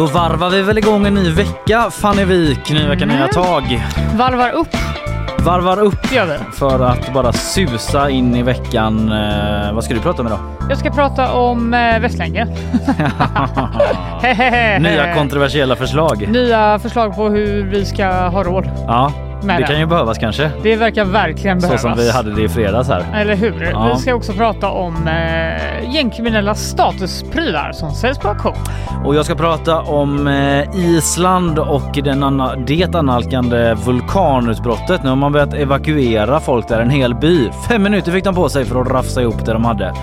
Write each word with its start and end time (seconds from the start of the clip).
Då 0.00 0.06
varvar 0.06 0.50
vi 0.50 0.62
väl 0.62 0.78
igång 0.78 1.06
en 1.06 1.14
ny 1.14 1.30
vecka, 1.30 1.90
Fanny 1.90 2.24
Wik. 2.24 2.70
Ny 2.70 2.86
vecka, 2.86 3.06
nya 3.06 3.28
tag. 3.28 3.82
Varvar 4.14 4.50
upp 4.50 4.76
Varvar 5.38 5.80
upp 5.80 6.12
gör 6.12 6.26
vi. 6.26 6.38
för 6.56 6.80
att 6.80 7.14
bara 7.14 7.32
susa 7.32 8.10
in 8.10 8.36
i 8.36 8.42
veckan. 8.42 9.12
Eh, 9.12 9.72
vad 9.72 9.84
ska 9.84 9.94
du 9.94 10.00
prata 10.00 10.22
om 10.22 10.26
idag? 10.26 10.38
Jag 10.68 10.78
ska 10.78 10.90
prata 10.90 11.32
om 11.32 11.74
eh, 11.74 12.00
Västlänken. 12.00 12.48
Nya 14.80 15.14
kontroversiella 15.14 15.76
förslag. 15.76 16.28
Nya 16.28 16.78
förslag 16.78 17.16
på 17.16 17.28
hur 17.28 17.62
vi 17.62 17.84
ska 17.84 18.06
ha 18.06 18.42
råd. 18.42 18.70
Ja, 18.86 19.12
Med 19.42 19.56
det 19.56 19.62
det. 19.62 19.66
kan 19.66 19.80
ju 19.80 19.86
behövas 19.86 20.18
kanske. 20.18 20.50
Det 20.62 20.76
verkar 20.76 21.04
verkligen 21.04 21.60
Så 21.60 21.66
behövas. 21.66 21.82
som 21.82 21.96
vi 21.96 22.10
hade 22.10 22.34
det 22.34 22.42
i 22.42 22.48
fredags 22.48 22.88
här. 22.88 23.04
Eller 23.14 23.34
hur? 23.36 23.68
Ja. 23.72 23.92
Vi 23.94 24.00
ska 24.00 24.14
också 24.14 24.32
prata 24.32 24.70
om 24.70 25.08
eh, 25.08 25.94
gängkriminella 25.94 26.54
statusprylar 26.54 27.72
som 27.72 27.90
säljs 27.90 28.18
på 28.18 28.28
auktion. 28.28 28.54
Och 29.04 29.14
jag 29.14 29.24
ska 29.24 29.34
prata 29.34 29.80
om 29.80 30.26
eh, 30.26 30.76
Island 30.76 31.58
och 31.58 31.98
den 32.04 32.22
anna, 32.22 32.56
det 32.56 32.94
annalkande 32.94 33.74
vulkanutbrottet. 33.74 35.02
Nu 35.02 35.08
har 35.08 35.16
man 35.16 35.32
börjat 35.32 35.54
evakuera 35.54 36.40
folk 36.40 36.68
där, 36.68 36.80
en 36.80 36.90
hel 36.90 37.14
by. 37.14 37.50
Fem 37.68 37.82
minuter 37.82 38.12
fick 38.12 38.24
de 38.24 38.34
på 38.34 38.48
sig 38.48 38.64
för 38.64 38.80
att 38.80 38.88
rafsa 38.88 39.22
ihop 39.22 39.46
det 39.46 39.52
de 39.52 39.64
hade. 39.64 39.94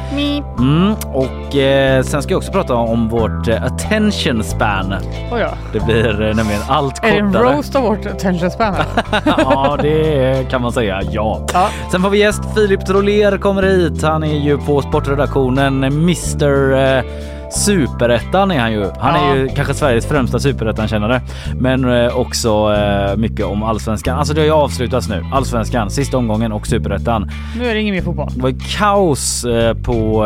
Mm, 0.60 0.94
och 1.14 1.56
eh, 1.56 2.04
sen 2.04 2.22
ska 2.24 2.32
jag 2.32 2.38
också 2.38 2.52
prata 2.52 2.74
om 2.76 3.10
vårt 3.10 3.48
eh, 3.48 3.64
attention 3.64 4.44
span. 4.44 4.94
Oh, 5.32 5.40
ja. 5.40 5.50
Det 5.74 5.80
blir 5.80 6.22
eh, 6.22 6.36
nämligen 6.36 6.62
allt 6.70 7.04
Är 7.04 7.12
det 7.12 7.18
en 7.20 7.34
kortare. 7.34 7.56
roast 7.56 7.76
av 7.76 7.82
vårt 7.84 8.06
attention 8.06 8.52
span? 8.52 8.76
ja, 9.38 9.78
det 9.82 10.50
kan 10.50 10.62
man 10.62 10.72
säga. 10.72 11.02
Ja. 11.12 11.40
Ja. 11.54 11.70
Sen 11.92 12.02
får 12.02 12.10
vi 12.10 12.18
gäst. 12.18 12.42
Filip 12.56 12.86
Troler 12.86 13.38
kommer 13.38 13.64
hit. 13.64 14.04
Han 14.04 14.24
är 14.24 14.40
ju 14.40 14.58
på 14.58 14.82
sportredaktionen. 14.82 15.84
Mr 15.84 17.04
Superettan 17.52 18.52
är 18.52 18.60
han 18.60 18.72
ju. 18.72 18.86
Han 19.00 19.16
är 19.16 19.28
Ja. 19.30 19.36
ju 19.36 19.48
kanske 19.48 19.74
Sveriges 19.74 20.06
främsta 20.06 20.40
superettan-kännare. 20.40 21.22
Men 21.60 22.06
eh, 22.06 22.18
också 22.20 22.74
eh, 22.74 23.18
mycket 23.18 23.46
om 23.46 23.64
allsvenskan. 23.64 24.18
Alltså 24.20 24.34
det 24.34 24.42
har 24.42 24.46
ju 24.46 24.52
avslutats 24.52 25.10
nu. 25.10 25.26
Allsvenskan, 25.34 25.90
sista 25.90 26.18
omgången 26.18 26.52
och 26.52 26.68
superettan. 26.68 27.30
nu 27.60 27.66
är 27.70 27.74
det 27.74 27.82
ingen 27.82 27.96
mer 27.96 28.02
fotboll. 28.02 28.30
Det 28.36 28.42
var 28.42 28.54
kaos 28.78 29.46
eh, 29.46 29.74
på 29.74 30.24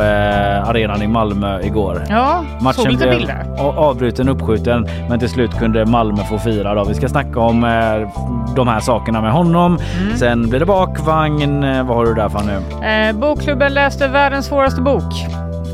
arenan 0.65 1.01
i 1.01 1.07
Malmö 1.07 1.61
igår. 1.61 2.03
Ja, 2.09 2.43
såg 2.75 2.87
lite 2.87 2.97
blev 3.07 3.17
bilder. 3.17 3.45
avbruten, 3.59 4.29
uppskjuten, 4.29 4.87
men 5.09 5.19
till 5.19 5.29
slut 5.29 5.59
kunde 5.59 5.85
Malmö 5.85 6.23
få 6.23 6.39
fira. 6.39 6.75
Då. 6.75 6.83
Vi 6.83 6.93
ska 6.93 7.07
snacka 7.09 7.39
om 7.39 7.61
de 8.55 8.67
här 8.67 8.79
sakerna 8.79 9.21
med 9.21 9.31
honom. 9.31 9.77
Mm. 10.01 10.17
Sen 10.17 10.49
blir 10.49 10.59
det 10.59 10.65
bakvagn. 10.65 11.61
Vad 11.87 11.97
har 11.97 12.05
du 12.05 12.13
där 12.13 12.29
för 12.29 12.41
nu? 12.43 12.85
Eh, 12.87 13.15
bokklubben 13.15 13.73
läste 13.73 14.07
världens 14.07 14.45
svåraste 14.45 14.81
bok 14.81 15.13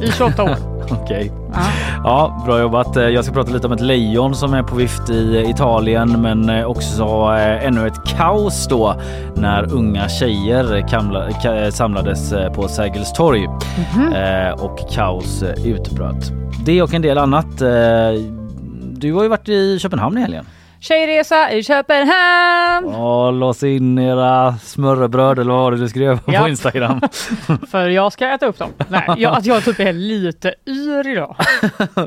i 0.02 0.12
28 0.12 0.44
år. 0.44 0.50
Okej. 1.04 1.32
Ja. 1.54 1.60
Ja, 2.04 2.44
bra 2.46 2.60
jobbat. 2.60 2.98
Eh, 2.98 3.04
Jag 3.04 3.26
ska 3.26 3.34
prata 3.34 3.52
lite 3.52 3.68
om 3.68 3.74
ett 3.74 3.82
lejon 3.82 4.36
som 4.36 4.54
är 4.54 4.64
på 4.64 4.76
vift 4.76 5.10
i 5.10 5.46
Italien, 5.50 6.22
men 6.22 6.50
eh, 6.50 6.66
också 6.66 7.04
eh, 7.38 7.66
ännu 7.68 7.88
ett 7.88 8.06
kaos 8.18 8.68
då 8.68 8.96
när 9.36 9.74
unga 9.74 10.10
tjejer 10.10 11.72
samlades 11.72 12.34
på 12.56 12.68
Sergels 12.68 13.14
torg 13.14 13.48
Mhm. 13.96 14.14
eh, 14.14 14.52
och 14.64 14.80
kaos 14.92 15.44
utbröt. 15.66 16.32
Det 16.66 16.82
och 16.82 16.94
en 16.94 17.02
del 17.02 17.18
annat. 17.18 17.58
Du 18.92 19.14
har 19.14 19.24
ju 19.24 19.30
varit 19.30 19.50
i 19.50 19.80
Köpenhamn 19.80 20.18
i 20.18 20.22
helgen. 20.22 20.46
Tjejresa 20.80 21.52
i 21.52 21.64
Köpenhamn! 21.64 22.90
Ja, 22.92 23.32
lås 23.32 23.64
in 23.64 23.98
era 24.00 24.54
smörrebröd 24.58 25.40
eller 25.40 25.52
vad 25.54 25.62
var 25.62 25.72
det 25.72 25.78
du 25.78 25.90
skrev 25.90 26.20
Ja. 26.26 26.40
på 26.42 26.48
Instagram? 26.48 27.02
För 27.72 27.88
jag 27.90 28.14
ska 28.14 28.28
äta 28.28 28.46
upp 28.46 28.58
dem. 28.60 28.70
Nej, 28.88 29.04
jag, 29.18 29.38
att 29.38 29.46
jag 29.46 29.64
typ 29.66 29.80
är 29.80 29.94
lite 29.94 30.54
yr 30.68 31.08
idag. 31.12 31.36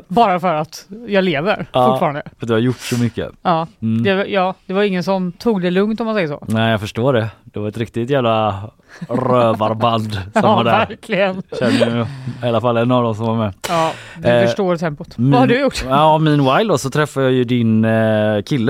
Bara 0.07 0.39
för 0.39 0.53
att 0.53 0.85
jag 1.07 1.23
lever 1.23 1.65
Ja. 1.71 1.87
fortfarande. 1.91 2.21
För 2.39 2.45
du 2.47 2.53
har 2.53 2.59
gjort 2.59 2.79
så 2.79 2.97
mycket. 2.99 3.29
Ja, 3.41 3.67
Mm. 3.81 4.03
det, 4.03 4.15
var- 4.15 4.25
ja, 4.25 4.53
det 4.65 4.73
var 4.73 4.83
ingen 4.83 5.03
som 5.03 5.31
tog 5.31 5.61
det 5.61 5.71
lugnt 5.71 5.99
om 5.99 6.05
man 6.05 6.15
säger 6.15 6.27
så. 6.27 6.43
Nej, 6.47 6.71
jag 6.71 6.79
förstår 6.79 7.13
det. 7.13 7.27
Det 7.43 7.59
var 7.59 7.67
ett 7.67 7.77
riktigt 7.77 8.09
jävla 8.09 8.69
rövarband 9.09 10.13
som 10.13 10.21
Ja, 10.33 10.55
var 10.55 10.63
där. 10.63 10.71
verkligen. 10.87 11.41
Känner 11.59 11.95
ju 11.97 12.05
i 12.45 12.49
alla 12.49 12.61
fall 12.61 12.77
en 12.77 12.91
av 12.91 13.03
dem 13.03 13.15
som 13.15 13.25
var 13.25 13.35
med. 13.35 13.53
Ja, 13.69 13.91
du 14.17 14.27
Eh, 14.29 14.45
förstår 14.45 14.75
tempot. 14.77 15.17
Min- 15.17 15.31
Vad 15.31 15.39
har 15.39 15.47
du 15.47 15.59
gjort? 15.59 15.83
Ja, 15.89 16.17
meanwhile 16.17 16.69
då 16.69 16.77
så 16.77 16.89
träffade 16.89 17.25
jag 17.25 17.33
ju 17.33 17.43
din 17.43 17.85
eh, 17.85 18.41
kille 18.45 18.60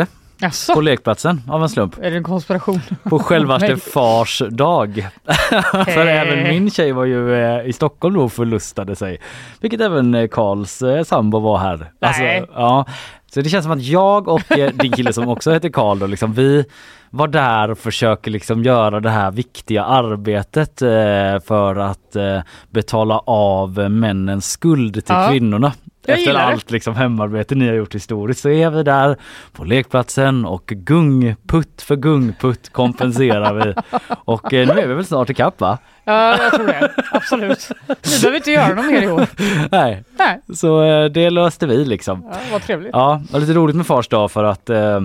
Jaså, 0.42 0.74
på 0.74 0.82
lekplatsen 0.82 1.42
av 1.48 1.64
en 1.64 1.70
slump. 1.70 1.98
är 2.02 2.12
det 2.12 2.18
en 2.18 2.24
konspiration? 2.24 2.80
På 3.04 3.20
självaste 3.20 3.78
fars 3.94 4.42
dag. 4.50 5.08
För 5.86 6.06
även 6.06 6.44
min 6.50 6.72
tjej 6.72 6.92
var 6.92 7.06
ju 7.06 7.34
eh, 7.36 7.66
i 7.66 7.74
Stockholm 7.74 8.16
då 8.16 8.22
och 8.24 8.32
förlustade 8.34 8.96
sig. 8.96 9.18
Vilket 9.62 9.82
även 9.82 10.16
eh, 10.16 10.28
Karls 10.28 10.82
eh, 10.82 11.04
sambo 11.04 11.40
var 11.40 11.58
här. 11.58 11.92
Alltså, 12.02 12.22
Nej. 12.24 12.46
ja. 12.56 12.86
Så 13.34 13.42
det 13.42 13.50
känns 13.50 13.64
som 13.66 13.72
att 13.72 13.82
jag 13.84 14.28
och 14.28 14.58
eh, 14.58 14.72
din 14.74 14.92
kille 14.92 15.14
som 15.14 15.28
också 15.28 15.52
heter 15.52 15.70
Karl 15.70 16.00
då 16.00 16.08
liksom 16.08 16.34
vi 16.34 16.66
var 17.10 17.28
där 17.28 17.72
och 17.72 17.78
försöker 17.78 18.32
liksom 18.32 18.64
göra 18.64 19.00
det 19.00 19.10
här 19.10 19.32
viktiga 19.32 19.84
arbetet 19.84 20.82
eh, 20.82 21.46
för 21.48 21.76
att 21.76 22.16
eh, 22.16 22.40
betala 22.70 23.20
av 23.26 23.80
eh, 23.80 23.90
männens 23.90 24.52
skuld 24.52 24.94
till 24.94 25.04
Ja. 25.16 25.28
kvinnorna. 25.30 25.74
Jag 26.06 26.18
Efter 26.18 26.34
det. 26.34 26.42
allt 26.42 26.72
liksom 26.72 26.96
hemarbete 26.96 27.56
ni 27.56 27.68
har 27.68 27.76
gjort 27.76 27.96
historiskt 27.96 28.42
så 28.42 28.50
är 28.50 28.70
vi 28.70 28.84
där 28.84 29.18
på 29.52 29.64
lekplatsen 29.64 30.46
och 30.46 30.66
gungputt 30.66 31.82
för 31.82 31.96
gungputt 31.96 32.70
kompenserar 32.72 33.54
vi. 33.54 33.74
Och 34.26 34.54
eh, 34.54 34.68
nu 34.76 34.82
är 34.82 34.88
vi 34.88 34.94
väl 34.94 35.06
snart 35.06 35.30
ikapp 35.30 35.60
va? 35.62 35.78
Ja, 36.04 36.38
jag 36.38 36.54
tror 36.54 36.68
det. 36.68 36.92
Absolut. 37.12 37.70
Vi 37.88 38.20
behöver 38.22 38.38
inte 38.38 38.52
göra 38.52 38.76
något 38.76 38.86
mer 38.86 39.02
i 39.02 39.08
år. 39.08 39.28
Nej, 39.72 40.04
Nej, 40.18 40.42
så 40.54 40.84
eh, 40.84 41.06
det 41.06 41.30
löste 41.30 41.68
vi 41.68 41.86
liksom. 41.86 42.30
ja, 42.32 42.38
vad 42.52 42.62
trevligt. 42.62 42.90
Ja, 42.94 43.22
det 43.28 43.34
var 43.34 43.40
lite 43.40 43.54
roligt 43.54 43.76
med 43.76 43.88
Fars 43.88 44.08
dag 44.08 44.32
för 44.32 44.44
att 44.44 44.70
eh, 44.70 45.00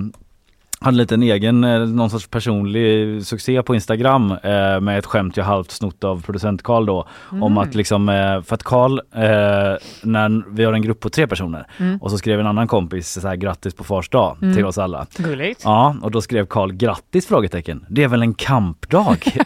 hade 0.79 0.93
en 0.93 0.97
liten 0.97 1.23
egen, 1.23 1.63
eh, 1.63 1.79
någon 1.79 2.09
sorts 2.09 2.27
personlig 2.27 3.23
succé 3.25 3.63
på 3.63 3.75
Instagram 3.75 4.31
eh, 4.31 4.79
med 4.79 4.99
ett 4.99 5.05
skämt 5.05 5.37
jag 5.37 5.43
halvt 5.43 5.71
snott 5.71 6.03
av 6.03 6.21
producent 6.21 6.63
Karl 6.63 6.85
då. 6.85 7.07
Om 7.41 7.57
att 7.57 7.75
liksom, 7.75 8.09
eh, 8.09 8.41
för 8.41 8.55
att 8.55 8.63
Karl, 8.63 8.99
eh, 8.99 9.77
när 10.03 10.55
vi 10.55 10.63
har 10.63 10.73
en 10.73 10.81
grupp 10.81 10.99
på 10.99 11.09
tre 11.09 11.27
personer 11.27 11.67
och 12.01 12.11
så 12.11 12.17
skrev 12.17 12.39
en 12.39 12.47
annan 12.47 12.67
kompis 12.67 13.13
så 13.21 13.27
här, 13.27 13.35
grattis 13.35 13.75
på 13.75 13.83
Fars 13.83 14.09
dag 14.09 14.37
till 14.55 14.65
oss 14.65 14.77
alla. 14.77 15.07
Gulligt. 15.17 15.61
Ja, 15.63 15.95
och 16.01 16.11
då 16.11 16.21
skrev 16.21 16.45
Karl 16.45 16.71
grattis? 16.71 17.27
frågetecken. 17.27 17.85
Det 17.89 18.03
är 18.03 18.07
väl 18.07 18.21
en 18.21 18.33
kampdag? 18.33 19.17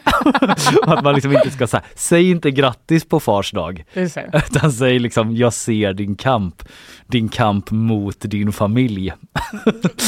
Att 0.83 1.03
man 1.03 1.15
liksom 1.15 1.31
inte 1.31 1.51
ska 1.51 1.67
säga, 1.67 1.83
säg 1.95 2.29
inte 2.29 2.51
grattis 2.51 3.05
på 3.05 3.19
Fars 3.19 3.51
dag. 3.51 3.83
Utan 3.93 4.71
säg 4.71 4.99
liksom, 4.99 5.35
jag 5.35 5.53
ser 5.53 5.93
din 5.93 6.15
kamp. 6.15 6.63
Din 7.07 7.29
kamp 7.29 7.71
mot 7.71 8.17
din 8.19 8.51
familj. 8.51 9.13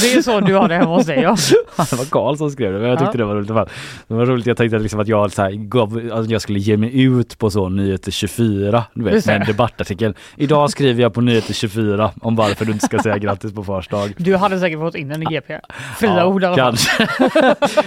Det 0.02 0.14
är 0.14 0.22
så 0.22 0.40
du 0.40 0.54
har 0.54 0.68
det 0.68 0.76
hemma 0.76 0.96
hos 0.96 1.06
dig. 1.06 1.13
Ja. 1.22 1.36
Det 1.78 1.96
var 1.96 2.06
Karl 2.12 2.36
som 2.38 2.50
skrev 2.52 2.74
det, 2.74 2.80
men 2.80 2.90
jag 2.90 3.00
tyckte 3.00 3.18
Ja. 3.18 3.18
det 3.18 3.26
var 3.26 3.36
roligt. 3.36 3.50
i 3.50 3.54
alla 3.54 3.66
fall. 3.66 3.74
Det 4.08 4.14
var 4.14 4.26
roligt, 4.26 4.46
jag 4.48 4.58
tänkte 4.58 4.80
liksom 4.80 5.00
att 5.00 5.08
jag, 5.08 5.32
så 5.32 5.42
här, 5.42 5.52
gav, 5.52 6.10
att 6.14 6.30
jag 6.30 6.42
skulle 6.42 6.60
ge 6.60 6.78
mig 6.78 7.02
ut 7.04 7.38
på 7.38 7.50
så 7.50 7.70
Nyheter 7.70 8.12
24, 8.12 8.84
du 8.94 9.04
vet, 9.04 9.26
med 9.26 9.42
en 9.42 9.48
debattartikel. 9.48 10.14
Idag 10.38 10.70
skriver 10.70 11.02
jag 11.02 11.14
på 11.14 11.22
Nyheter 11.22 11.54
24 11.54 12.12
om 12.22 12.36
varför 12.36 12.66
du 12.66 12.72
inte 12.72 12.86
ska 12.86 13.00
säga 13.00 13.18
grattis 13.18 13.54
på 13.54 13.64
Fars 13.64 13.88
dag. 13.88 14.14
Du 14.18 14.36
hade 14.36 14.60
säkert 14.60 14.80
fått 14.80 14.96
in 14.96 15.10
den 15.10 15.24
i 15.24 15.26
GP. 15.26 15.60
Fria 15.98 16.26
ord 16.26 16.44
i 16.44 16.46
alla 16.46 16.56
fall. 16.58 16.66
kanske. 16.66 17.08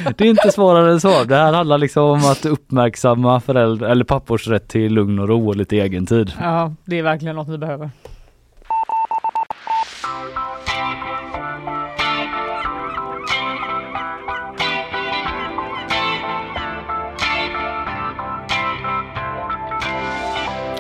det 0.17 0.25
är 0.25 0.29
inte 0.31 0.51
svårare 0.53 0.93
än 0.93 1.01
så. 1.01 1.25
Det 1.25 1.37
här 1.37 1.53
handlar 1.53 1.79
liksom 1.79 2.05
om 2.05 2.19
att 2.19 2.47
uppmärksamma 2.47 3.41
föräldrar 3.41 3.89
eller 3.91 4.05
pappors 4.05 4.49
rätt 4.49 4.69
till 4.69 4.93
lugn 4.95 5.19
och 5.19 5.29
ro 5.29 5.49
och 5.49 5.57
lite 5.57 5.77
egen 5.77 6.07
tid. 6.07 6.33
Ja, 6.41 6.73
det 6.85 6.99
är 6.99 7.03
verkligen 7.03 7.37
något 7.37 7.49
ni 7.49 7.59
behöver. 7.59 7.91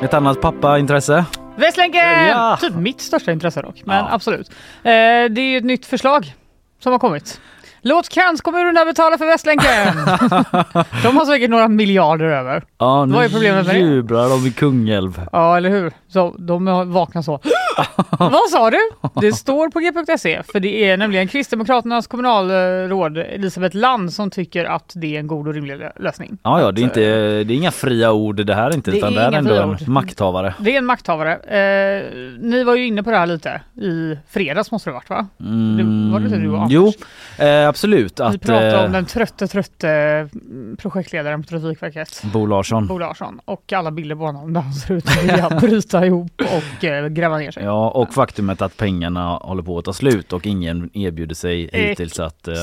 Ett 0.03 0.15
annat 0.15 0.41
pappaintresse. 0.41 1.25
Västlänken! 1.57 2.27
Ja. 2.29 2.59
Typ 2.61 2.75
mitt 2.75 3.01
största 3.01 3.33
intresse 3.33 3.63
dock, 3.63 3.83
men 3.85 3.97
Ja. 3.97 4.09
absolut. 4.11 4.49
Eh, 4.51 4.55
det 5.31 5.41
är 5.41 5.51
ju 5.51 5.59
ett 5.59 5.65
nytt 5.65 5.87
förslag 5.87 6.35
som 6.83 6.93
har 6.93 6.99
kommit. 6.99 7.41
Låt 7.83 8.09
kranskommunerna 8.09 8.85
betala 8.85 9.19
för 9.19 9.27
Västlänken! 9.27 9.95
de 11.03 11.17
har 11.17 11.25
säkert 11.25 11.51
några 11.51 11.69
miljarder 11.69 12.25
över. 12.25 12.65
Ja, 12.79 13.05
nu 13.05 13.15
Vad 13.15 13.25
är 13.25 13.29
problemet 13.29 13.67
med 13.67 13.75
det? 13.75 13.81
jublar 13.81 14.29
de 14.29 14.47
i 14.47 14.53
Kungälv. 14.53 15.27
Ja, 15.33 15.57
eller 15.57 15.71
hur? 15.71 15.93
Så 16.09 16.35
de 16.39 16.67
har 16.67 16.85
vaknat 16.85 17.25
så. 17.25 17.41
Vad 18.19 18.51
sa 18.51 18.71
du? 18.71 18.79
Det 19.21 19.33
står 19.33 19.69
på 19.71 19.79
g.se, 19.81 20.43
för 20.53 20.61
det 20.61 20.85
är 20.91 20.97
nämligen 20.97 21.29
Kristdemokraternas 21.29 22.07
kommunalråd 22.07 23.19
Elisabeth 23.19 23.77
Land 23.77 24.13
som 24.13 24.31
tycker 24.31 24.65
att 24.65 24.93
det 24.95 25.17
är 25.17 25.21
en 25.21 25.27
god 25.27 25.49
och 25.49 25.55
rimlig 25.55 25.75
lö- 25.77 25.93
lösning. 26.01 26.39
Ja, 26.43 26.61
ja, 26.61 26.73
det 26.73 26.81
är, 26.81 26.85
inte, 26.85 27.01
det 27.45 27.55
är 27.55 27.57
inga 27.57 27.71
fria 27.71 28.13
ord 28.13 28.47
det 28.47 28.55
här 28.55 28.75
inte, 28.75 28.91
Det 28.91 28.97
utan 28.97 29.13
är 29.13 29.17
det 29.17 29.23
är 29.37 29.39
ändå 29.39 29.55
en 29.55 29.71
ord. 29.71 29.89
makthavare. 29.89 30.55
Det 30.59 30.75
är 30.75 30.79
en 30.79 30.87
makthavare. 30.87 31.33
Eh, 31.35 32.05
ni 32.41 32.65
var 32.65 32.75
ju 32.75 32.87
inne 32.87 33.03
på 33.03 33.11
det 33.11 33.17
här 33.17 33.27
lite 33.27 33.61
i 33.81 34.19
fredags 34.29 34.71
måste 34.71 34.91
det 34.91 34.95
varit 34.95 35.11
va? 35.11 35.27
Det, 35.39 36.13
var 36.13 36.21
det 36.21 36.27
inte 36.27 36.39
du 36.39 36.57
Anders? 36.57 36.73
Jo, 36.73 36.93
eh, 37.47 37.69
absolut. 37.69 38.21
Vi 38.21 38.25
Att 38.25 38.41
pratade 38.43 38.79
om 38.79 38.85
eh, 38.85 38.91
den 38.91 39.07
trötte 39.07 39.49
trötte 39.49 39.89
mm, 39.89 40.77
projektledaren 40.79 41.43
på 41.43 41.49
Trafikverket. 41.49 42.23
Bo 42.33 42.47
Larsson. 42.47 42.87
Bo 42.87 42.99
Larsson 42.99 43.41
och 43.45 43.73
alla 43.73 43.91
bilder 43.91 44.17
på 44.17 44.23
honom 44.27 44.53
där 44.53 44.61
han 44.61 44.73
ser 44.73 44.95
ut 44.95 45.07
att 45.09 45.23
vilja 45.25 45.51
bryta 45.61 46.07
ihop 46.07 46.33
och 46.79 46.85
eh, 46.85 47.07
gräva 47.09 47.39
ner 47.39 47.51
sig. 47.51 47.66
Ja, 47.67 47.89
och 47.91 48.15
faktumet 48.15 48.63
att 48.63 48.77
pengarna 48.77 49.29
håller 49.43 49.63
på 49.63 49.79
att 49.79 49.85
ta 49.85 49.93
slut 49.93 50.33
och 50.33 50.47
ingen 50.47 50.91
erbjuder 50.95 51.35
sig 51.35 51.71
hittills 51.73 52.21
att 52.21 52.49
eh, 52.49 52.55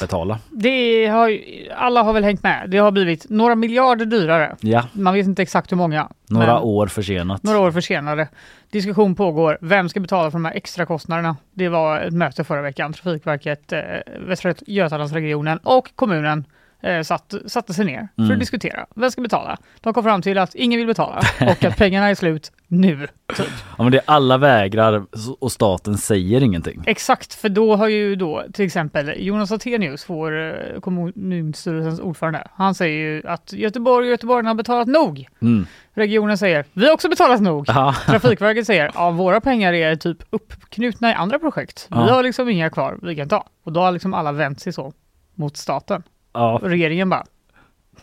betala. 0.00 0.38
Det 0.50 1.06
har 1.06 1.38
alla 1.76 2.02
har 2.02 2.12
väl 2.12 2.24
hängt 2.24 2.42
med. 2.42 2.70
Det 2.70 2.78
har 2.78 2.90
blivit 2.90 3.26
några 3.30 3.54
miljarder 3.54 4.06
dyrare. 4.06 4.56
Ja, 4.60 4.84
Man 4.92 5.14
vet 5.14 5.26
inte 5.26 5.42
exakt 5.42 5.72
hur 5.72 5.76
många. 5.76 6.08
några 6.28 6.60
år 6.60 6.86
försenat. 6.86 7.42
Några 7.42 7.58
år 7.58 7.70
försenade. 7.70 8.28
Diskussion 8.70 9.14
pågår. 9.14 9.58
Vem 9.60 9.88
ska 9.88 10.00
betala 10.00 10.30
för 10.30 10.38
de 10.38 10.44
här 10.44 10.54
extra 10.54 10.86
kostnaderna? 10.86 11.36
Det 11.54 11.68
var 11.68 12.00
ett 12.00 12.14
möte 12.14 12.44
förra 12.44 12.62
veckan. 12.62 12.92
Trafikverket, 12.92 13.72
eh, 13.72 13.80
Västra 14.26 14.54
Götalandsregionen 14.66 15.58
och 15.62 15.90
kommunen 15.96 16.44
eh, 16.82 17.02
satt, 17.02 17.34
satte 17.46 17.74
sig 17.74 17.84
ner 17.84 18.08
för 18.16 18.22
Mm. 18.22 18.32
att 18.32 18.40
diskutera. 18.40 18.86
Vem 18.96 19.10
ska 19.10 19.20
betala? 19.22 19.56
De 19.80 19.92
kom 19.94 20.02
fram 20.04 20.22
till 20.22 20.38
att 20.38 20.54
ingen 20.54 20.78
vill 20.78 20.86
betala 20.86 21.20
och 21.40 21.64
att 21.64 21.76
pengarna 21.76 22.06
är 22.08 22.14
slut 22.14 22.52
nu. 22.66 23.06
Typ. 23.36 23.46
Ja, 23.78 23.82
men 23.84 23.92
det 23.92 23.98
är 23.98 24.04
alla 24.06 24.38
vägrar 24.38 25.04
och 25.40 25.52
staten 25.52 25.98
säger 25.98 26.42
ingenting. 26.42 26.82
Exakt, 26.86 27.34
för 27.34 27.48
då 27.48 27.76
har 27.76 27.88
ju 27.88 28.16
då 28.16 28.44
till 28.52 28.64
exempel 28.66 29.12
Jonas 29.18 29.52
Attenius, 29.52 30.04
vår 30.08 30.40
eh, 30.74 30.80
kommunstyrelsens 30.80 32.00
ordförande, 32.00 32.46
han 32.54 32.74
säger 32.74 32.96
ju 32.98 33.26
att 33.26 33.52
Göteborg 33.52 34.04
och 34.06 34.10
Göteborg 34.10 34.46
har 34.46 34.54
betalat 34.54 34.88
nog. 34.88 35.26
Mm. 35.42 35.66
Regionen 35.94 36.38
säger 36.38 36.64
vi 36.72 36.86
har 36.86 36.92
också 36.94 37.08
betalat 37.08 37.40
nog. 37.40 37.64
Ja. 37.68 37.94
Trafikverket 38.06 38.66
säger 38.66 38.90
ja, 38.94 39.10
våra 39.10 39.40
pengar 39.40 39.72
är 39.72 39.96
typ 39.96 40.18
uppknutna 40.30 41.10
i 41.10 41.14
andra 41.14 41.38
projekt. 41.38 41.86
Vi 41.90 41.96
Ja. 41.96 42.00
har 42.02 42.22
liksom 42.22 42.48
inga 42.48 42.70
kvar 42.70 42.98
vi 43.02 43.16
kan 43.16 43.28
ta. 43.28 43.44
Och 43.64 43.72
då 43.72 43.80
har 43.80 43.92
liksom 43.92 44.14
alla 44.14 44.32
vänt 44.32 44.60
sig 44.60 44.72
så 44.72 44.92
mot 45.34 45.56
staten. 45.56 46.02
Ja. 46.32 46.52
Och 46.58 46.68
regeringen 46.68 47.10
bara 47.10 47.24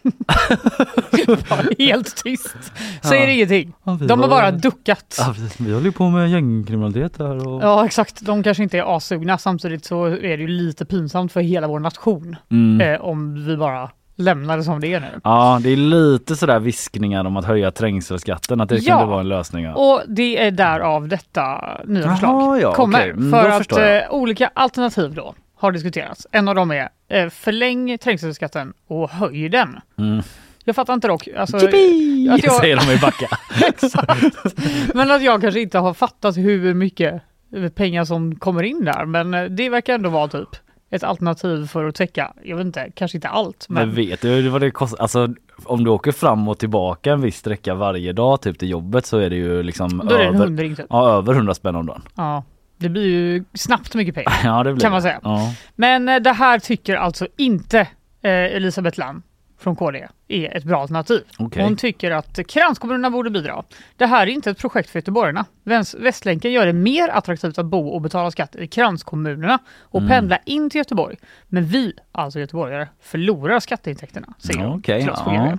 helt 1.79 2.24
tyst. 2.24 2.56
Säger 3.03 3.27
Ja. 3.27 3.33
ingenting. 3.33 3.74
Ja, 3.83 3.91
De 4.01 4.19
har 4.21 4.27
bara 4.27 4.51
duckat. 4.51 5.15
Ja, 5.19 5.35
vi 5.59 5.74
håller 5.74 5.85
ju 5.85 5.91
på 5.91 6.09
med 6.09 6.29
gängkriminalitet 6.29 7.19
här 7.19 7.47
och... 7.47 7.63
Ja 7.63 7.85
exakt, 7.85 8.21
de 8.21 8.44
kanske 8.44 8.63
inte 8.63 8.77
är 8.77 8.95
assugna. 8.97 9.38
Samtidigt 9.38 9.85
så 9.85 10.06
är 10.06 10.19
det 10.38 10.44
ju 10.44 10.47
lite 10.47 10.85
pinsamt 10.85 11.31
för 11.31 11.41
hela 11.41 11.68
vår 11.68 11.79
nation 11.79 12.35
Mm. 12.51 12.94
eh, 12.94 13.01
om 13.01 13.45
vi 13.45 13.57
bara 13.57 13.89
lämnar 14.15 14.57
det 14.57 14.63
som 14.63 14.79
det 14.79 14.94
är 14.94 15.00
nu. 15.00 15.07
Ja, 15.24 15.59
det 15.63 15.69
är 15.69 15.75
lite 15.77 16.35
sådär 16.35 16.59
viskningar 16.59 17.25
om 17.25 17.38
att 17.38 17.45
höja 17.45 17.71
trängselskatten, 17.71 18.62
att 18.62 18.69
det 18.69 18.77
Ja. 18.77 18.94
kunde 18.97 19.12
vara 19.12 19.19
en 19.21 19.27
lösning. 19.27 19.63
Ja. 19.65 19.74
Och 19.75 20.01
det 20.07 20.45
är 20.45 20.51
därav 20.51 21.07
detta 21.07 21.62
nya 21.85 22.03
Jaha, 22.03 22.12
förslag 22.12 22.62
ja, 22.62 22.74
kommer. 22.74 23.00
okej. 23.00 23.09
Mm, 23.09 23.31
för 23.31 23.50
att 23.50 23.71
eh, 24.06 24.12
olika 24.15 24.50
alternativ 24.53 25.13
då 25.13 25.35
har 25.56 25.71
diskuterats. 25.71 26.27
En 26.31 26.47
av 26.47 26.56
dem 26.56 26.71
är 26.71 26.89
förläng 27.30 27.98
trängselskatten 27.98 28.74
och 28.88 29.09
höj 29.09 29.50
den. 29.50 29.80
Mm. 29.98 30.21
Jag 30.63 30.75
fattar 30.75 30.94
inte 30.94 31.07
dock. 31.07 31.27
Alltså, 31.38 31.57
att 31.57 31.63
jag- 32.44 32.54
Säger 32.54 32.75
de 32.88 32.94
i 32.94 32.98
Backa. 32.98 33.27
Exakt. 33.68 34.48
Men 34.94 35.12
att 35.12 35.24
jag 35.24 35.42
kanske 35.42 35.62
inte 35.62 35.77
har 35.80 35.94
fattat 35.94 36.38
hur 36.38 36.74
mycket 36.74 37.21
pengar 37.75 38.06
som 38.06 38.36
kommer 38.36 38.63
in 38.63 38.86
där. 38.86 39.06
Men 39.06 39.33
eh, 39.33 39.44
det 39.44 39.69
verkar 39.69 39.94
ändå 39.95 40.09
vara 40.09 40.27
typ 40.27 40.50
ett 40.89 41.04
alternativ 41.04 41.65
för 41.68 41.86
att 41.86 41.95
täcka, 41.95 42.33
jag 42.44 42.57
vet 42.57 42.65
inte, 42.65 42.92
kanske 42.95 43.18
inte 43.18 43.27
allt. 43.27 43.65
Men 43.69 43.88
Men 43.88 43.95
vet 43.95 44.21
du 44.21 44.50
vad 44.50 44.62
det 44.62 44.71
kostar? 44.71 45.01
Alltså 45.01 45.33
om 45.65 45.83
du 45.83 45.89
åker 45.89 46.12
fram 46.12 46.48
och 46.48 46.57
tillbaka 46.60 47.12
en 47.12 47.21
viss 47.21 47.38
sträcka 47.38 47.74
varje 47.75 48.13
dag 48.13 48.42
typ 48.42 48.60
till 48.60 48.69
jobbet 48.69 49.06
så 49.06 49.18
är 49.18 49.30
det 49.30 49.36
ju 49.36 49.63
liksom 49.63 50.01
då 50.10 50.15
är 50.15 50.19
det 50.19 50.24
en 50.25 50.36
över, 50.36 50.45
hundring 50.45 50.75
typ. 50.75 50.86
ja, 50.89 51.10
över 51.18 51.33
100 51.33 51.53
spänn 51.53 51.75
om 51.75 51.86
dagen. 51.86 52.01
Ja. 52.15 52.44
Det 52.77 52.89
blir 52.89 53.06
ju 53.07 53.44
snabbt 53.53 53.95
mycket 53.95 54.15
pengar. 54.15 54.33
Ja 54.44 54.63
det 54.63 54.74
blir 54.74 54.81
Kan 54.81 54.91
man 54.91 55.01
säga. 55.01 55.19
Ja. 55.24 55.53
Men 55.75 56.09
eh, 56.09 56.19
det 56.19 56.31
här 56.33 56.59
tycker 56.59 56.95
alltså 56.95 57.27
inte 57.38 57.79
eh, 58.21 58.31
Elisabeth 58.31 59.00
Lamm 59.00 59.21
från 59.59 59.75
KD 59.75 60.07
är 60.27 60.57
ett 60.57 60.63
bra 60.63 60.81
alternativ. 60.81 61.24
Okej. 61.39 61.63
Hon 61.63 61.75
tycker 61.77 62.12
att 62.12 62.39
kranskommunerna 62.47 63.09
borde 63.09 63.29
bidra. 63.29 63.63
Det 63.97 64.06
här 64.06 64.21
är 64.27 64.31
inte 64.31 64.50
ett 64.51 64.57
projekt 64.59 64.89
för 64.89 65.00
göteborgarna. 65.00 65.45
Västlänken 65.97 66.51
gör 66.51 66.65
det 66.65 66.74
mer 66.74 67.09
attraktivt 67.09 67.57
att 67.57 67.65
bo 67.65 67.88
och 67.88 68.01
betala 68.01 68.31
skatt 68.31 68.56
i 68.56 68.68
kranskommunerna 68.68 69.59
och 69.81 70.00
Mm. 70.01 70.09
pendla 70.09 70.38
in 70.45 70.69
till 70.69 70.77
Göteborg. 70.79 71.18
Men 71.47 71.65
vi, 71.65 71.94
alltså 72.12 72.39
göteborgare, 72.39 72.88
förlorar 73.01 73.59
skatteintäkterna, 73.59 74.33
säger 74.38 74.59
hon 74.65 74.81
ja. 74.85 75.57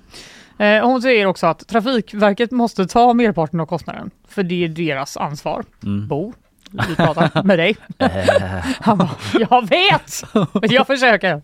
Eh, 0.59 0.87
Hon 0.87 1.03
säger 1.03 1.27
också 1.27 1.47
att 1.47 1.69
Trafikverket 1.69 2.51
måste 2.51 2.87
ta 2.87 3.15
merparten 3.15 3.61
av 3.61 3.67
kostnaden, 3.67 4.11
för 4.29 4.43
det 4.43 4.65
är 4.65 4.69
deras 4.69 5.17
ansvar. 5.17 5.65
Mm. 5.85 6.09
Bo, 6.09 6.33
vi 6.89 6.97
pratar 6.97 7.43
med 7.43 7.59
dig. 7.59 7.77
Han 8.81 8.99
bara, 8.99 9.11
jag 9.51 9.69
vet! 9.69 10.23
Jag 10.73 10.87
försöker. 10.87 11.43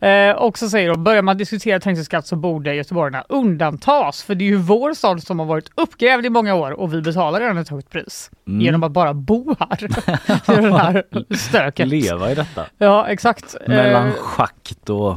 Eh, 0.00 0.30
och 0.36 0.58
så 0.58 0.68
säger 0.68 0.88
de, 0.88 1.04
börjar 1.04 1.22
man 1.22 1.36
diskutera 1.36 1.80
trängselskatt 1.80 2.26
så 2.26 2.36
borde 2.36 2.74
göteborgarna 2.74 3.24
undantas. 3.28 4.22
För 4.22 4.34
det 4.34 4.44
är 4.44 4.46
ju 4.46 4.56
vår 4.56 4.94
stad 4.94 5.22
som 5.22 5.38
har 5.38 5.46
varit 5.46 5.70
uppgrävd 5.74 6.26
i 6.26 6.30
många 6.30 6.54
år 6.54 6.70
och 6.70 6.94
vi 6.94 7.00
betalar 7.02 7.40
redan 7.40 7.58
ett 7.58 7.68
högt 7.68 7.90
pris. 7.90 8.30
Mm. 8.48 8.60
Genom 8.60 8.82
att 8.82 8.92
bara 8.92 9.14
bo 9.14 9.56
här. 9.60 9.84
I 10.58 10.60
det 10.62 10.78
här 10.78 11.04
stöket. 11.36 11.88
Leva 11.88 12.32
i 12.32 12.34
detta. 12.34 12.66
Ja, 12.78 13.08
exakt. 13.08 13.56
Mellan 13.66 14.06
Eh, 14.06 14.12
schakt 14.14 14.90
och, 14.90 15.16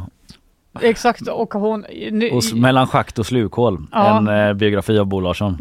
exakt. 0.81 1.27
Och 1.27 1.53
hon... 1.53 1.85
Nu, 2.11 2.29
och 2.29 2.43
mellan 2.55 2.87
schakt 2.87 3.19
och 3.19 3.25
slukhål. 3.25 3.85
Ja. 3.91 4.17
En 4.17 4.27
eh, 4.27 4.53
biografi 4.53 4.97
av 4.99 5.05
Bo 5.05 5.19
Larsson. 5.19 5.57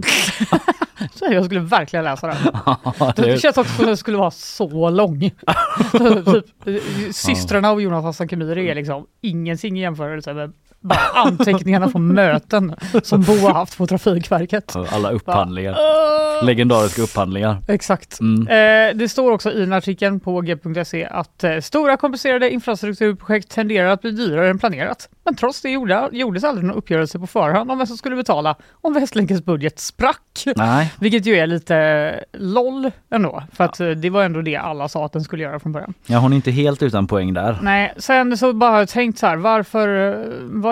så 1.14 1.24
jag 1.30 1.44
skulle 1.44 1.60
verkligen 1.60 2.04
läsa 2.04 2.26
den. 2.26 2.36
Ja, 2.66 3.12
Det 3.16 3.22
det- 3.22 3.38
känns 3.40 3.58
också 3.58 3.74
som 3.74 3.84
att 3.84 3.88
den 3.88 3.96
skulle 3.96 4.16
vara 4.16 4.30
så 4.30 4.90
lång. 4.90 5.20
typ, 6.30 6.66
eh, 6.66 6.74
systrarna 7.12 7.70
av 7.70 7.82
Jonas 7.82 8.04
Hassan 8.04 8.28
Khemiri 8.28 8.68
är 8.70 8.74
liksom 8.74 9.06
ingenting 9.20 9.78
i 9.78 9.80
jämförelse 9.80 10.34
med 10.34 10.52
bara 10.82 10.98
anteckningarna 11.14 11.88
från 11.88 12.14
möten 12.14 12.74
som 13.02 13.22
Bo 13.22 13.38
har 13.38 13.52
haft 13.54 13.78
på 13.78 13.86
Trafikverket. 13.86 14.76
Alla 14.76 15.10
upphandlingar. 15.10 15.76
Åh! 15.78 16.46
Legendariska 16.46 17.02
upphandlingar. 17.02 17.56
Exakt. 17.68 18.20
Mm. 18.20 18.48
Eh, 18.48 18.96
det 18.96 19.08
står 19.08 19.32
också 19.32 19.52
i 19.52 19.62
en 19.62 19.72
artikeln 19.72 20.20
på 20.20 20.40
g.se 20.40 21.04
att 21.04 21.44
eh, 21.44 21.58
stora 21.60 21.96
komplicerade 21.96 22.50
infrastrukturprojekt 22.50 23.50
tenderar 23.50 23.88
att 23.88 24.00
bli 24.00 24.10
dyrare 24.10 24.50
än 24.50 24.58
planerat. 24.58 25.08
Men 25.24 25.34
trots 25.34 25.62
det 25.62 25.70
gjorde, 25.70 26.08
gjordes 26.12 26.44
aldrig 26.44 26.66
någon 26.66 26.76
uppgörelse 26.76 27.18
på 27.18 27.26
förhand 27.26 27.70
om 27.70 27.78
vem 27.78 27.86
som 27.86 27.96
skulle 27.96 28.16
betala 28.16 28.56
om 28.80 28.94
Västlänkens 28.94 29.44
budget 29.44 29.78
sprack. 29.80 30.44
Nej. 30.56 30.92
Vilket 31.00 31.26
ju 31.26 31.34
är 31.34 31.46
lite 31.46 32.24
LOL 32.32 32.90
ändå. 33.10 33.42
För 33.52 33.64
att 33.64 33.80
eh, 33.80 33.88
det 33.88 34.10
var 34.10 34.24
ändå 34.24 34.42
det 34.42 34.56
alla 34.56 34.88
sa 34.88 35.06
att 35.06 35.12
den 35.12 35.24
skulle 35.24 35.42
göra 35.42 35.60
från 35.60 35.72
början. 35.72 35.94
Ja, 36.06 36.18
hon 36.18 36.32
är 36.32 36.36
inte 36.36 36.50
helt 36.50 36.82
utan 36.82 37.06
poäng 37.06 37.34
där. 37.34 37.58
Nej, 37.62 37.94
sen 37.96 38.36
så 38.38 38.52
bara 38.52 38.86
tänkt 38.86 39.18
så 39.18 39.26
här, 39.26 39.36
varför, 39.36 40.10
eh, 40.10 40.16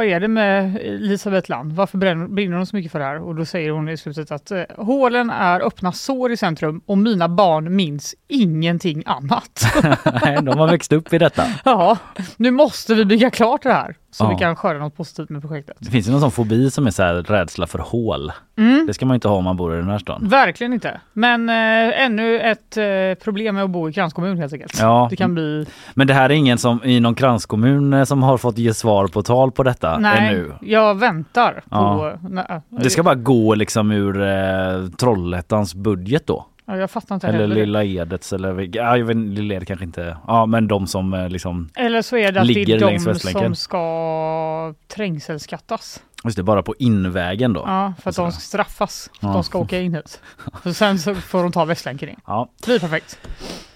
vad 0.00 0.08
är 0.08 0.20
det 0.20 0.28
med 0.28 0.76
Elisabeth 0.76 1.50
Land? 1.50 1.72
Varför 1.72 1.98
brinner 2.28 2.56
hon 2.56 2.66
så 2.66 2.76
mycket 2.76 2.92
för 2.92 2.98
det 2.98 3.04
här? 3.04 3.18
Och 3.22 3.34
då 3.34 3.44
säger 3.44 3.70
hon 3.70 3.88
i 3.88 3.96
slutet 3.96 4.30
att 4.30 4.50
eh, 4.50 4.62
hålen 4.78 5.30
är 5.30 5.60
öppna 5.60 5.92
sår 5.92 6.32
i 6.32 6.36
centrum 6.36 6.80
och 6.86 6.98
mina 6.98 7.28
barn 7.28 7.76
minns 7.76 8.14
ingenting 8.28 9.02
annat. 9.06 9.64
Nej, 10.24 10.38
de 10.42 10.58
har 10.58 10.66
växt 10.68 10.92
upp 10.92 11.12
i 11.12 11.18
detta. 11.18 11.44
ja, 11.64 11.98
nu 12.36 12.50
måste 12.50 12.94
vi 12.94 13.04
bygga 13.04 13.30
klart 13.30 13.62
det 13.62 13.72
här 13.72 13.96
så 14.12 14.24
Ja. 14.24 14.28
vi 14.30 14.36
kan 14.36 14.56
skörda 14.56 14.78
något 14.78 14.96
positivt 14.96 15.28
med 15.30 15.42
projektet. 15.42 15.76
Det 15.78 15.90
finns 15.90 16.08
ju 16.08 16.10
någon 16.12 16.20
sån 16.20 16.30
fobi 16.30 16.70
som 16.70 16.86
är 16.86 16.90
så 16.90 17.02
rädsla 17.02 17.66
för 17.66 17.78
hål. 17.78 18.32
Mm. 18.58 18.86
Det 18.86 18.94
ska 18.94 19.06
man 19.06 19.14
inte 19.14 19.28
ha 19.28 19.36
om 19.36 19.44
man 19.44 19.56
bor 19.56 19.74
i 19.74 19.76
den 19.76 19.88
här 19.90 19.98
stan. 19.98 20.28
Verkligen 20.28 20.72
inte. 20.72 21.00
Men 21.12 21.48
eh, 21.48 22.04
ännu 22.04 22.40
ett 22.40 22.76
eh, 22.76 22.84
problem 23.24 23.54
med 23.54 23.64
att 23.64 23.70
bo 23.70 23.88
i 23.88 23.92
kranskommun 23.92 24.38
helt 24.38 24.52
enkelt. 24.52 24.78
Ja. 24.80 25.06
Det 25.10 25.16
kan 25.16 25.34
bli... 25.34 25.66
Men 25.94 26.06
det 26.06 26.14
här 26.14 26.24
är 26.30 26.34
ingen 26.34 26.58
som 26.58 26.84
i 26.84 27.00
någon 27.00 27.14
kranskommun 27.14 27.92
eh, 27.92 28.04
som 28.04 28.22
har 28.22 28.38
fått 28.38 28.58
ge 28.58 28.74
svar 28.74 29.06
på 29.06 29.22
tal 29.22 29.52
på 29.52 29.62
detta 29.62 29.89
Nej, 29.98 30.28
ännu. 30.34 30.52
jag 30.60 30.94
väntar 30.98 31.52
på... 31.52 31.60
Ja. 31.70 32.18
Nej, 32.22 32.60
Det 32.68 32.90
ska 32.90 33.02
bara 33.02 33.14
gå 33.14 33.54
liksom 33.54 33.90
ur 33.90 34.22
eh, 34.22 34.88
Trollhättans 34.98 35.74
budget 35.74 36.26
då. 36.26 36.46
ja, 36.66 36.76
jag 36.76 36.90
fattar 36.90 37.14
inte 37.14 37.26
Eller 37.28 37.38
heller. 37.38 37.54
Lilla 37.54 37.84
Edets 37.84 38.32
eller 38.32 38.68
ja, 38.76 38.96
jag 38.96 39.04
vet, 39.04 39.16
Lilla 39.16 39.54
Edet 39.54 39.68
kanske 39.68 39.84
inte. 39.84 40.16
Ja 40.26 40.46
men 40.46 40.68
de 40.68 40.86
som 40.86 41.14
eh, 41.14 41.28
liksom 41.28 41.68
Eller 41.76 42.02
så 42.02 42.16
är 42.16 42.32
det 42.32 42.40
att 42.40 42.46
det 42.46 42.62
är 42.62 42.80
de 42.80 42.98
som 42.98 43.54
ska 43.54 44.74
trängselskattas. 44.94 46.02
Just 46.24 46.36
det, 46.36 46.42
bara 46.42 46.62
på 46.62 46.74
invägen 46.78 47.52
då. 47.52 47.64
Ja, 47.66 47.92
för 48.02 48.10
att 48.10 48.16
de 48.16 48.32
ska 48.32 48.40
straffas. 48.40 49.10
För 49.20 49.26
Ja. 49.26 49.32
de 49.32 49.44
ska 49.44 49.58
åka 49.58 49.80
in 49.80 49.94
hit. 49.94 50.20
Och 50.64 50.76
sen 50.76 50.98
så 50.98 51.14
får 51.14 51.42
de 51.42 51.52
ta 51.52 51.64
Västlänken 51.64 52.08
in. 52.08 52.16
Ja. 52.26 52.48
Det 52.60 52.66
blir 52.66 52.78
perfekt. 52.78 53.18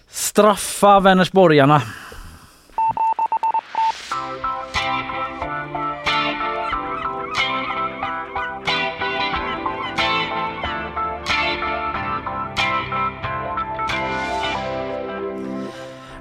Straffa 0.08 1.00
Vänersborgarna. 1.00 1.82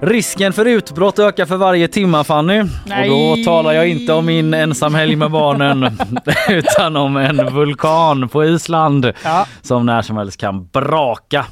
Risken 0.05 0.53
för 0.53 0.65
utbrott 0.65 1.19
ökar 1.19 1.45
för 1.45 1.57
varje 1.57 1.88
timma 1.88 2.24
Fanny. 2.24 2.62
Och 2.62 2.67
då 3.07 3.33
Nej. 3.36 3.45
talar 3.45 3.74
jag 3.74 3.88
inte 3.88 4.13
om 4.13 4.25
min 4.25 4.53
ensamhelg 4.53 5.15
med 5.15 5.31
barnen 5.31 5.98
utan 6.50 6.95
om 6.95 7.17
en 7.17 7.53
vulkan 7.53 8.29
på 8.29 8.45
Island 8.45 9.12
Ja. 9.24 9.45
som 9.62 9.86
när 9.86 10.01
som 10.01 10.17
helst 10.17 10.39
kan 10.39 10.65
braka. 10.65 11.45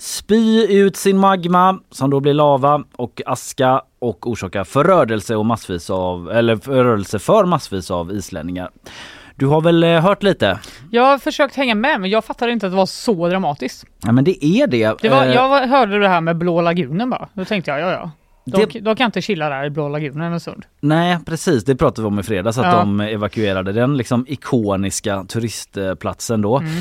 Spy 0.00 0.66
ut 0.66 0.96
sin 0.96 1.18
magma 1.18 1.78
som 1.90 2.10
då 2.10 2.20
blir 2.20 2.34
lava 2.34 2.82
och 2.96 3.22
aska 3.26 3.82
och 3.98 4.30
orsaka 4.30 4.64
förödelse 4.64 5.36
och 5.36 5.46
massvis 5.46 5.90
av 5.90 6.30
eller 6.30 6.56
förödelse 6.56 7.18
för 7.18 7.44
massvis 7.44 7.90
av 7.90 8.12
islänningar. 8.12 8.70
Du 9.38 9.46
har 9.46 9.60
väl 9.60 9.84
eh, 9.84 10.00
hört 10.00 10.22
lite? 10.22 10.58
Jag 10.90 11.02
har 11.02 11.18
försökt 11.18 11.56
hänga 11.56 11.74
med 11.74 12.00
men 12.00 12.10
jag 12.10 12.24
fattade 12.24 12.52
inte 12.52 12.66
att 12.66 12.72
det 12.72 12.76
var 12.76 12.86
så 12.86 13.28
dramatiskt. 13.28 13.84
Ja 14.04 14.12
men 14.12 14.24
det 14.24 14.44
är 14.44 14.66
det. 14.66 14.98
Det 15.02 15.08
var, 15.08 15.24
Eh, 15.26 15.32
jag 15.32 15.66
hörde 15.66 15.98
det 15.98 16.08
här 16.08 16.20
med 16.20 16.36
Blå 16.36 16.60
lagunen 16.60 17.10
bara. 17.10 17.28
Då 17.34 17.44
tänkte 17.44 17.70
jag, 17.70 17.80
ja 17.80 17.90
ja. 17.92 18.10
De, 18.48 18.64
Det- 18.72 18.80
de 18.80 18.96
kan 18.96 19.06
inte 19.06 19.20
chilla 19.22 19.48
där 19.48 19.64
i 19.64 19.70
Blå 19.70 19.88
lagunen 19.88 20.32
en 20.32 20.40
stund. 20.40 20.64
Nej 20.80 21.18
precis, 21.26 21.64
det 21.64 21.76
pratade 21.76 22.02
vi 22.02 22.06
om 22.08 22.18
i 22.18 22.22
fredags 22.22 22.58
att 22.58 22.64
Ja. 22.66 22.78
de 22.78 23.00
evakuerade 23.00 23.72
den 23.72 23.96
liksom 23.96 24.24
ikoniska 24.28 25.24
turistplatsen 25.24 26.40
då. 26.42 26.58
Mm. 26.58 26.72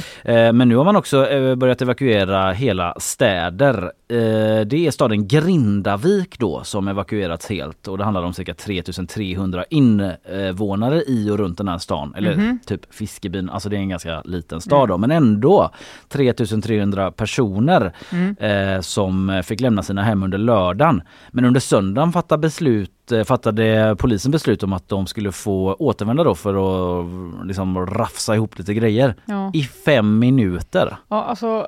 Eh, 0.47 0.53
Men 0.53 0.69
nu 0.69 0.75
har 0.75 0.85
man 0.85 0.95
också 0.95 1.29
eh, 1.29 1.55
börjat 1.55 1.81
evakuera 1.81 2.51
hela 2.51 2.93
städer. 2.99 3.83
Eh, 4.07 4.65
Det 4.65 4.73
är 4.87 4.91
staden 4.91 5.27
Grindavik 5.27 6.39
då 6.39 6.63
som 6.63 6.87
evakuerats 6.87 7.49
helt 7.49 7.87
och 7.87 7.97
det 7.97 8.03
handlar 8.03 8.23
om 8.23 8.33
cirka 8.33 8.53
3300 8.53 9.65
invånare 9.69 11.01
i 11.07 11.29
och 11.31 11.37
runt 11.37 11.57
den 11.57 11.67
här 11.67 11.77
stan. 11.77 12.13
Eller 12.17 12.35
Mhm. 12.35 12.59
typ 12.65 12.93
Fiskebyn, 12.93 13.49
alltså 13.49 13.69
det 13.69 13.75
är 13.75 13.79
en 13.79 13.89
ganska 13.89 14.21
liten 14.25 14.61
stad 14.61 14.89
då 14.89 14.97
men 14.97 15.11
ändå 15.11 15.69
3300 16.09 17.11
personer 17.11 17.91
Mm. 18.11 18.83
som 18.83 19.41
fick 19.45 19.59
lämna 19.61 19.83
sina 19.83 20.03
hem 20.03 20.23
under 20.23 20.37
lördagen. 20.37 21.01
Men 21.31 21.45
under 21.45 21.54
söndagen 21.59 22.11
fattade, 22.11 22.41
beslut, 22.41 23.11
eh, 23.11 23.23
fattade 23.23 23.95
polisen 23.99 24.31
beslut 24.31 24.63
om 24.63 24.73
att 24.73 24.89
de 24.89 25.07
skulle 25.07 25.31
få 25.31 25.73
återvända 25.79 26.23
då 26.23 26.35
för 26.35 26.53
att 26.55 27.47
liksom 27.47 27.85
rafsa 27.85 28.35
ihop 28.35 28.57
lite 28.59 28.73
grejer. 28.73 29.15
Ja. 29.25 29.51
I 29.53 29.63
fem 29.63 30.19
minuter. 30.19 30.97
Ja, 31.07 31.23
alltså, 31.23 31.67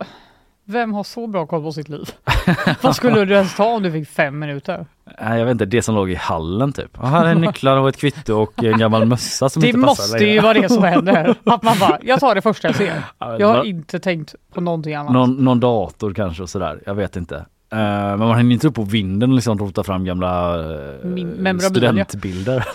vem 0.65 0.93
har 0.93 1.03
så 1.03 1.27
bra 1.27 1.45
koll 1.45 1.61
på 1.63 1.71
sitt 1.71 1.89
liv? 1.89 2.09
Vad 2.81 2.95
skulle 2.95 3.25
du 3.25 3.33
ens 3.33 3.55
ta 3.55 3.65
om 3.65 3.83
du 3.83 3.91
fick 3.91 4.07
fem 4.09 4.39
minuter? 4.39 4.85
Nej, 5.21 5.39
jag 5.39 5.45
vet 5.45 5.51
inte, 5.51 5.65
det 5.65 5.81
som 5.81 5.95
låg 5.95 6.11
i 6.11 6.15
hallen 6.15 6.71
typ. 6.73 6.99
Och 6.99 7.07
här 7.07 7.25
är 7.25 7.35
nycklar 7.35 7.77
och 7.77 7.89
ett 7.89 7.97
kvitto 7.97 8.33
och 8.33 8.63
en 8.63 8.77
gammal 8.77 9.05
mössa 9.05 9.49
som 9.49 9.61
Det 9.61 9.67
inte 9.67 9.79
passar 9.79 10.03
måste 10.03 10.17
längre. 10.17 10.33
ju 10.33 10.39
vara 10.39 10.53
det 10.53 10.69
som 10.69 10.83
händer. 10.83 11.35
Att 11.43 11.63
man 11.63 11.75
bara, 11.79 11.99
jag 12.01 12.19
tar 12.19 12.35
det 12.35 12.41
första 12.41 12.67
jag 12.67 12.75
ser. 12.75 13.03
Ja, 13.19 13.39
Jag 13.39 13.47
har 13.47 13.63
inte 13.63 13.99
tänkt 13.99 14.35
på 14.53 14.61
någonting 14.61 14.95
annat. 14.95 15.13
någon, 15.13 15.35
någon 15.35 15.59
dator 15.59 16.13
kanske 16.13 16.43
och 16.43 16.49
sådär, 16.49 16.81
jag 16.85 16.95
vet 16.95 17.15
inte. 17.15 17.45
Eh, 17.69 17.77
men 17.79 18.19
man 18.19 18.37
hinner 18.37 18.53
inte 18.53 18.67
upp 18.67 18.75
på 18.75 18.83
vinden 18.83 19.29
och 19.29 19.35
liksom 19.35 19.59
rota 19.59 19.83
fram 19.83 20.05
gamla 20.05 20.57
uh, 20.57 21.57
studentbilder. 21.59 22.67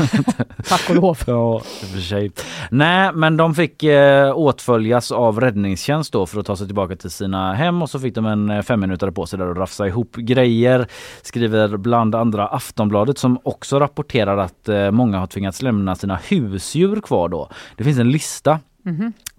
Tack 0.69 0.91
och 0.91 0.97
lov. 0.97 1.19
Ja, 1.27 1.55
och 1.55 1.65
för 1.65 2.01
sig. 2.01 2.31
Nej, 2.71 3.13
men 3.15 3.37
de 3.37 3.55
fick 3.55 3.83
eh, 3.83 4.39
åtföljas 4.39 5.13
av 5.13 5.41
räddningstjänst 5.41 6.13
då 6.13 6.27
för 6.27 6.41
att 6.41 6.47
ta 6.47 6.57
sig 6.57 6.67
tillbaka 6.67 6.97
till 6.97 7.11
sina 7.11 7.55
hem 7.55 7.83
och 7.83 7.91
så 7.91 7.99
fick 7.99 8.15
de 8.15 8.27
en 8.27 8.63
fem 8.63 8.81
minuter 8.81 9.11
på 9.11 9.27
sig 9.27 9.39
där 9.39 9.51
att 9.51 9.57
rafsa 9.57 9.87
ihop 9.87 10.17
grejer. 10.17 10.87
Skriver 11.23 11.77
bland 11.77 12.15
andra 12.15 12.47
Aftonbladet 12.47 13.19
som 13.19 13.39
också 13.43 13.81
rapporterar 13.81 14.37
att 14.37 14.69
eh, 14.69 14.91
många 14.91 15.19
har 15.19 15.27
tvingats 15.27 15.63
lämna 15.63 15.95
sina 15.95 16.19
husdjur 16.29 17.01
kvar 17.01 17.29
då. 17.29 17.49
Det 17.77 17.85
finns 17.85 17.99
en 17.99 18.11
lista 18.11 18.61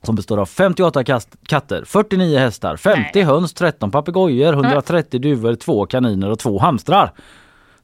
som 0.04 0.16
består 0.16 0.38
av 0.38 0.46
58 0.46 1.04
kast- 1.04 1.38
katter, 1.48 1.84
49 1.86 2.38
hästar, 2.40 2.78
50 2.78 3.22
höns, 3.22 3.54
13 3.54 3.92
papegojor, 3.92 4.54
130 4.54 5.20
duvor, 5.20 5.56
två 5.56 5.86
kaniner 5.86 6.30
och 6.32 6.40
två 6.40 6.60
hamstrar. 6.60 7.12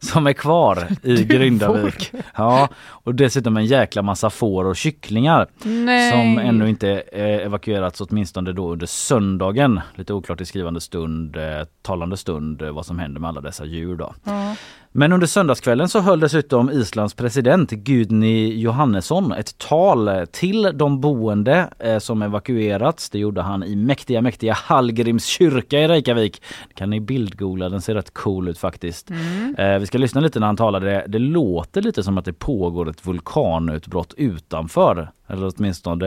Som 0.01 0.27
är 0.27 0.33
kvar 0.33 0.88
i 1.03 1.23
Grindavik. 1.23 2.11
Ja, 2.35 2.67
och 2.88 3.15
dessutom 3.15 3.57
en 3.57 3.65
jäkla 3.65 4.01
massa 4.01 4.29
får 4.29 4.65
och 4.65 4.75
kycklingar. 4.75 5.47
Nej. 5.63 6.11
Som 6.11 6.38
ännu 6.39 6.69
inte 6.69 6.89
eh, 7.13 7.23
evakuerats 7.45 8.01
åtminstone 8.01 8.51
då 8.51 8.71
under 8.71 8.85
söndagen. 8.85 9.81
Lite 9.95 10.13
oklart 10.13 10.41
i 10.41 10.45
skrivande 10.45 10.81
stund, 10.81 11.35
eh, 11.35 11.43
talande 11.81 12.17
stund 12.17 12.61
eh, 12.61 12.69
vad 12.71 12.85
som 12.85 12.99
händer 12.99 13.21
med 13.21 13.27
alla 13.27 13.41
dessa 13.41 13.65
djur 13.65 13.95
då. 13.95 14.13
Ja. 14.23 14.55
Men 14.91 15.13
under 15.13 15.27
söndagskvällen 15.27 15.89
så 15.89 16.00
höll 16.00 16.19
dessutom 16.19 16.69
Islands 16.69 17.13
president 17.13 17.72
Gudni 17.72 18.60
Johannesson 18.60 19.31
ett 19.31 19.58
tal 19.58 20.08
eh, 20.08 20.25
till 20.25 20.72
de 20.74 21.01
boende 21.01 21.69
eh, 21.79 22.00
som 22.00 22.22
evakuerats. 22.22 23.10
Det 23.10 23.19
gjorde 23.19 23.41
han 23.41 23.63
i 23.63 23.75
mäktiga, 23.75 24.22
mäktiga 24.22 24.53
Hallgrims 24.53 25.25
kyrka 25.25 25.79
i 25.79 25.88
Reykjavik. 25.88 26.41
Det 26.67 26.74
kan 26.74 26.89
ni 26.89 27.00
bildgoogla, 27.00 27.69
den 27.69 27.81
ser 27.81 27.96
rätt 27.96 28.13
cool 28.13 28.48
ut 28.48 28.58
faktiskt. 28.58 29.12
Eh, 29.58 29.79
vi 29.79 29.86
ska 29.86 29.98
lyssna 29.98 30.22
lite 30.22 30.39
när 30.39 30.48
han 30.48 30.58
talade. 30.58 31.05
Det 31.08 31.19
låter 31.19 31.81
lite 31.81 32.03
som 32.03 32.17
att 32.17 32.25
det 32.25 32.34
pågår 32.34 32.89
ett 32.89 33.08
vulkanutbrott 33.08 34.13
utanför. 34.17 35.12
Eller 35.27 35.51
åtminstone 35.58 36.05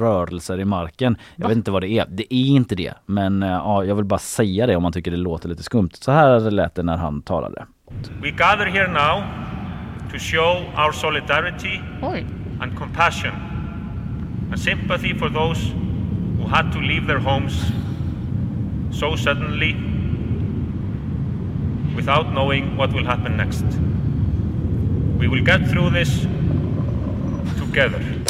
rörelser 0.00 0.60
i 0.60 0.64
marken. 0.64 1.16
Jag 1.36 1.48
vet 1.48 1.56
inte 1.56 1.70
vad 1.70 1.82
det 1.82 1.88
är. 1.88 2.06
Det 2.08 2.34
är 2.34 2.46
inte 2.46 2.74
det. 2.74 2.94
Men 3.06 3.42
ja, 3.42 3.84
jag 3.84 3.94
vill 3.94 4.04
bara 4.04 4.18
säga 4.18 4.66
det 4.66 4.76
om 4.76 4.82
man 4.82 4.92
tycker 4.92 5.10
det 5.10 5.16
låter 5.16 5.48
lite 5.48 5.62
skumt. 5.62 5.90
Så 5.92 6.12
här 6.12 6.50
lät 6.50 6.74
det 6.74 6.82
när 6.82 6.96
han 6.96 7.22
talade. 7.22 7.66
We 8.20 8.32
gather 8.32 8.66
here 8.66 8.88
now 8.88 10.08
to 10.10 10.18
show 10.18 10.66
our 10.74 10.92
solidarity 10.92 11.80
Oj. 12.02 12.26
and 12.60 12.76
compassion 12.76 13.32
and 14.50 14.58
sympathy 14.58 15.12
for 15.12 15.28
those 15.28 15.58
who 16.38 16.46
had 16.48 16.72
to 16.72 16.78
leave 16.78 17.06
their 17.06 17.20
homes 17.20 17.54
so 18.90 19.14
suddenly 19.14 19.74
without 21.94 22.32
knowing 22.32 22.76
what 22.76 22.92
will 22.92 23.04
happen 23.04 23.36
next. 23.36 23.64
We 25.20 25.28
will 25.28 25.44
get 25.44 25.68
through 25.68 25.90
this 25.90 26.22
together. 27.58 28.25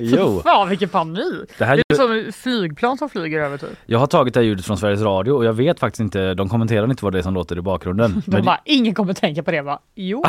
Jo. 0.00 0.40
Fan 0.44 0.68
vilken 0.68 0.88
panik. 0.88 1.50
Det 1.58 1.64
här 1.64 1.76
det 1.76 1.82
är 1.94 1.96
som 1.96 2.12
ett 2.12 2.34
flygplan 2.34 2.98
som 2.98 3.08
flyger 3.08 3.40
över 3.40 3.58
typ. 3.58 3.70
Jag 3.86 3.98
har 3.98 4.06
tagit 4.06 4.34
det 4.34 4.40
här 4.40 4.44
ljudet 4.44 4.66
från 4.66 4.78
Sveriges 4.78 5.00
Radio 5.00 5.32
och 5.32 5.44
jag 5.44 5.52
vet 5.52 5.80
faktiskt 5.80 6.00
inte, 6.00 6.34
de 6.34 6.48
kommenterar 6.48 6.90
inte 6.90 7.04
vad 7.04 7.12
det 7.12 7.18
är 7.18 7.22
som 7.22 7.34
låter 7.34 7.58
i 7.58 7.60
bakgrunden. 7.60 8.22
De 8.26 8.42
bara, 8.42 8.60
ingen 8.64 8.94
kommer 8.94 9.14
tänka 9.14 9.42
på 9.42 9.50
det. 9.50 9.62
Bara, 9.62 9.78
jo, 9.94 10.24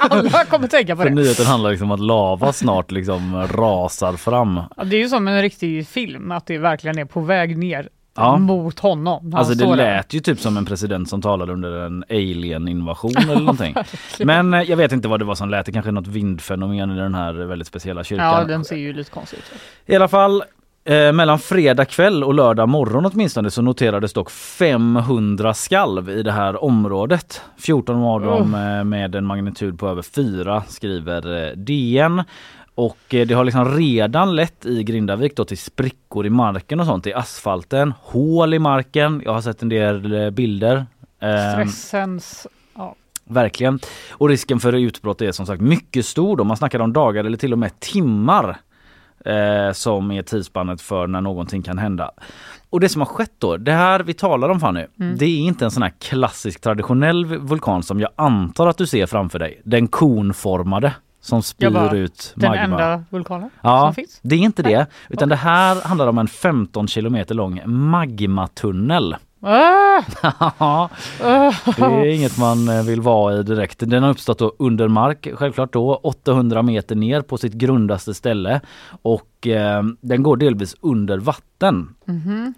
alla 0.00 0.44
kommer 0.44 0.68
tänka 0.68 0.96
på 0.96 1.02
för 1.02 1.08
det. 1.08 1.14
nyheten 1.14 1.46
handlar 1.46 1.70
liksom 1.70 1.90
om 1.90 1.94
att 1.94 2.06
lava 2.06 2.52
snart 2.52 2.90
liksom 2.90 3.46
rasar 3.46 4.12
fram. 4.12 4.60
Ja, 4.76 4.84
det 4.84 4.96
är 4.96 5.00
ju 5.00 5.08
som 5.08 5.28
en 5.28 5.42
riktig 5.42 5.86
film, 5.88 6.32
att 6.32 6.46
det 6.46 6.58
verkligen 6.58 6.98
är 6.98 7.04
på 7.04 7.20
väg 7.20 7.58
ner 7.58 7.88
Ja. 8.18 8.38
mot 8.38 8.78
honom. 8.78 9.34
Alltså 9.34 9.54
det 9.54 9.64
där. 9.66 9.76
lät 9.76 10.14
ju 10.14 10.20
typ 10.20 10.40
som 10.40 10.56
en 10.56 10.64
president 10.64 11.08
som 11.08 11.22
talade 11.22 11.52
under 11.52 11.86
en 11.86 12.04
alien-invasion 12.10 13.16
eller 13.22 13.40
någonting. 13.40 13.74
Men 14.24 14.54
eh, 14.54 14.62
jag 14.62 14.76
vet 14.76 14.92
inte 14.92 15.08
vad 15.08 15.20
det 15.20 15.24
var 15.24 15.34
som 15.34 15.48
lät, 15.50 15.66
det 15.66 15.72
kanske 15.72 15.90
är 15.90 15.92
något 15.92 16.06
vindfenomen 16.06 16.90
i 16.90 16.96
den 16.96 17.14
här 17.14 17.32
väldigt 17.32 17.68
speciella 17.68 18.00
Ja, 18.00 18.04
kyrkan. 18.04 18.48
den 18.48 18.64
ser 18.64 18.76
ju 18.76 18.92
lite 18.92 19.10
konstig 19.10 19.38
ut. 19.38 19.44
I 19.86 19.96
alla 19.96 20.08
fall 20.08 20.42
eh, 20.84 21.12
mellan 21.12 21.38
fredag 21.38 21.84
kväll 21.84 22.24
och 22.24 22.34
lördag 22.34 22.68
morgon 22.68 23.06
åtminstone 23.06 23.50
så 23.50 23.62
noterades 23.62 24.12
dock 24.12 24.30
500 24.30 25.54
skalv 25.54 26.10
i 26.10 26.22
det 26.22 26.32
här 26.32 26.64
området. 26.64 27.42
14 27.58 27.96
av 28.02 28.20
dem 28.20 28.54
eh, 28.54 28.84
med 28.84 29.14
en 29.14 29.24
magnitud 29.26 29.78
på 29.78 29.88
över 29.88 30.02
4 30.02 30.62
skriver 30.68 31.46
eh, 31.46 31.52
DN. 31.56 32.22
Och 32.78 33.14
eh, 33.14 33.26
det 33.26 33.34
har 33.34 33.44
liksom 33.44 33.76
redan 33.76 34.36
lett 34.36 34.66
i 34.66 34.82
Grindavik 34.82 35.36
då 35.36 35.44
till 35.44 35.58
sprickor 35.58 36.26
i 36.26 36.30
marken 36.30 36.80
och 36.80 36.86
sånt 36.86 37.06
i 37.06 37.12
asfalten, 37.12 37.92
hål 38.00 38.54
i 38.54 38.58
marken. 38.58 39.22
Jag 39.24 39.32
har 39.32 39.40
sett 39.40 39.62
en 39.62 39.68
del 39.68 40.12
eh, 40.12 40.30
bilder. 40.30 40.86
Ehm, 41.20 41.52
Stressens... 41.52 42.46
Ja. 42.74 42.94
Verkligen. 43.24 43.80
Och 44.10 44.28
risken 44.28 44.60
för 44.60 44.72
utbrott 44.72 45.22
är 45.22 45.32
som 45.32 45.46
sagt 45.46 45.60
mycket 45.60 46.06
stor. 46.06 46.36
Då. 46.36 46.44
Man 46.44 46.56
snackar 46.56 46.80
om 46.80 46.92
dagar 46.92 47.24
eller 47.24 47.36
till 47.36 47.52
och 47.52 47.58
med 47.58 47.80
timmar 47.80 48.58
eh, 49.24 49.72
som 49.72 50.10
är 50.10 50.22
tidsspannet 50.22 50.80
för 50.80 51.06
när 51.06 51.20
någonting 51.20 51.62
kan 51.62 51.78
hända. 51.78 52.10
Och 52.70 52.80
det 52.80 52.88
som 52.88 53.00
har 53.00 53.06
skett 53.06 53.34
då, 53.38 53.56
det 53.56 53.72
här 53.72 54.00
vi 54.00 54.14
talar 54.14 54.48
om 54.48 54.60
Fanny, 54.60 54.86
det 55.16 55.26
är 55.26 55.38
inte 55.38 55.64
en 55.64 55.70
sån 55.70 55.82
här 55.82 55.92
klassisk 55.98 56.60
traditionell 56.60 57.24
vulkan 57.24 57.82
som 57.82 58.00
jag 58.00 58.10
antar 58.16 58.66
att 58.66 58.78
du 58.78 58.86
ser 58.86 59.06
framför 59.06 59.38
dig. 59.38 59.60
Den 59.64 59.88
konformade 59.88 60.92
som 61.20 61.42
spyr 61.42 61.70
bara, 61.70 61.96
ut 61.96 62.32
Den 62.36 62.50
magma. 62.50 62.62
enda 62.64 63.04
vulkanen 63.10 63.50
Ja, 63.62 63.80
som 63.86 63.94
finns. 63.94 64.20
det 64.22 64.34
är 64.34 64.38
inte 64.38 64.62
det. 64.62 64.86
Utan 65.08 65.28
det 65.28 65.36
här 65.36 65.82
handlar 65.82 66.06
om 66.06 66.18
en 66.18 66.28
15 66.28 66.88
kilometer 66.88 67.34
lång 67.34 67.60
magmatunnel. 67.66 69.16
Ah! 69.40 70.02
Det 71.76 71.82
är 71.82 72.04
inget 72.04 72.38
man 72.38 72.68
eh, 72.68 72.82
vill 72.82 73.00
vara 73.00 73.38
i 73.38 73.42
direkt. 73.42 73.78
Den 73.80 74.02
har 74.02 74.10
uppstått 74.10 74.56
under 74.58 74.88
mark, 74.88 75.28
självklart 75.34 75.72
då 75.72 75.94
800 75.94 76.62
meter 76.62 76.96
ner 76.96 77.22
på 77.22 77.38
sitt 77.38 77.52
grundaste 77.52 78.14
ställe 78.14 78.60
och 79.02 79.46
eh, 79.46 79.82
den 80.00 80.22
går 80.22 80.36
delvis 80.36 80.76
under 80.80 81.18
vatten. 81.18 81.94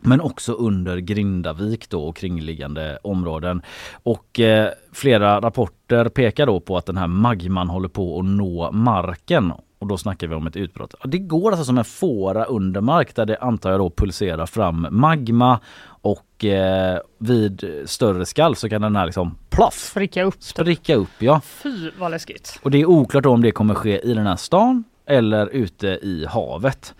Men 0.01 0.21
också 0.21 0.53
under 0.53 0.97
Grindavik 0.97 1.91
då 1.91 2.03
och 2.03 2.17
kringliggande 2.17 2.99
områden. 3.03 3.63
Och 4.03 4.41
eh, 4.41 4.69
flera 4.93 5.41
rapporter 5.41 6.09
pekar 6.09 6.47
då 6.47 6.61
på 6.61 6.77
att 6.77 6.87
den 6.87 6.97
här 6.97 7.07
magman 7.07 7.69
håller 7.69 7.89
på 7.89 8.19
att 8.19 8.25
nå 8.25 8.73
marken. 8.73 9.53
Och 9.79 9.87
då 9.87 9.97
snackar 9.99 10.27
vi 10.27 10.35
om 10.35 10.47
ett 10.47 10.57
utbrott. 10.57 10.95
Det 11.05 11.19
går 11.19 11.51
alltså 11.51 11.65
som 11.65 11.79
en 11.79 11.85
fåra 11.85 12.45
under 12.45 12.81
mark 12.81 13.15
där 13.15 13.27
det 13.27 13.37
antar 13.37 13.71
jag 13.71 13.81
då 13.81 13.91
pulserar 13.91 14.47
fram 14.47 14.87
magma 14.91 15.61
och 16.03 16.45
eh, 16.45 16.99
vid 17.19 17.65
större 17.85 18.27
skall 18.27 18.57
så 18.57 18.69
kan 18.69 18.83
den 18.83 18.97
här 18.97 19.07
liksom 19.07 19.39
ploff 19.51 19.75
Spricka 19.91 20.23
upp. 20.23 20.43
spricka 20.43 20.95
upp 20.95 21.09
ja. 21.19 21.41
Fy 21.45 21.91
vad 21.99 22.11
läskigt. 22.11 22.59
Och 22.63 22.71
det 22.71 22.81
är 22.81 22.87
oklart 22.87 23.27
om 23.27 23.43
det 23.43 23.51
kommer 23.51 23.75
ske 23.75 24.01
i 24.01 24.15
den 24.15 24.27
här 24.27 24.37
stan 24.37 24.85
eller 25.11 25.47
ute 25.47 25.87
i 25.87 26.27
havet. 26.29 26.95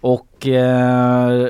Och 0.00 0.46
eh, 0.46 1.48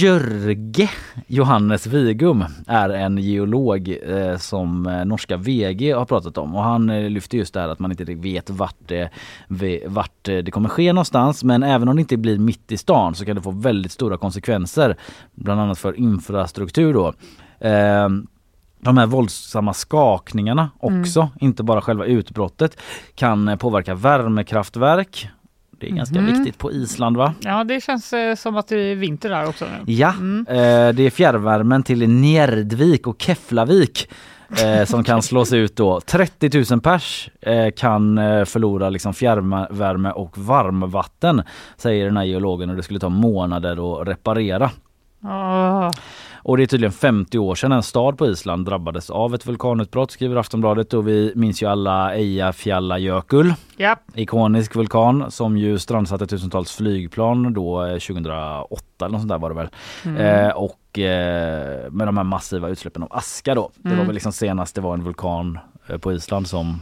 Jörge 0.00 0.90
Johannes 1.26 1.86
Vigum 1.86 2.44
är 2.66 2.88
en 2.90 3.18
geolog 3.18 3.96
eh, 4.06 4.36
som 4.36 4.86
eh, 4.86 5.04
norska 5.04 5.36
VG 5.36 5.92
har 5.92 6.04
pratat 6.04 6.38
om 6.38 6.54
och 6.54 6.62
han 6.62 6.90
eh, 6.90 7.10
lyfter 7.10 7.38
just 7.38 7.54
det 7.54 7.60
här 7.60 7.68
att 7.68 7.78
man 7.78 7.90
inte 7.90 8.04
vet 8.04 8.50
vart 8.50 8.76
det, 8.86 9.10
vart 9.86 10.28
eh, 10.28 10.38
det 10.38 10.50
kommer 10.50 10.68
ske 10.68 10.92
någonstans 10.92 11.44
men 11.44 11.62
även 11.62 11.88
om 11.88 11.96
det 11.96 12.00
inte 12.00 12.16
blir 12.16 12.38
mitt 12.38 12.72
i 12.72 12.76
stan 12.76 13.14
så 13.14 13.24
kan 13.24 13.36
det 13.36 13.42
få 13.42 13.50
väldigt 13.50 13.92
stora 13.92 14.16
konsekvenser 14.16 14.96
bland 15.34 15.60
annat 15.60 15.78
för 15.78 15.98
infrastruktur 15.98 16.94
då. 16.94 17.12
De 18.86 18.98
här 18.98 19.06
våldsamma 19.06 19.74
skakningarna 19.74 20.70
också, 20.78 21.28
inte 21.40 21.62
bara 21.62 21.80
själva 21.80 22.04
utbrottet, 22.04 22.80
kan 23.14 23.48
eh, 23.48 23.56
påverka 23.56 23.94
värmekraftverk. 23.94 25.28
Det 25.80 25.86
är 25.86 25.90
ganska 25.90 26.20
viktigt 26.20 26.58
på 26.58 26.72
Island 26.72 27.16
va? 27.16 27.34
Ja, 27.40 27.64
det 27.64 27.80
känns 27.80 28.12
eh, 28.12 28.34
som 28.34 28.56
att 28.56 28.68
det 28.68 28.78
är 28.78 28.94
vinter 28.94 29.28
där 29.28 29.48
också 29.48 29.64
nu. 29.64 29.92
Ja, 29.92 30.08
eh, 30.48 30.94
det 30.94 31.02
är 31.02 31.10
fjärrvärmen 31.10 31.82
till 31.82 32.08
Njerdvik 32.08 33.06
och 33.06 33.22
Keflavik 33.22 34.08
eh, 34.64 34.84
som 34.86 35.04
kan 35.04 35.22
slås 35.22 35.52
ut 35.52 35.76
då. 35.76 36.00
30 36.00 36.64
000 36.70 36.80
pers 36.80 37.30
eh, 37.40 37.70
kan 37.76 38.18
eh, 38.18 38.44
förlora 38.44 38.90
liksom 38.90 39.14
fjärrvärme 39.14 40.10
och 40.10 40.38
varmvatten 40.38 41.42
säger 41.76 42.04
den 42.04 42.16
här 42.16 42.24
geologen 42.24 42.70
och 42.70 42.76
det 42.76 42.82
skulle 42.82 43.00
ta 43.00 43.08
månader 43.08 44.00
att 44.00 44.08
reparera. 44.08 44.70
Ah, 45.22 45.92
Och 46.46 46.56
det 46.56 46.62
är 46.62 46.66
tydligen 46.66 46.92
50 46.92 47.38
år 47.38 47.54
sedan 47.54 47.72
en 47.72 47.82
stad 47.82 48.18
på 48.18 48.26
Island 48.26 48.66
drabbades 48.66 49.10
av 49.10 49.34
ett 49.34 49.46
vulkanutbrott 49.46 50.10
skriver 50.10 50.36
Aftonbladet 50.36 50.94
och 50.94 51.08
vi 51.08 51.32
minns 51.34 51.62
ju 51.62 51.66
alla 51.66 52.14
Eyjafjallajökull. 52.14 53.54
ja, 53.76 53.96
Ikonisk 54.14 54.76
vulkan 54.76 55.30
som 55.30 55.56
ju 55.56 55.78
strandsatte 55.78 56.26
tusentals 56.26 56.76
flygplan 56.76 57.52
då 57.52 57.84
eh, 57.84 57.88
2008 57.88 58.82
eller 59.00 59.08
något 59.08 59.20
sånt 59.20 59.28
där 59.28 59.38
var 59.38 59.50
det 59.50 59.54
väl. 59.54 59.68
Eh, 60.18 60.50
och 60.50 60.98
eh, 60.98 61.90
med 61.90 62.08
de 62.08 62.16
här 62.16 62.24
massiva 62.24 62.68
utsläppen 62.68 63.02
av 63.02 63.08
aska 63.12 63.54
då. 63.54 63.70
Det 63.74 63.96
var 63.96 64.04
väl 64.04 64.14
liksom 64.14 64.32
senast 64.32 64.74
det 64.74 64.80
var 64.80 64.94
en 64.94 65.04
vulkan 65.04 65.58
eh, 65.86 65.98
på 65.98 66.12
Island 66.12 66.48
som 66.48 66.80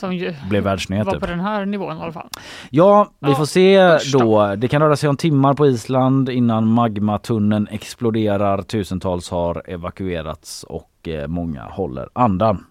som 0.00 0.14
ju 0.14 0.34
blev 0.50 0.62
världsnyhet. 0.64 1.06
var 1.06 1.18
på 1.20 1.26
den 1.26 1.40
här 1.40 1.66
nivån 1.66 1.96
i 1.98 2.00
alla 2.00 2.12
fall. 2.12 2.28
Ja, 2.70 3.10
vi 3.20 3.28
Ja, 3.30 3.34
får 3.36 3.44
se 3.44 3.98
då. 4.12 4.18
då. 4.18 4.54
Det 4.56 4.68
kan 4.68 4.82
röra 4.82 4.96
sig 4.96 5.08
om 5.08 5.16
timmar 5.16 5.54
på 5.54 5.66
Island 5.66 6.28
innan 6.28 6.66
magmatunneln 6.66 7.68
exploderar. 7.70 8.62
Tusentals 8.62 9.30
har 9.30 9.62
evakuerats 9.66 10.64
och 10.64 11.08
eh, 11.08 11.26
många 11.28 11.62
håller 11.64 12.08
andan. 12.12 12.64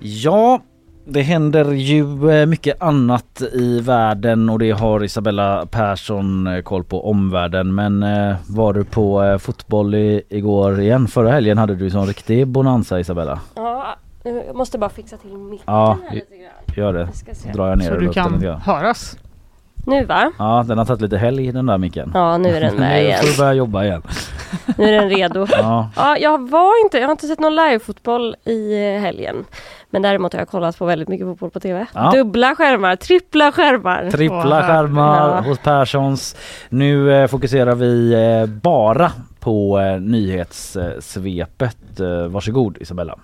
Ja, 0.00 0.60
det 1.04 1.22
händer 1.22 1.72
ju 1.72 2.30
eh, 2.30 2.46
mycket 2.46 2.82
annat 2.82 3.42
i 3.52 3.80
världen 3.80 4.50
och 4.50 4.58
det 4.58 4.70
har 4.70 5.04
Isabella 5.04 5.66
Persson 5.66 6.46
eh, 6.46 6.62
koll 6.62 6.84
på 6.84 7.10
omvärlden. 7.10 7.74
Men 7.74 8.02
eh, 8.02 8.36
var 8.48 8.72
du 8.72 8.84
på 8.84 9.38
fotboll 9.40 9.94
i, 9.94 10.22
igår 10.28 10.80
igen? 10.80 11.08
Förra 11.08 11.30
helgen 11.30 11.58
hade 11.58 11.74
du 11.74 11.90
sån 11.90 12.06
riktig 12.06 12.46
bonanza 12.48 13.00
Isabella. 13.00 13.40
Ja, 13.54 13.96
nu- 14.24 14.42
jag 14.46 14.56
måste 14.56 14.78
bara 14.78 14.90
fixa 14.90 15.16
till 15.16 15.30
micken 15.36 15.64
Ja, 15.66 15.98
här 16.08 16.14
lite 16.14 16.36
grann. 16.36 16.76
Gör 16.76 16.92
det. 16.92 17.08
Så 17.34 17.48
drar 17.52 17.68
jag 17.68 17.78
ner 17.78 17.88
Så 17.88 17.94
du 17.96 18.08
kan 18.12 18.32
lite 18.32 18.44
grann. 18.46 18.60
höras. 18.60 19.18
Nu 19.86 20.04
va? 20.04 20.32
Ja, 20.38 20.64
den 20.68 20.78
har 20.78 20.84
tagit 20.84 21.00
lite 21.02 21.16
helg 21.18 21.52
den 21.52 21.66
där 21.66 21.78
micken. 21.78 22.10
Ja, 22.14 22.38
nu 22.38 22.48
är 22.48 22.60
den 22.60 22.74
med 22.80 22.96
Nu 23.02 23.06
igen. 23.08 23.18
får 23.20 23.26
du 23.26 23.36
börja 23.38 23.52
jobba 23.54 23.84
igen. 23.84 24.02
Nu 24.78 24.84
är 24.84 24.92
den 25.00 25.10
redo. 25.10 25.46
Ja. 25.50 25.90
Ja, 25.96 26.16
jag 26.18 26.50
var 26.50 26.84
inte, 26.84 26.98
jag 26.98 27.06
har 27.06 27.12
inte 27.12 27.26
sett 27.26 27.40
någon 27.40 27.54
livefotboll 27.56 28.36
i 28.44 28.74
helgen. 28.98 29.44
Men 29.90 30.02
däremot 30.02 30.32
har 30.32 30.40
jag 30.40 30.48
kollat 30.48 30.78
på 30.78 30.86
väldigt 30.86 31.08
mycket 31.08 31.26
fotboll 31.26 31.50
på 31.50 31.60
TV. 31.60 31.86
Ja. 31.94 32.10
Dubbla 32.14 32.54
skärmar, 32.54 32.96
trippla 32.96 33.52
skärmar. 33.52 34.10
Trippla 34.10 34.58
Åh, 34.58 34.66
skärmar 34.66 35.28
ja. 35.28 35.40
hos 35.40 35.58
Perssons. 35.58 36.36
Nu 36.68 37.12
eh, 37.12 37.26
fokuserar 37.26 37.74
vi 37.74 38.12
eh, 38.12 38.46
bara 38.46 39.12
på 39.40 39.80
eh, 39.80 40.00
nyhetssvepet. 40.00 42.00
Eh, 42.00 42.26
varsågod 42.26 42.76
Isabella. 42.80 43.18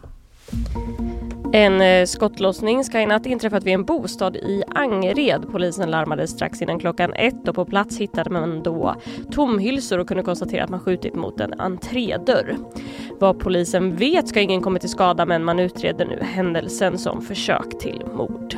En 1.52 1.80
eh, 1.80 2.04
skottlossning 2.04 2.84
ska 2.84 3.00
i 3.00 3.06
natt 3.06 3.26
inträffat 3.26 3.64
vid 3.64 3.74
en 3.74 3.84
bostad 3.84 4.36
i 4.36 4.62
Angered. 4.74 5.46
Polisen 5.52 5.90
larmade 5.90 6.26
strax 6.26 6.62
innan 6.62 6.78
klockan 6.78 7.12
ett 7.12 7.48
och 7.48 7.54
på 7.54 7.64
plats 7.64 7.98
hittade 7.98 8.30
man 8.30 8.62
då 8.62 8.94
tomhylsor 9.30 9.98
och 9.98 10.08
kunde 10.08 10.22
konstatera 10.22 10.64
att 10.64 10.70
man 10.70 10.80
skjutit 10.80 11.14
mot 11.14 11.40
en 11.40 11.60
entrédörr. 11.60 12.56
Vad 13.20 13.38
polisen 13.38 13.96
vet 13.96 14.28
ska 14.28 14.40
ingen 14.40 14.62
kommit 14.62 14.80
till 14.80 14.90
skada 14.90 15.26
men 15.26 15.44
man 15.44 15.58
utreder 15.58 16.06
nu 16.06 16.18
händelsen 16.22 16.98
som 16.98 17.22
försök 17.22 17.78
till 17.78 18.02
mord. 18.14 18.56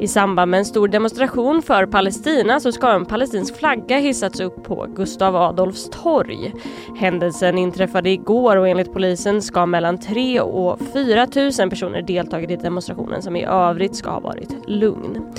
I 0.00 0.08
samband 0.08 0.50
med 0.50 0.58
en 0.58 0.64
stor 0.64 0.88
demonstration 0.88 1.62
för 1.62 1.86
Palestina 1.86 2.60
så 2.60 2.72
ska 2.72 2.90
en 2.90 3.04
palestinsk 3.04 3.56
flagga 3.56 3.98
hissats 3.98 4.40
upp 4.40 4.64
på 4.64 4.86
Gustav 4.96 5.36
Adolfs 5.36 5.90
torg. 5.90 6.54
Händelsen 6.96 7.58
inträffade 7.58 8.10
igår 8.10 8.56
och 8.56 8.68
enligt 8.68 8.92
polisen 8.92 9.42
ska 9.42 9.66
mellan 9.66 9.98
3 9.98 10.40
och 10.40 10.78
4 10.92 11.26
000 11.60 11.70
personer 11.70 12.02
deltagit 12.02 12.50
i 12.50 12.56
demonstrationen 12.56 13.22
som 13.22 13.36
i 13.36 13.44
övrigt 13.44 13.96
ska 13.96 14.10
ha 14.10 14.20
varit 14.20 14.56
lugn. 14.66 15.32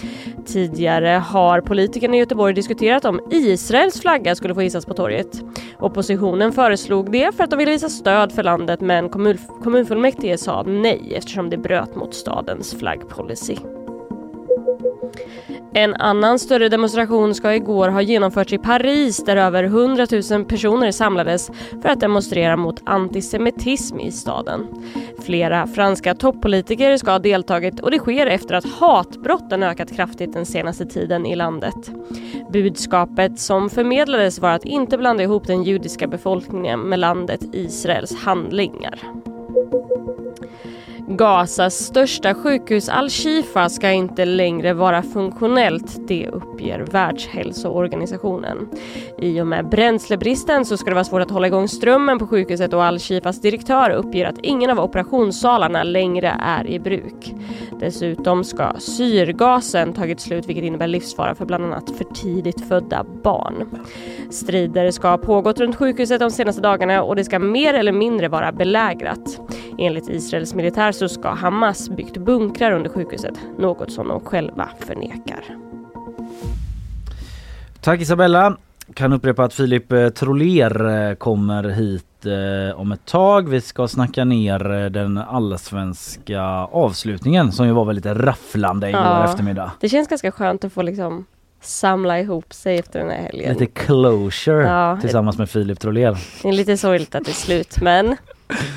Tidigare 0.46 1.08
har 1.08 1.62
politikerna 1.62 2.16
i 2.16 2.20
Göteborg 2.20 2.54
diskuterat 2.54 3.06
om 3.06 3.20
Israels 3.32 4.02
flagga 4.02 4.36
skulle 4.36 4.56
få 4.56 4.62
hissas 4.62 4.86
på 4.86 4.94
torget. 4.94 5.42
Oppositionen 5.80 6.52
föreslog 6.52 7.12
det 7.12 7.36
för 7.36 7.44
att 7.44 7.50
de 7.50 7.58
ville 7.58 7.72
visa 7.72 7.90
stöd 7.90 8.32
för 8.32 8.44
landet 8.44 8.82
men 8.82 9.10
kommun, 9.10 9.38
kommunfullmäktige 9.64 10.38
sa 10.38 10.64
nej 10.64 11.14
eftersom 11.16 11.50
det 11.50 11.58
bröt 11.58 11.96
mot 11.96 12.14
stadens 12.14 12.76
flaggpolicy. 12.80 13.56
En 15.74 15.96
annan 15.96 16.40
större 16.40 16.70
demonstration 16.70 17.36
ska 17.36 17.56
igår 17.56 17.90
ha 17.90 18.02
genomförts 18.02 18.54
i 18.54 18.58
Paris 18.58 19.24
där 19.26 19.38
över 19.38 19.64
100 19.64 20.08
000 20.32 20.46
personer 20.46 20.92
samlades 20.92 21.52
för 21.82 21.90
att 21.90 22.00
demonstrera 22.00 22.58
mot 22.58 22.82
antisemitism 22.86 24.00
i 24.00 24.12
staden. 24.12 24.68
Flera 25.24 25.68
franska 25.68 26.16
toppolitiker 26.16 26.98
ska 26.98 27.12
ha 27.12 27.20
deltagit 27.20 27.80
och 27.80 27.92
det 27.92 28.00
sker 28.00 28.28
efter 28.28 28.56
att 28.56 28.66
hatbrotten 28.66 29.64
ökat 29.64 29.96
kraftigt 29.96 30.34
den 30.34 30.46
senaste 30.46 30.86
tiden 30.86 31.26
i 31.26 31.36
landet. 31.36 31.92
Budskapet 32.52 33.40
som 33.40 33.70
förmedlades 33.70 34.40
var 34.40 34.50
att 34.50 34.66
inte 34.66 34.98
blanda 34.98 35.24
ihop 35.24 35.48
den 35.48 35.64
judiska 35.64 36.08
befolkningen 36.08 36.80
med 36.80 37.00
landet 37.00 37.42
Israels 37.54 38.16
handlingar. 38.16 39.00
Gazas 41.12 41.74
största 41.74 42.34
sjukhus 42.34 42.90
Al-Shifa 42.90 43.70
ska 43.70 43.92
inte 43.92 44.26
längre 44.26 44.74
vara 44.74 45.04
funktionellt, 45.04 46.08
det 46.08 46.28
uppger 46.28 46.80
Världshälsoorganisationen. 46.80 48.70
I 49.18 49.42
och 49.42 49.48
med 49.48 49.70
bränslebristen 49.70 50.66
så 50.66 50.78
ska 50.78 50.90
det 50.90 50.94
vara 50.94 51.04
svårt 51.04 51.22
att 51.22 51.32
hålla 51.32 51.48
igång 51.48 51.68
strömmen 51.68 52.20
på 52.20 52.28
sjukhuset 52.28 52.74
och 52.74 52.84
Al-Shifas 52.84 53.42
direktör 53.42 53.90
uppger 53.90 54.26
att 54.26 54.40
ingen 54.44 54.70
av 54.70 54.80
operationssalarna 54.80 55.84
längre 55.84 56.36
är 56.40 56.68
i 56.68 56.80
bruk. 56.80 57.34
Dessutom 57.80 58.44
ska 58.44 58.74
syrgasen 58.80 59.94
tagit 59.94 60.20
slut 60.20 60.46
vilket 60.48 60.64
innebär 60.64 60.88
livsfara 60.88 61.36
för 61.36 61.46
bland 61.46 61.66
annat 61.66 61.92
för 61.98 62.04
tidigt 62.04 62.68
födda 62.68 63.06
barn. 63.24 63.86
Strider 64.32 64.92
ska 64.92 65.10
ha 65.10 65.18
pågått 65.18 65.60
runt 65.60 65.76
sjukhuset 65.76 66.20
de 66.20 66.32
senaste 66.32 66.62
dagarna 66.62 67.04
och 67.04 67.16
det 67.16 67.24
ska 67.24 67.40
mer 67.40 67.74
eller 67.74 67.92
mindre 67.92 68.28
vara 68.28 68.52
belägrat. 68.52 69.40
Enligt 69.82 70.10
Israels 70.10 70.54
militär 70.54 70.92
så 70.92 71.10
ska 71.10 71.30
Hamas 71.30 71.90
byggt 71.90 72.18
bunkrar 72.18 72.72
under 72.72 72.90
sjukhuset, 72.90 73.34
något 73.58 73.92
som 73.92 74.08
de 74.08 74.20
själva 74.20 74.70
förnekar. 74.80 75.44
Tack 77.82 78.02
Isabella. 78.02 78.58
Kan 78.94 79.14
upprepa 79.14 79.44
att 79.44 79.54
Filip 79.54 79.92
eh, 79.92 80.10
Troler 80.10 81.08
eh, 81.10 81.16
kommer 81.16 81.64
hit 81.64 82.26
eh, 82.26 82.80
om 82.80 82.92
ett 82.92 83.06
tag. 83.06 83.50
Vi 83.50 83.62
ska 83.62 83.88
snacka 83.88 84.26
ner 84.26 84.90
den 84.90 85.18
allsvenska 85.18 86.42
avslutningen 86.72 87.52
som 87.52 87.66
ju 87.68 87.72
var 87.74 87.86
väldigt 87.86 88.06
rafflande 88.06 88.90
igår 88.90 89.02
Ja. 89.02 89.26
eftermiddag. 89.26 89.72
Det 89.80 89.90
känns 89.90 90.08
ganska 90.08 90.32
skönt 90.32 90.64
att 90.64 90.74
få 90.74 90.82
liksom 90.82 91.26
samla 91.62 92.20
ihop 92.20 92.54
sig 92.54 92.80
efter 92.80 93.00
den 93.00 93.10
här 93.10 93.22
helgen. 93.22 93.54
Lite 93.54 93.66
closure 93.66 94.68
Ja. 94.68 94.98
tillsammans 95.02 95.38
med 95.38 95.50
Filip 95.50 95.80
Troler. 95.80 96.18
Det 96.42 96.50
är 96.50 96.54
lite 96.54 96.78
sorgligt 96.78 97.16
att 97.16 97.26
det 97.26 97.32
är 97.32 97.34
slut 97.34 97.82
men 97.82 98.16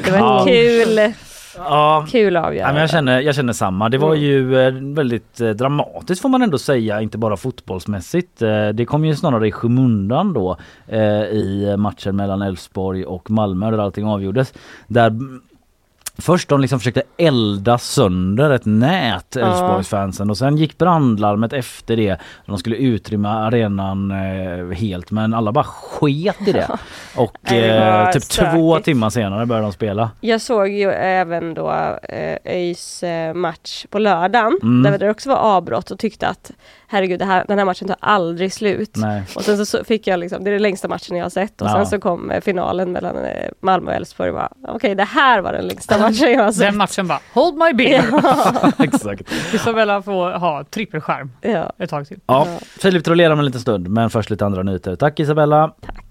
det 0.05 0.11
var 0.11 0.19
Ja. 0.19 0.45
kul, 0.47 1.13
Ja, 1.57 2.07
kul 2.11 2.37
att 2.37 2.57
Ja, 2.57 2.79
jag, 2.81 2.91
känner, 2.91 3.21
jag 3.21 3.35
känner 3.35 3.53
samma. 3.53 3.89
Det 3.89 3.99
var 3.99 4.09
Mm. 4.15 4.21
ju 4.25 4.61
eh, 4.67 4.73
väldigt 4.75 5.41
eh, 5.41 5.51
dramatiskt 5.51 6.23
får 6.23 6.29
man 6.29 6.43
ändå 6.43 6.59
säga, 6.59 7.01
inte 7.01 7.19
bara 7.19 7.37
fotbollsmässigt. 7.37 8.43
Eh, 8.43 8.69
det 8.69 8.85
kom 8.85 9.05
ju 9.05 9.17
snarare 9.17 9.49
i 9.49 9.53
skymundan 9.53 10.33
då 10.33 10.57
i 11.33 11.75
matchen 11.79 12.17
mellan 12.17 12.43
Elfsborg 12.43 13.05
och 13.05 13.31
Malmö 13.31 13.71
där 13.71 13.79
allting 13.79 14.07
avgjordes. 14.07 14.55
Där 14.87 15.13
Först 16.19 16.49
de 16.49 16.61
liksom 16.61 16.79
försökte 16.79 17.03
elda 17.17 17.79
sönder 17.79 18.51
ett 18.51 18.65
nät. 18.65 19.37
Elfsborgsfansen 19.37 20.31
och 20.31 20.39
sen 20.39 20.57
gick 20.57 20.79
brandlarmet 20.79 21.53
efter 21.53 21.97
det. 21.97 22.17
De 22.47 22.59
skulle 22.59 22.77
utrymma 22.77 23.29
arenan 23.29 24.11
eh, 24.11 24.71
helt 24.77 25.11
men 25.11 25.35
alla 25.35 25.53
bara 25.53 25.65
sket 25.65 26.49
i 26.49 26.53
det. 26.53 26.69
Och 27.17 27.53
eh, 27.53 28.11
typ 28.11 28.23
två 28.29 28.79
timmar 28.79 29.11
senare 29.11 29.47
började 29.47 29.67
de 29.67 29.73
spela. 29.73 30.11
Jag 30.21 30.41
såg 30.41 30.69
ju 30.69 30.91
även 30.93 31.55
då 31.55 31.71
eh, 32.09 32.37
ÖIS 32.45 33.03
eh, 33.03 33.35
match 33.35 33.87
på 33.91 33.99
lördagen 33.99 34.59
Mm. 34.63 34.83
där 34.93 34.99
det 34.99 35.11
också 35.11 35.29
var 35.29 35.37
avbrott 35.37 35.91
och 35.91 35.99
tyckte 35.99 36.29
att 36.29 36.51
herregud 36.93 37.19
det 37.19 37.25
här, 37.25 37.45
den 37.49 37.59
här 37.59 37.65
matchen 37.65 37.89
tar 37.89 37.97
aldrig 38.01 38.53
slut. 38.53 38.97
Nej. 38.97 39.23
Och 39.37 39.43
sen 39.43 39.67
så- 39.67 39.85
fick 39.85 40.07
jag 40.07 40.21
liksom, 40.21 40.45
det 40.45 40.51
är 40.51 40.53
den 40.53 40.63
längsta 40.63 40.89
matchen 40.89 41.17
jag 41.17 41.25
har 41.25 41.31
sett 41.31 41.61
och 41.61 41.67
Ja. 41.69 41.73
sen 41.73 41.87
så 41.87 41.99
kom 42.01 42.31
eh, 42.31 42.41
finalen 42.41 42.93
mellan 42.93 43.17
eh, 43.25 43.49
Malmö 43.61 43.91
och 43.91 43.97
Elfsborg 43.97 44.31
och 44.31 44.35
bara 44.37 44.49
okej 44.69 44.95
det 44.95 45.05
här 45.05 45.41
var 45.41 45.53
den 45.53 45.67
längsta 45.67 45.99
matchen 45.99 46.33
jag 46.33 46.43
har 46.45 46.53
sett. 46.53 46.61
Den 46.67 46.77
matchen 46.77 47.09
bara, 47.09 47.21
hold 47.35 47.55
my 47.57 47.73
beer. 47.73 48.05
Exakt. 48.85 49.23
Isabella 49.55 50.03
får 50.03 50.31
ha 50.31 50.65
trippelskärm 50.65 51.31
Ja. 51.41 51.73
ett 51.79 51.91
tag 51.91 52.09
till. 52.09 52.19
Ja, 52.27 52.47
Ja. 52.49 52.59
Filip 52.81 53.05
Troler 53.05 53.31
om 53.31 53.39
en 53.39 53.45
liten 53.45 53.61
stund 53.61 53.89
men 53.89 54.11
först 54.11 54.31
lite 54.31 54.47
andra 54.47 54.63
nyheter. 54.63 54.97
Tack 54.97 55.21
Isabella! 55.21 55.73
Tack. 55.87 56.05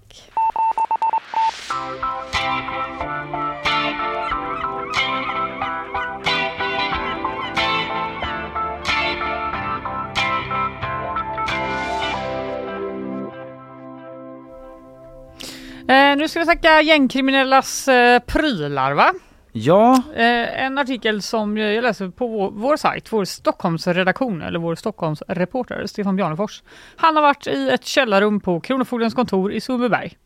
Eh, 15.91 16.17
nu 16.17 16.27
ska 16.27 16.39
vi 16.39 16.45
snacka 16.45 16.81
gängkriminellas 16.81 17.87
eh, 17.87 18.19
prylar 18.19 18.93
va? 18.93 19.13
Ja, 19.51 20.01
Eh, 20.15 20.63
en 20.63 20.77
artikel 20.77 21.21
som 21.21 21.57
jag 21.57 21.83
läser 21.83 22.09
på 22.09 22.27
vår, 22.27 22.51
vår 22.51 22.77
sajt, 22.77 23.13
vår 23.13 23.25
Stockholmsredaktion 23.25 24.41
eller 24.41 24.59
vår 24.59 24.75
Stockholmsreporter 24.75 25.85
Stefan 25.85 26.15
Bjarnefors. 26.15 26.63
Han 26.95 27.15
har 27.15 27.23
varit 27.23 27.47
i 27.47 27.69
ett 27.69 27.85
källarrum 27.85 28.39
på 28.39 28.59
Kronofogdens 28.59 29.13
kontor 29.13 29.51
i 29.53 29.61
Sundbyberg. 29.61 30.17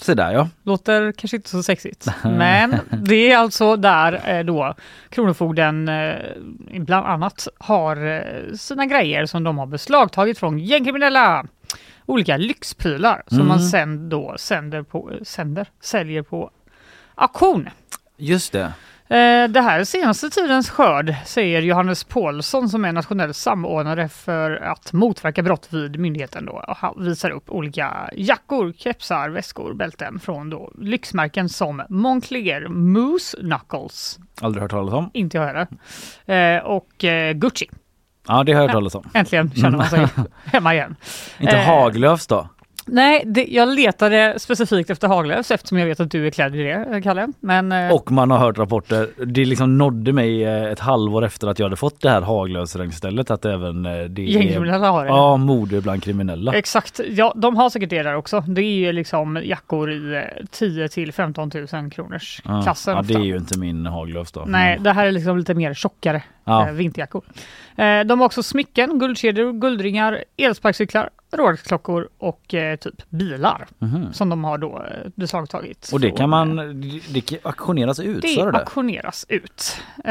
se 0.00 0.14
där 0.14 0.32
ja. 0.32 0.48
Låter 0.62 1.12
kanske 1.12 1.36
inte 1.36 1.48
så 1.48 1.62
sexigt, 1.62 2.06
men 2.24 2.78
det 2.90 3.32
är 3.32 3.38
alltså 3.38 3.76
där 3.76 4.22
eh, 4.26 4.44
då 4.44 4.74
Kronofogden 5.08 5.88
eh, 5.88 6.14
bland 6.70 7.06
annat 7.06 7.48
har 7.58 8.06
eh, 8.06 8.54
sina 8.54 8.86
grejer 8.86 9.26
som 9.26 9.44
de 9.44 9.58
har 9.58 9.66
beslagtagit 9.66 10.38
från 10.38 10.58
gängkriminella. 10.58 11.46
Olika 12.06 12.36
lyxprylar 12.36 13.22
som 13.26 13.36
Mm. 13.36 13.48
man 13.48 13.60
sen 13.60 14.08
då 14.08 14.34
sänder 14.38 14.82
på, 14.82 15.12
sänder, 15.22 15.66
säljer 15.80 16.22
på 16.22 16.50
auktion. 17.14 17.68
Just 18.16 18.52
det. 18.52 18.72
Eh, 19.08 19.48
Det 19.48 19.60
här 19.60 19.80
är 19.80 19.84
senaste 19.84 20.30
tidens 20.30 20.70
skörd, 20.70 21.14
säger 21.26 21.62
Johannes 21.62 22.04
Paulsson 22.04 22.68
som 22.68 22.84
är 22.84 22.92
nationell 22.92 23.34
samordnare 23.34 24.08
för 24.08 24.50
att 24.50 24.92
motverka 24.92 25.42
brott 25.42 25.68
vid 25.70 25.98
myndigheten. 26.00 26.46
Då. 26.46 26.52
Och 26.52 26.76
Han 26.76 27.04
visar 27.04 27.30
upp 27.30 27.50
olika 27.50 28.10
jackor, 28.16 28.72
kepsar, 28.76 29.28
väskor, 29.28 29.74
bälten 29.74 30.18
från 30.18 30.50
då 30.50 30.72
lyxmärken 30.78 31.48
som 31.48 31.82
Moncler, 31.88 32.68
Moose 32.68 33.36
Knuckles, 33.40 34.18
Aldrig 34.40 34.62
hört 34.62 34.70
talas 34.70 34.94
om. 34.94 35.10
inte 35.14 35.36
jag 35.38 35.46
heller, 35.46 36.56
eh, 36.56 36.64
och 36.64 37.04
eh, 37.04 37.32
Gucci. 37.32 37.66
Ja 38.28 38.44
det 38.44 38.52
har 38.52 38.60
jag 38.60 38.68
hört 38.68 38.72
talas 38.74 38.94
om. 38.94 39.10
Äntligen 39.14 39.50
känner 39.54 39.78
man 39.78 39.88
sig 39.88 40.06
hemma 40.44 40.74
igen. 40.74 40.96
Inte 41.38 41.56
Eh, 41.56 41.64
Haglöfs 41.64 42.26
då? 42.26 42.48
Nej, 42.86 43.22
det, 43.26 43.44
jag 43.50 43.68
letade 43.68 44.34
specifikt 44.38 44.90
efter 44.90 45.08
Haglöfs 45.08 45.50
eftersom 45.50 45.78
jag 45.78 45.86
vet 45.86 46.00
att 46.00 46.10
du 46.10 46.26
är 46.26 46.30
klädd 46.30 46.56
i 46.56 46.62
det, 46.62 47.00
Kalle. 47.02 47.28
Men, 47.40 47.72
eh, 47.72 47.92
Och 47.94 48.12
man 48.12 48.30
har 48.30 48.38
hört 48.38 48.58
rapporter. 48.58 49.08
Det 49.26 49.44
liksom 49.44 49.78
nådde 49.78 50.12
mig 50.12 50.44
eh, 50.44 50.64
ett 50.64 50.78
halvår 50.80 51.24
efter 51.24 51.48
att 51.48 51.58
jag 51.58 51.66
hade 51.66 51.76
fått 51.76 52.00
det 52.00 52.10
här 52.10 52.22
Haglöfsregnstället 52.22 53.30
att 53.30 53.44
även 53.44 53.86
eh, 53.86 53.92
det 54.04 54.22
är 54.22 54.26
gängkriminella 54.26 54.90
har 54.90 55.04
det. 55.04 55.08
ja, 55.10 55.36
mode 55.36 55.80
bland 55.80 56.02
kriminella. 56.02 56.52
Exakt, 56.54 57.00
ja 57.08 57.32
de 57.36 57.56
har 57.56 57.70
säkert 57.70 57.90
det 57.90 58.02
där 58.02 58.14
också. 58.16 58.40
Det 58.40 58.60
är 58.62 58.74
ju 58.86 58.92
liksom 58.92 59.40
jackor 59.44 59.90
i 59.92 60.14
eh, 60.16 60.44
10 60.50 60.88
till 60.88 61.12
15 61.12 61.50
000 61.72 61.90
kronors 61.90 62.40
Ja. 62.44 62.62
klassen. 62.62 62.96
Ja, 62.96 63.02
det 63.02 63.14
är 63.14 63.18
ju 63.24 63.36
inte 63.36 63.58
min 63.58 63.86
Haglöfs 63.86 64.32
då. 64.32 64.44
Nej, 64.46 64.74
Men- 64.74 64.82
det 64.84 64.92
här 64.92 65.06
är 65.06 65.12
liksom 65.12 65.38
lite 65.38 65.54
mer 65.54 65.74
tjockare 65.74 66.22
Ja. 66.44 66.68
vinterjackor. 66.72 67.22
De 68.06 68.20
har 68.20 68.26
också 68.26 68.42
smycken, 68.42 68.98
guldkedjor, 68.98 69.52
guldringar, 69.52 70.24
elsparkcyklar, 70.36 71.10
Rolex-klockor 71.32 72.08
och 72.18 72.54
eh, 72.54 72.76
typ 72.76 73.10
bilar 73.10 73.66
Mhm. 73.78 74.12
som 74.12 74.28
de 74.28 74.44
har 74.44 74.58
då 74.58 74.76
eh, 74.90 75.08
beslagtagit. 75.14 75.90
Och 75.92 76.00
det 76.00 76.10
kan 76.10 76.30
man, 76.30 76.58
eh, 76.58 76.64
det, 77.12 77.38
auktioneras 77.46 78.00
ut, 78.00 78.22
det 78.22 78.34
det? 78.34 78.58
auktioneras 78.58 79.26
ut. 79.28 79.76
Eh, 79.98 80.10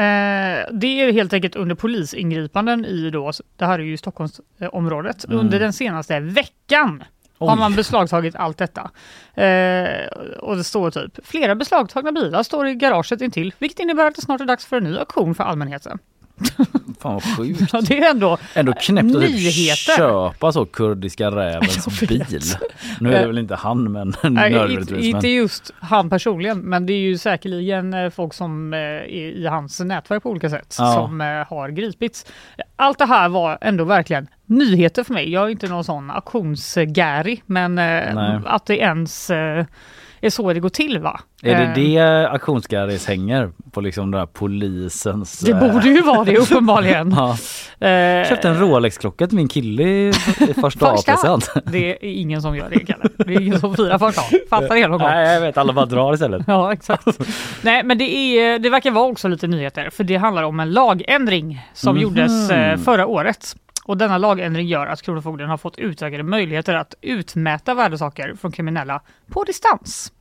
det 0.72 0.86
är 0.86 1.12
helt 1.12 1.32
enkelt 1.32 1.56
under 1.56 1.74
polisingripanden 1.74 2.84
i 2.84 3.10
då, 3.10 3.32
det 3.56 3.66
här 3.66 3.78
är 3.78 3.82
ju 3.82 3.96
Stockholmsområdet, 3.96 5.24
Mm. 5.24 5.38
under 5.38 5.60
den 5.60 5.72
senaste 5.72 6.20
veckan 6.20 7.04
har 7.38 7.52
Oj. 7.54 7.58
man 7.58 7.74
beslagtagit 7.74 8.34
allt 8.36 8.58
detta. 8.58 8.90
Eh, 9.34 10.06
och 10.40 10.56
det 10.56 10.64
står 10.64 10.90
typ, 10.90 11.26
flera 11.26 11.54
beslagtagna 11.54 12.12
bilar 12.12 12.42
står 12.42 12.66
i 12.68 12.74
garaget 12.74 13.20
intill, 13.20 13.54
vilket 13.58 13.80
innebär 13.80 14.06
att 14.06 14.14
det 14.14 14.22
snart 14.22 14.40
är 14.40 14.44
dags 14.44 14.66
för 14.66 14.76
en 14.76 14.84
ny 14.84 14.96
auktion 14.98 15.34
för 15.34 15.44
allmänheten. 15.44 15.98
Fan 17.00 17.14
vad 17.14 17.22
sjukt. 17.36 17.70
Ja, 17.72 17.80
det 17.80 17.98
är 17.98 18.10
ändå 18.10 18.38
Ändå 18.54 18.72
knäppt 18.72 19.14
att 19.16 19.22
typ 19.22 19.96
köpa 19.96 20.52
så 20.52 20.64
kurdiska 20.66 21.30
rävens 21.30 22.00
bil. 22.08 22.24
Nu 23.00 23.08
är 23.08 23.12
det 23.12 23.20
Eh, 23.20 23.26
väl 23.26 23.38
inte 23.38 23.54
han 23.54 23.92
men 23.92 24.14
nödvändigtvis. 24.34 25.04
inte 25.06 25.28
just 25.28 25.70
han 25.80 26.10
personligen, 26.10 26.58
men 26.58 26.86
det 26.86 26.92
är 26.92 26.98
ju 27.00 27.18
säkerligen 27.18 27.94
eh, 27.94 28.10
folk 28.10 28.34
som 28.34 28.72
eh, 28.74 28.78
är 28.80 29.10
i 29.12 29.46
hans 29.46 29.80
nätverk 29.80 30.22
på 30.22 30.30
olika 30.30 30.50
sätt 30.50 30.76
Ja. 30.78 30.92
som 30.94 31.20
har 31.48 31.68
gripits. 31.68 32.26
Allt 32.76 32.98
det 32.98 33.06
här 33.06 33.28
var 33.28 33.58
ändå 33.60 33.84
verkligen 33.84 34.26
nyheter 34.46 35.04
för 35.04 35.12
mig. 35.14 35.30
Jag 35.32 35.44
är 35.44 35.48
inte 35.48 35.68
någon 35.68 35.84
sån 35.84 36.10
auktionsgäri, 36.10 37.42
men 37.46 37.74
Nej. 37.74 38.40
att 38.46 38.66
det 38.66 38.76
ens 38.76 39.30
är 40.26 40.30
så 40.30 40.52
det 40.52 40.60
går 40.60 40.68
till 40.68 40.98
va? 40.98 41.20
är 41.42 41.54
det 41.54 41.62
Eh, 41.62 41.74
det 41.74 42.28
auktionsgarris 42.30 43.06
hänger 43.06 43.50
på 43.72 43.80
liksom 43.80 44.10
den 44.10 44.18
här 44.20 44.26
polisens... 44.26 45.38
Det 45.40 45.50
eh, 45.52 45.72
borde 45.72 45.88
ju 45.88 46.02
vara 46.02 46.24
det 46.24 46.36
uppenbarligen. 46.38 47.14
Ja. 47.16 47.36
Eh, 47.88 48.28
Köpte 48.28 48.48
en 48.48 48.58
Rolex-klocka 48.60 49.26
till 49.26 49.36
min 49.36 49.48
kille 49.48 49.82
i, 49.82 50.12
första 50.12 50.60
Första. 50.60 51.12
A-present. 51.12 51.50
Det 51.72 51.90
är 51.92 51.98
ingen 52.04 52.42
som 52.42 52.56
gör 52.56 52.70
det, 52.70 52.78
Kalle. 52.78 53.04
Det 53.16 53.34
är 53.34 53.40
ingen 53.40 53.60
som 53.60 53.76
firar 53.76 53.98
första. 53.98 54.22
Fattar 54.50 54.74
det 54.74 54.88
någon 54.88 54.90
gång? 55.00 55.08
Nej 55.10 55.34
jag 55.34 55.40
vet, 55.40 55.56
alla 55.58 55.72
bara 55.72 55.86
drar 55.86 56.14
istället. 56.14 56.42
Ja, 56.46 56.72
exakt. 56.72 57.06
Nej, 57.62 57.82
men 57.84 57.98
det, 57.98 58.04
är, 58.04 58.58
det 58.58 58.70
verkar 58.70 58.90
vara 58.90 59.04
också 59.04 59.28
lite 59.28 59.46
nyheter, 59.46 59.90
för 59.90 60.04
det 60.04 60.16
handlar 60.16 60.42
om 60.42 60.60
en 60.60 60.72
lagändring 60.72 61.66
som 61.74 61.94
Mhm. 61.94 62.02
gjordes 62.02 62.50
eh, 62.50 62.76
förra 62.78 63.06
året. 63.06 63.56
Och 63.84 63.96
denna 63.96 64.18
lagändring 64.18 64.66
gör 64.66 64.86
att 64.86 65.02
Kronofogden 65.02 65.48
har 65.48 65.56
fått 65.56 65.78
utökade 65.78 66.22
möjligheter 66.22 66.74
att 66.74 66.94
utmäta 67.00 67.74
värdesaker 67.74 68.34
från 68.34 68.52
kriminella 68.52 69.02
på 69.30 69.44
distans. 69.44 70.12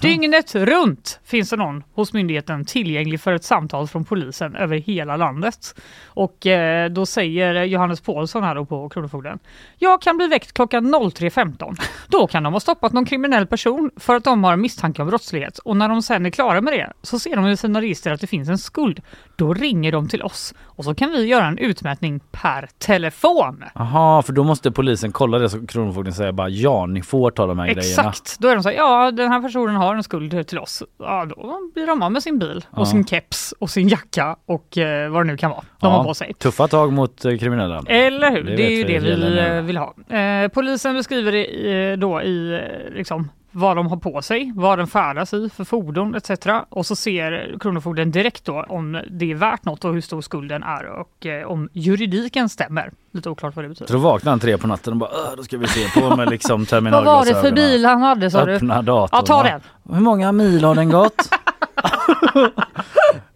Dygnet 0.00 0.54
runt 0.54 1.20
finns 1.24 1.50
det 1.50 1.56
någon 1.56 1.84
hos 1.94 2.12
myndigheten 2.12 2.64
tillgänglig 2.64 3.20
för 3.20 3.32
ett 3.32 3.44
samtal 3.44 3.88
från 3.88 4.04
polisen 4.04 4.56
över 4.56 4.76
hela 4.76 5.16
landet. 5.16 5.74
Och 6.06 6.46
eh, 6.46 6.90
då 6.90 7.06
säger 7.06 7.64
Johannes 7.64 8.00
Paulsson 8.00 8.42
här 8.42 8.64
på 8.64 8.88
Kronofogden. 8.88 9.38
Jag 9.78 10.02
kan 10.02 10.16
bli 10.16 10.26
väckt 10.26 10.52
klockan 10.52 10.94
03.15. 10.94 11.76
Då 12.08 12.26
kan 12.26 12.42
de 12.42 12.52
ha 12.52 12.60
stoppat 12.60 12.92
någon 12.92 13.04
kriminell 13.04 13.46
person 13.46 13.90
för 13.96 14.14
att 14.14 14.24
de 14.24 14.44
har 14.44 14.56
misstanke 14.56 15.02
om 15.02 15.08
brottslighet. 15.08 15.58
Och 15.58 15.76
när 15.76 15.88
de 15.88 16.02
sen 16.02 16.26
är 16.26 16.30
klara 16.30 16.60
med 16.60 16.72
det 16.72 16.92
så 17.02 17.18
ser 17.18 17.36
de 17.36 17.46
i 17.46 17.56
sina 17.56 17.80
register 17.80 18.10
att 18.10 18.20
det 18.20 18.26
finns 18.26 18.48
en 18.48 18.58
skuld. 18.58 19.00
Då 19.36 19.54
ringer 19.54 19.92
de 19.92 20.08
till 20.08 20.22
oss 20.22 20.54
och 20.62 20.84
så 20.84 20.94
kan 20.94 21.10
vi 21.10 21.26
göra 21.26 21.46
en 21.46 21.58
utmätning 21.58 22.20
per 22.30 22.68
telefon. 22.78 23.64
Jaha, 23.74 24.22
för 24.22 24.32
då 24.32 24.44
måste 24.44 24.70
polisen 24.70 25.12
kolla 25.12 25.38
det 25.38 25.48
så 25.48 25.66
Kronofogden 25.66 26.14
säger 26.14 26.32
bara 26.32 26.48
ja, 26.48 26.86
ni 26.86 27.02
får 27.02 27.30
ta 27.30 27.46
de 27.46 27.58
här 27.58 27.66
grejerna. 27.66 28.08
Exakt, 28.08 28.36
då 28.38 28.48
är 28.48 28.54
de 28.54 28.62
så 28.62 28.68
här, 28.68 28.76
ja 28.76 29.10
den 29.10 29.32
här 29.32 29.42
personen 29.42 29.55
har 29.56 29.94
en 29.94 30.02
skuld 30.02 30.48
till 30.48 30.58
oss, 30.58 30.82
ja 30.98 31.24
då 31.24 31.58
blir 31.74 31.86
de 31.86 32.02
av 32.02 32.12
med 32.12 32.22
sin 32.22 32.38
bil 32.38 32.64
Ja. 32.72 32.80
och 32.80 32.88
sin 32.88 33.06
keps 33.06 33.54
och 33.58 33.70
sin 33.70 33.88
jacka 33.88 34.36
och 34.46 34.78
eh, 34.78 35.10
vad 35.10 35.20
det 35.26 35.30
nu 35.32 35.36
kan 35.36 35.50
vara 35.50 35.60
de 35.60 35.66
Ja, 35.80 35.88
har 35.88 36.04
på 36.04 36.14
sig. 36.14 36.34
Tuffa 36.34 36.68
tag 36.68 36.92
mot 36.92 37.24
eh, 37.24 37.36
kriminella. 37.38 37.82
Eller 37.86 38.30
hur? 38.30 38.42
Det 38.44 38.56
Det, 38.56 38.66
är 38.66 38.70
ju 38.70 38.84
vi 38.84 38.92
det 38.92 38.98
vi 38.98 39.38
eh, 39.56 39.62
vill 39.62 39.76
ha. 39.76 39.94
Eh, 40.16 40.48
polisen 40.48 40.94
beskriver 40.94 41.32
det 41.32 41.46
i, 41.46 41.96
då 41.96 42.22
i 42.22 42.54
eh, 42.54 42.94
liksom, 42.94 43.30
vad 43.58 43.76
de 43.76 43.86
har 43.86 43.96
på 43.96 44.22
sig, 44.22 44.52
vad 44.56 44.78
den 44.78 44.86
färdas 44.86 45.34
i 45.34 45.50
för 45.56 45.64
fordon 45.64 46.14
etc. 46.14 46.30
Och 46.68 46.86
så 46.86 46.96
ser 46.96 47.56
Kronofogden 47.60 48.10
direkt 48.10 48.44
då 48.44 48.64
om 48.68 49.02
det 49.10 49.30
är 49.30 49.34
värt 49.34 49.64
något 49.64 49.84
och 49.84 49.92
hur 49.94 50.00
stor 50.00 50.20
skulden 50.20 50.62
är 50.62 50.86
och 50.86 51.26
eh, 51.26 51.46
om 51.46 51.68
juridiken 51.72 52.48
stämmer. 52.48 52.90
Lite 53.12 53.30
oklart 53.30 53.56
vad 53.56 53.64
det 53.64 53.68
betyder. 53.68 53.86
Så 53.86 53.92
då 53.92 53.98
vaknar 53.98 54.32
han 54.32 54.40
tre 54.40 54.58
på 54.58 54.66
natten 54.66 54.92
och 54.92 54.98
bara 54.98 55.10
"Åh, 55.12 55.36
då 55.36 55.42
ska 55.42 55.58
vi 55.58 55.66
se 55.68 56.00
på 56.00 56.16
med 56.16 56.30
liksom 56.30 56.60
Vad 56.60 56.68
terminalglasögonen. 56.68 57.34
var 57.34 57.42
det 57.42 57.48
för 57.48 57.56
bil 57.56 57.84
han 57.84 58.02
hade 58.02 58.30
sa 58.30 58.44
du? 58.44 58.54
Öppna 58.54 58.82
datorn. 58.82 59.18
Ja, 59.18 59.22
ta 59.26 59.42
den. 59.42 59.60
Hur 59.94 60.00
många 60.00 60.32
mil 60.32 60.64
har 60.64 60.74
den 60.74 60.90
gått? 60.90 61.28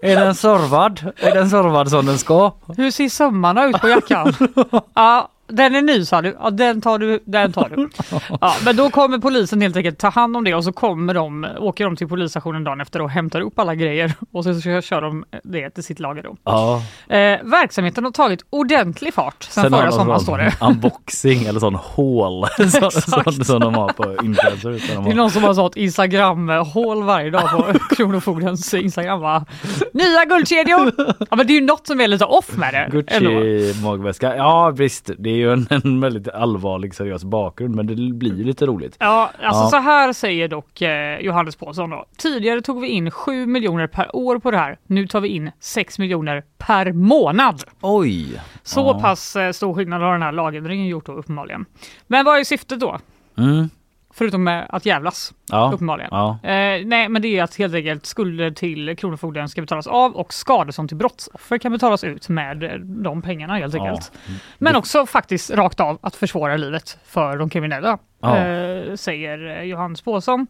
är 0.03 0.17
den 0.17 0.35
servad? 0.35 1.13
Är 1.17 1.35
den 1.35 1.51
servad 1.51 1.91
som 1.91 2.07
den 2.07 2.19
ska? 2.19 2.53
Hur 2.77 2.91
ser 2.91 3.09
sömmarna 3.09 3.65
ut 3.65 3.81
på 3.81 3.89
jackan? 3.89 4.33
ja, 4.95 5.29
den 5.53 5.75
är 5.75 5.83
ny 5.83 6.05
sa 6.05 6.23
du. 6.23 6.37
Ja, 6.41 6.51
den 6.51 6.81
tar 6.81 6.99
du. 6.99 7.21
Den 7.25 7.53
tar 7.53 7.69
du. 7.69 7.89
Ja, 8.41 8.55
men 8.65 8.77
då 8.77 8.91
kommer 8.91 9.19
polisen 9.19 9.61
helt 9.61 9.77
enkelt 9.77 9.99
ta 9.99 10.09
hand 10.09 10.37
om 10.37 10.45
det 10.45 10.55
och 10.55 10.65
så 10.65 10.73
kommer 10.73 11.15
de, 11.15 11.47
åker 11.59 11.85
de 11.85 11.97
till 11.97 12.09
polisstationen 12.09 12.65
dagen 12.65 12.81
efter 12.81 13.03
och 13.03 13.11
hämtar 13.11 13.41
upp 13.41 13.59
alla 13.59 13.75
grejer 13.75 14.13
och 14.33 14.45
så 14.45 14.61
kör, 14.61 14.81
kör 14.81 15.03
de 15.03 15.25
det 15.45 15.71
till 15.71 15.85
sitt 15.85 16.01
lager 16.01 16.23
då. 16.23 16.37
Ja. 16.45 16.83
Eh, 17.09 17.39
verksamheten 17.43 18.05
har 18.05 18.11
tagit 18.11 18.45
ordentlig 18.51 19.15
fart 19.15 19.43
sen, 19.43 19.73
har 19.73 19.81
förra 19.81 19.93
sommaren 19.93 20.21
står 20.21 20.39
det. 20.39 20.55
Unboxing 20.61 21.45
eller 21.45 21.61
sån 21.61 21.75
haul 21.75 22.47
som, 22.71 22.91
som, 22.91 23.45
som 23.45 23.61
de 23.61 23.75
har 23.75 23.89
på 23.89 24.25
influencers. 24.25 24.89
de 24.89 25.05
Det 25.05 25.11
är 25.11 25.15
någon 25.15 25.31
som 25.31 25.45
har 25.45 25.55
sånt 25.55 25.77
Instagram-hål 25.77 27.03
varje 27.03 27.31
dag 27.31 27.51
på 27.51 27.79
Kronofogdens 27.95 28.75
Instagram. 28.75 29.21
Va? 29.21 29.47
Nya 29.93 30.25
guldkedjor! 30.25 30.93
Ja 31.31 31.37
men 31.37 31.47
det 31.47 31.53
är 31.53 31.61
ju 31.61 31.67
något 31.67 31.87
som 31.87 32.01
är 32.01 32.09
lite 32.09 32.25
off 32.25 32.57
med 32.57 32.75
det. 32.75 32.89
Gucci 32.93 33.75
magväska. 33.83 34.37
Ja 34.37 34.71
visst, 34.71 35.11
det 35.19 35.31
är 35.31 35.35
ju 35.41 35.53
en, 35.53 35.67
en 35.71 36.01
väldigt 36.01 36.29
allvarlig 36.29 36.95
seriös 36.95 37.25
bakgrund 37.25 37.75
men 37.75 37.87
det 37.87 37.95
blir 38.13 38.37
ju 38.39 38.45
lite 38.45 38.67
roligt. 38.67 38.97
Ja, 38.99 39.31
alltså 39.43 39.63
Ja. 39.63 39.69
så 39.71 39.77
här 39.77 40.13
säger 40.13 40.49
dock 40.49 40.83
eh, 40.83 41.19
Johannes 41.21 41.57
Pålsson 41.57 41.91
då. 41.91 42.05
Tidigare 42.17 42.61
tog 42.61 42.81
vi 42.81 42.89
in 42.89 43.11
7 43.11 43.47
miljoner 43.47 43.87
per 43.87 44.17
år 44.17 44.39
på 44.39 44.51
det 44.51 44.57
här. 44.59 44.79
Nu 44.87 45.07
tar 45.07 45.21
vi 45.21 45.29
in 45.29 45.51
6 45.61 45.99
miljoner 45.99 46.43
per 46.59 46.93
månad. 46.93 47.63
Oj! 47.81 48.41
Så 48.63 48.81
Ja. 48.81 49.01
pass 49.01 49.37
eh, 49.37 49.53
stor 49.53 49.75
skillnad 49.75 50.03
har 50.03 50.13
den 50.13 50.23
här 50.23 50.33
lagändringen 50.33 50.87
gjort 50.87 51.07
då 51.07 51.13
uppenbarligen. 51.13 51.65
Men 52.07 52.25
vad 52.25 52.39
är 52.41 52.45
syftet 52.45 52.81
då? 52.81 52.99
Mm. 53.39 53.69
Förutom 54.15 54.45
med 54.45 54.67
att 54.69 54.87
jävlas 54.87 55.33
Ja. 55.51 55.71
uppenbarligen. 55.75 56.09
Ja. 56.13 56.39
Eh, 56.43 56.87
nej, 56.87 57.09
men 57.09 57.23
det 57.23 57.29
är 57.39 57.43
att 57.45 57.57
helt 57.57 57.75
enkelt 57.75 58.07
skulder 58.07 58.51
till 58.51 58.97
Kronofogden 58.97 59.49
ska 59.49 59.61
betalas 59.61 59.87
av 59.87 60.17
och 60.17 60.33
skadestånd 60.35 60.89
till 60.89 60.97
brottsoffer 60.97 61.59
kan 61.59 61.73
betalas 61.73 62.05
ut 62.05 62.29
med 62.29 62.63
eh, 62.65 62.71
de 62.81 63.23
pengarna 63.23 63.55
helt 63.55 63.75
Ja. 63.75 63.87
enkelt. 63.89 64.13
Men 64.59 64.77
också 64.77 65.07
faktiskt 65.07 65.51
rakt 65.51 65.81
av 65.81 65.99
att 66.03 66.17
försvåra 66.17 66.57
livet 66.57 66.99
för 67.05 67.37
de 67.37 67.51
kriminella, 67.51 67.99
eh, 68.25 68.95
säger 68.95 69.63
Johannes 69.63 70.03
Pålsson. 70.03 70.47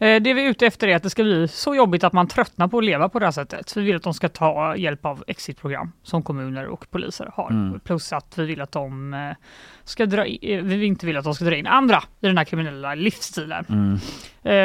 Eh, 0.00 0.22
det 0.22 0.34
vi 0.34 0.44
är 0.44 0.50
ute 0.50 0.66
efter 0.66 0.88
är 0.88 0.96
att 0.96 1.02
det 1.02 1.10
ska 1.10 1.22
bli 1.22 1.48
så 1.48 1.74
jobbigt 1.74 2.04
att 2.04 2.12
man 2.12 2.28
tröttnar 2.28 2.68
på 2.68 2.78
att 2.78 2.84
leva 2.84 3.08
på 3.08 3.18
det 3.18 3.24
här 3.24 3.32
sättet. 3.32 3.76
Vi 3.76 3.82
vill 3.82 3.96
att 3.96 4.02
de 4.02 4.14
ska 4.14 4.28
ta 4.28 4.76
hjälp 4.76 5.06
av 5.06 5.24
exitprogram 5.26 5.92
som 6.02 6.22
kommuner 6.22 6.66
och 6.66 6.90
poliser 6.90 7.30
har. 7.34 7.50
Mm. 7.50 7.80
Plus 7.80 8.12
att 8.12 8.38
vi 8.38 8.46
vill 8.46 8.60
att 8.60 8.72
de 8.72 9.14
eh, 9.14 9.36
ska 9.84 10.06
dra 10.06 10.26
i, 10.26 10.54
eh, 10.54 10.62
vi 10.62 10.84
inte 10.84 11.06
vill 11.06 11.16
att 11.16 11.24
de 11.24 11.34
ska 11.34 11.44
dra 11.44 11.56
in 11.56 11.66
andra 11.66 12.02
i 12.20 12.26
den 12.26 12.38
här 12.38 12.44
kriminella 12.44 12.94
livsstilen. 12.94 13.64
Mm. 13.68 13.98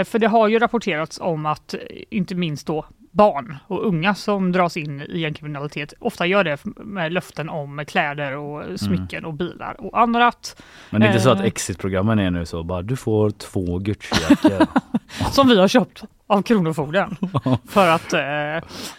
För 0.06 0.19
det 0.19 0.28
har 0.28 0.48
ju 0.48 0.60
rapporterats 0.60 1.19
om 1.19 1.45
att 1.45 1.76
inte 2.10 2.36
minst 2.36 2.67
då 2.67 2.86
barn 3.15 3.58
och 3.67 3.88
unga 3.88 4.15
som 4.15 4.51
dras 4.51 4.78
in 4.78 5.01
i 5.01 5.19
gängkriminalitet 5.19 5.93
ofta 5.99 6.25
gör 6.25 6.43
det 6.43 6.58
med 6.65 7.13
löften 7.13 7.49
om 7.49 7.84
kläder 7.88 8.38
och 8.38 8.80
smycken 8.80 9.25
och 9.25 9.34
bilar 9.34 9.75
och 9.80 9.99
annat. 9.99 10.62
Men 10.89 11.01
det 11.01 11.08
är 11.08 11.12
inte 11.12 11.23
så 11.23 11.30
att 11.30 11.39
Eh. 11.39 11.45
exitprogrammen 11.45 12.19
är 12.19 12.32
nu 12.32 12.45
så 12.45 12.63
bara 12.63 12.82
du 12.82 12.95
får 12.95 13.30
två 13.30 13.80
Gucci-jackor. 13.80 14.67
Som 15.32 15.47
vi 15.47 15.60
har 15.60 15.67
köpt 15.67 16.04
av 16.28 16.42
Kronofogden. 16.42 17.16
För 17.70 17.90
att, 17.90 18.14
eh, 18.14 18.22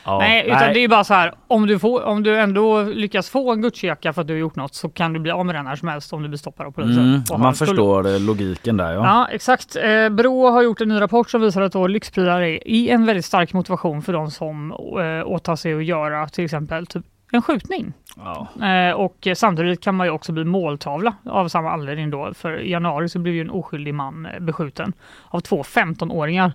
Ja, 0.05 0.19
nej, 0.19 0.47
utan 0.47 0.73
det 0.73 0.85
är 0.85 0.89
bara 0.89 1.05
så 1.05 1.15
här, 1.15 1.35
om 1.47 1.67
du, 1.67 1.79
får, 1.79 2.05
om 2.05 2.23
du 2.23 2.39
ändå 2.39 2.83
lyckas 2.83 3.31
få 3.31 3.53
en 3.53 3.63
Gucci-jacka 3.65 4.13
för 4.13 4.21
att 4.21 4.27
du 4.27 4.35
har 4.35 4.39
gjort 4.39 4.57
något 4.57 4.75
så 4.75 4.89
kan 4.89 5.13
du 5.13 5.21
bli 5.21 5.31
av 5.31 5.47
med 5.47 5.55
den 5.55 5.65
när 5.65 5.77
som 5.77 5.89
helst 5.89 6.13
om 6.13 6.23
du 6.23 6.29
blir 6.29 6.39
stoppad 6.39 6.67
av 6.67 6.71
polisen. 6.71 7.25
Mm, 7.31 7.41
man 7.41 7.55
förstår 7.55 8.19
logiken 8.19 8.77
där 8.77 8.93
ja. 8.93 9.05
Ja, 9.05 9.29
exakt. 9.31 9.77
Eh, 9.77 10.09
Brå 10.09 10.51
har 10.51 10.63
gjort 10.63 10.81
en 10.81 10.89
ny 10.89 11.01
rapport 11.01 11.31
som 11.31 11.41
visar 11.41 11.63
att 11.63 11.73
då 11.73 11.87
lyxprylar 11.87 12.41
är 12.41 12.69
en 12.69 13.07
väldigt 13.07 13.25
stark 13.25 13.53
motivation 13.53 14.03
för 14.03 14.13
de 14.13 14.31
som 14.31 14.73
eh, 14.73 15.31
åtar 15.31 15.57
sig 15.57 15.75
att 15.75 15.85
göra 15.85 16.29
till 16.29 16.45
exempel 16.45 16.87
typ 16.87 17.05
en 17.33 17.43
skjutning. 17.43 17.93
Ja. 18.17 18.67
Eh, 18.67 18.95
och 18.95 19.29
samtidigt 19.35 19.83
kan 19.83 19.95
man 19.95 20.07
ju 20.07 20.11
också 20.11 20.33
bli 20.33 20.45
måltavla 20.45 21.15
av 21.25 21.49
samma 21.49 21.71
anledning 21.71 22.11
då. 22.11 22.35
För 22.35 22.61
i 22.61 22.71
januari 22.71 23.09
så 23.09 23.19
blev 23.19 23.35
ju 23.35 23.41
en 23.41 23.51
oskyldig 23.51 23.95
man 23.95 24.27
eh, 24.27 24.41
beskjuten 24.41 24.93
av 25.29 25.41
två 25.41 25.63
15-åringar 25.63 26.53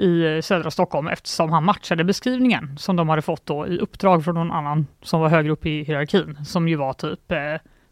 i 0.00 0.36
eh, 0.36 0.40
södra 0.40 0.70
Stockholm 0.70 1.08
eftersom 1.08 1.52
han 1.52 1.64
matchade 1.64 2.04
beskrivningen 2.04 2.78
som 2.78 2.96
de 2.96 3.08
hade 3.08 3.22
fått 3.22 3.46
då 3.46 3.66
i 3.66 3.78
uppdrag 3.78 4.24
från 4.24 4.34
någon 4.34 4.52
annan 4.52 4.86
som 5.02 5.20
var 5.20 5.28
högre 5.28 5.52
upp 5.52 5.66
i 5.66 5.82
hierarkin. 5.82 6.38
Som 6.44 6.68
ju 6.68 6.76
var 6.76 6.92
typ 6.92 7.32
eh, 7.32 7.38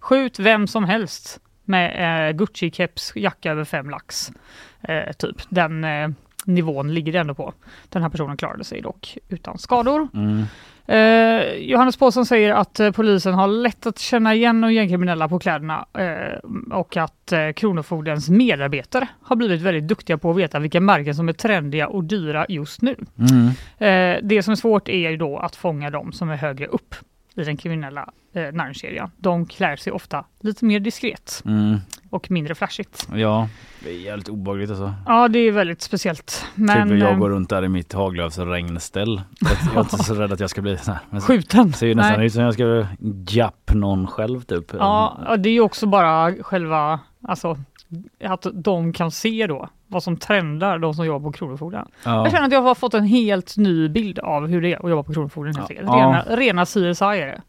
skjut 0.01 0.39
vem 0.39 0.67
som 0.67 0.85
helst 0.85 1.41
med 1.65 1.91
eh, 1.91 2.37
Gucci-keps, 2.37 3.13
jacka 3.19 3.51
över 3.51 3.65
fem 3.65 3.91
lax. 3.91 4.33
Eh, 4.81 5.13
typ 5.13 5.37
den 5.49 5.85
eh, 5.85 6.09
nivån 6.45 6.95
ligger 6.95 7.13
det 7.13 7.19
ändå 7.19 7.35
på. 7.35 7.53
Den 7.89 8.03
här 8.03 8.09
personen 8.09 8.37
klarade 8.37 8.65
sig 8.65 8.81
dock 8.81 9.19
utan 9.29 9.59
skador. 9.59 10.09
Mm. 10.15 10.45
Eh, 10.89 11.55
Johannes 11.57 11.97
Pålsson 11.97 12.27
säger 12.27 12.53
att 12.53 12.81
eh, 12.81 12.91
polisen 12.91 13.35
har 13.35 13.49
lätt 13.49 13.87
att 13.87 13.99
känna 13.99 14.35
igen 14.35 14.61
de 14.61 14.73
gängkriminella 14.73 15.29
på 15.29 15.39
kläderna 15.39 15.87
eh, 15.99 16.39
och 16.73 16.97
att 16.97 17.33
eh, 17.33 17.51
Kronofogdens 17.53 18.29
medarbetare 18.29 19.09
har 19.23 19.37
blivit 19.37 19.61
väldigt 19.63 19.89
duktiga 19.89 20.19
på 20.19 20.31
att 20.31 20.37
veta 20.37 20.59
vilka 20.59 20.81
märken 20.81 21.15
som 21.15 21.29
är 21.29 21.33
trendiga 21.33 21.89
och 21.89 22.05
dyra 22.05 22.47
just 22.49 22.83
nu. 22.83 22.97
Mm. 23.19 23.47
Eh, 23.79 24.21
det 24.23 24.43
som 24.43 24.53
är 24.53 24.57
svårt 24.57 24.89
är 24.89 25.11
ju 25.11 25.17
då 25.17 25.39
att 25.39 25.57
fånga 25.57 25.91
de 25.91 26.13
som 26.13 26.31
är 26.31 26.37
högre 26.37 26.67
upp 26.67 26.95
i 27.35 27.45
den 27.45 27.57
kriminella 27.57 28.11
eh, 28.33 28.53
näringskedjan. 28.53 29.11
De 29.17 29.47
klär 29.47 29.77
sig 29.77 29.93
ofta 29.93 30.25
lite 30.41 30.65
mer 30.65 30.81
diskret 30.81 31.43
Mm. 31.45 31.79
Och 32.11 32.31
mindre 32.31 32.55
flashigt. 32.55 33.09
Ja, 33.15 33.49
det 33.85 33.91
är 33.91 33.99
jävligt 33.99 34.29
obehagligt 34.29 34.71
alltså. 34.71 34.95
Ja, 35.07 35.29
det 35.29 35.39
är 35.39 35.53
väldigt 35.53 35.83
speciellt. 35.83 36.47
Men 36.55 36.89
typ 36.89 37.01
jag 37.01 37.13
eh, 37.13 37.19
går 37.19 37.31
runt 37.31 37.51
där 37.51 37.65
i 37.65 37.69
mitt 37.69 37.93
Haglöfs 37.93 38.39
regnställ. 38.39 39.23
Jag 39.41 39.77
är 39.77 39.81
inte 39.81 40.05
så 40.05 40.15
rädd 40.15 40.33
att 40.33 40.41
jag 40.41 40.51
ska 40.51 40.63
bli 40.63 40.79
så 40.79 40.93
här. 40.93 41.21
Skjuten. 41.21 41.73
ser 41.73 41.87
ju 41.87 41.95
nästan 41.95 42.19
Nej. 42.19 42.27
ut 42.27 42.33
som 42.33 42.43
jag 42.43 42.55
ska 42.55 42.87
japp 43.29 43.71
någon 43.75 44.07
själv 44.07 44.41
typ. 44.41 44.73
Ja, 44.73 45.37
det 45.39 45.49
är 45.49 45.53
ju 45.53 45.61
också 45.61 45.87
bara 45.87 46.33
själva, 46.43 47.01
alltså 47.23 47.57
att 48.25 48.47
de 48.53 48.93
kan 48.93 49.11
se 49.11 49.47
då 49.47 49.69
vad 49.87 50.03
som 50.03 50.17
trendar, 50.17 50.79
de 50.79 50.95
som 50.95 51.07
jobbar 51.07 51.31
på 51.31 51.33
Kronofogden. 51.33 51.87
Ja. 52.05 52.23
Jag 52.23 52.31
känner 52.33 52.47
att 52.47 52.53
jag 52.53 52.63
har 52.63 52.75
fått 52.75 52.95
en 52.95 53.05
helt 53.05 53.57
ny 53.57 53.89
bild 53.89 54.19
av 54.19 54.47
hur 54.47 54.63
det 54.63 54.73
är 54.73 54.85
att 54.85 54.91
jobba 54.91 55.03
på 55.03 55.13
Kronofogden. 55.13 55.55
Ja. 55.57 55.67
Rena, 55.69 56.25
rena 56.29 56.65
CSI 56.65 57.05
är 57.05 57.27
det. 57.27 57.43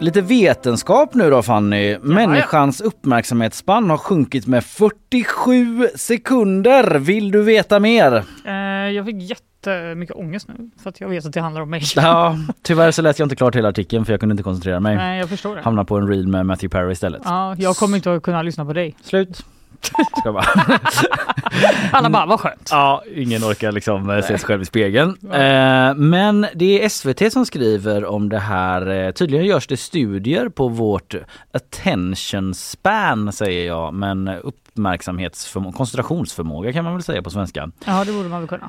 Lite 0.00 0.20
vetenskap 0.20 1.14
nu 1.14 1.30
då 1.30 1.42
Fanny. 1.42 1.98
Människans 1.98 2.80
uppmärksamhetsspann 2.80 3.90
har 3.90 3.96
sjunkit 3.96 4.46
med 4.46 4.64
47 4.64 5.88
sekunder. 5.96 6.98
Vill 6.98 7.30
du 7.30 7.42
veta 7.42 7.80
mer? 7.80 8.24
Eh, 8.44 8.52
jag 8.94 9.06
fick 9.06 9.16
jättemycket 9.22 10.16
ångest 10.16 10.48
nu 10.48 10.70
för 10.82 10.90
att 10.90 11.00
jag 11.00 11.08
vet 11.08 11.26
att 11.26 11.32
det 11.32 11.40
handlar 11.40 11.62
om 11.62 11.70
mig. 11.70 11.82
Ja, 11.96 12.36
tyvärr 12.62 12.90
så 12.90 13.02
läste 13.02 13.22
jag 13.22 13.26
inte 13.26 13.36
klart 13.36 13.56
hela 13.56 13.68
artikeln 13.68 14.04
för 14.04 14.12
jag 14.12 14.20
kunde 14.20 14.32
inte 14.32 14.42
koncentrera 14.42 14.80
mig. 14.80 14.96
Nej, 14.96 15.18
jag 15.18 15.28
förstår 15.28 15.56
det. 15.56 15.62
Hamnar 15.62 15.84
på 15.84 15.96
en 15.96 16.08
reel 16.08 16.26
med 16.26 16.46
Matthew 16.46 16.78
Perry 16.78 16.92
istället. 16.92 17.22
Ja, 17.24 17.54
jag 17.58 17.76
kommer 17.76 17.96
inte 17.96 18.14
att 18.14 18.22
kunna 18.22 18.42
lyssna 18.42 18.64
på 18.64 18.72
dig. 18.72 18.94
Slut. 19.02 19.44
Ska 20.20 20.32
bara. 20.32 20.44
Alla 21.92 22.10
bara, 22.10 22.26
vad 22.26 22.40
skönt. 22.40 22.68
Ja, 22.70 23.02
ingen 23.14 23.44
orkar 23.44 23.72
liksom 23.72 24.10
eh, 24.10 24.20
se 24.20 24.26
sig 24.26 24.38
själv 24.38 24.62
i 24.62 24.64
spegeln. 24.64 25.16
Eh, 25.32 25.94
men 25.94 26.46
det 26.54 26.84
är 26.84 26.88
SVT 26.88 27.32
som 27.32 27.46
skriver 27.46 28.04
om 28.04 28.28
det 28.28 28.38
här. 28.38 28.86
Eh, 28.90 29.10
tydligen 29.10 29.46
görs 29.46 29.66
det 29.66 29.76
studier 29.76 30.48
på 30.48 30.68
vårt 30.68 31.14
attention 31.52 32.54
span 32.54 33.32
säger 33.32 33.66
jag, 33.66 33.94
men 33.94 34.28
uppmärksamhetsförmåga, 34.28 35.76
koncentrationsförmåga 35.76 36.72
kan 36.72 36.84
man 36.84 36.92
väl 36.92 37.02
säga 37.02 37.22
på 37.22 37.30
svenska. 37.30 37.70
Ja, 37.84 38.04
det 38.04 38.12
borde 38.12 38.28
man 38.28 38.40
väl 38.40 38.48
kunna. 38.48 38.68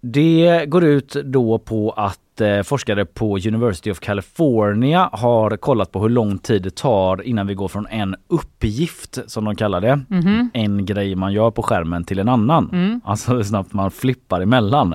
Det 0.00 0.64
går 0.66 0.84
ut 0.84 1.16
då 1.24 1.58
på 1.58 1.90
att 1.90 2.40
eh, 2.40 2.62
forskare 2.62 3.04
på 3.04 3.36
University 3.46 3.90
of 3.90 4.00
California 4.00 5.08
har 5.12 5.56
kollat 5.56 5.92
på 5.92 6.00
hur 6.02 6.08
lång 6.08 6.38
tid 6.38 6.62
det 6.62 6.74
tar 6.76 7.22
innan 7.22 7.46
vi 7.46 7.54
går 7.54 7.68
från 7.68 7.86
en 7.86 8.16
uppgift 8.28 9.18
som 9.26 9.44
de 9.44 9.56
kallar 9.56 9.80
det, 9.80 10.00
Mhm. 10.08 10.50
en 10.54 10.86
grej 10.86 11.14
man 11.14 11.32
gör 11.32 11.50
på 11.50 11.62
skärmen 11.62 12.04
till 12.04 12.18
en 12.18 12.28
annan. 12.28 12.70
Mm. 12.72 13.00
Alltså 13.04 13.32
hur 13.34 13.42
snabbt 13.42 13.72
man 13.72 13.90
flippar 13.90 14.40
emellan. 14.40 14.94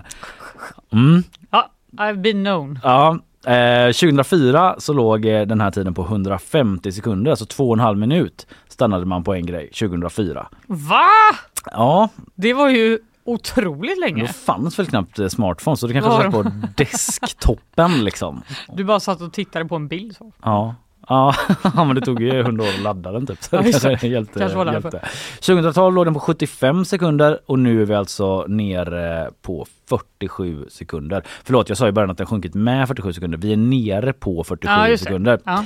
Mm. 0.91 1.23
Ja, 1.51 1.69
I've 1.97 2.21
been 2.21 2.43
known. 2.45 2.79
Ja, 2.83 3.19
eh, 3.47 3.91
2004 3.91 4.75
så 4.77 4.93
låg 4.93 5.25
eh, 5.25 5.41
den 5.41 5.61
här 5.61 5.71
tiden 5.71 5.93
på 5.93 6.01
150 6.03 6.91
sekunder, 6.91 7.31
alltså 7.31 7.45
två 7.45 7.67
och 7.69 7.73
en 7.75 7.79
halv 7.79 7.97
minut 7.97 8.47
stannade 8.67 9.05
man 9.05 9.23
på 9.23 9.33
en 9.33 9.45
grej 9.45 9.69
2004. 9.79 10.47
Va? 10.67 11.05
Ja, 11.71 12.09
Det 12.35 12.53
var 12.53 12.69
ju 12.69 12.99
otroligt 13.25 13.95
då 13.95 14.01
länge. 14.05 14.27
fanns 14.27 14.79
väl 14.79 14.87
knappt 14.87 15.19
eh, 15.19 15.27
smartphones 15.27 15.79
så 15.79 15.87
det 15.87 15.93
kanske 15.93 16.11
satt 16.11 16.31
på 16.31 16.51
desktoppen 16.77 18.03
liksom. 18.03 18.41
Du 18.73 18.83
bara 18.83 18.99
satt 18.99 19.21
och 19.21 19.33
tittade 19.33 19.65
på 19.65 19.75
en 19.75 19.87
bild. 19.87 20.15
Så. 20.15 20.31
Ja. 20.43 20.75
Ja, 21.63 21.83
men 21.83 21.95
det 21.95 22.01
tog 22.01 22.21
ju 22.21 22.39
100 22.39 22.63
år 22.63 22.67
att 22.67 22.81
ladda 22.81 23.11
den 23.11 23.27
typ. 23.27 23.43
Så 23.43 23.57
det 23.57 23.71
kanske 23.71 24.07
hjälpte, 24.07 24.39
Kanske 24.39 24.57
var 24.57 24.65
därför. 24.65 24.91
hjälpte. 24.91 25.09
2012 25.45 25.95
låg 25.95 26.05
den 26.05 26.13
på 26.13 26.19
75 26.19 26.85
sekunder 26.85 27.39
och 27.45 27.59
nu 27.59 27.81
är 27.81 27.85
vi 27.85 27.93
alltså 27.95 28.45
nere 28.47 29.29
på 29.41 29.65
47 29.89 30.65
sekunder. 30.69 31.23
Förlåt, 31.43 31.69
jag 31.69 31.77
sa 31.77 31.87
i 31.87 31.91
början 31.91 32.09
att 32.11 32.17
den 32.17 32.27
sjunkit 32.27 32.53
med 32.53 32.87
47 32.87 33.13
sekunder. 33.13 33.37
Vi 33.37 33.53
är 33.53 33.57
nere 33.57 34.13
på 34.13 34.43
47 34.43 34.73
Ja, 34.91 34.97
sekunder. 34.97 35.39
Ja. 35.45 35.65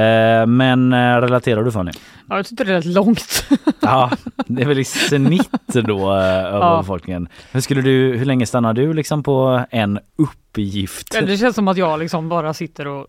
Eh, 0.00 0.46
men 0.46 0.92
eh, 0.92 0.96
relaterar 1.20 1.62
du 1.62 1.72
Fanny? 1.72 1.92
ja, 2.28 2.36
jag 2.36 2.46
tyckte 2.46 2.64
det 2.64 2.72
lät 2.72 2.84
långt. 2.84 3.46
Ja, 3.80 4.10
det 4.46 4.62
är 4.62 4.66
väl 4.66 4.78
i 4.78 4.84
snitt 4.84 5.50
då 5.66 5.98
eh, 6.12 6.44
över 6.44 6.58
Ja. 6.58 6.78
befolkningen. 6.80 7.28
Hur, 7.52 7.60
skulle 7.60 7.82
du, 7.82 8.16
hur 8.16 8.24
länge 8.24 8.46
stannar 8.46 8.72
du 8.72 8.92
liksom 8.92 9.22
på 9.22 9.64
en 9.70 9.98
uppgift? 10.18 11.10
Det 11.26 11.36
känns 11.36 11.56
som 11.56 11.68
att 11.68 11.76
jag 11.76 11.98
liksom 12.00 12.28
bara 12.28 12.54
sitter 12.54 12.86
och 12.86 13.06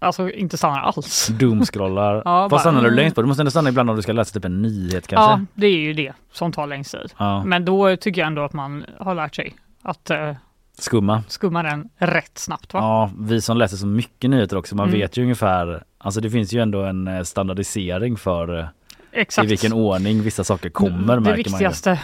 alltså 0.00 0.30
inte 0.30 0.56
stannar 0.56 0.80
alls. 0.80 1.26
Doomscrollar. 1.26 2.14
Ja, 2.24 2.48
Vad 2.48 2.60
stannar 2.60 2.82
du 2.82 2.90
längst 2.90 3.14
på? 3.16 3.22
Du 3.22 3.28
måste 3.28 3.40
ändå 3.42 3.50
stanna 3.50 3.68
ibland 3.68 3.90
om 3.90 3.96
du 3.96 4.02
ska 4.02 4.12
läsa 4.12 4.34
typ 4.34 4.44
en 4.44 4.62
nyhet 4.62 5.06
Ja, 5.12 5.16
kanske? 5.28 5.46
det 5.54 5.66
är 5.66 5.78
ju 5.78 5.92
det 5.92 6.12
som 6.32 6.52
tar 6.52 6.66
längst 6.66 6.90
tid. 6.92 7.12
Ja. 7.18 7.44
Men 7.44 7.64
då 7.64 7.96
tycker 7.96 8.20
jag 8.20 8.26
ändå 8.26 8.42
att 8.44 8.52
man 8.52 8.84
har 9.00 9.14
lärt 9.14 9.34
sig 9.34 9.54
att 9.82 10.10
eh, 10.10 10.32
Skumma. 10.78 11.22
skumma 11.28 11.62
den 11.62 11.88
rätt 11.98 12.38
snabbt. 12.38 12.74
Va? 12.74 12.80
Ja, 12.80 13.10
vi 13.18 13.40
som 13.40 13.56
läser 13.56 13.76
så 13.76 13.86
mycket 13.86 14.30
nyheter 14.30 14.56
också, 14.56 14.74
man 14.76 14.88
Mm. 14.88 15.00
vet 15.00 15.16
ju 15.16 15.22
ungefär, 15.22 15.82
alltså 15.98 16.20
det 16.20 16.30
finns 16.30 16.52
ju 16.52 16.62
ändå 16.62 16.82
en 16.82 17.08
eh, 17.08 17.22
standardisering 17.22 18.16
för 18.16 18.58
eh, 18.58 18.66
Exakt. 19.12 19.46
i 19.46 19.48
vilken 19.48 19.72
ordning 19.72 20.22
vissa 20.22 20.44
saker 20.44 20.70
kommer 20.70 20.96
Det 20.96 21.04
märker 21.06 21.20
man 21.20 21.28
ju. 21.30 21.36
viktigaste 21.36 22.00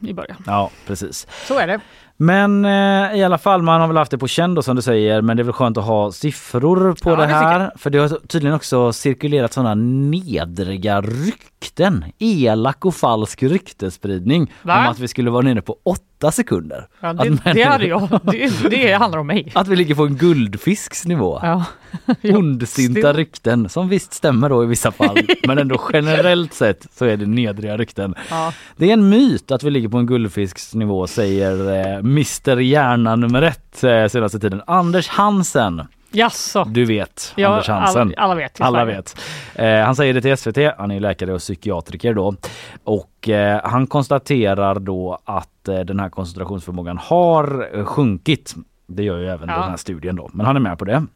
i 0.00 0.12
början. 0.12 0.36
Ja, 0.46 0.70
precis. 0.86 1.26
Så 1.48 1.58
är 1.58 1.66
det. 1.66 1.80
Men 2.20 2.64
eh, 2.64 3.18
i 3.18 3.24
alla 3.24 3.38
fall, 3.38 3.62
man 3.62 3.80
har 3.80 3.88
väl 3.88 3.96
haft 3.96 4.10
det 4.10 4.18
på 4.18 4.28
känn 4.28 4.54
då 4.54 4.62
som 4.62 4.76
du 4.76 4.82
säger, 4.82 5.22
men 5.22 5.36
det 5.36 5.42
är 5.42 5.44
väl 5.44 5.52
skönt 5.52 5.76
att 5.76 5.84
ha 5.84 6.12
siffror 6.12 6.94
på 7.02 7.10
Ja, 7.10 7.16
det 7.16 7.22
det 7.22 7.26
här. 7.26 7.72
För 7.76 7.90
det 7.90 7.98
har 7.98 8.08
tydligen 8.08 8.56
också 8.56 8.92
cirkulerat 8.92 9.52
sådana 9.52 9.74
nedriga 9.74 11.00
rykten, 11.00 12.04
elak 12.18 12.84
och 12.84 12.94
falsk 12.94 13.42
ryktespridning 13.42 14.52
Va? 14.62 14.78
om 14.78 14.86
att 14.86 14.98
vi 14.98 15.08
skulle 15.08 15.30
vara 15.30 15.42
nere 15.42 15.62
på 15.62 15.76
åtta 16.18 16.32
sekunder. 16.32 16.86
Ja, 17.00 17.12
det, 17.12 17.24
det 17.24 17.30
människor- 17.30 17.64
hade 17.64 17.86
jag. 17.86 18.20
Det, 18.22 18.70
det 18.70 18.92
handlar 18.92 19.18
om 19.18 19.26
mig. 19.26 19.52
Att 19.54 19.68
vi 19.68 19.76
ligger 19.76 19.94
på 19.94 20.02
en 20.06 20.16
guldfisks 20.16 21.06
nivå. 21.06 21.40
Ja. 21.42 21.64
Ondsinta 22.36 23.12
rykten 23.12 23.68
som 23.68 23.88
visst 23.88 24.12
stämmer 24.12 24.48
då 24.48 24.64
i 24.64 24.66
vissa 24.66 24.92
fall 24.92 25.18
men 25.46 25.58
ändå 25.58 25.80
generellt 25.92 26.54
sett 26.54 26.86
så 26.92 27.04
är 27.04 27.16
det 27.16 27.26
nedriga 27.26 27.76
rykten. 27.76 28.14
Ja. 28.30 28.52
Det 28.76 28.88
är 28.88 28.92
en 28.92 29.08
myt 29.08 29.50
att 29.50 29.62
vi 29.62 29.70
ligger 29.70 29.88
på 29.88 29.98
en 29.98 30.06
guldfisks 30.06 30.74
nivå 30.74 31.06
säger 31.06 31.70
eh, 31.70 31.98
Mr 31.98 32.56
Hjärna 32.60 33.16
nummer 33.16 33.42
ett 33.42 33.84
eh, 33.84 34.06
senaste 34.06 34.38
tiden. 34.38 34.62
Anders 34.66 35.08
Hansen. 35.08 35.82
Jaså? 36.10 36.64
Du 36.64 36.84
vet 36.84 37.32
Ja, 37.36 37.48
Anders 37.48 37.68
Hansen. 37.68 38.14
alla- 38.16 38.22
alla 38.24 38.34
vet 38.34 38.60
Alla 38.60 38.84
vet. 38.84 39.20
Eh, 39.54 39.80
han 39.80 39.96
säger 39.96 40.14
det 40.14 40.20
till 40.20 40.36
SVT. 40.36 40.74
Han 40.78 40.90
är 40.90 41.00
läkare 41.00 41.32
och 41.34 41.40
psykiatriker 41.40 42.14
då. 42.14 42.34
Och 42.84 43.28
eh, 43.28 43.60
han 43.64 43.86
konstaterar 43.86 44.78
då 44.80 45.18
att 45.24 45.68
eh, 45.68 45.78
den 45.80 46.00
här 46.00 46.08
koncentrationsförmågan 46.08 46.98
har 46.98 47.84
sjunkit. 47.84 48.54
Det 48.86 49.02
gör 49.02 49.18
ju 49.18 49.28
även 49.28 49.48
Ja. 49.48 49.54
den 49.60 49.70
här 49.70 49.76
studien 49.76 50.16
då. 50.16 50.30
Men 50.32 50.46
han 50.46 50.56
är 50.56 50.60
med 50.60 50.78
på 50.78 50.84
det. 50.84 51.06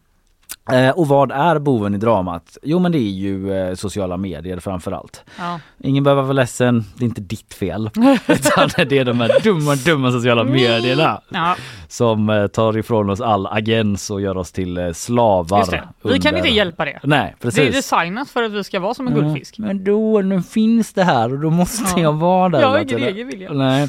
Eh, 0.72 0.90
och 0.90 1.09
vad 1.09 1.31
är 1.33 1.59
boven 1.59 1.94
i 1.94 1.98
dramat? 1.98 2.59
Jo 2.62 2.78
men 2.78 2.92
det 2.92 2.98
är 2.98 3.11
ju 3.11 3.52
eh, 3.52 3.74
sociala 3.74 4.16
medier 4.16 4.61
framförallt. 4.61 5.24
Ja. 5.38 5.61
Ingen 5.83 6.05
behöver 6.05 6.22
vara 6.22 6.33
ledsen, 6.33 6.85
det 6.96 7.05
är 7.05 7.09
inte 7.09 7.20
ditt 7.20 7.55
fel. 7.55 7.90
Utan 8.28 8.68
det 8.88 8.98
är 8.98 9.05
de 9.05 9.20
här 9.20 9.40
dumma, 9.42 9.74
dumma 9.74 10.11
sociala 10.12 10.44
medierna 10.44 11.20
Ja, 11.28 11.57
som 11.92 12.31
eh, 12.31 12.46
tar 12.46 12.78
ifrån 12.78 13.11
oss 13.11 13.20
all 13.20 13.46
agens 13.46 14.11
och 14.11 14.20
gör 14.20 14.37
oss 14.37 14.52
till 14.52 14.78
eh, 14.78 14.92
slavar. 14.92 15.59
just 15.59 15.70
det. 15.70 15.83
Vi 16.02 16.09
kan 16.18 16.35
under- 16.35 16.37
inte 16.37 16.48
hjälpa 16.57 16.85
det. 16.85 17.00
Nej, 17.02 17.35
precis. 17.40 17.61
Det 17.61 17.68
är 17.68 17.72
designat 17.72 18.28
för 18.31 18.42
att 18.42 18.52
vi 18.52 18.64
ska 18.64 18.81
vara 18.81 18.94
som 18.94 19.07
en 19.09 19.14
guldfisk. 19.14 19.55
Ja, 19.59 19.64
Men 19.64 19.85
då, 19.85 20.20
nu 20.20 20.42
finns 20.42 20.92
det 20.92 21.05
här 21.05 21.33
och 21.33 21.38
då 21.38 21.50
måste 21.50 21.85
Ja. 21.96 22.02
jag 22.02 22.12
vara 22.12 22.48
där. 22.48 22.61
Jag 22.61 22.68
har 22.68 22.78
ingen 22.78 23.02
egen 23.02 23.26
vilja. 23.26 23.52
Nej. 23.52 23.88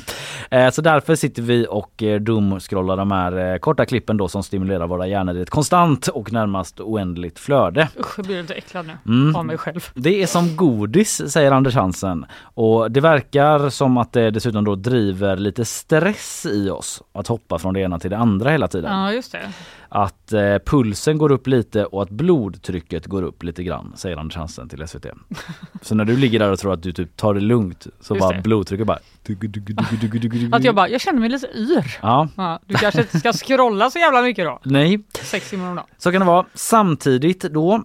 Eh, 0.51 0.69
Så 0.71 0.81
därför 0.81 1.15
sitter 1.15 1.41
vi 1.41 1.67
och 1.69 2.03
doomscrollar 2.21 2.97
de 2.97 3.11
här 3.11 3.57
korta 3.57 3.85
klippen 3.85 4.17
då 4.17 4.27
som 4.27 4.43
stimulerar 4.43 4.87
våra 4.87 5.07
hjärnor 5.07 5.37
i 5.37 5.41
ett 5.41 5.49
konstant 5.49 6.07
och 6.07 6.33
närmast 6.33 6.79
oändligt 6.79 7.39
flöde. 7.39 7.87
Usch, 7.99 8.13
jag 8.19 8.25
blir 8.25 8.41
lite 8.41 8.53
äcklad 8.53 8.85
nu 8.85 9.13
Mm. 9.13 9.35
av 9.35 9.45
mig 9.45 9.57
själv. 9.57 9.87
Det 9.95 10.23
är 10.23 10.27
som 10.27 10.55
godis 10.55 11.31
säger 11.31 11.51
Anders 11.51 11.75
Hansen 11.75 12.25
och 12.53 12.91
det 12.91 13.01
verkar 13.01 13.69
som 13.69 13.97
att 13.97 14.13
det 14.13 14.31
dessutom 14.31 14.65
då 14.65 14.75
driver 14.75 15.37
lite 15.37 15.65
stress 15.65 16.45
i 16.51 16.69
oss 16.69 17.01
att 17.13 17.27
hoppa 17.27 17.59
från 17.59 17.73
det 17.73 17.79
ena 17.79 17.92
till 17.99 18.09
det 18.09 18.17
andra 18.17 18.49
hela 18.49 18.67
tiden. 18.67 18.91
Ja, 18.99 19.13
just 19.13 19.31
det. 19.31 19.51
Att 19.89 20.33
eh, 20.33 20.57
pulsen 20.65 21.17
går 21.17 21.31
upp 21.31 21.47
lite 21.47 21.85
och 21.85 22.01
att 22.03 22.09
blodtrycket 22.09 23.05
går 23.07 23.23
upp 23.23 23.43
lite 23.43 23.63
grann 23.63 23.93
säger 23.95 24.17
Anders 24.17 24.35
Hansen 24.37 24.69
till 24.69 24.87
SVT. 24.87 25.05
Så 25.81 25.95
när 25.95 26.05
du 26.05 26.17
ligger 26.17 26.39
där 26.39 26.51
och 26.51 26.59
tror 26.59 26.73
att 26.73 26.83
du 26.83 26.91
typ 26.91 27.17
tar 27.17 27.33
det 27.33 27.39
lugnt 27.39 27.87
så 27.99 28.15
Just 28.15 28.21
bara 28.27 28.35
det. 28.35 28.41
blodtrycket 28.41 28.87
bara... 28.87 28.99
Att 30.51 30.63
jag 30.63 30.75
bara, 30.75 30.89
jag 30.89 31.01
känner 31.01 31.19
mig 31.19 31.29
lite 31.29 31.47
yr. 31.55 31.97
Ja, 32.01 32.27
Ja, 32.37 32.59
du 32.65 32.75
kanske 32.75 33.01
inte 33.01 33.19
ska 33.19 33.33
scrolla 33.33 33.89
så 33.89 33.99
jävla 33.99 34.21
mycket 34.21 34.45
då? 34.45 34.59
nej. 34.63 35.03
Sex 35.21 35.49
timmar 35.49 35.69
om 35.69 35.75
dagen. 35.75 35.85
Så 35.97 36.11
kan 36.11 36.21
det 36.21 36.27
vara. 36.27 36.45
Samtidigt 36.53 37.41
då 37.41 37.83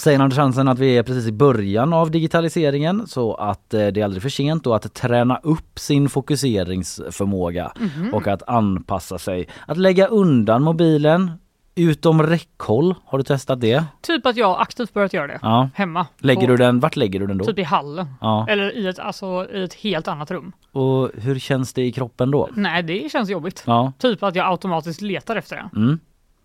säger 0.00 0.20
Anders 0.20 0.38
Hansen 0.38 0.68
att 0.68 0.78
vi 0.78 0.98
är 0.98 1.02
precis 1.02 1.26
i 1.26 1.32
början 1.32 1.92
av 1.92 2.10
digitaliseringen 2.10 3.06
så 3.06 3.34
att 3.34 3.74
eh, 3.74 3.86
det 3.86 4.00
är 4.00 4.04
aldrig 4.04 4.22
för 4.22 4.28
sent 4.28 4.64
då 4.64 4.74
att 4.74 4.94
träna 4.94 5.36
upp 5.42 5.78
sin 5.78 6.08
fokuseringsförmåga 6.08 7.72
Mhm. 7.78 8.14
och 8.14 8.26
att 8.26 8.48
anpassa 8.48 9.18
sig. 9.18 9.48
Att 9.66 9.76
lägga 9.78 10.06
undan 10.06 10.62
mobilen 10.62 11.30
utom 11.74 12.22
räckhåll. 12.22 12.94
Har 13.04 13.18
du 13.18 13.24
testat 13.24 13.60
det? 13.60 13.84
Typ 14.00 14.26
att 14.26 14.36
jag 14.36 14.60
aktivt 14.60 14.94
börjat 14.94 15.12
göra 15.12 15.26
det. 15.26 15.38
Ja. 15.42 15.68
Hemma. 15.74 16.06
Lägger 16.18 16.48
du 16.48 16.56
den, 16.56 16.80
vart 16.80 16.96
lägger 16.96 17.20
du 17.20 17.26
den 17.26 17.38
då? 17.38 17.44
Typ 17.44 17.58
i 17.58 17.62
hallen. 17.62 18.06
Ja. 18.20 18.46
Eller 18.48 18.76
i 18.76 18.86
ett, 18.88 18.98
alltså, 18.98 19.46
i 19.52 19.62
ett 19.64 19.74
helt 19.74 20.08
annat 20.08 20.30
rum. 20.30 20.52
Och 20.72 21.10
hur 21.14 21.38
känns 21.38 21.72
det 21.72 21.82
i 21.82 21.92
kroppen 21.92 22.30
då? 22.30 22.48
Nej, 22.54 22.82
det 22.82 23.12
känns 23.12 23.30
jobbigt. 23.30 23.62
Ja. 23.66 23.92
Typ 23.98 24.22
att 24.22 24.34
jag 24.34 24.50
automatiskt 24.50 25.00
letar 25.00 25.36
efter 25.36 25.56
det. 25.56 25.80
Mm. 25.80 25.98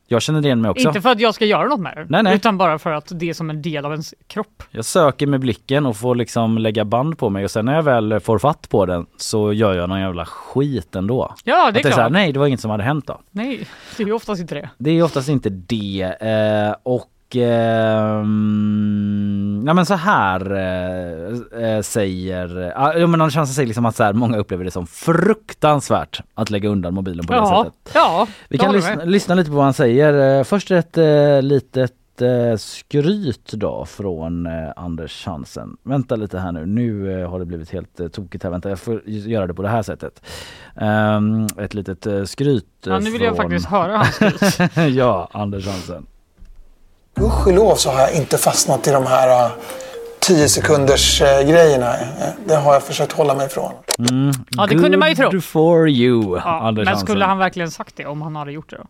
Jag 0.08 0.22
känner 0.22 0.46
igen 0.46 0.62
mig 0.62 0.72
också. 0.72 0.88
Inte 0.88 1.02
för 1.02 1.10
att 1.10 1.20
jag 1.20 1.36
ska 1.36 1.46
göra 1.46 1.68
något 1.68 1.80
med 1.80 1.98
det, 1.98 2.06
Nej, 2.10 2.24
nej. 2.24 2.36
utan 2.36 2.58
bara 2.58 2.80
för 2.80 2.91
att 2.91 3.12
det 3.20 3.30
är 3.30 3.34
som 3.34 3.50
en 3.50 3.62
del 3.62 3.86
av 3.86 3.91
ens 3.91 4.13
kropp. 4.28 4.63
Jag 4.72 4.86
söker 4.86 5.28
med 5.28 5.39
blicken 5.39 5.86
och 5.86 5.98
får 5.98 6.15
liksom 6.15 6.58
lägga 6.58 6.86
band 6.86 7.18
på 7.18 7.30
mig 7.30 7.44
och 7.44 7.52
sen 7.52 7.65
när 7.65 7.76
jag 7.76 7.84
väl 7.84 8.20
får 8.20 8.39
fatt 8.39 8.70
på 8.70 8.86
den 8.86 9.06
så 9.18 9.54
gör 9.54 9.74
jag 9.74 9.89
någon 9.89 10.00
jävla 10.00 10.26
skit 10.26 10.96
ändå. 10.96 11.36
Ja, 11.44 11.72
det 11.72 11.80
är 11.80 11.84
det 11.84 11.89
är 11.89 11.91
så 11.91 11.96
här, 11.96 11.96
klart. 11.96 12.12
nej 12.12 12.32
det 12.32 12.39
var 12.39 12.48
inget 12.48 12.62
som 12.62 12.72
hade 12.72 12.84
hänt 12.84 13.08
då. 13.08 13.22
Nej, 13.32 13.68
det 13.98 14.04
är 14.04 14.08
ju 14.08 14.13
oftast 14.13 14.41
inte 14.41 14.56
det. 14.56 14.70
Det 14.78 14.91
är 14.91 15.04
oftast 15.04 15.30
inte 15.30 15.50
det 15.50 16.15
eh, 16.22 16.76
och 16.84 17.10
ehm, 18.36 19.63
ja 19.67 19.74
men 19.74 19.86
så 19.86 19.93
här 19.93 20.52
eh, 20.56 21.69
eh, 21.69 21.82
säger, 21.82 22.74
ja 22.76 23.08
men 23.08 23.21
Anders 23.21 23.36
Hansen 23.36 23.54
säger 23.56 23.67
liksom 23.67 23.86
att 23.86 23.95
så 23.95 24.04
här, 24.04 24.13
många 24.13 24.38
upplever 24.38 24.63
det 24.65 24.71
som 24.71 24.88
fruktansvärt 24.88 26.21
att 26.34 26.50
lägga 26.50 26.69
undan 26.69 26.93
mobilen 26.93 27.26
på 27.26 27.34
det 27.34 27.39
Ja, 27.39 27.63
sättet. 27.65 27.91
ja. 27.95 28.28
Vi 28.50 28.58
jag 28.58 28.65
kan 28.65 28.76
lyssna, 28.76 29.04
lyssna 29.04 29.36
lite 29.36 29.50
på 29.50 29.56
vad 29.56 29.65
han 29.65 29.74
säger. 29.74 30.38
Eh, 30.39 30.43
Först 30.43 30.71
ett 30.71 30.98
eh, 30.98 31.41
litet 31.41 31.93
eh, 32.21 32.58
skryt 32.58 33.52
då 33.54 33.86
från 33.86 34.45
eh, 34.45 34.52
Anders 34.76 35.26
Hansen. 35.26 35.78
Vänta 35.84 36.15
lite 36.15 36.39
här 36.39 36.52
nu, 36.52 36.65
nu 36.65 37.21
eh, 37.21 37.30
har 37.30 37.39
det 37.39 37.45
blivit 37.45 37.71
helt 37.71 38.00
eh, 38.00 38.08
tokigt 38.08 38.43
här. 38.43 38.52
Vänta, 38.52 38.69
jag 38.69 38.80
får 38.80 39.02
göra 39.06 39.48
det 39.48 39.54
på 39.54 39.62
det 39.62 39.69
här 39.69 39.82
sättet. 39.84 40.21
Ehm, 40.76 41.45
ett 41.58 41.74
litet 41.74 42.06
eh, 42.06 42.24
skryt 42.24 42.88
eh, 42.88 42.93
Ja, 42.93 43.00
nu 43.00 43.12
vill 43.12 43.21
jag 43.21 43.36
från... 43.36 43.43
faktiskt 43.45 43.65
höra 43.69 43.98
hans 43.98 44.15
skryt. 44.15 44.71
ja, 44.95 45.30
Anders 45.32 45.67
Hansen. 45.67 46.06
Gudskelov 47.15 47.75
så 47.75 47.89
har 47.91 47.99
jag 48.01 48.13
inte 48.15 48.38
fastnat 48.38 48.88
i 48.88 48.91
de 48.91 49.06
här 49.06 49.49
10 50.19 50.49
sekunders 50.49 51.21
eh, 51.21 51.41
grejerna. 51.41 51.93
Det 52.47 52.56
har 52.56 52.73
jag 52.73 52.84
försökt 52.84 53.12
hålla 53.12 53.35
mig 53.35 53.46
ifrån. 53.46 53.71
Mm, 54.10 54.31
Ja, 54.58 54.65
det 54.67 54.75
kunde 54.75 54.98
man 54.98 55.10
ju 55.10 55.15
tro. 55.15 55.29
Good 55.29 55.44
for 55.44 55.90
you, 55.90 56.37
Ja, 56.37 56.60
Anders 56.62 56.85
men 56.85 56.87
Hansen. 56.87 57.08
skulle 57.08 57.25
han 57.25 57.37
verkligen 57.37 57.71
sagt 57.71 57.96
det 57.98 58.06
om 58.06 58.21
han 58.21 58.35
hade 58.35 58.52
gjort 58.52 58.69
det 58.69 58.75
då? 58.77 58.83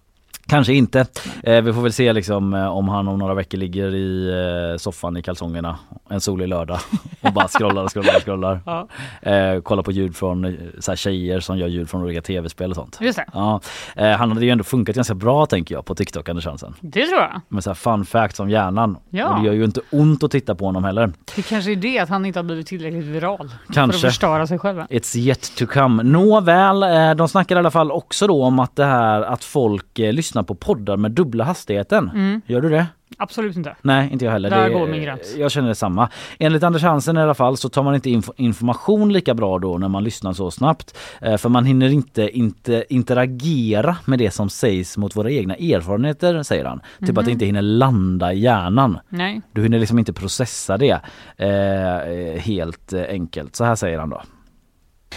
Kanske 0.48 0.74
inte. 0.74 1.06
Eh, 1.44 1.62
vi 1.62 1.74
får 1.74 1.82
väl 1.82 1.94
se 1.94 2.14
liksom 2.14 2.54
eh, 2.54 2.68
om 2.68 2.90
han 2.90 3.08
om 3.08 3.20
några 3.20 3.34
veckor 3.34 3.58
ligger 3.58 3.96
i 3.96 4.30
eh, 4.72 4.78
soffan 4.78 5.18
i 5.18 5.22
kalsongerna 5.22 5.78
en 6.10 6.22
solig 6.22 6.48
lördag 6.48 6.80
och 7.22 7.34
bara 7.34 7.48
scrollar 7.48 7.84
och 7.84 7.94
scrollar 7.94 8.16
och 8.16 8.24
scrollar. 8.24 8.60
Ja. 8.66 8.88
Eh, 9.32 9.62
kollar 9.62 9.84
på 9.84 9.92
ljud 9.92 10.16
från 10.16 10.46
eh, 10.46 10.54
så 10.80 10.92
här, 10.92 10.96
tjejer 10.96 11.40
som 11.40 11.58
gör 11.58 11.68
ljud 11.68 11.90
från 11.90 12.04
olika 12.04 12.22
tv-spel 12.22 12.70
och 12.70 12.76
sånt. 12.76 12.98
Just 13.02 13.18
det. 13.18 13.26
Ja, 13.34 13.62
eh, 13.96 14.10
han 14.10 14.32
hade 14.32 14.46
ju 14.46 14.52
ändå 14.52 14.64
funkat 14.64 14.96
ganska 14.96 15.14
bra 15.16 15.46
tänker 15.46 15.76
jag 15.76 15.86
på 15.86 15.96
TikTok 15.96 16.30
Anders 16.30 16.46
Hansen. 16.46 16.74
Det 16.82 17.06
tror 17.06 17.20
jag. 17.20 17.42
Med 17.48 17.64
så 17.64 17.70
här 17.70 17.76
fun 17.76 18.06
facts 18.06 18.40
om 18.40 18.50
hjärnan. 18.50 18.98
Ja. 19.10 19.30
Och 19.30 19.40
det 19.40 19.46
gör 19.46 19.54
ju 19.54 19.64
inte 19.64 19.82
ont 19.92 20.24
att 20.24 20.32
titta 20.32 20.56
på 20.56 20.66
honom 20.66 20.84
heller. 20.84 21.12
Det 21.36 21.42
kanske 21.42 21.72
är 21.72 21.76
det 21.76 22.00
att 22.00 22.10
han 22.10 22.26
inte 22.26 22.40
har 22.40 22.44
blivit 22.44 22.68
tillräckligt 22.68 23.06
viral. 23.06 23.52
Kanske. 23.74 24.00
För 24.00 24.08
att 24.08 24.14
förstöra 24.14 24.48
sig 24.48 24.60
själv. 24.60 24.82
It's 24.82 25.18
yet 25.18 25.56
to 25.58 25.66
come. 25.66 26.04
Nåväl, 26.04 26.80
de 27.18 27.28
snackar 27.28 27.56
i 27.56 27.60
alla 27.60 27.72
fall 27.72 27.92
också 27.92 28.28
då 28.28 28.44
om 28.44 28.60
att 28.60 28.76
det 28.76 28.86
här 28.86 29.22
att 29.22 29.44
folk 29.44 30.00
eh, 30.00 30.14
lyssnar 30.36 30.44
på 30.44 30.56
poddar 30.56 30.98
med 30.98 31.12
dubbla 31.12 31.44
hastigheten. 31.44 32.10
Mm. 32.14 32.42
Gör 32.48 32.62
du 32.62 32.70
det? 32.70 32.86
Absolut 33.18 33.56
inte. 33.58 33.76
Nej, 33.82 34.10
inte 34.12 34.26
jag 34.26 34.32
heller. 34.32 34.50
Där 34.50 34.70
Det- 34.70 34.74
går 34.74 34.88
min 34.88 35.04
gräns. 35.04 35.36
Jag 35.38 35.52
känner 35.52 35.68
detsamma. 35.68 36.10
Enligt 36.40 36.64
Anders 36.64 36.84
Hansen 36.84 37.18
i 37.18 37.22
alla 37.22 37.34
fall 37.34 37.58
så 37.58 37.70
tar 37.70 37.84
man 37.84 37.96
inte 37.96 38.10
inf- 38.10 38.32
information 38.38 39.14
lika 39.14 39.34
bra 39.34 39.60
då 39.60 39.78
när 39.78 39.88
man 39.88 40.04
lyssnar 40.04 40.34
så 40.34 40.52
snabbt. 40.52 40.98
Eh, 41.22 41.38
För 41.38 41.50
man 41.50 41.66
hinner 41.66 41.90
inte, 41.90 42.30
inte 42.38 42.86
interagera 42.90 43.98
med 44.06 44.20
det 44.20 44.32
som 44.32 44.50
sägs 44.50 44.98
mot 44.98 45.16
våra 45.16 45.32
egna 45.32 45.56
erfarenheter, 45.56 46.44
säger 46.44 46.66
han. 46.66 46.82
Typ 47.00 47.10
att 47.10 47.16
det 47.16 47.22
Mhm. 47.22 47.30
inte 47.30 47.46
hinner 47.46 47.62
landa 47.62 48.34
i 48.34 48.40
hjärnan. 48.40 48.98
Nej. 49.10 49.42
Du 49.54 49.64
hinner 49.64 49.80
liksom 49.80 50.00
inte 50.00 50.14
processa 50.14 50.78
det 50.78 51.00
eh, 51.38 52.40
helt 52.42 52.94
eh, 52.94 53.04
enkelt. 53.10 53.56
Så 53.56 53.64
här 53.64 53.76
säger 53.76 54.00
han 54.00 54.10
då. 54.10 54.22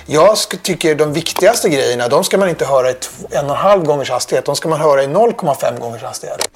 Jag 0.07 0.37
tycker 0.63 0.95
de 0.95 1.13
viktigaste 1.13 1.69
grejerna, 1.69 2.09
de 2.09 2.25
ska 2.25 2.39
man 2.39 2.49
inte 2.49 2.65
höra 2.65 2.91
i 2.91 2.95
en 3.31 3.45
och 3.45 3.51
en 3.51 3.57
halv 3.57 3.85
gångers 3.85 4.11
hastighet. 4.11 4.45
De 4.45 4.57
ska 4.57 4.69
man 4.69 4.81
höra 4.81 5.03
i 5.03 5.07
0,5 5.07 5.81
gångers 5.81 6.03
hastighet. 6.03 6.49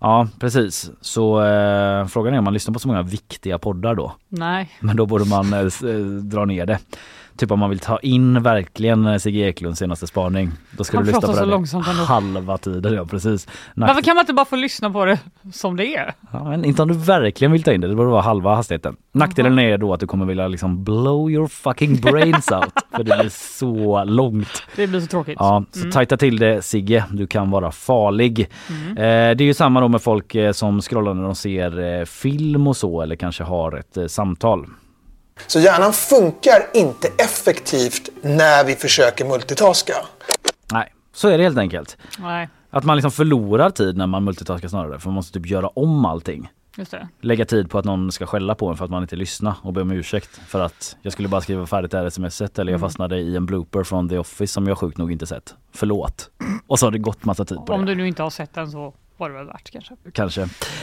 Ja 0.00 0.28
precis. 0.40 0.90
Så 1.00 1.44
eh, 1.44 2.06
frågan 2.06 2.34
är 2.34 2.38
om 2.38 2.44
man 2.44 2.54
lyssnar 2.54 2.74
på 2.74 2.80
så 2.80 2.88
många 2.88 3.02
viktiga 3.02 3.58
poddar 3.58 3.94
då. 3.94 4.12
Nej. 4.28 4.70
Men 4.80 4.96
då 4.96 5.06
borde 5.06 5.24
man 5.24 5.52
eh, 5.52 5.60
eh, 5.60 5.96
dra 6.22 6.44
ner 6.44 6.66
det. 6.66 6.78
Typ 7.40 7.50
om 7.50 7.58
man 7.58 7.70
vill 7.70 7.78
ta 7.78 7.98
in 7.98 8.42
verkligen 8.42 9.06
eh, 9.06 9.16
Sigge 9.18 9.38
Eklunds 9.48 9.78
senaste 9.78 10.06
spaning. 10.06 10.50
Då 10.76 10.84
ska 10.84 10.96
Han 10.96 11.04
du 11.06 11.12
lyssna 11.12 11.20
på 11.28 11.32
så 11.34 11.40
den 11.40 11.48
långsamt 11.50 11.88
ändå. 11.88 12.02
halva 12.04 12.58
tiden. 12.58 12.94
Ja 12.94 13.04
precis. 13.04 13.46
Nack- 13.74 13.86
Varför 13.88 14.02
kan 14.02 14.14
man 14.16 14.22
inte 14.22 14.32
bara 14.32 14.44
få 14.46 14.56
lyssna 14.56 14.90
på 14.90 15.04
det 15.04 15.18
som 15.52 15.76
det 15.76 15.96
är? 15.96 16.12
ja, 16.32 16.44
men 16.44 16.64
inte 16.64 16.82
om 16.82 16.88
du 16.88 16.94
verkligen 16.94 17.52
vill 17.52 17.62
ta 17.62 17.72
in 17.72 17.80
det. 17.80 17.88
Det 17.88 17.94
borde 17.94 18.10
vara 18.10 18.22
halva 18.22 18.54
hastigheten. 18.54 18.96
Nackdelen 19.12 19.58
är 19.58 19.78
då 19.78 19.94
att 19.94 20.00
du 20.00 20.06
kommer 20.06 20.26
vilja 20.26 20.48
liksom 20.48 20.84
blow 20.84 21.30
your 21.30 21.48
fucking 21.48 21.96
brains 22.00 22.50
out. 22.52 22.72
För 22.96 23.04
det 23.04 23.18
blir 23.18 23.28
så 23.58 24.04
långt. 24.04 24.62
Det 24.76 24.86
blir 24.86 25.00
så 25.00 25.06
tråkigt. 25.06 25.36
Ja, 25.38 25.64
så 25.72 25.78
Mm. 25.80 25.90
tajta 25.92 26.16
till 26.16 26.38
det 26.38 26.62
Sigge, 26.62 27.04
du 27.10 27.26
kan 27.26 27.50
vara 27.50 27.70
farlig. 27.72 28.48
Mm. 28.70 28.88
Eh, 28.90 29.36
det 29.36 29.44
är 29.44 29.46
ju 29.46 29.54
samma 29.54 29.80
då 29.80 29.88
med 29.88 30.02
folk 30.02 30.34
eh, 30.34 30.52
som 30.52 30.80
scrollar 30.80 31.14
när 31.14 31.22
de 31.22 31.34
ser 31.34 31.98
eh, 32.00 32.04
film 32.04 32.66
och 32.66 32.76
så 32.76 33.00
eller 33.02 33.16
kanske 33.16 33.44
har 33.44 33.76
ett 33.78 33.96
eh, 33.96 34.06
samtal. 34.06 34.66
Så 35.46 35.60
hjärnan 35.60 35.92
funkar 35.92 36.66
inte 36.74 37.08
effektivt 37.18 38.08
när 38.22 38.64
vi 38.64 38.74
försöker 38.76 39.24
multitaska. 39.24 39.94
Nej, 40.72 40.92
så 41.12 41.28
är 41.28 41.38
det 41.38 41.44
helt 41.44 41.58
enkelt. 41.58 41.96
Nej, 42.18 42.48
Att 42.70 42.84
man 42.84 42.96
liksom 42.96 43.10
förlorar 43.12 43.70
tid 43.70 43.96
när 43.96 44.06
man 44.06 44.24
multitaskar 44.24 44.68
snarare 44.68 44.98
för 44.98 45.08
man 45.08 45.14
måste 45.14 45.32
typ 45.32 45.46
göra 45.46 45.68
om 45.68 46.04
allting. 46.04 46.50
just 46.76 46.90
det. 46.90 47.08
Lägga 47.20 47.44
tid 47.44 47.70
på 47.70 47.78
att 47.78 47.84
någon 47.84 48.12
ska 48.12 48.26
skälla 48.26 48.54
på 48.54 48.68
en 48.68 48.76
för 48.76 48.84
att 48.84 48.90
man 48.90 49.02
inte 49.02 49.16
lyssnar 49.16 49.54
och 49.62 49.72
be 49.72 49.80
om 49.82 49.90
ursäkt 49.90 50.40
för 50.46 50.60
att 50.60 50.96
jag 51.02 51.12
skulle 51.12 51.28
bara 51.28 51.40
skriva 51.40 51.66
färdigt 51.66 51.90
det 51.90 51.98
här 51.98 52.10
smset 52.10 52.58
eller 52.58 52.72
jag 52.72 52.78
Mm. 52.78 52.88
fastnade 52.90 53.18
i 53.18 53.36
en 53.36 53.46
blooper 53.46 53.84
från 53.84 54.08
The 54.08 54.18
Office 54.18 54.52
som 54.52 54.66
jag 54.66 54.78
sjukt 54.78 54.98
nog 54.98 55.12
inte 55.12 55.26
sett. 55.26 55.54
Förlåt. 55.72 56.30
Och 56.66 56.78
så 56.78 56.86
har 56.86 56.90
det 56.90 56.98
gått 56.98 57.24
massa 57.24 57.44
tid 57.44 57.58
på 57.66 57.72
Om 57.72 57.80
det. 57.86 57.92
du 57.92 57.94
nu 57.94 58.08
inte 58.08 58.22
har 58.22 58.30
sett 58.30 58.54
den 58.54 58.70
så 58.70 58.94
var 59.20 59.28
det 59.28 59.34
väl 59.36 59.46
värt 59.46 59.70
kanske. 59.70 59.94
Kanske. 60.12 60.40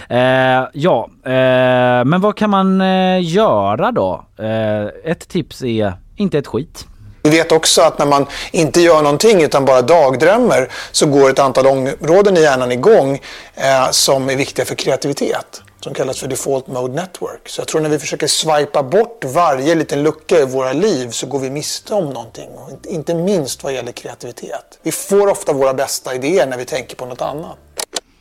Eh, 0.09 0.67
ja, 0.73 1.09
eh, 1.25 2.05
men 2.05 2.21
vad 2.21 2.37
kan 2.37 2.49
man 2.49 2.81
eh, 2.81 3.19
göra 3.33 3.91
då? 3.91 4.25
Eh, 4.39 5.11
ett 5.11 5.27
tips 5.27 5.61
är 5.63 5.93
inte 6.15 6.37
ett 6.37 6.47
skit. 6.47 6.85
Vi 7.23 7.29
vet 7.29 7.51
också 7.51 7.81
att 7.81 7.99
när 7.99 8.05
man 8.05 8.25
inte 8.51 8.81
gör 8.81 9.01
någonting 9.01 9.41
utan 9.43 9.65
bara 9.65 9.81
dagdrömmer 9.81 10.71
så 10.91 11.05
går 11.05 11.29
ett 11.29 11.39
antal 11.39 11.67
områden 11.67 12.37
i 12.37 12.41
hjärnan 12.41 12.71
igång 12.71 13.13
eh, 13.55 13.89
som 13.91 14.29
är 14.29 14.35
viktiga 14.35 14.65
för 14.65 14.75
kreativitet. 14.75 15.61
Som 15.79 15.93
kallas 15.93 16.19
för 16.19 16.27
default 16.27 16.67
mode 16.67 16.93
network. 16.93 17.49
Så 17.49 17.61
jag 17.61 17.67
tror 17.67 17.81
när 17.81 17.89
vi 17.89 17.99
försöker 17.99 18.27
swipa 18.27 18.83
bort 18.83 19.25
varje 19.25 19.75
liten 19.75 20.03
lucka 20.03 20.39
i 20.39 20.45
våra 20.45 20.73
liv 20.73 21.09
så 21.09 21.27
går 21.27 21.39
vi 21.39 21.49
miste 21.49 21.93
om 21.93 22.05
någonting. 22.09 22.49
Och 22.55 22.71
inte- 22.71 22.89
inte 22.89 23.13
minst 23.15 23.63
vad 23.63 23.73
gäller 23.73 23.91
kreativitet. 23.91 24.79
Vi 24.83 24.91
får 24.91 25.27
ofta 25.29 25.53
våra 25.53 25.73
bästa 25.73 26.15
idéer 26.15 26.47
när 26.47 26.57
vi 26.57 26.65
tänker 26.65 26.95
på 26.95 27.05
något 27.05 27.21
annat. 27.21 27.57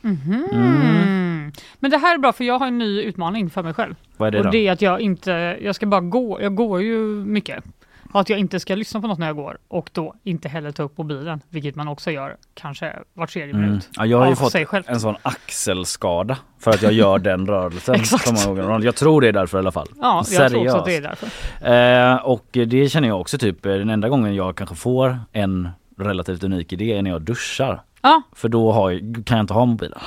Mhm. 0.01 1.53
Men 1.79 1.91
det 1.91 1.99
här 1.99 2.15
är 2.15 2.19
bra 2.19 2.33
för 2.33 2.45
jag 2.45 2.59
har 2.59 2.67
en 2.67 2.79
ny 2.79 3.03
utmaning 3.03 3.51
för 3.51 3.63
mig 3.63 3.75
själv. 3.75 3.95
Vad 4.17 4.27
är 4.27 4.31
det 4.33 4.39
och 4.39 4.45
då? 4.45 4.51
det 4.51 4.69
är 4.69 4.73
att 4.73 4.83
jag 4.83 5.01
inte, 5.01 5.59
jag 5.63 5.75
ska 5.75 5.87
bara 5.87 6.01
gå, 6.01 6.41
jag 6.43 6.55
går 6.55 6.83
ju 6.83 6.99
mycket. 7.25 7.65
Och 8.13 8.21
att 8.21 8.29
jag 8.31 8.39
inte 8.39 8.61
ska 8.61 8.75
lyssna 8.75 9.01
på 9.01 9.07
något 9.07 9.19
när 9.19 9.27
jag 9.27 9.37
går 9.37 9.59
och 9.69 9.91
då 9.93 10.15
inte 10.25 10.49
heller 10.49 10.71
ta 10.73 10.83
upp 10.83 10.99
mobilen, 10.99 11.41
vilket 11.49 11.77
man 11.77 11.89
också 11.89 12.11
gör 12.11 12.37
kanske 12.55 12.93
var 13.15 13.27
tredje 13.27 13.55
Mm. 13.55 13.67
minut. 13.67 13.89
Ja, 13.97 14.07
jag 14.07 14.19
har 14.19 14.29
ju 14.29 14.37
fått 14.37 14.55
en 14.87 15.01
sån 15.01 15.17
axelskada 15.23 16.39
för 16.61 16.71
att 16.71 16.83
jag 16.83 16.93
gör 16.93 17.19
den 17.19 17.47
rörelsen 17.47 17.95
Exakt. 18.01 18.45
gånger. 18.47 18.85
Jag 18.85 18.95
tror 18.95 19.21
det 19.21 19.29
är 19.29 19.33
därför 19.33 19.59
i 19.59 19.61
alla 19.61 19.73
fall. 19.73 19.89
Ja, 20.01 20.25
jag 20.31 20.51
tror 20.51 20.65
också 20.67 20.77
att 20.77 20.85
det 20.85 20.97
är 20.97 21.03
därför. 21.03 22.13
Eh, 22.13 22.17
och 22.27 22.47
det 22.53 22.89
känner 22.89 23.09
jag 23.09 23.21
också 23.21 23.39
typ 23.39 23.67
eh, 23.67 23.73
den 23.73 23.91
enda 23.91 24.09
gången 24.09 24.35
jag 24.35 24.57
kanske 24.57 24.75
får 24.77 25.19
en 25.33 25.69
relativt 25.99 26.45
unik 26.45 26.73
idé 26.73 26.93
är 26.99 27.03
när 27.03 27.11
jag 27.11 27.23
duschar. 27.23 27.83
Ja. 28.03 28.23
För 28.33 28.49
då 28.49 28.73
har 28.73 29.25
kan 29.25 29.37
jag 29.37 29.45
inte 29.45 29.55
ha 29.55 29.65
mobilen. 29.65 29.99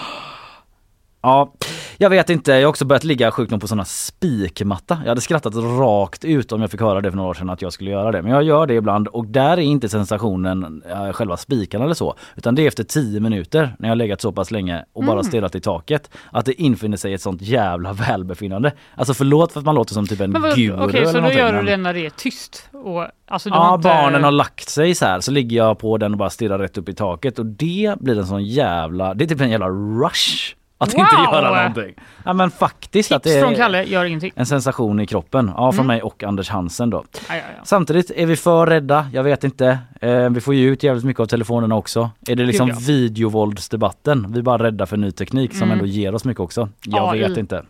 Ja, 1.22 1.54
jag 1.98 2.10
vet 2.10 2.30
inte. 2.30 2.52
Jag 2.52 2.60
har 2.62 2.66
också 2.66 2.86
börjat 2.86 3.04
ligga 3.04 3.32
sjukt 3.32 3.52
nog 3.52 3.62
på 3.62 3.68
sådana 3.68 3.86
spikmatta. 3.86 4.98
Jag 5.04 5.10
hade 5.10 5.22
skrattat 5.22 5.56
rakt 5.56 6.26
ut 6.26 6.52
om 6.52 6.62
jag 6.62 6.72
fick 6.72 6.82
höra 6.82 7.02
det 7.02 7.12
för 7.12 7.18
några 7.18 7.30
år 7.30 7.34
sedan 7.34 7.50
att 7.50 7.62
jag 7.62 7.74
skulle 7.74 7.92
göra 7.92 8.12
det. 8.12 8.22
Men 8.22 8.32
jag 8.32 8.44
gör 8.44 8.68
det 8.68 8.74
ibland 8.74 9.08
och 9.08 9.26
där 9.26 9.52
är 9.52 9.58
inte 9.58 9.90
sensationen 9.90 10.84
äh, 10.92 11.12
själva 11.12 11.38
spikarna 11.38 11.86
eller 11.86 11.94
så. 11.94 12.16
Utan 12.36 12.56
det 12.56 12.62
är 12.64 12.68
efter 12.68 12.84
10 12.84 13.20
minuter 13.20 13.76
när 13.80 13.88
jag 13.90 13.92
har 13.92 13.96
legat 13.96 14.22
så 14.22 14.32
pass 14.32 14.52
länge 14.52 14.86
och 14.94 15.04
bara 15.04 15.12
Mm. 15.14 15.24
stirrat 15.24 15.56
i 15.56 15.60
taket. 15.62 16.10
Att 16.32 16.46
det 16.46 16.62
infinner 16.62 16.98
sig 16.98 17.14
ett 17.14 17.22
sånt 17.22 17.42
jävla 17.42 17.94
välbefinnande. 17.94 18.72
Alltså 18.96 19.14
förlåt 19.14 19.52
för 19.54 19.60
att 19.60 19.66
man 19.66 19.76
låter 19.76 19.94
som 19.94 20.08
typ 20.08 20.22
en 20.22 20.32
vad- 20.42 20.56
guru 20.56 20.74
Okej, 20.84 21.00
eller 21.02 21.12
så 21.12 21.20
då 21.22 21.32
gör 21.32 21.54
du 21.54 21.62
det 21.66 21.78
när 21.78 21.94
det 21.94 22.06
är 22.06 22.10
tyst? 22.10 22.70
Och, 22.74 23.06
alltså, 23.28 23.50
Ja, 23.50 23.76
inte... 23.76 23.88
barnen 23.88 24.24
har 24.24 24.32
lagt 24.32 24.70
sig 24.70 24.96
så 24.96 25.06
här 25.06 25.20
så 25.20 25.32
ligger 25.32 25.58
jag 25.58 25.80
på 25.80 25.98
den 25.98 26.12
och 26.12 26.18
bara 26.18 26.30
stirrar 26.30 26.60
rätt 26.60 26.78
upp 26.78 26.90
i 26.90 26.94
taket 26.94 27.40
och 27.40 27.46
det 27.46 27.96
blir 28.00 28.20
en 28.20 28.28
sån 28.28 28.46
jävla, 28.46 29.14
det 29.14 29.24
är 29.24 29.28
typ 29.28 29.42
en 29.42 29.50
jävla 29.50 29.70
rush 29.70 30.56
att 30.82 30.94
inte 30.94 31.16
Wow! 31.16 31.34
göra 31.34 31.56
någonting. 31.58 31.94
Ja 32.26 32.34
men 32.34 32.52
faktiskt 32.52 33.12
att 33.12 33.24
Tips 33.24 33.36
det 33.36 33.42
från 33.42 33.54
är 33.54 33.58
Kalle, 33.58 33.84
gör 33.84 34.06
ingenting. 34.06 34.32
en 34.36 34.46
sensation 34.46 35.00
i 35.00 35.06
kroppen. 35.06 35.52
Ja 35.58 35.72
från 35.72 35.86
Mm. 35.86 35.88
mig 35.88 36.02
och 36.02 36.24
Anders 36.24 36.50
Hansen 36.50 36.90
då. 36.90 37.04
Ja, 37.30 37.36
ja, 37.36 37.42
ja. 37.58 37.62
Samtidigt 37.64 38.12
är 38.16 38.26
vi 38.26 38.36
för 38.36 38.66
rädda, 38.68 39.08
jag 39.14 39.24
vet 39.24 39.44
inte. 39.44 39.80
Eh, 40.02 40.30
vi 40.30 40.42
får 40.42 40.54
ju 40.56 40.70
ut 40.70 40.84
jävligt 40.84 41.06
mycket 41.06 41.20
av 41.20 41.26
telefonerna 41.26 41.76
också. 41.76 42.10
Är 42.28 42.36
det 42.36 42.44
liksom 42.44 42.68
Gud, 42.68 42.76
ja. 42.76 42.80
videovåldsdebatten? 42.88 44.26
Vi 44.30 44.40
är 44.40 44.44
bara 44.44 44.64
rädda 44.64 44.86
för 44.86 44.98
ny 44.98 45.12
teknik 45.12 45.54
som 45.54 45.64
Mm. 45.64 45.72
ändå 45.72 45.86
ger 45.86 46.16
oss 46.16 46.26
mycket 46.26 46.42
också. 46.42 46.70
Jag 46.86 47.14
AI. 47.16 47.20
vet 47.28 47.38
inte. 47.38 47.64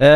Eh, 0.00 0.08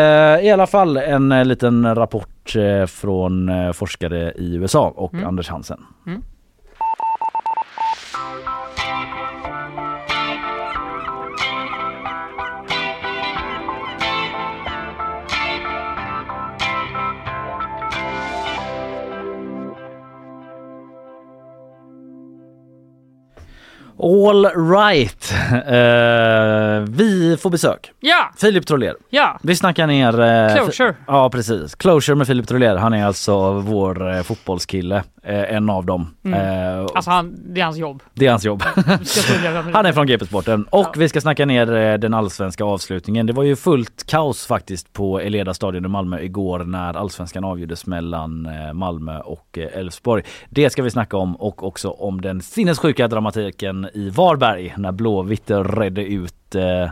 I 0.47 0.51
alla 0.51 0.67
fall 0.67 0.97
en 0.97 1.33
eh, 1.33 1.45
liten 1.45 1.95
rapport 1.95 2.57
eh, 2.57 2.87
från 2.87 3.49
eh, 3.49 3.73
forskare 3.73 4.33
i 4.33 4.55
USA 4.55 4.93
och 4.97 5.15
Mm. 5.15 5.27
Anders 5.27 5.49
Hansen. 5.49 5.81
Mm. 6.07 6.23
All 23.99 24.45
right. 24.73 25.33
Eh, 25.53 26.81
vi 26.89 27.37
får 27.41 27.51
besök. 27.51 27.93
Ja, 28.01 28.31
Filip 28.37 28.67
Troler. 28.67 28.95
ja. 29.11 29.39
Vi 29.43 29.57
snackar 29.57 29.87
ner... 29.87 30.21
eh, 30.21 30.57
Closure. 30.57 30.95
Ja 31.07 31.31
precis. 31.31 31.75
Closure 31.75 32.15
med 32.17 32.27
Filip 32.27 32.49
Troler. 32.49 32.77
Han 32.77 32.93
är 32.95 33.07
alltså 33.07 33.53
vår 33.53 34.15
eh, 34.17 34.23
fotbollskille. 34.23 35.03
En 35.25 35.71
av 35.71 35.87
dem. 35.87 36.15
Mm. 36.25 36.87
Alltså 36.95 37.11
han, 37.11 37.35
det 37.47 37.61
är 37.61 37.65
hans 37.65 37.77
jobb. 37.77 38.03
det 38.15 38.27
är 38.27 38.31
hans 38.31 38.45
jobb. 38.45 38.63
Han 39.73 39.87
är 39.87 39.93
från 39.93 40.07
GP 40.07 40.27
Sporten 40.27 40.65
och 40.71 40.81
Ja. 40.87 40.93
vi 40.97 41.09
ska 41.09 41.21
snacka 41.21 41.47
ner 41.47 41.99
den 41.99 42.15
allsvenska 42.15 42.65
avslutningen. 42.65 43.27
Det 43.27 43.33
var 43.33 43.43
ju 43.43 43.57
fullt 43.57 44.07
kaos 44.07 44.47
faktiskt 44.47 44.93
på 44.93 45.21
Eleda 45.21 45.55
stadion 45.55 45.85
i 45.85 45.89
Malmö 45.89 46.21
igår 46.21 46.59
när 46.59 46.95
allsvenskan 46.97 47.45
avgjordes 47.45 47.87
mellan 47.87 48.49
Malmö 48.73 49.19
och 49.21 49.59
Elfsborg. 49.59 50.23
Det 50.51 50.71
ska 50.71 50.83
vi 50.83 50.91
snacka 50.91 51.17
om 51.17 51.37
och 51.37 51.63
också 51.67 51.91
om 51.91 52.21
den 52.21 52.41
sinnessjuka 52.41 53.09
dramatiken 53.09 53.82
i 53.95 54.11
Varberg 54.11 54.75
när 54.77 54.93
Blåvitt 54.93 55.51
redde 55.51 56.05
ut 56.05 56.55
eh, 56.55 56.91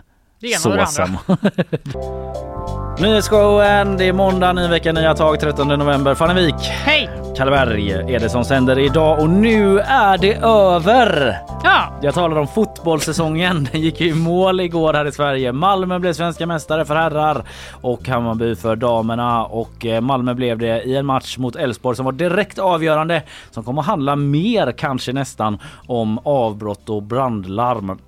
såsen. 0.59 1.19
Nyhetsshowen, 3.01 3.97
det 3.97 4.05
är 4.05 4.13
måndag, 4.13 4.53
ny 4.53 4.69
vecka, 4.69 4.93
nya 4.93 5.15
tag 5.15 5.41
13 5.41 5.69
november. 5.69 6.15
Fannevik, 6.15 6.55
Hej! 6.61 7.11
Kalleberg 7.37 7.91
är 7.91 8.21
det 8.21 8.29
som 8.29 8.45
sänder 8.45 8.79
idag 8.79 9.21
och 9.23 9.31
nu 9.31 9.79
är 9.79 10.19
det 10.19 10.35
över! 10.35 11.37
Ja, 11.65 11.99
Jag 12.03 12.15
talar 12.15 12.37
om 12.37 12.49
fotbollssäsongen. 12.49 13.69
Den 13.73 13.81
gick 13.81 14.01
ju 14.01 14.09
i 14.09 14.15
mål 14.15 14.61
igår 14.61 14.93
här 14.93 15.07
i 15.07 15.13
Sverige. 15.13 15.53
Malmö 15.53 15.99
blev 15.99 16.13
svenska 16.13 16.47
mästare 16.47 16.85
för 16.85 16.95
herrar 16.95 17.45
och 17.81 18.09
Hammarby 18.09 18.55
för 18.55 18.77
damerna 18.77 19.45
och 19.45 19.87
eh, 19.87 20.01
Malmö 20.01 20.35
blev 20.35 20.59
det 20.59 20.83
i 20.83 20.97
en 20.97 21.07
match 21.07 21.39
mot 21.39 21.57
Elfsborg 21.57 21.97
som 21.97 22.05
var 22.05 22.13
direkt 22.13 22.59
avgörande 22.59 23.23
som 23.51 23.65
kommer 23.65 23.81
att 23.83 23.87
handla 23.87 24.17
mer 24.17 24.73
kanske 24.73 25.13
nästan 25.13 25.59
om 25.87 26.19
avbrott 26.25 26.89
och 26.89 27.03
brandlarm. 27.03 27.99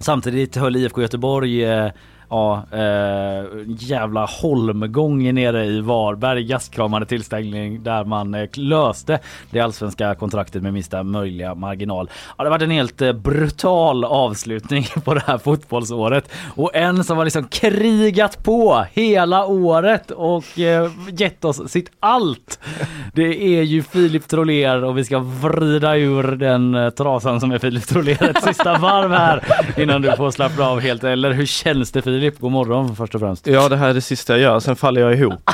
Samtidigt 0.00 0.56
höll 0.56 0.76
IFK 0.76 1.02
Göteborg 1.02 1.64
eh, 1.64 1.90
Ja, 2.30 2.66
eh, 2.72 3.44
jävla 3.66 4.26
holmgång 4.26 5.34
nere 5.34 5.64
i 5.64 5.80
Varberg, 5.80 6.44
gastkramande 6.44 7.06
tillställning 7.06 7.82
där 7.82 8.04
man 8.04 8.34
eh, 8.34 8.48
löste 8.54 9.18
det 9.50 9.60
allsvenska 9.60 10.14
kontraktet 10.14 10.62
med 10.62 10.72
minsta 10.72 11.02
möjliga 11.02 11.54
marginal. 11.54 12.10
Ja, 12.38 12.44
det 12.44 12.50
var 12.50 12.62
en 12.62 12.70
helt 12.70 13.02
eh, 13.02 13.12
brutal 13.12 14.04
avslutning 14.04 14.86
på 15.04 15.14
det 15.14 15.22
här 15.26 15.38
fotbollsåret 15.38 16.30
och 16.54 16.74
en 16.74 17.04
som 17.04 17.16
har 17.16 17.24
liksom 17.24 17.44
krigat 17.44 18.44
på 18.44 18.86
hela 18.92 19.46
året 19.46 20.10
och 20.10 20.58
eh, 20.58 20.90
gett 21.10 21.44
oss 21.44 21.70
sitt 21.70 21.90
allt. 22.00 22.60
Det 23.12 23.58
är 23.58 23.62
ju 23.62 23.82
Filip 23.82 24.28
Troler 24.28 24.84
och 24.84 24.98
vi 24.98 25.04
ska 25.04 25.18
vrida 25.18 25.96
ur 25.96 26.22
den 26.22 26.74
eh, 26.74 26.90
trasan 26.90 27.40
som 27.40 27.52
är 27.52 27.58
Filip 27.58 27.86
Troler 27.86 28.30
ett 28.30 28.44
sista 28.44 28.78
varv 28.78 29.12
här 29.12 29.44
innan 29.76 30.02
du 30.02 30.12
får 30.16 30.30
slappna 30.30 30.64
av 30.64 30.80
helt. 30.80 31.04
Eller 31.04 31.32
hur 31.32 31.46
känns 31.46 31.92
det 31.92 32.02
Filip? 32.02 32.17
God 32.40 32.52
morgon 32.52 32.96
först 32.96 33.14
och 33.14 33.20
främst. 33.20 33.46
Ja, 33.46 33.68
det 33.68 33.76
här 33.76 33.88
är 33.88 33.94
det 33.94 34.00
sista 34.00 34.32
jag 34.32 34.40
gör, 34.40 34.60
sen 34.60 34.76
faller 34.76 35.00
jag 35.00 35.14
ihop. 35.14 35.40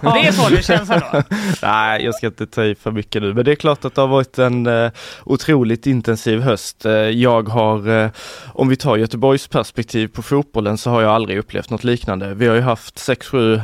det 0.00 0.26
är 0.26 0.32
så 0.32 0.48
det 0.48 0.62
känns 0.62 0.90
ändå. 0.90 1.06
Nej, 1.62 2.04
jag 2.04 2.14
ska 2.14 2.26
inte 2.26 2.46
ta 2.46 2.64
i 2.64 2.74
för 2.74 2.90
mycket 2.90 3.22
nu, 3.22 3.34
men 3.34 3.44
det 3.44 3.50
är 3.50 3.56
klart 3.56 3.84
att 3.84 3.94
det 3.94 4.00
har 4.00 4.08
varit 4.08 4.38
en 4.38 4.66
eh, 4.66 4.90
otroligt 5.24 5.86
intensiv 5.86 6.40
höst. 6.40 6.86
Eh, 6.86 6.92
jag 6.92 7.48
har, 7.48 7.88
eh, 7.88 8.10
om 8.46 8.68
vi 8.68 8.76
tar 8.76 8.96
Göteborgs 8.96 9.48
perspektiv 9.48 10.08
på 10.08 10.22
fotbollen, 10.22 10.78
så 10.78 10.90
har 10.90 11.02
jag 11.02 11.10
aldrig 11.10 11.38
upplevt 11.38 11.70
något 11.70 11.84
liknande. 11.84 12.34
Vi 12.34 12.46
har 12.46 12.54
ju 12.54 12.60
haft 12.60 12.96
6-7 12.96 13.60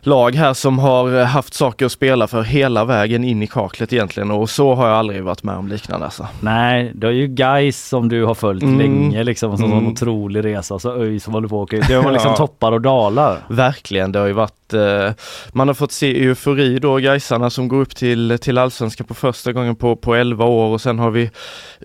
lag 0.00 0.34
här 0.34 0.54
som 0.54 0.78
har 0.78 1.18
eh, 1.20 1.24
haft 1.24 1.54
saker 1.54 1.86
att 1.86 1.92
spela 1.92 2.26
för 2.26 2.42
hela 2.42 2.84
vägen 2.84 3.24
in 3.24 3.42
i 3.42 3.46
kaklet 3.46 3.92
egentligen 3.92 4.30
och 4.30 4.50
så 4.50 4.74
har 4.74 4.86
jag 4.88 4.96
aldrig 4.96 5.22
varit 5.24 5.42
med 5.42 5.56
om 5.56 5.68
liknande 5.68 6.04
alltså. 6.06 6.26
Nej, 6.40 6.92
det 6.94 7.06
är 7.06 7.10
ju 7.10 7.26
guys 7.26 7.88
som 7.88 8.08
du 8.08 8.24
har 8.24 8.34
följt 8.34 8.62
Mm. 8.62 8.78
länge 8.78 9.24
liksom 9.24 9.56
som 9.56 9.72
Mm. 9.72 9.78
en 9.78 9.92
otrolig 9.92 10.44
resa. 10.44 10.78
Så 10.78 10.92
ÖIS 11.02 11.24
som 11.24 11.34
håller 11.34 11.48
på 11.48 11.56
att 11.62 11.66
åka 11.68 11.76
ut. 11.76 11.88
Det 11.88 11.98
var 12.00 12.12
liksom 12.12 12.30
Ja. 12.30 12.36
toppar 12.36 12.72
och 12.72 12.80
dalar. 12.80 13.38
Verkligen, 13.48 14.12
det 14.12 14.18
har 14.18 14.26
ju 14.26 14.32
varit, 14.32 14.54
eh, 14.74 15.10
man 15.52 15.68
har 15.68 15.74
fått 15.74 15.92
se 15.92 16.24
eufori 16.24 16.78
då, 16.78 16.96
Gaisarna 16.96 17.50
som 17.50 17.68
går 17.68 17.80
upp 17.80 17.96
till, 17.96 18.38
till 18.40 18.58
allsvenskan 18.58 19.06
på 19.06 19.14
första 19.14 19.52
gången 19.52 19.76
på, 19.76 19.96
på 19.96 20.14
11 20.14 20.44
år 20.44 20.66
och 20.72 20.80
sen 20.80 20.98
har 20.98 21.10
vi 21.10 21.30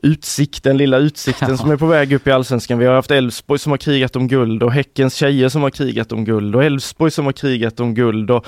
Utsikten, 0.03 0.77
lilla 0.77 0.97
Utsikten 0.97 1.49
Ja. 1.49 1.57
som 1.57 1.71
är 1.71 1.77
på 1.77 1.85
väg 1.85 2.13
upp 2.13 2.27
i 2.27 2.31
allsvenskan. 2.31 2.79
Vi 2.79 2.85
har 2.85 2.95
haft 2.95 3.11
Elfsborg 3.11 3.59
som 3.59 3.71
har 3.71 3.77
krigat 3.77 4.15
om 4.15 4.27
guld 4.27 4.63
och 4.63 4.71
Häckens 4.73 5.15
tjejer 5.15 5.49
som 5.49 5.61
har 5.63 5.69
krigat 5.69 6.11
om 6.11 6.25
guld 6.25 6.55
och 6.55 6.63
Elfsborg 6.63 7.11
som 7.11 7.25
har 7.25 7.31
krigat 7.33 7.79
om 7.79 7.93
guld 7.93 8.31
och 8.31 8.45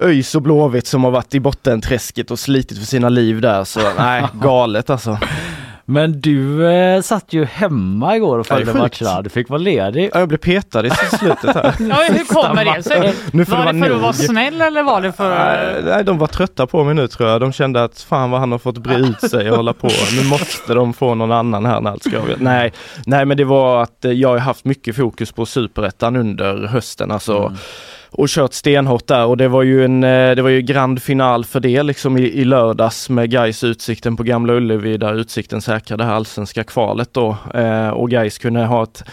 ÖIS 0.00 0.34
och 0.34 0.42
Blåvitt 0.42 0.86
som 0.86 1.04
har 1.04 1.10
varit 1.10 1.34
i 1.34 1.40
bottenträsket 1.40 2.30
och 2.30 2.38
slitit 2.38 2.78
för 2.78 2.86
sina 2.86 3.08
liv 3.08 3.40
där. 3.40 3.64
Så 3.64 3.80
nej, 3.98 4.26
galet 4.42 4.90
alltså. 4.90 5.18
Men 5.86 6.20
du 6.20 6.66
eh, 6.66 7.00
satt 7.00 7.32
ju 7.32 7.44
hemma 7.44 8.16
igår 8.16 8.38
och 8.38 8.46
följde 8.46 8.72
matcherna. 8.74 9.22
Du 9.22 9.30
fick 9.30 9.48
vara 9.48 9.58
ledig. 9.58 10.10
Ja, 10.12 10.18
Jag 10.18 10.28
blev 10.28 10.38
petad 10.38 10.86
i 10.86 10.90
slutet 11.18 11.54
här. 11.54 11.74
Ja, 11.80 11.96
hur 12.10 12.24
kommer 12.24 12.64
det 12.76 12.82
sig? 12.82 13.14
Nu 13.32 13.44
får 13.44 13.56
Var 13.56 13.72
det 13.72 13.80
för 13.80 13.94
att 13.94 14.00
vara 14.02 14.12
snäll 14.12 14.60
eller 14.60 14.82
var 14.82 15.00
det 15.02 15.12
för... 15.12 15.30
Nej, 15.30 15.82
Nej, 15.84 16.04
de 16.04 16.18
var 16.18 16.26
trötta 16.26 16.66
på 16.66 16.84
mig 16.84 16.94
nu 16.94 17.08
tror 17.08 17.28
jag. 17.28 17.40
De 17.40 17.52
kände 17.52 17.84
att 17.84 18.00
fan 18.00 18.30
vad 18.30 18.40
han 18.40 18.52
har 18.52 18.58
fått 18.58 18.78
bre 18.78 18.94
ut 18.96 19.20
sig 19.30 19.50
och 19.50 19.56
hålla 19.56 19.72
på. 19.72 19.88
Nu 20.16 20.28
måste 20.28 20.74
de 20.74 20.92
få 20.94 21.14
någon 21.14 21.32
annan 21.32 21.66
här 21.66 21.80
när 21.80 21.90
allt 21.90 22.04
ska 22.04 22.18
avgöras. 22.18 22.40
Nej, 22.40 22.72
nej, 23.06 23.24
men 23.24 23.36
det 23.36 23.44
var 23.44 23.82
att 23.82 24.04
eh, 24.04 24.12
jag 24.12 24.28
har 24.28 24.38
haft 24.38 24.64
mycket 24.64 24.96
fokus 24.96 25.32
på 25.32 25.46
superettan 25.46 26.16
under 26.16 26.66
hösten. 26.66 27.10
Alltså, 27.10 27.52
och 28.16 28.28
kört 28.28 28.52
stenhårt 28.52 29.06
där 29.06 29.26
och 29.26 29.36
det 29.36 29.48
var 29.48 29.62
ju 29.62 29.84
en, 29.84 30.04
eh, 30.04 30.34
det 30.34 30.42
var 30.42 30.50
ju 30.50 30.62
grand 30.62 31.02
final 31.02 31.44
för 31.44 31.60
det 31.60 31.82
liksom 31.82 32.16
i, 32.16 32.22
i 32.22 32.44
lördags 32.44 33.08
med 33.08 33.30
Gais 33.30 33.64
utsikten 33.64 34.16
på 34.16 34.22
Gamla 34.22 34.52
Ullevi 34.52 34.96
där 34.96 35.14
utsikten 35.14 35.62
säkrade 35.62 36.02
det 36.02 36.06
här 36.06 36.14
allsvenska 36.14 36.64
kvalet 36.64 37.08
då. 37.12 37.36
Eh, 37.54 37.88
och 37.88 38.10
Gais 38.10 38.38
kunde 38.38 38.64
ha 38.64 38.82
ett, 38.82 39.04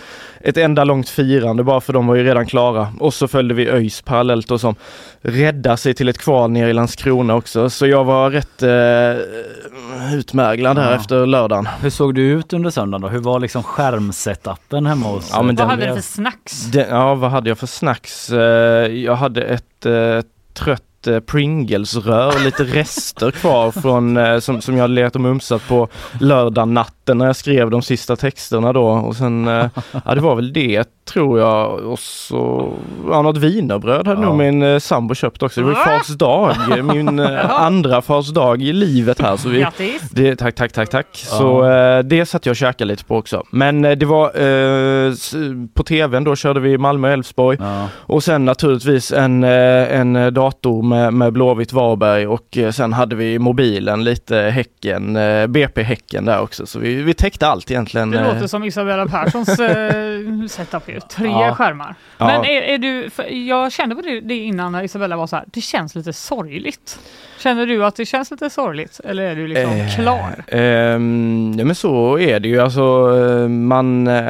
ett 0.44 0.58
enda 0.58 0.84
långt 0.84 1.10
firande 1.10 1.64
bara 1.64 1.82
för 1.82 1.94
de 1.94 2.08
var 2.08 2.16
ju 2.16 2.24
redan 2.24 2.46
klara. 2.46 2.88
Och 3.00 3.14
så 3.14 3.28
följde 3.28 3.54
vi 3.54 3.70
ÖIS 3.70 4.02
parallellt 4.02 4.52
och 4.52 4.62
som 4.62 4.76
räddade 5.22 5.78
sig 5.78 5.94
till 5.94 6.10
ett 6.10 6.18
kval 6.18 6.52
ner 6.52 6.68
i 6.68 6.74
Landskrona 6.74 7.36
också. 7.36 7.70
Så 7.70 7.88
jag 7.88 8.04
var 8.04 8.30
rätt 8.32 8.64
eh, 8.64 10.14
utmärglad 10.18 10.78
här 10.78 10.90
Ja. 10.92 10.96
efter 10.98 11.26
lördagen. 11.26 11.68
Hur 11.82 11.90
såg 11.90 12.16
du 12.16 12.22
ut 12.22 12.54
under 12.54 12.70
söndagen 12.70 13.02
då? 13.02 13.08
Hur 13.08 13.20
var 13.20 13.40
liksom 13.40 13.64
skärmsetappen 13.64 14.86
hemma 14.86 15.08
hos 15.08 15.30
Ja, 15.34 15.38
men 15.38 15.46
Vad 15.46 15.56
den 15.56 15.70
hade 15.70 15.88
du 15.88 15.94
för 15.96 16.02
snacks? 16.02 16.66
Det, 16.66 16.88
ja, 16.90 17.16
vad 17.16 17.32
hade 17.32 17.50
jag 17.50 17.58
för 17.58 17.68
snacks? 17.68 18.30
Eh, 18.30 18.40
jag 18.92 19.16
hade 19.16 19.42
ett 19.42 19.86
eh, 19.86 20.20
trött 20.54 20.84
Eh, 21.08 21.20
Pringles-rör 21.20 22.44
lite 22.44 22.64
rester 22.64 23.32
kvar 23.32 23.72
från 23.72 24.18
eh, 24.18 24.40
som, 24.40 24.62
som 24.62 24.76
jag 24.76 24.82
hade 24.82 24.94
letat 24.94 25.16
och 25.16 25.22
mumsat 25.22 25.68
på 25.68 25.88
lördag 26.20 26.68
natten 26.68 27.18
när 27.18 27.26
jag 27.26 27.36
skrev 27.36 27.70
de 27.70 27.82
sista 27.82 28.16
texterna 28.16 28.74
då. 28.74 28.88
Och 28.88 29.16
sen, 29.16 29.48
eh, 29.48 29.70
ja 30.06 30.16
det 30.16 30.22
var 30.22 30.36
väl 30.36 30.54
det 30.54 30.90
tror 31.14 31.40
jag 31.40 31.72
och 31.80 32.00
så, 32.00 32.74
ja 33.10 33.22
något 33.22 33.38
wienerbröd 33.38 34.08
hade 34.08 34.22
Ja. 34.22 34.28
nog 34.28 34.38
min 34.38 34.62
eh, 34.64 34.80
sambo 34.80 35.16
köpt 35.16 35.44
också. 35.44 35.60
Det 35.62 35.66
var 35.66 35.72
ju 35.74 35.76
fars 35.84 36.08
dag, 36.08 36.56
eh, 36.78 36.84
min 36.94 37.20
eh, 37.20 37.62
andra 37.62 38.02
fars 38.02 38.30
dag 38.30 38.62
i 38.62 38.74
livet 38.74 39.22
här 39.22 39.38
så 39.38 39.50
vi, 39.50 39.60
Grattis! 39.60 40.02
det, 40.12 40.36
tack, 40.36 40.56
tack, 40.56 40.72
tack, 40.74 40.90
tack. 40.90 41.08
Så 41.12 41.70
eh, 41.72 42.00
det 42.00 42.26
satt 42.26 42.46
jag 42.46 42.52
och 42.54 42.58
käkade 42.58 42.86
lite 42.86 43.06
på 43.06 43.18
också. 43.18 43.44
Men 43.52 43.86
eh, 43.86 43.92
det 43.92 44.06
var 44.06 44.26
eh, 44.26 45.14
på 45.74 45.84
tvn 45.84 46.24
då 46.24 46.36
körde 46.36 46.60
vi 46.60 46.78
Malmö-Elfsborg 46.78 47.58
Ja. 47.60 47.88
och 47.96 48.24
sen 48.24 48.46
naturligtvis 48.46 49.12
en, 49.12 49.44
eh, 49.44 50.00
en 50.00 50.34
dator 50.34 50.84
med, 50.84 51.14
med 51.14 51.34
Blåvitt 51.34 51.74
Varberg 51.74 52.28
och 52.28 52.58
eh, 52.58 52.72
sen 52.72 52.94
hade 52.94 53.16
vi 53.16 53.40
mobilen 53.40 54.04
lite 54.04 54.36
Häcken, 54.38 55.16
eh, 55.16 55.48
BP 55.48 55.84
Häcken 55.84 56.26
där 56.26 56.42
också. 56.42 56.66
Så 56.66 56.80
vi, 56.80 56.96
vi 56.96 57.14
täckte 57.14 57.48
allt 57.48 57.72
egentligen. 57.72 58.12
Det 58.12 58.20
eh. 58.20 58.34
låter 58.34 58.48
som 58.48 58.64
Isabella 58.64 59.06
Perssons 59.08 59.60
eh, 59.60 60.48
setup 60.50 60.90
ju. 60.90 61.00
Tre 61.10 61.28
Ja. 61.30 61.56
skärmar. 61.56 61.96
Ja. 62.18 62.26
Men 62.28 62.46
är, 62.46 62.62
är 62.62 62.78
du, 62.78 63.10
jag 63.48 63.72
kände 63.72 63.96
på 63.96 64.02
det, 64.24 64.36
innan 64.36 64.72
när 64.72 64.84
Isabella 64.84 65.16
var 65.18 65.28
så 65.28 65.36
här, 65.36 65.46
det 65.48 65.62
känns 65.62 65.96
lite 65.96 66.14
sorgligt. 66.14 67.00
Känner 67.40 67.66
du 67.66 67.86
att 67.86 67.96
det 67.96 68.06
känns 68.06 68.32
lite 68.32 68.50
sorgligt 68.50 69.00
eller 69.04 69.24
är 69.24 69.36
du 69.36 69.48
liksom 69.48 69.72
Eh, 69.72 69.96
klar? 69.96 70.44
ehm, 70.48 71.56
ja 71.58 71.66
men 71.66 71.76
så 71.76 72.20
är 72.20 72.40
det 72.40 72.48
ju 72.48 72.60
alltså 72.62 72.82
eh, 73.42 73.48
man, 73.48 74.08
eh, 74.08 74.26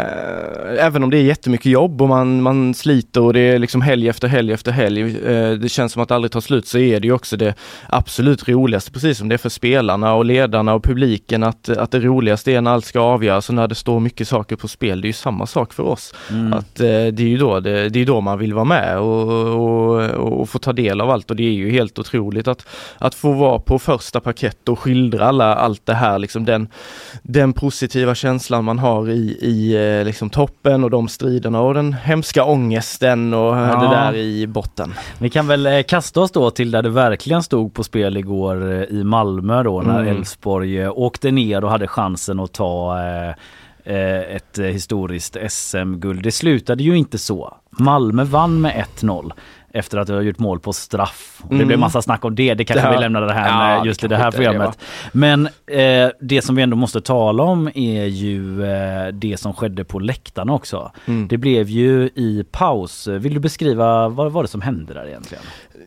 även 0.80 1.03
om 1.03 1.09
det 1.09 1.17
är 1.17 1.22
jättemycket 1.24 1.65
jobb 1.72 2.01
och 2.01 2.07
man, 2.09 2.41
man 2.41 2.74
sliter 2.74 3.22
och 3.22 3.34
det 3.34 3.39
är 3.39 3.59
liksom 3.59 3.82
helg 3.82 4.07
efter 4.09 4.28
helg 4.28 4.51
efter 4.53 4.72
helg, 4.72 5.01
eh, 5.26 5.51
det 5.51 5.69
känns 5.69 5.93
som 5.93 6.01
att 6.01 6.09
det 6.09 6.15
aldrig 6.15 6.32
tar 6.32 6.41
slut 6.41 6.67
så 6.67 6.78
är 6.78 6.99
det 6.99 7.07
ju 7.07 7.13
också 7.13 7.38
det 7.38 7.53
absolut 7.89 8.49
roligaste, 8.49 8.91
precis 8.91 9.17
som 9.17 9.30
det 9.30 9.36
är 9.36 9.38
för 9.38 9.49
spelarna 9.49 10.13
och 10.13 10.26
ledarna 10.26 10.74
och 10.74 10.84
publiken 10.84 11.43
att, 11.43 11.69
att 11.69 11.91
det 11.91 11.99
roligaste 11.99 12.51
är 12.51 12.61
när 12.61 12.72
allt 12.72 12.86
ska 12.86 12.99
avgöras 12.99 13.49
och 13.49 13.55
när 13.55 13.67
det 13.67 13.76
står 13.76 13.99
mycket 13.99 14.28
saker 14.28 14.55
på 14.55 14.67
spel. 14.67 15.01
Det 15.01 15.05
är 15.05 15.09
ju 15.09 15.13
samma 15.13 15.45
sak 15.45 15.74
för 15.74 15.84
oss. 15.84 16.13
Mm. 16.30 16.61
Att 16.62 16.80
eh, 16.80 16.86
det 16.86 17.20
är 17.24 17.28
ju 17.28 17.38
då, 17.38 17.59
det, 17.59 17.89
det 17.89 17.99
är 18.01 18.05
då 18.05 18.22
man 18.22 18.39
vill 18.39 18.53
vara 18.53 18.66
med 18.66 18.97
och, 18.99 19.28
och, 19.47 20.03
och 20.41 20.49
få 20.49 20.59
ta 20.59 20.74
del 20.74 21.01
av 21.01 21.09
allt 21.09 21.30
och 21.30 21.36
det 21.36 21.43
är 21.43 21.51
ju 21.53 21.72
helt 21.72 21.99
otroligt 21.99 22.47
att, 22.47 22.66
att 22.97 23.16
få 23.16 23.32
vara 23.32 23.59
på 23.59 23.80
första 23.80 24.20
parkett 24.20 24.70
och 24.70 24.80
skildra 24.80 25.26
alla, 25.26 25.55
allt 25.55 25.86
det 25.86 25.93
här, 25.93 26.20
liksom 26.20 26.45
den, 26.45 26.68
den 27.24 27.53
positiva 27.53 28.16
känslan 28.16 28.64
man 28.66 28.80
har 28.80 29.09
i, 29.09 29.38
i 29.41 29.76
eh, 29.99 30.05
liksom 30.05 30.30
toppen 30.30 30.84
och 30.84 30.89
de 30.89 31.07
striderna 31.07 31.62
och 31.62 31.74
den 31.74 31.93
hemska 31.93 32.43
ångesten 32.45 33.34
och 33.34 33.57
Ja. 33.57 33.76
det 33.82 33.95
där 33.95 34.16
i 34.16 34.47
botten. 34.47 34.93
Vi 35.18 35.30
kan 35.30 35.47
väl 35.47 35.66
eh, 35.66 35.82
kasta 35.84 36.22
oss 36.22 36.32
då 36.32 36.51
till 36.51 36.72
där 36.72 36.82
det 36.82 36.89
verkligen 36.89 37.43
stod 37.43 37.74
på 37.74 37.84
spel 37.84 38.18
igår 38.18 38.72
eh, 38.72 38.84
i 38.84 39.03
Malmö 39.03 39.64
då 39.64 39.82
när 39.82 40.01
Mm. 40.01 40.18
Elfsborg 40.18 40.80
eh, 40.82 40.91
åkte 40.95 41.32
ner 41.32 41.64
och 41.64 41.72
hade 41.72 41.88
chansen 41.88 42.39
att 42.39 42.53
ta 42.53 42.99
eh, 42.99 43.34
ett 43.86 44.59
eh, 44.59 44.65
historiskt 44.65 45.38
SM-guld. 45.49 46.23
Det 46.23 46.32
slutade 46.32 46.84
ju 46.84 46.97
inte 46.97 47.17
så. 47.17 47.57
Malmö 47.69 48.23
vann 48.23 48.61
med 48.61 48.86
1-0 48.99 49.32
efter 49.73 49.97
att 49.97 50.07
ha 50.09 50.21
gjort 50.21 50.39
mål 50.39 50.59
på 50.59 50.73
straff. 50.73 51.39
Och 51.43 51.49
Det 51.49 51.55
Mm. 51.55 51.67
blev 51.67 51.79
massa 51.79 52.01
snack 52.01 52.25
om 52.25 52.36
det. 52.36 52.53
Det 52.53 52.63
kanske 52.65 52.88
Ja. 52.88 52.91
vi 52.91 52.97
lämnar 52.99 53.21
det 53.21 53.34
här 53.34 53.47
Ja, 53.49 53.57
med 53.57 53.84
det 53.84 53.88
just 53.88 54.03
i 54.03 54.07
det 54.07 54.17
här 54.17 54.27
är 54.27 54.32
det, 54.32 54.38
programmet. 54.38 54.79
Men 55.11 55.45
eh, 55.67 56.09
det 56.21 56.41
som 56.41 56.55
vi 56.55 56.61
ändå 56.61 56.77
måste 56.77 57.01
tala 57.01 57.43
om 57.43 57.67
är 57.75 58.05
ju 58.05 58.63
eh, 58.65 59.07
det 59.13 59.38
som 59.39 59.53
skedde 59.53 59.84
på 59.84 59.99
läktarna 59.99 60.53
också. 60.53 60.91
Mm. 61.05 61.27
Det 61.27 61.38
blev 61.38 61.69
ju 61.69 62.09
i 62.15 62.45
paus. 62.51 63.07
Vill 63.07 63.34
du 63.34 63.39
beskriva 63.39 64.07
vad 64.09 64.32
var 64.32 64.41
det 64.43 64.49
som 64.49 64.61
hände 64.61 64.93
där 64.93 65.07
egentligen? 65.07 65.43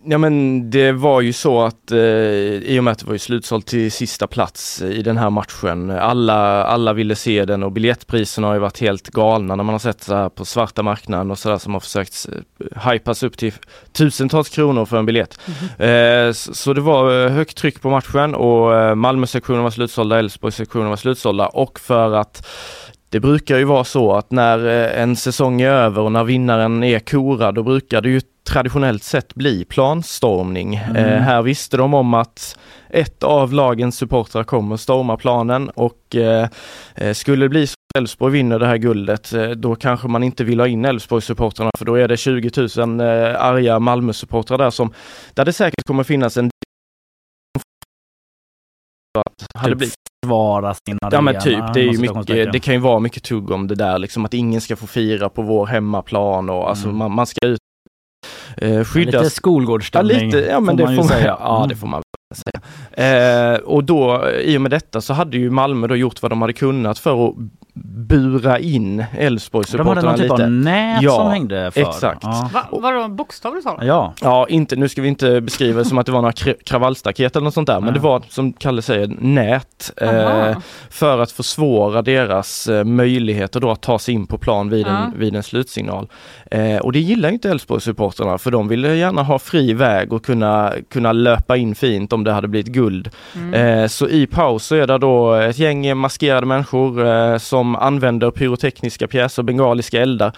Ja 0.07 0.19
men 0.19 0.71
det 0.71 0.93
var 0.93 1.21
ju 1.21 1.33
så 1.33 1.63
att 1.63 1.91
eh, 1.91 1.99
i 1.99 2.77
och 2.79 2.85
med 2.85 2.93
att 2.93 2.99
det 2.99 3.07
var 3.07 3.13
ju 3.13 3.19
slutsålt 3.19 3.67
till 3.67 3.93
sista 3.93 4.27
plats 4.27 4.83
i 4.83 5.03
den 5.03 5.17
här 5.17 5.31
matchen. 5.31 5.91
Alla, 5.91 6.65
alla 6.65 6.93
ville 6.93 7.15
se 7.15 7.45
den 7.45 7.63
och 7.63 7.73
biljettpriserna 7.73 8.47
har 8.47 8.55
ju 8.55 8.61
varit 8.61 8.81
helt 8.81 9.09
galna 9.09 9.57
när 9.57 9.65
man 9.65 9.73
har 9.75 9.79
sett 9.79 10.03
så 10.03 10.15
här 10.15 10.29
på 10.29 10.45
svarta 10.45 10.83
marknaden 10.83 11.31
och 11.31 11.39
sådär 11.39 11.59
som 11.59 11.73
har 11.73 11.81
försökt 11.81 12.27
eh, 12.33 12.91
hypas 12.91 13.23
upp 13.23 13.37
till 13.37 13.53
tusentals 13.93 14.49
kronor 14.49 14.85
för 14.85 14.97
en 14.97 15.07
biljett. 15.07 15.41
Eh, 15.79 16.33
så, 16.33 16.55
så 16.55 16.73
det 16.73 16.81
var 16.81 17.25
eh, 17.25 17.31
högt 17.31 17.57
tryck 17.57 17.83
på 17.83 17.91
matchen 17.91 18.35
och 18.35 18.75
eh, 18.75 18.95
Malmö-sektionen 18.95 19.63
var 19.63 19.71
slutsålda, 19.71 20.19
Elfsborg-sektionen 20.19 20.89
var 20.89 20.97
slutsålda 20.97 21.47
och 21.47 21.81
för 21.81 22.13
att 22.13 22.47
det 23.15 23.21
brukar 23.21 23.59
ju 23.59 23.65
vara 23.65 23.85
så 23.85 24.13
att 24.13 24.31
när 24.31 24.67
eh, 24.67 25.03
en 25.03 25.17
säsong 25.17 25.61
är 25.61 25.71
över 25.71 26.03
och 26.03 26.13
när 26.13 26.25
vinnaren 26.25 26.85
är 26.85 26.99
korad, 26.99 27.55
då 27.55 27.63
brukar 27.63 28.01
det 28.01 28.09
ju 28.09 28.21
traditionellt 28.49 29.03
sett 29.03 29.35
bli 29.35 29.65
planstormning. 29.65 30.77
Mm. 30.77 30.97
Eh, 30.97 31.21
här 31.21 31.43
visste 31.43 31.77
de 31.77 31.95
om 31.95 32.15
att 32.15 32.59
ett 32.91 33.23
av 33.23 33.53
lagens 33.53 33.97
supportrar 33.97 34.45
kommer 34.45 34.77
storma 34.77 35.17
planen 35.17 35.69
och 35.69 36.17
eh, 36.17 36.49
eh, 36.95 37.13
skulle 37.13 37.45
det 37.45 37.49
bli 37.49 37.67
så 37.67 37.73
att 37.73 37.99
Elfsborg 37.99 38.33
vinner 38.33 38.59
det 38.59 38.67
här 38.67 38.77
guldet, 38.77 39.33
eh, 39.33 39.51
då 39.51 39.75
kanske 39.75 40.09
man 40.09 40.23
inte 40.23 40.45
vill 40.45 40.61
ha 40.61 40.67
in 40.67 40.85
Elfsborg-supportrarna 40.85 41.71
för 41.79 41.85
då 41.85 41.95
är 41.95 42.09
det 42.09 42.17
20 42.17 42.51
000 42.77 43.01
eh, 43.01 43.07
arga 43.45 43.79
Malmö-supportrar 43.79 44.59
där 44.59 44.71
som, 44.71 44.93
där 45.35 45.45
det 45.45 45.53
säkert 45.53 45.87
kommer 45.87 46.05
finnas 46.05 46.37
en 46.37 46.51
att 49.19 49.47
hade 49.55 49.71
Typ 49.71 49.79
blivit 49.79 50.04
försvara 50.25 50.75
sin 50.75 50.99
Ja 51.11 51.21
men 51.21 51.37
arena, 51.37 51.41
typ, 51.41 51.75
det 51.75 51.81
är 51.81 51.85
ju 51.85 51.93
citationstecken. 51.97 52.39
mycket, 52.39 52.53
det 52.53 52.59
kan 52.61 52.75
ju 52.75 52.81
vara 52.81 52.99
mycket 53.01 53.23
tugg 53.23 53.51
om 53.51 53.67
det 53.67 53.75
där 53.75 53.99
liksom 53.99 54.25
att 54.25 54.35
ingen 54.35 54.61
ska 54.61 54.77
få 54.77 54.87
fira 54.87 55.29
på 55.29 55.43
vår 55.43 55.67
hemmaplan 55.67 56.51
och 56.51 56.69
alltså 56.69 56.85
Mm. 56.87 56.99
man, 56.99 57.13
man 57.13 57.27
ska 57.27 57.47
ut 57.47 57.59
eh, 58.57 58.85
skyddas. 58.85 59.23
Lite 59.23 59.31
skolgårdsstämning 59.31 60.17
Ja, 60.19 60.25
lite, 60.25 60.39
ja 60.39 60.61
men 60.61 60.79
får 60.79 60.87
det 60.87 60.89
får 60.97 61.03
man 61.03 61.09
säga. 61.09 61.37
Ja 61.41 61.57
Mm. 61.57 61.69
det 61.69 61.77
får 61.77 61.87
man 61.87 62.03
säga. 62.35 63.53
Eh, 63.53 63.59
och 63.59 63.85
då 63.85 64.31
i 64.45 64.57
och 64.57 64.61
med 64.63 64.71
detta 64.71 65.01
så 65.01 65.13
hade 65.15 65.37
ju 65.37 65.51
Malmö 65.51 65.87
då 65.87 65.97
gjort 65.97 66.23
vad 66.23 66.33
de 66.33 66.41
hade 66.41 66.53
kunnat 66.53 66.99
för 66.99 67.29
att 67.29 67.35
bura 67.83 68.59
in 68.59 68.97
De 69.73 69.87
hade 69.87 70.03
någon 70.03 70.15
typ 70.15 70.23
lite. 70.23 70.33
av 70.45 70.51
nät 70.51 71.03
Ja, 71.03 71.11
som 71.13 71.31
hängde 71.31 71.71
för. 71.71 71.81
exakt. 71.81 72.21
Ja. 72.23 72.51
Va, 72.53 72.61
vadå 72.71 73.09
bokstavligt 73.09 73.67
talat? 73.67 73.85
ja. 73.85 74.15
Ja, 74.23 74.47
inte, 74.49 74.77
nu 74.77 74.89
ska 74.89 75.03
vi 75.03 75.09
inte 75.09 75.41
beskriva 75.41 75.79
det 75.79 75.85
som 75.85 75.99
att 75.99 76.07
det 76.07 76.13
var 76.13 76.21
några 76.23 76.33
kra- 76.33 76.63
kravallstaket 76.65 77.37
eller 77.37 77.45
något 77.45 77.55
sånt 77.55 77.67
där, 77.67 77.81
men 77.81 77.95
det 77.95 78.01
var 78.01 78.23
som 78.29 78.53
Kalle 78.53 78.83
säger 78.83 79.07
nät 79.19 79.93
eh, 79.97 80.57
för 80.91 81.19
att 81.19 81.31
försvåra 81.33 82.03
deras 82.03 82.67
eh, 82.69 82.85
möjligheter 82.85 83.61
då 83.61 83.71
att 83.71 83.81
ta 83.83 83.99
sig 83.99 84.15
in 84.15 84.27
på 84.27 84.39
plan 84.39 84.69
vid, 84.71 84.87
Ja. 84.87 84.97
en, 85.05 85.19
vid 85.19 85.37
en 85.37 85.43
slutsignal. 85.43 86.07
Eh, 86.51 86.77
och 86.77 86.93
det 86.93 86.99
gillar 87.01 87.29
inte 87.29 87.51
Elfsborg-supportrarna 87.51 88.39
för 88.39 88.51
de 88.51 88.69
ville 88.69 88.95
gärna 88.97 89.23
ha 89.23 89.39
fri 89.39 89.73
väg 89.73 90.13
och 90.13 90.25
kunna, 90.25 90.73
kunna 90.91 91.13
löpa 91.13 91.57
in 91.57 91.75
fint 91.75 92.13
om 92.13 92.25
det 92.25 92.33
hade 92.33 92.49
blivit 92.49 92.73
guld. 92.73 93.11
Mm. 93.35 93.55
Eh, 93.83 93.87
så 93.89 94.09
i 94.09 94.27
paus 94.27 94.65
så 94.67 94.75
är 94.75 94.87
det 94.87 94.99
då 94.99 95.35
ett 95.35 95.59
gäng 95.59 95.97
maskerade 95.97 96.47
människor 96.47 97.07
eh, 97.07 97.39
som 97.65 97.77
använder 97.77 98.31
pyrotekniska 98.31 99.09
pjäser, 99.09 99.43
bengaliska 99.43 100.01
eldar 100.03 100.33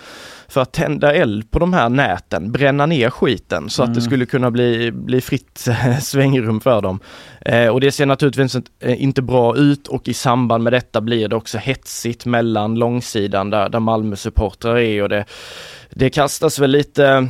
för 0.49 0.61
att 0.61 0.73
tända 0.73 1.15
eld 1.15 1.51
på 1.51 1.59
de 1.59 1.73
här 1.73 1.89
näten, 1.89 2.53
bränna 2.53 2.87
ner 2.87 3.11
skiten 3.11 3.71
så 3.71 3.83
att 3.83 3.89
det 3.89 4.01
Mm. 4.01 4.05
skulle 4.05 4.27
kunna 4.27 4.51
bli, 4.51 4.93
bli 4.93 5.21
fritt 5.21 5.69
svängrum 6.03 6.61
för 6.61 6.83
dem. 6.83 7.01
Eh, 7.41 7.69
och 7.69 7.81
det 7.81 7.93
ser 7.93 8.07
naturligtvis 8.07 8.55
inte, 8.55 8.71
eh, 8.81 9.03
inte 9.03 9.23
bra 9.23 9.57
ut 9.57 9.89
och 9.89 10.09
i 10.09 10.15
samband 10.15 10.65
med 10.65 10.73
detta 10.73 11.01
blir 11.01 11.29
det 11.29 11.37
också 11.37 11.59
hetsigt 11.59 12.27
mellan 12.27 12.75
långsidan 12.75 13.51
där, 13.51 13.69
där 13.69 13.81
Malmö-supportrar 13.81 14.79
är 14.79 15.03
och 15.03 15.09
det, 15.09 15.25
det 15.91 16.11
kastas 16.11 16.59
väl 16.59 16.71
lite 16.71 17.29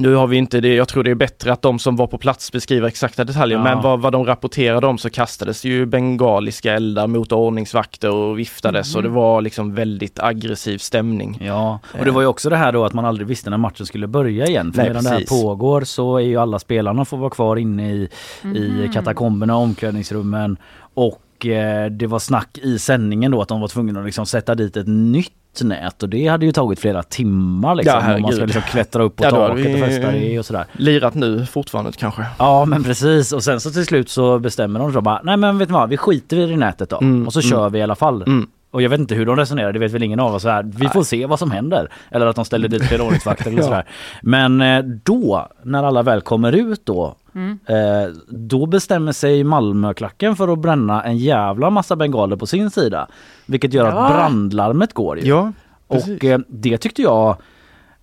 nu 0.00 0.14
har 0.14 0.26
vi 0.26 0.36
inte 0.36 0.60
det, 0.60 0.74
jag 0.74 0.88
tror 0.88 1.04
det 1.04 1.10
är 1.10 1.14
bättre 1.14 1.52
att 1.52 1.62
de 1.62 1.78
som 1.78 1.96
var 1.96 2.06
på 2.06 2.18
plats 2.18 2.52
beskriver 2.52 2.88
exakta 2.88 3.24
detaljer, 3.24 3.58
Ja. 3.58 3.64
men 3.64 3.82
vad, 3.82 4.00
vad 4.00 4.12
de 4.12 4.24
rapporterade 4.26 4.86
om 4.86 4.98
så 4.98 5.10
kastades 5.10 5.64
ju 5.64 5.86
bengaliska 5.86 6.72
eldar 6.74 7.06
mot 7.06 7.32
ordningsvakter 7.32 8.10
och 8.10 8.38
viftades 8.38 8.96
och 8.96 9.02
det 9.02 9.08
var 9.08 9.42
liksom 9.42 9.74
väldigt 9.74 10.18
aggressiv 10.18 10.78
stämning. 10.78 11.38
Ja, 11.40 11.78
och 11.98 12.04
det 12.04 12.10
var 12.10 12.20
ju 12.20 12.26
också 12.26 12.50
det 12.50 12.56
här 12.56 12.72
då 12.72 12.84
att 12.84 12.92
man 12.92 13.04
aldrig 13.04 13.26
visste 13.28 13.50
när 13.50 13.56
matchen 13.58 13.86
skulle 13.86 14.06
börja 14.06 14.46
igen. 14.46 14.72
För 14.72 14.78
Nej, 14.78 14.88
medan 14.88 15.04
det 15.04 15.10
här 15.10 15.16
precis. 15.18 15.42
pågår 15.42 15.80
så 15.84 16.16
är 16.16 16.20
ju 16.22 16.36
alla 16.36 16.58
spelarna 16.58 17.04
får 17.04 17.16
vara 17.16 17.30
kvar 17.30 17.56
inne 17.56 17.92
i, 17.92 18.08
i 18.54 18.90
katakomberna, 18.94 19.56
omklädningsrummen. 19.56 20.56
Och 20.94 21.46
eh, 21.46 21.90
det 21.90 22.06
var 22.06 22.18
snack 22.18 22.58
i 22.62 22.78
sändningen 22.78 23.32
då 23.32 23.42
att 23.42 23.48
de 23.48 23.60
var 23.60 23.68
tvungna 23.68 24.00
att 24.00 24.06
liksom 24.06 24.26
sätta 24.26 24.54
dit 24.54 24.76
ett 24.76 24.86
nytt 24.86 25.32
nät 25.60 26.02
och 26.02 26.08
det 26.08 26.26
hade 26.26 26.46
ju 26.46 26.52
tagit 26.52 26.80
flera 26.80 27.02
timmar 27.02 27.74
liksom. 27.74 28.00
Ja, 28.06 28.14
om 28.16 28.22
man 28.22 28.32
ska 28.32 28.44
liksom 28.44 28.62
klättra 28.62 29.02
upp 29.02 29.16
på 29.16 29.24
Ja, 29.24 29.30
taket 29.30 29.74
och 29.74 29.80
fästa 29.88 30.10
det 30.12 30.38
och 30.38 30.46
sådär. 30.46 30.64
Lirat 30.72 31.14
nu 31.14 31.46
fortfarande 31.46 31.92
kanske. 31.92 32.26
Ja 32.38 32.64
men 32.64 32.84
precis 32.84 33.32
och 33.32 33.44
sen 33.44 33.60
så 33.60 33.70
till 33.70 33.86
slut 33.86 34.08
så 34.08 34.38
bestämmer 34.38 34.80
de 34.80 34.92
så 34.92 35.00
bara 35.00 35.20
nej 35.24 35.36
men 35.36 35.58
vet 35.58 35.68
du 35.68 35.74
vad 35.74 35.88
vi 35.88 35.96
skiter 35.96 36.36
i 36.36 36.46
det 36.46 36.56
nätet 36.56 36.90
då 36.90 36.98
Mm, 37.00 37.26
och 37.26 37.32
så 37.32 37.40
mm. 37.40 37.50
kör 37.50 37.70
vi 37.70 37.78
i 37.78 37.82
alla 37.82 37.94
fall. 37.94 38.22
Mm. 38.22 38.46
Och 38.72 38.82
jag 38.82 38.90
vet 38.90 39.00
inte 39.00 39.14
hur 39.14 39.26
de 39.26 39.36
resonerar, 39.36 39.72
det 39.72 39.78
vet 39.78 39.92
väl 39.92 40.02
ingen 40.02 40.20
av 40.20 40.34
oss. 40.34 40.44
Här, 40.44 40.62
vi 40.62 40.88
får 40.88 41.02
se 41.02 41.26
vad 41.26 41.38
som 41.38 41.50
händer. 41.50 41.88
Eller 42.10 42.26
att 42.26 42.36
de 42.36 42.44
ställer 42.44 42.68
dit 42.68 42.84
fler 42.88 43.00
ordningsvakter 43.00 43.46
eller 43.46 43.58
Ja. 43.58 43.64
sådär. 43.64 43.84
Men 44.22 44.60
eh, 44.60 44.84
då, 44.84 45.48
när 45.62 45.82
alla 45.84 46.02
väl 46.02 46.20
kommer 46.20 46.52
ut 46.52 46.80
då, 46.86 47.14
Mm. 47.34 47.58
eh, 47.66 48.12
då 48.28 48.66
bestämmer 48.66 49.12
sig 49.12 49.44
Malmöklacken 49.44 50.36
för 50.36 50.48
att 50.52 50.58
bränna 50.58 51.02
en 51.04 51.16
jävla 51.16 51.70
massa 51.70 51.96
bengaler 51.96 52.36
på 52.36 52.46
sin 52.46 52.70
sida. 52.70 53.06
Vilket 53.46 53.72
gör 53.72 53.84
Ja. 53.86 53.92
att 54.06 54.12
brandlarmet 54.12 54.92
går 54.92 55.18
ju. 55.18 55.26
Ja, 55.28 55.52
Och 55.86 56.24
eh, 56.24 56.40
det 56.48 56.78
tyckte 56.78 57.02
jag, 57.02 57.36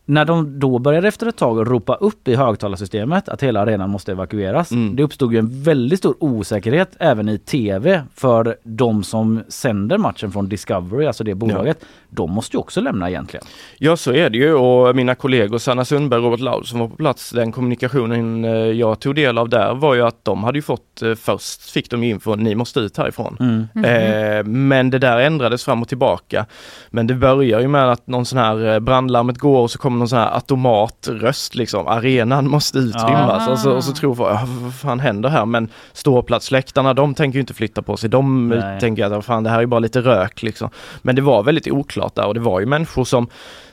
när 0.10 0.26
de 0.26 0.60
då 0.60 0.80
började 0.80 1.08
efter 1.08 1.28
ett 1.28 1.38
tag 1.38 1.72
ropa 1.72 1.96
upp 1.96 2.28
i 2.28 2.36
högtalarsystemet 2.36 3.30
att 3.30 3.44
hela 3.44 3.62
arenan 3.62 3.90
måste 3.90 4.12
evakueras. 4.12 4.72
Mm. 4.72 4.96
Det 4.96 5.04
uppstod 5.04 5.34
ju 5.34 5.40
en 5.40 5.64
väldigt 5.64 6.00
stor 6.00 6.16
osäkerhet 6.20 6.96
även 7.00 7.30
i 7.30 7.38
tv 7.38 8.04
för 8.16 8.58
de 8.64 9.04
som 9.04 9.44
sänder 9.48 9.98
matchen 9.98 10.32
från 10.32 10.50
Discovery, 10.50 11.06
alltså 11.06 11.24
det 11.24 11.36
bolaget. 11.36 11.86
De 12.10 12.32
måste 12.32 12.58
ju 12.58 12.60
också 12.60 12.82
lämna 12.82 13.10
egentligen. 13.10 13.46
Ja 13.78 13.98
så 13.98 14.14
är 14.14 14.30
det 14.30 14.38
ju 14.38 14.54
och 14.54 14.96
mina 14.96 15.16
kollegor 15.16 15.58
Sanna 15.58 15.86
Sundberg 15.86 16.20
och 16.20 16.24
Robert 16.26 16.40
Laud 16.40 16.66
som 16.66 16.80
var 16.80 16.88
på 16.88 16.96
plats, 16.96 17.32
den 17.32 17.52
kommunikationen 17.52 18.46
eh, 18.46 18.52
jag 18.52 19.00
tog 19.00 19.16
del 19.16 19.38
av 19.38 19.50
där 19.50 19.74
var 19.74 19.96
ju 19.96 20.02
att 20.02 20.26
de 20.26 20.44
hade 20.44 20.58
ju 20.58 20.62
fått, 20.62 21.02
eh, 21.02 21.16
först 21.16 21.70
fick 21.70 21.90
de 21.90 22.04
info, 22.04 22.36
ni 22.36 22.56
måste 22.56 22.80
ut 22.80 22.98
härifrån. 22.98 23.38
Mm. 23.40 23.86
Eh, 23.86 24.44
men 24.44 24.90
det 24.90 25.00
där 25.00 25.20
ändrades 25.20 25.64
fram 25.64 25.82
och 25.82 25.88
tillbaka. 25.88 26.46
Men 26.90 27.08
det 27.08 27.14
börjar 27.14 27.60
ju 27.60 27.68
med 27.68 27.92
att 27.92 28.08
någon 28.08 28.26
sån 28.26 28.40
här 28.40 28.74
eh, 28.74 28.80
brandlarmet 28.80 29.38
går 29.38 29.62
och 29.62 29.72
så 29.72 29.80
kommer 29.80 29.97
någon 29.98 30.10
sån 30.10 30.20
här 30.20 30.36
automatröst 30.36 31.56
liksom, 31.56 31.88
arenan 31.88 32.50
måste 32.50 32.78
utrymmas. 32.78 33.48
Och, 33.48 33.60
så, 33.60 33.72
och 33.72 33.84
så 33.84 33.94
tror 33.94 34.16
folk, 34.16 34.40
vad 34.62 34.76
fan 34.76 35.00
händer 35.00 35.30
här? 35.30 35.46
Men 35.46 35.70
ståplatsläktarna 35.94 36.94
de 36.94 37.16
tänker 37.16 37.36
ju 37.36 37.42
inte 37.42 37.54
flytta 37.54 37.82
på 37.82 37.98
sig. 37.98 38.10
De 38.10 38.50
Nej. 38.50 38.80
tänker 38.80 39.06
att 39.06 39.26
fan 39.26 39.44
det 39.44 39.50
här 39.50 39.62
är 39.62 39.66
bara 39.66 39.80
lite 39.80 40.02
rök 40.02 40.44
liksom. 40.44 40.70
Men 41.02 41.16
det 41.16 41.22
var 41.22 41.44
väldigt 41.44 41.68
oklart 41.68 42.16
där 42.16 42.28
och 42.28 42.34
det 42.34 42.40
var 42.40 42.60
ju 42.60 42.66
människor 42.66 43.04
som 43.04 43.28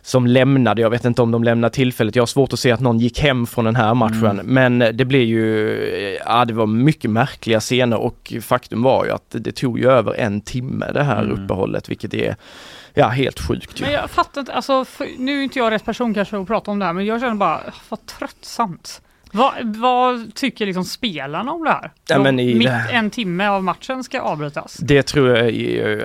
som 0.07 0.27
lämnade, 0.27 0.83
jag 0.83 0.91
vet 0.91 1.05
inte 1.05 1.23
om 1.23 1.31
de 1.31 1.45
lämnade 1.45 1.75
tillfället, 1.75 2.17
jag 2.17 2.23
har 2.23 2.27
svårt 2.27 2.53
att 2.53 2.59
se 2.59 2.73
att 2.73 2.81
någon 2.81 2.99
gick 2.99 3.21
hem 3.21 3.47
från 3.47 3.65
den 3.65 3.77
här 3.77 3.95
matchen. 3.95 4.41
Men 4.45 4.79
det 4.79 5.05
blev 5.05 5.23
ju, 5.23 6.19
ja 6.27 6.45
det 6.45 6.55
var 6.55 6.67
mycket 6.67 7.11
märkliga 7.11 7.61
scener 7.61 7.97
och 7.97 8.33
faktum 8.41 8.83
var 8.83 9.05
ju 9.05 9.11
att 9.11 9.27
det 9.29 9.53
tog 9.53 9.79
ju 9.79 9.91
över 9.91 10.15
en 10.15 10.41
timme 10.41 10.91
det 10.95 11.03
här 11.03 11.23
Mm. 11.23 11.45
uppehållet 11.45 11.89
vilket 11.89 12.15
är 12.15 12.37
ja 12.95 13.09
helt 13.09 13.41
sjukt 13.41 13.81
ju. 13.81 13.85
Men 13.85 13.95
jag 13.95 14.11
fattar 14.11 14.41
inte, 14.41 14.53
alltså, 14.53 14.85
för, 14.85 15.07
nu 15.19 15.39
är 15.39 15.43
inte 15.43 15.59
jag 15.59 15.71
rätt 15.71 15.85
person 15.85 16.15
kanske 16.15 16.39
att 16.39 16.47
prata 16.47 16.71
om 16.71 16.79
det 16.79 16.85
här, 16.85 16.93
men 16.93 17.07
jag 17.07 17.21
känner 17.21 17.35
bara, 17.35 17.61
vad 17.89 18.07
tröttsamt. 18.07 19.01
Vad, 19.37 19.77
vad 19.77 20.35
tycker 20.35 20.67
liksom 20.67 20.85
spelarna 20.85 21.53
om 21.53 21.65
det 21.65 21.71
här? 21.71 21.91
Ja, 22.09 22.19
De- 22.19 22.33
mitt 22.33 22.63
det- 22.69 22.87
en 22.93 23.11
timme 23.11 23.49
av 23.49 23.65
matchen 23.65 24.05
ska 24.05 24.21
avbrytas. 24.21 24.77
Det 24.77 25.03
tror 25.03 25.29
jag, 25.29 25.49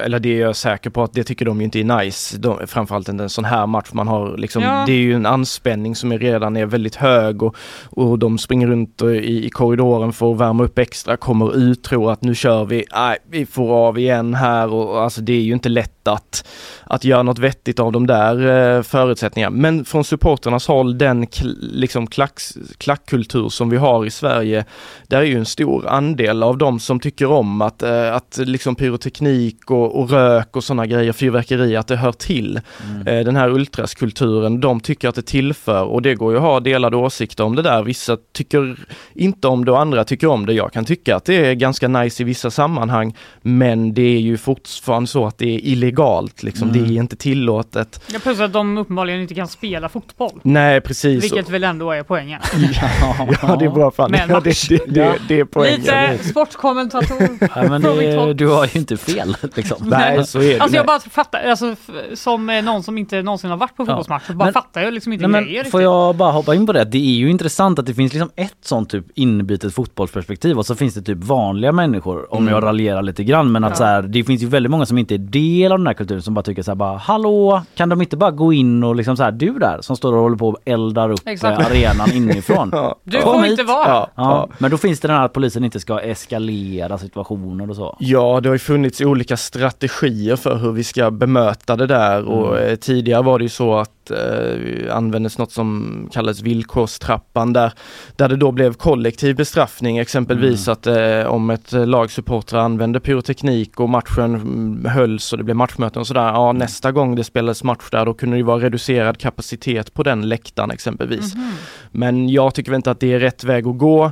eller 0.06 0.20
det 0.20 0.30
är 0.38 0.42
jag 0.42 0.56
säker 0.56 0.90
på 0.90 1.04
att 1.04 1.14
det 1.14 1.24
tycker 1.24 1.46
de 1.46 1.58
ju 1.60 1.64
inte 1.66 1.80
är 1.80 1.84
nice. 2.04 2.38
De, 2.38 2.68
framförallt 2.68 3.10
inte 3.10 3.24
en 3.24 3.30
sån 3.30 3.46
här 3.46 3.68
match 3.68 3.90
man 3.92 4.08
har 4.08 4.38
liksom, 4.38 4.64
Ja. 4.64 4.84
det 4.88 4.92
är 4.92 4.98
ju 4.98 5.14
en 5.14 5.26
anspänning 5.26 5.96
som 5.96 6.12
är 6.12 6.20
redan 6.20 6.58
är 6.58 6.66
väldigt 6.66 6.96
hög 6.96 7.44
och, 7.44 7.56
och 7.90 8.20
de 8.20 8.38
springer 8.38 8.68
runt 8.68 9.02
i, 9.02 9.46
i 9.46 9.50
korridoren 9.50 10.14
för 10.14 10.32
att 10.32 10.38
värma 10.38 10.64
upp 10.64 10.80
extra, 10.80 11.18
kommer 11.18 11.58
ut, 11.58 11.84
tror 11.84 12.12
att 12.12 12.24
nu 12.24 12.36
kör 12.36 12.66
vi, 12.66 12.86
nej 12.96 13.18
vi 13.30 13.46
får 13.46 13.88
av 13.88 14.00
igen 14.00 14.34
här 14.34 14.74
och 14.74 15.02
alltså 15.04 15.22
det 15.22 15.34
är 15.34 15.42
ju 15.42 15.54
inte 15.54 15.70
lätt 15.70 15.99
att, 16.10 16.48
att 16.84 17.04
göra 17.04 17.24
något 17.24 17.40
vettigt 17.40 17.80
av 17.80 17.92
de 17.92 18.08
där 18.08 18.48
eh, 18.78 18.82
förutsättningarna. 18.82 19.56
Men 19.56 19.86
från 19.86 20.04
supporternas 20.04 20.68
håll, 20.68 20.98
den 20.98 21.28
kl, 21.28 21.50
liksom 21.62 22.08
klacks, 22.08 22.58
klackkultur 22.78 23.50
som 23.50 23.70
vi 23.70 23.78
har 23.78 24.06
i 24.06 24.10
Sverige, 24.10 24.66
där 25.08 25.18
är 25.18 25.24
ju 25.24 25.38
en 25.38 25.46
stor 25.46 25.88
andel 25.88 26.44
av 26.44 26.58
de 26.58 26.80
som 26.80 27.00
tycker 27.00 27.26
om 27.32 27.62
att, 27.62 27.84
eh, 27.84 28.16
att 28.16 28.40
liksom 28.42 28.76
pyroteknik 28.76 29.72
och, 29.72 30.00
och 30.00 30.10
rök 30.10 30.56
och 30.56 30.64
sådana 30.64 30.86
grejer, 30.86 31.14
fyrverkeri, 31.14 31.76
att 31.76 31.88
det 31.88 31.96
hör 31.96 32.12
till. 32.12 32.62
Eh, 33.06 33.20
den 33.20 33.36
här 33.36 33.50
ultraskulturen, 33.50 34.60
de 34.60 34.80
tycker 34.80 35.10
att 35.10 35.16
det 35.16 35.26
tillför 35.26 35.84
och 35.84 36.02
det 36.02 36.16
går 36.16 36.32
ju 36.32 36.38
att 36.38 36.44
ha 36.44 36.60
delade 36.60 36.98
åsikter 36.98 37.44
om 37.44 37.56
det 37.56 37.62
där. 37.62 37.84
Vissa 37.84 38.18
tycker 38.34 38.78
inte 39.14 39.48
om 39.48 39.66
det 39.66 39.72
och 39.72 39.80
andra 39.80 40.04
tycker 40.04 40.28
om 40.28 40.46
det. 40.46 40.54
Jag 40.54 40.74
kan 40.74 40.86
tycka 40.86 41.16
att 41.16 41.26
det 41.26 41.46
är 41.46 41.54
ganska 41.54 41.88
nice 41.88 42.24
i 42.24 42.26
vissa 42.26 42.52
sammanhang, 42.52 43.16
men 43.42 43.94
det 43.94 44.16
är 44.16 44.20
ju 44.20 44.38
fortfarande 44.38 45.08
så 45.08 45.26
att 45.26 45.38
det 45.38 45.56
är 45.56 45.60
illegalt 45.66 45.99
illegalt 46.00 46.44
liksom. 46.44 46.70
Mm. 46.70 46.84
Det 46.88 46.94
är 46.94 47.00
inte 47.00 47.16
tillåtet. 47.16 48.02
Ja, 48.14 48.20
plus 48.20 48.40
att 48.40 48.54
de 48.54 48.78
uppenbarligen 48.78 49.22
inte 49.22 49.36
kan 49.36 49.48
spela 49.48 49.90
fotboll. 49.90 50.40
Nej 50.44 50.82
precis. 50.82 51.24
Vilket 51.24 51.50
väl 51.50 51.64
ändå 51.64 51.92
är 51.92 52.04
poängen. 52.04 52.42
Ja 53.42 53.56
det 53.56 53.66
är 53.66 53.70
bra 53.70 53.92
fan. 53.92 54.16
Ja, 54.30 54.40
det, 54.40 54.70
det, 54.70 54.86
det, 54.88 55.14
det 55.28 55.40
är 55.40 55.46
poängen. 55.46 55.80
Lite 56.12 56.24
sportkommentator 56.24 57.18
Ja, 57.56 57.64
men 57.70 57.82
det, 57.82 58.34
du 58.34 58.48
har 58.48 58.66
ju 58.74 58.80
inte 58.80 58.98
fel 58.98 59.36
liksom. 59.56 59.78
Nej 59.90 60.26
så 60.26 60.40
är 60.40 60.44
det. 60.44 60.60
Alltså 60.60 60.78
jag 60.78 60.86
bara 60.86 61.00
fattar, 61.00 61.44
alltså, 61.44 61.76
som 62.14 62.46
någon 62.46 62.84
som 62.84 62.98
inte 62.98 63.22
någonsin 63.22 63.50
har 63.50 63.58
varit 63.58 63.76
på 63.76 63.86
fotbollsmatch, 63.86 64.24
så 64.28 64.34
bara 64.34 64.46
Men- 64.46 64.54
fattar 64.54 64.82
jag 64.82 64.94
liksom 64.94 65.14
inte 65.14 65.28
Nej, 65.28 65.44
grejer 65.44 65.64
men 65.64 65.72
får 65.72 65.82
jag 65.82 66.16
bara 66.16 66.32
hoppa 66.32 66.56
in 66.56 66.66
på 66.66 66.74
det? 66.74 66.84
Det 66.86 66.98
är 66.98 67.02
ju 67.16 67.30
intressant 67.30 67.80
att 67.80 67.86
det 67.86 67.94
finns 67.94 68.14
liksom 68.14 68.30
ett 68.36 68.56
sånt 68.62 68.90
typ 68.90 69.06
inbitet 69.16 69.74
fotbollsperspektiv 69.74 70.58
och 70.58 70.66
så 70.66 70.76
finns 70.76 70.94
det 70.94 71.02
typ 71.02 71.18
vanliga 71.24 71.72
människor 71.72 72.34
om 72.34 72.40
Mm. 72.44 72.54
jag 72.54 72.64
raljerar 72.64 73.02
lite 73.02 73.24
grann 73.24 73.52
men 73.52 73.64
att 73.64 73.70
Ja. 73.70 73.76
så 73.76 73.84
här, 73.84 74.02
det 74.02 74.24
finns 74.24 74.42
ju 74.44 74.48
väldigt 74.48 74.72
många 74.72 74.86
som 74.86 74.98
inte 74.98 75.14
är 75.16 75.18
del 75.18 75.72
av 75.72 75.79
den 75.80 75.88
här 75.88 75.94
kulturen 75.94 76.22
som 76.22 76.34
bara 76.34 76.42
tycker 76.44 76.62
så 76.64 76.72
här 76.72 76.76
bara 76.76 76.98
hallå 76.98 77.62
kan 77.76 77.90
de 77.90 78.02
inte 78.02 78.18
bara 78.18 78.32
gå 78.32 78.54
in 78.54 78.84
och 78.84 78.96
liksom 78.96 79.18
så 79.18 79.24
här 79.24 79.32
du 79.32 79.60
där 79.60 79.78
som 79.82 79.96
står 79.96 80.14
och 80.16 80.22
håller 80.22 80.38
på 80.38 80.48
och 80.50 80.58
eldar 80.66 81.10
upp 81.12 81.22
Exakt. 81.26 81.60
eh, 81.62 81.66
arenan 81.68 82.12
inifrån. 82.14 82.70
Ja. 82.80 82.96
Du 83.04 83.22
får 83.22 83.46
inte 83.46 83.64
vara 83.64 83.88
Ja, 83.88 84.10
ja. 84.16 84.48
men 84.58 84.72
då 84.72 84.78
finns 84.78 85.00
det 85.00 85.08
den 85.08 85.18
här 85.18 85.26
att 85.26 85.34
polisen 85.34 85.64
inte 85.64 85.80
ska 85.80 86.00
eskalera 86.00 86.98
situationer 86.98 87.70
och 87.70 87.76
så. 87.76 87.96
Ja, 88.00 88.40
det 88.44 88.50
har 88.50 88.56
ju 88.56 88.60
funnits 88.60 89.02
olika 89.02 89.38
strategier 89.38 90.36
för 90.36 90.56
hur 90.58 90.72
vi 90.72 90.84
ska 90.84 91.12
bemöta 91.12 91.76
det 91.76 91.88
där 91.88 92.24
och 92.26 92.58
Mm. 92.58 92.70
eh, 92.70 92.76
tidigare 92.76 93.22
var 93.22 93.40
det 93.40 93.44
ju 93.44 93.50
så 93.50 93.76
att 93.76 93.92
eh, 94.12 94.96
användes 94.96 95.38
något 95.38 95.52
som 95.52 96.10
kallades 96.14 96.42
villkorstrappan 96.42 97.54
där, 97.54 97.74
där 98.16 98.30
det 98.30 98.36
då 98.36 98.52
blev 98.52 98.74
kollektiv 98.74 99.36
bestraffning 99.36 99.98
exempelvis 99.98 100.68
Mm. 100.68 100.74
att 100.74 100.88
eh, 100.88 101.32
om 101.34 101.50
ett 101.50 101.74
eh, 101.74 101.88
lag 101.88 102.12
supportrar 102.12 102.60
använde 102.60 103.00
pyroteknik 103.00 103.80
och 103.80 103.90
matchen 103.90 104.36
mm, 104.36 104.86
hölls 104.86 105.32
och 105.32 105.38
det 105.38 105.44
blev 105.44 105.56
matchmöten 105.58 106.00
och 106.00 106.08
sådär, 106.08 106.22
ja 106.28 106.52
nästa 106.52 106.92
gång 106.92 107.16
det 107.16 107.24
spelades 107.24 107.64
match 107.64 107.90
där 107.92 108.06
då 108.06 108.14
kunde 108.14 108.38
det 108.38 108.44
vara 108.44 108.60
reducerad 108.64 109.18
kapacitet 109.18 109.94
på 109.94 110.04
den 110.04 110.30
läktaren 110.30 110.72
exempelvis. 110.72 111.36
Mhm. 111.36 111.52
Men 111.92 112.30
jag 112.30 112.54
tycker 112.54 112.72
väl 112.72 112.76
inte 112.80 112.92
att 112.92 113.00
det 113.00 113.14
är 113.14 113.20
rätt 113.20 113.44
väg 113.44 113.68
att 113.68 113.78
gå. 113.78 114.12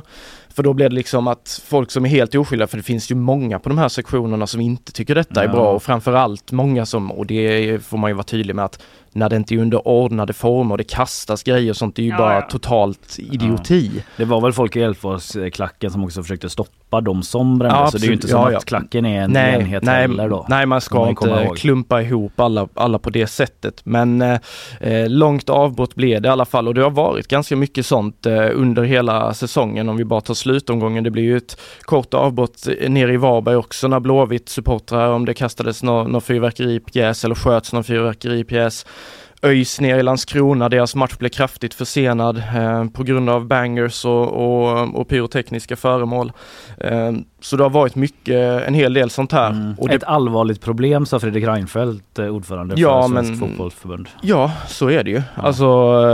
För 0.54 0.62
då 0.62 0.72
blir 0.74 0.88
det 0.88 0.94
liksom 0.94 1.26
att 1.28 1.62
folk 1.66 1.90
som 1.90 2.04
är 2.04 2.08
helt 2.08 2.34
oskyldiga, 2.34 2.66
för 2.66 2.76
det 2.76 2.82
finns 2.82 3.10
ju 3.10 3.14
många 3.14 3.58
på 3.58 3.68
de 3.68 3.78
här 3.78 3.88
sektionerna 3.88 4.46
som 4.46 4.60
inte 4.60 4.92
tycker 4.92 5.14
detta 5.14 5.40
är 5.42 5.46
Ja. 5.46 5.52
bra 5.52 5.72
och 5.72 5.82
framförallt 5.82 6.52
många 6.52 6.86
som, 6.86 7.12
och 7.12 7.26
det 7.26 7.78
får 7.84 7.98
man 7.98 8.10
ju 8.10 8.14
vara 8.14 8.24
tydlig 8.24 8.54
med 8.56 8.64
att 8.64 8.82
när 9.18 9.28
det 9.28 9.36
inte 9.36 9.54
är 9.54 9.58
under 9.58 9.88
ordnade 9.88 10.32
former 10.32 10.72
och 10.74 10.78
det 10.78 10.84
kastas 10.84 11.42
grejer 11.42 11.70
och 11.70 11.76
sånt, 11.76 11.96
det 11.96 12.02
är 12.02 12.04
ju 12.04 12.10
Ja, 12.10 12.16
bara 12.18 12.34
ja. 12.34 12.40
totalt 12.40 13.16
idioti. 13.18 13.90
Det 14.16 14.24
var 14.24 14.40
väl 14.40 14.52
folk 14.52 14.76
i 14.76 14.82
Elfsborgsklacken 14.82 15.90
som 15.90 16.04
också 16.04 16.22
försökte 16.22 16.48
stoppa 16.50 17.00
de 17.00 17.22
som 17.22 17.58
brände 17.58 17.76
Ja, 17.76 17.90
så 17.90 17.98
det 17.98 18.04
är 18.04 18.08
ju 18.08 18.12
inte 18.12 18.26
absolut. 18.26 18.30
som 18.30 18.40
Ja, 18.46 18.52
ja. 18.52 18.58
att 18.58 18.64
klacken 18.64 19.06
är 19.06 19.20
en 19.22 19.30
Nej, 19.30 19.54
enhet 19.54 19.82
nej, 19.82 20.00
heller 20.00 20.28
då. 20.28 20.46
nej, 20.48 20.66
man 20.66 20.80
ska 20.80 20.98
man 20.98 21.08
inte 21.08 21.26
ihåg. 21.28 21.56
klumpa 21.56 22.02
ihop 22.02 22.40
alla, 22.40 22.68
alla 22.74 22.98
på 22.98 23.10
det 23.10 23.26
sättet. 23.26 23.80
Men 23.84 24.22
eh, 24.22 24.38
eh, 24.80 25.08
långt 25.08 25.48
avbrott 25.50 25.94
blev 25.94 26.22
det 26.22 26.26
i 26.28 26.30
alla 26.30 26.44
fall 26.44 26.68
och 26.68 26.74
det 26.74 26.82
har 26.82 26.90
varit 26.90 27.28
ganska 27.28 27.56
mycket 27.56 27.86
sånt 27.86 28.26
eh, 28.26 28.48
under 28.52 28.82
hela 28.82 29.34
säsongen 29.34 29.88
om 29.88 29.96
vi 29.96 30.04
bara 30.04 30.20
tar 30.20 30.34
slutomgången. 30.34 31.04
Det 31.04 31.10
blir 31.10 31.22
ju 31.22 31.36
ett 31.36 31.60
kort 31.82 32.14
avbrott 32.14 32.66
eh, 32.80 32.90
nere 32.90 33.12
i 33.12 33.16
Varberg 33.16 33.56
också 33.56 33.88
när 33.88 34.00
Blåvitt 34.00 34.48
supportrar 34.48 35.08
om 35.12 35.24
det 35.24 35.34
kastades 35.34 35.82
någon, 35.82 36.10
någon 36.12 36.20
fyrverkeripjäs 36.22 37.24
eller 37.24 37.34
sköts 37.34 37.72
någon 37.72 37.84
fyrverkeripjäs. 37.84 38.86
ÖIS 39.42 39.80
ner 39.80 39.98
i 39.98 40.02
Landskrona, 40.02 40.68
deras 40.68 40.94
match 40.94 41.16
blev 41.18 41.28
kraftigt 41.28 41.74
försenad 41.74 42.36
eh, 42.38 42.84
på 42.84 43.02
grund 43.02 43.30
av 43.30 43.46
bangers 43.46 44.04
och, 44.04 44.28
och, 44.28 44.94
och 45.00 45.08
pyrotekniska 45.08 45.76
föremål. 45.76 46.32
Eh, 46.78 47.12
så 47.40 47.56
det 47.56 47.62
har 47.62 47.70
varit 47.70 47.94
mycket, 47.94 48.66
en 48.66 48.74
hel 48.74 48.94
del 48.94 49.10
sånt 49.10 49.32
här. 49.32 49.50
Mm. 49.50 49.74
Det, 49.80 49.94
Ett 49.94 50.04
allvarligt 50.04 50.60
problem 50.60 51.06
sa 51.06 51.20
Fredrik 51.20 51.44
Reinfeldt, 51.44 52.18
eh, 52.18 52.26
ordförande 52.26 52.74
Ja, 52.78 53.02
för 53.02 53.08
Svenskt 53.08 53.30
men- 53.30 53.48
fotbollsförbund. 53.48 54.08
Ja, 54.22 54.52
så 54.68 54.90
är 54.90 55.04
det 55.04 55.10
ju. 55.10 55.22
Ja. 55.36 55.42
Alltså, 55.42 55.66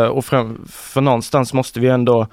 och 0.08 0.24
fram, 0.24 0.64
för 0.70 1.00
någonstans 1.00 1.52
måste 1.52 1.80
vi 1.80 1.88
ändå 1.88 2.26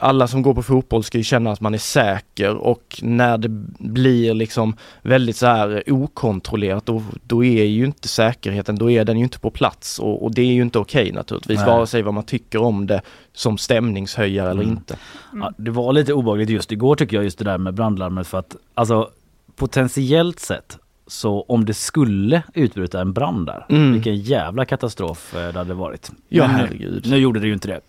alla 0.00 0.26
som 0.28 0.42
går 0.42 0.54
på 0.54 0.62
fotboll 0.62 1.04
ska 1.04 1.18
ju 1.18 1.24
känna 1.24 1.52
att 1.52 1.60
man 1.60 1.74
är 1.74 1.78
säker 1.78 2.56
och 2.56 3.00
när 3.02 3.38
det 3.38 3.48
blir 3.78 4.34
liksom 4.34 4.76
väldigt 5.02 5.36
så 5.36 5.46
här 5.46 5.82
okontrollerat 5.86 6.86
då, 6.86 7.02
då 7.22 7.44
är 7.44 7.64
ju 7.64 7.84
inte 7.84 8.08
säkerheten, 8.08 8.76
då 8.76 8.90
är 8.90 9.04
den 9.04 9.18
ju 9.18 9.24
inte 9.24 9.38
på 9.38 9.50
plats 9.50 9.98
och, 9.98 10.24
och 10.24 10.34
det 10.34 10.42
är 10.42 10.52
ju 10.52 10.62
inte 10.62 10.78
okej 10.78 11.12
naturligtvis, 11.12 11.58
Nej. 11.58 11.66
vare 11.66 11.86
sig 11.86 12.02
vad 12.02 12.14
man 12.14 12.24
tycker 12.24 12.62
om 12.62 12.86
det 12.86 13.00
som 13.32 13.58
stämningshöjare 13.58 14.50
eller 14.50 14.62
Mm. 14.62 14.72
inte. 14.74 14.96
Ja, 15.32 15.52
det 15.56 15.70
var 15.70 15.92
lite 15.92 16.12
obehagligt 16.12 16.50
just 16.50 16.72
igår 16.72 16.96
tycker 16.96 17.16
jag 17.16 17.24
just 17.24 17.38
det 17.38 17.44
där 17.44 17.58
med 17.58 17.74
brandlarmet 17.74 18.26
för 18.26 18.38
att 18.38 18.56
alltså 18.74 19.10
potentiellt 19.56 20.40
sett 20.40 20.78
så 21.10 21.44
om 21.48 21.64
det 21.64 21.74
skulle 21.74 22.42
utbryta 22.54 23.00
en 23.00 23.12
brand 23.12 23.46
där, 23.46 23.66
Mm. 23.68 23.92
vilken 23.92 24.16
jävla 24.16 24.64
katastrof 24.64 25.34
eh, 25.34 25.52
det 25.52 25.58
hade 25.58 25.74
varit. 25.74 26.10
Ja, 26.28 26.46
Men 26.46 26.56
herregud. 26.56 27.06
Nu 27.10 27.16
gjorde 27.16 27.40
det 27.40 27.46
ju 27.46 27.52
inte 27.52 27.68
det. 27.68 27.80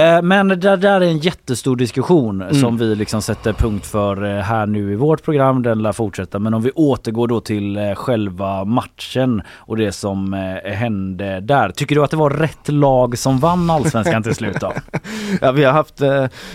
Eh, 0.00 0.22
Men 0.22 0.48
det 0.48 0.54
där 0.76 1.00
är 1.00 1.00
en 1.00 1.18
jättestor 1.18 1.76
diskussion 1.76 2.42
Mm. 2.42 2.54
som 2.54 2.76
vi 2.78 2.94
liksom 2.94 3.22
sätter 3.22 3.52
punkt 3.52 3.86
för 3.86 4.24
eh, 4.24 4.42
här 4.42 4.66
nu 4.66 4.92
i 4.92 4.96
vårt 4.96 5.22
program. 5.24 5.62
Den 5.62 5.82
lär 5.82 5.92
fortsätta. 5.92 6.38
Men 6.38 6.54
om 6.54 6.62
vi 6.62 6.70
återgår 6.70 7.28
då 7.28 7.40
till 7.40 7.94
själva 7.96 8.64
matchen 8.64 9.42
och 9.56 9.76
det 9.76 9.92
som 9.92 10.32
hände 10.64 11.40
där. 11.40 11.70
Tycker 11.70 11.94
du 11.94 12.04
att 12.04 12.10
det 12.10 12.16
var 12.16 12.30
rätt 12.30 12.68
lag 12.68 13.18
som 13.18 13.38
vann 13.38 13.70
allsvenskan 13.70 14.22
till 14.22 14.34
slut 14.34 14.56
då? 14.60 14.72
Ja, 15.40 15.52
vi 15.52 15.64
har 15.64 15.72
haft 15.72 16.00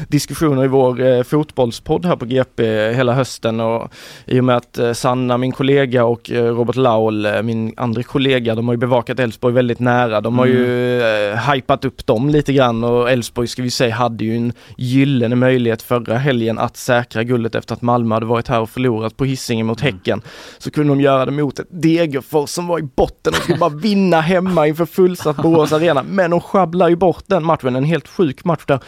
diskussioner 0.07 0.63
i 0.63 0.67
vår 0.67 1.23
fotbollspodd 1.23 2.05
här 2.05 2.15
på 2.15 2.25
GP 2.25 2.91
hela 2.93 3.13
hösten 3.13 3.59
och 3.59 3.91
i 4.25 4.39
och 4.39 4.43
med 4.43 4.55
att 4.57 4.79
Sanna, 4.97 5.37
min 5.37 5.51
kollega 5.51 6.00
och 6.03 6.31
eh, 6.31 6.43
Robert 6.43 6.75
Laul, 6.75 7.25
eh, 7.25 7.41
min 7.41 7.73
andra 7.77 8.03
kollega, 8.03 8.55
de 8.55 8.67
har 8.67 8.73
ju 8.73 8.77
bevakat 8.77 9.19
Elfsborg 9.19 9.53
väldigt 9.53 9.79
nära. 9.79 10.21
De 10.21 10.37
har 10.37 10.45
ju 10.45 11.01
eh, 11.01 11.51
hypat 11.51 11.85
upp 11.85 12.05
dem 12.05 12.29
lite 12.29 12.53
grann 12.53 12.83
och 12.83 13.11
Elfsborg 13.11 13.47
ska 13.47 13.61
vi 13.61 13.71
säga 13.71 13.95
hade 13.95 14.25
ju 14.25 14.35
en 14.35 14.53
gyllene 14.77 15.35
möjlighet 15.35 15.81
förra 15.81 16.17
helgen 16.17 16.59
att 16.59 16.77
säkra 16.77 17.23
guldet 17.23 17.55
efter 17.55 17.73
att 17.73 17.81
Malmö 17.81 18.15
hade 18.15 18.25
varit 18.25 18.47
här 18.47 18.61
och 18.61 18.69
förlorat 18.69 19.17
på 19.17 19.25
Hisingen 19.25 19.65
mot 19.65 19.81
Häcken. 19.81 20.21
Så 20.57 20.71
kunde 20.71 20.89
de 20.91 21.01
göra 21.01 21.25
det 21.25 21.31
mot 21.31 21.59
ett 21.59 21.67
Degerfors 21.69 22.49
som 22.49 22.67
var 22.67 22.79
i 22.79 22.83
botten 22.83 23.33
och 23.33 23.43
skulle 23.43 23.57
bara 23.57 23.69
vinna 23.69 24.21
hemma 24.21 24.67
inför 24.67 24.85
fullsatt 24.85 25.37
Borås 25.37 25.73
Arena. 25.73 26.03
Men 26.03 26.31
de 26.31 26.41
sjabblar 26.41 26.89
ju 26.89 26.95
bort 26.95 27.23
den 27.27 27.43
matchen, 27.43 27.75
en 27.75 27.83
helt 27.83 28.07
sjuk 28.07 28.45
match 28.45 28.63
där 28.65 28.79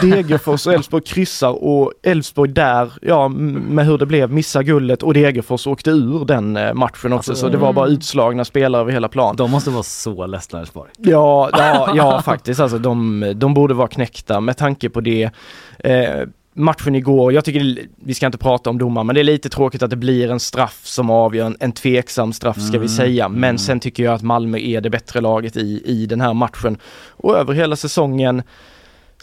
Degerfors 0.00 0.66
och 0.66 0.72
Elfsborg 0.72 1.02
kryssar 1.02 1.64
och 1.64 1.92
Elfsborg 2.02 2.52
där, 2.52 2.92
ja 3.02 3.28
med 3.28 3.86
hur 3.86 3.98
det 3.98 4.06
blev, 4.06 4.30
missar 4.32 4.62
guldet 4.62 5.02
och 5.02 5.14
Degerfors 5.14 5.66
åkte 5.66 5.90
ur 5.90 6.24
den 6.24 6.53
eh, 6.56 6.74
matchen 6.74 7.12
också. 7.12 7.32
Alltså, 7.32 7.34
så 7.34 7.48
det 7.48 7.58
var 7.58 7.72
bara 7.72 7.88
utslagna 7.88 8.44
spelare 8.44 8.82
över 8.82 8.92
hela 8.92 9.08
plan. 9.08 9.36
De 9.36 9.50
måste 9.50 9.70
vara 9.70 9.82
så 9.82 10.26
ledsna 10.26 10.60
Elfsborg. 10.60 10.90
Ja, 10.98 11.50
ja, 11.52 11.92
ja 11.96 12.22
faktiskt 12.22 12.60
alltså 12.60 12.78
de, 12.78 13.32
de 13.36 13.54
borde 13.54 13.74
vara 13.74 13.88
knäckta 13.88 14.40
med 14.40 14.56
tanke 14.56 14.90
på 14.90 15.00
det. 15.00 15.30
Eh, 15.78 16.26
matchen 16.54 16.94
igår, 16.94 17.32
jag 17.32 17.44
tycker, 17.44 17.86
vi 17.96 18.14
ska 18.14 18.26
inte 18.26 18.38
prata 18.38 18.70
om 18.70 18.78
domar, 18.78 19.04
men 19.04 19.14
det 19.14 19.20
är 19.20 19.24
lite 19.24 19.48
tråkigt 19.48 19.82
att 19.82 19.90
det 19.90 19.96
blir 19.96 20.30
en 20.30 20.40
straff 20.40 20.80
som 20.84 21.10
avgör, 21.10 21.46
en, 21.46 21.56
en 21.60 21.72
tveksam 21.72 22.32
straff 22.32 22.60
ska 22.60 22.72
vi 22.72 22.76
Mm, 22.76 22.88
säga. 22.88 23.28
Men 23.28 23.44
mm. 23.44 23.58
sen 23.58 23.80
tycker 23.80 24.04
jag 24.04 24.14
att 24.14 24.22
Malmö 24.22 24.58
är 24.58 24.80
det 24.80 24.90
bättre 24.90 25.20
laget 25.20 25.56
i, 25.56 25.82
i 25.84 26.06
den 26.06 26.20
här 26.20 26.34
matchen. 26.34 26.78
Och 27.10 27.36
över 27.36 27.54
hela 27.54 27.76
säsongen 27.76 28.42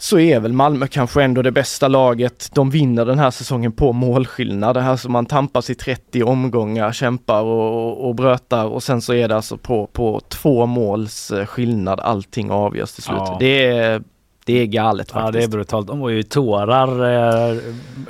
så 0.00 0.18
är 0.18 0.40
väl 0.40 0.52
Malmö 0.52 0.86
kanske 0.86 1.22
ändå 1.22 1.42
det 1.42 1.52
bästa 1.52 1.88
laget. 1.88 2.50
De 2.54 2.70
vinner 2.70 3.04
den 3.04 3.18
här 3.18 3.30
säsongen 3.30 3.72
på 3.72 3.92
målskillnad. 3.92 4.76
Det 4.76 4.80
här 4.80 4.96
som 4.96 5.12
man 5.12 5.26
tampas 5.26 5.70
i 5.70 5.74
30 5.74 6.22
omgångar, 6.22 6.92
kämpar 6.92 7.42
och, 7.42 8.08
och 8.08 8.14
brötar 8.14 8.64
och 8.64 8.82
sen 8.82 9.02
så 9.02 9.14
är 9.14 9.28
det 9.28 9.36
alltså 9.36 9.56
på, 9.56 9.86
på 9.86 10.20
två 10.28 10.66
måls 10.66 11.30
eh, 11.30 11.46
skillnad 11.46 12.00
allting 12.00 12.50
avgörs 12.50 12.92
till 12.92 13.02
slut. 13.02 13.18
Ja. 13.18 13.36
Det, 13.40 13.66
är, 13.66 14.02
det 14.44 14.60
är 14.60 14.66
galet 14.66 15.10
Ja 15.14 15.20
faktiskt. 15.20 15.32
det 15.40 15.44
är 15.44 15.56
brutalt. 15.56 15.86
De 15.86 16.00
var 16.00 16.08
ju 16.08 16.18
i 16.18 16.22
tårar 16.22 17.04
eh, 17.50 17.56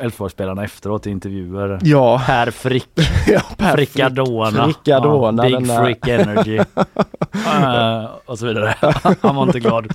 Elfsborgsspelarna 0.01 0.65
efteråt 0.65 1.07
i 1.07 1.11
intervjuer. 1.11 1.79
Ja, 1.83 2.23
Per 2.27 2.51
Frick, 2.51 2.89
ja 3.27 3.43
per 3.57 3.73
Frickadona, 3.73 4.65
Frickadona, 4.65 5.49
ja, 5.49 5.59
Big. 5.61 5.69
Frick 5.85 6.09
Energy 6.09 6.61
Eh, 7.47 8.05
och 8.27 8.39
så 8.39 8.47
vidare. 8.47 8.75
Han 9.21 9.37
var 9.37 9.43
inte 9.43 9.61
glad. 9.61 9.95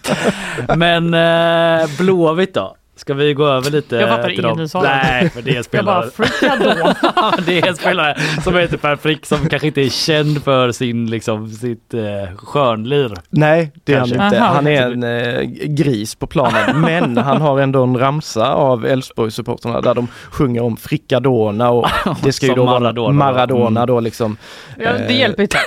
Men 0.77 1.13
eh, 1.13 1.89
Blåvitt 1.97 2.53
då? 2.53 2.75
Ska 2.97 3.13
vi 3.13 3.33
gå 3.33 3.47
över 3.47 3.71
lite 3.71 3.95
Jag 3.95 4.09
fattar 4.09 4.23
till 4.29 4.33
ingen 4.33 4.43
dem? 4.49 4.57
ni 4.57 4.69
sa. 4.69 4.81
Nej, 4.81 5.29
för 5.29 5.41
det 5.41 5.51
är 5.51 5.55
Jag 5.55 5.65
spelare. 5.65 5.85
bara 6.17 6.27
freakade 6.27 6.75
då. 6.83 6.93
det 7.45 7.59
är 7.59 7.67
en 7.67 7.75
spelare 7.75 8.17
som 8.43 8.55
heter 8.55 8.77
Per 8.77 8.95
Frick 8.95 9.25
som 9.25 9.49
kanske 9.49 9.67
inte 9.67 9.81
är 9.81 9.89
känd 9.89 10.43
för 10.43 10.71
sin 10.71 11.09
liksom 11.09 11.49
sitt 11.49 11.93
eh, 11.93 12.01
skönlir. 12.37 13.13
Nej, 13.29 13.71
det 13.83 13.93
är 13.93 13.99
han 13.99 14.07
inte. 14.09 14.41
Aha. 14.41 14.53
Han 14.53 14.67
är 14.67 14.81
en 14.91 15.03
eh, 15.03 15.41
gris 15.65 16.15
på 16.15 16.27
planen. 16.27 16.81
Men 16.81 17.17
han 17.17 17.41
har 17.41 17.59
ändå 17.59 17.83
en 17.83 17.97
ramsa 17.99 18.53
av 18.53 18.85
Elfsborg-supportrarna 18.85 19.81
där 19.81 19.93
de 19.93 20.07
sjunger 20.31 20.63
om 20.63 20.77
Frickadona 20.77 21.69
och 21.69 21.87
det 22.23 22.31
ska 22.33 22.45
ju 22.45 22.53
då 22.53 22.65
vara 22.65 22.79
Maradona 22.79 23.07
då. 23.07 23.13
Maradona 23.13 23.79
Mm. 23.79 23.87
då 23.87 23.99
liksom. 23.99 24.37
Ja, 24.77 24.91
det 24.93 25.03
Eh, 25.05 25.19
hjälper 25.19 25.43
inte. 25.43 25.57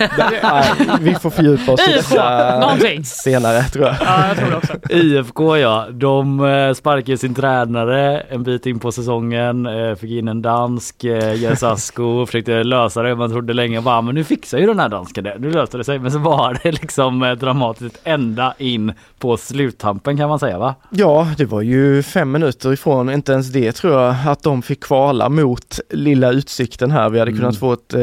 Vi 1.00 1.14
får 1.14 1.30
fördjupa 1.30 1.72
oss 1.72 1.88
i 1.88 1.92
detta 1.92 2.76
senare 3.04 3.62
tror 3.62 3.84
jag. 3.86 3.94
Ja, 4.00 4.26
jag 4.28 4.36
tror 4.36 4.50
det 4.50 4.56
också. 4.56 4.72
IFK 4.90 5.56
ja, 5.56 5.86
de 5.90 6.44
eh, 6.44 6.72
sparkar 6.72 7.16
sin 7.20 7.34
tränare 7.34 8.20
en 8.20 8.42
bit 8.42 8.66
in 8.66 8.78
på 8.78 8.92
säsongen, 8.92 9.66
eh, 9.66 9.94
fick 9.94 10.10
in 10.10 10.28
en 10.28 10.42
dansk, 10.42 11.04
eh, 11.04 11.34
Jens 11.34 11.62
Asko, 11.62 12.26
försökte 12.26 12.64
lösa 12.64 13.02
det. 13.02 13.14
Man 13.16 13.30
trodde 13.30 13.52
länge 13.52 13.80
bara, 13.80 14.02
men 14.02 14.14
nu 14.14 14.24
fixar 14.24 14.58
ju 14.58 14.66
den 14.66 14.78
här 14.78 14.88
dansken 14.88 15.24
det. 15.24 15.36
Nu 15.38 15.50
löste 15.50 15.78
det 15.78 15.84
sig. 15.84 15.98
Men 15.98 16.10
så 16.10 16.18
var 16.18 16.58
det 16.62 16.72
liksom 16.72 17.22
eh, 17.22 17.32
dramatiskt 17.32 18.00
ända 18.04 18.54
in 18.58 18.92
på 19.18 19.36
sluttampen 19.36 20.16
kan 20.16 20.28
man 20.28 20.38
säga 20.38 20.58
va? 20.58 20.74
Ja, 20.90 21.28
det 21.36 21.44
var 21.44 21.60
ju 21.60 22.02
fem 22.02 22.32
minuter 22.32 22.72
ifrån, 22.72 23.10
inte 23.10 23.32
ens 23.32 23.48
det 23.52 23.72
tror 23.72 23.92
jag, 23.92 24.14
att 24.26 24.42
de 24.42 24.62
fick 24.62 24.84
kvala 24.84 25.28
mot 25.28 25.80
lilla 25.90 26.30
Utsikten 26.32 26.90
här. 26.90 27.10
Vi 27.10 27.18
hade 27.18 27.30
Mm. 27.30 27.40
kunnat 27.40 27.56
få 27.58 27.72
ett, 27.72 27.94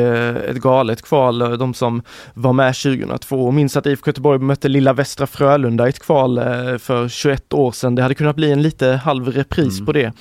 ett 0.50 0.58
galet 0.58 1.02
kval, 1.02 1.58
de 1.60 1.74
som 1.74 2.02
var 2.34 2.54
med 2.54 2.76
2002. 2.76 3.46
Och 3.46 3.54
minns 3.54 3.78
att 3.78 3.86
IFK 3.86 4.10
Göteborg 4.10 4.40
mötte 4.40 4.68
lilla 4.68 4.94
Västra 4.94 5.28
Frölunda 5.28 5.86
i 5.86 5.90
ett 5.90 6.00
kval 6.00 6.40
för 6.80 7.08
21 7.08 7.54
år 7.54 7.72
sedan. 7.72 7.96
Det 7.96 8.02
hade 8.02 8.16
kunnat 8.16 8.36
bli 8.36 8.52
en 8.52 8.62
lite 8.62 9.00
halv 9.08 9.28
repris 9.32 9.80
Mm. 9.80 9.86
på 9.86 9.92
det. 9.92 10.12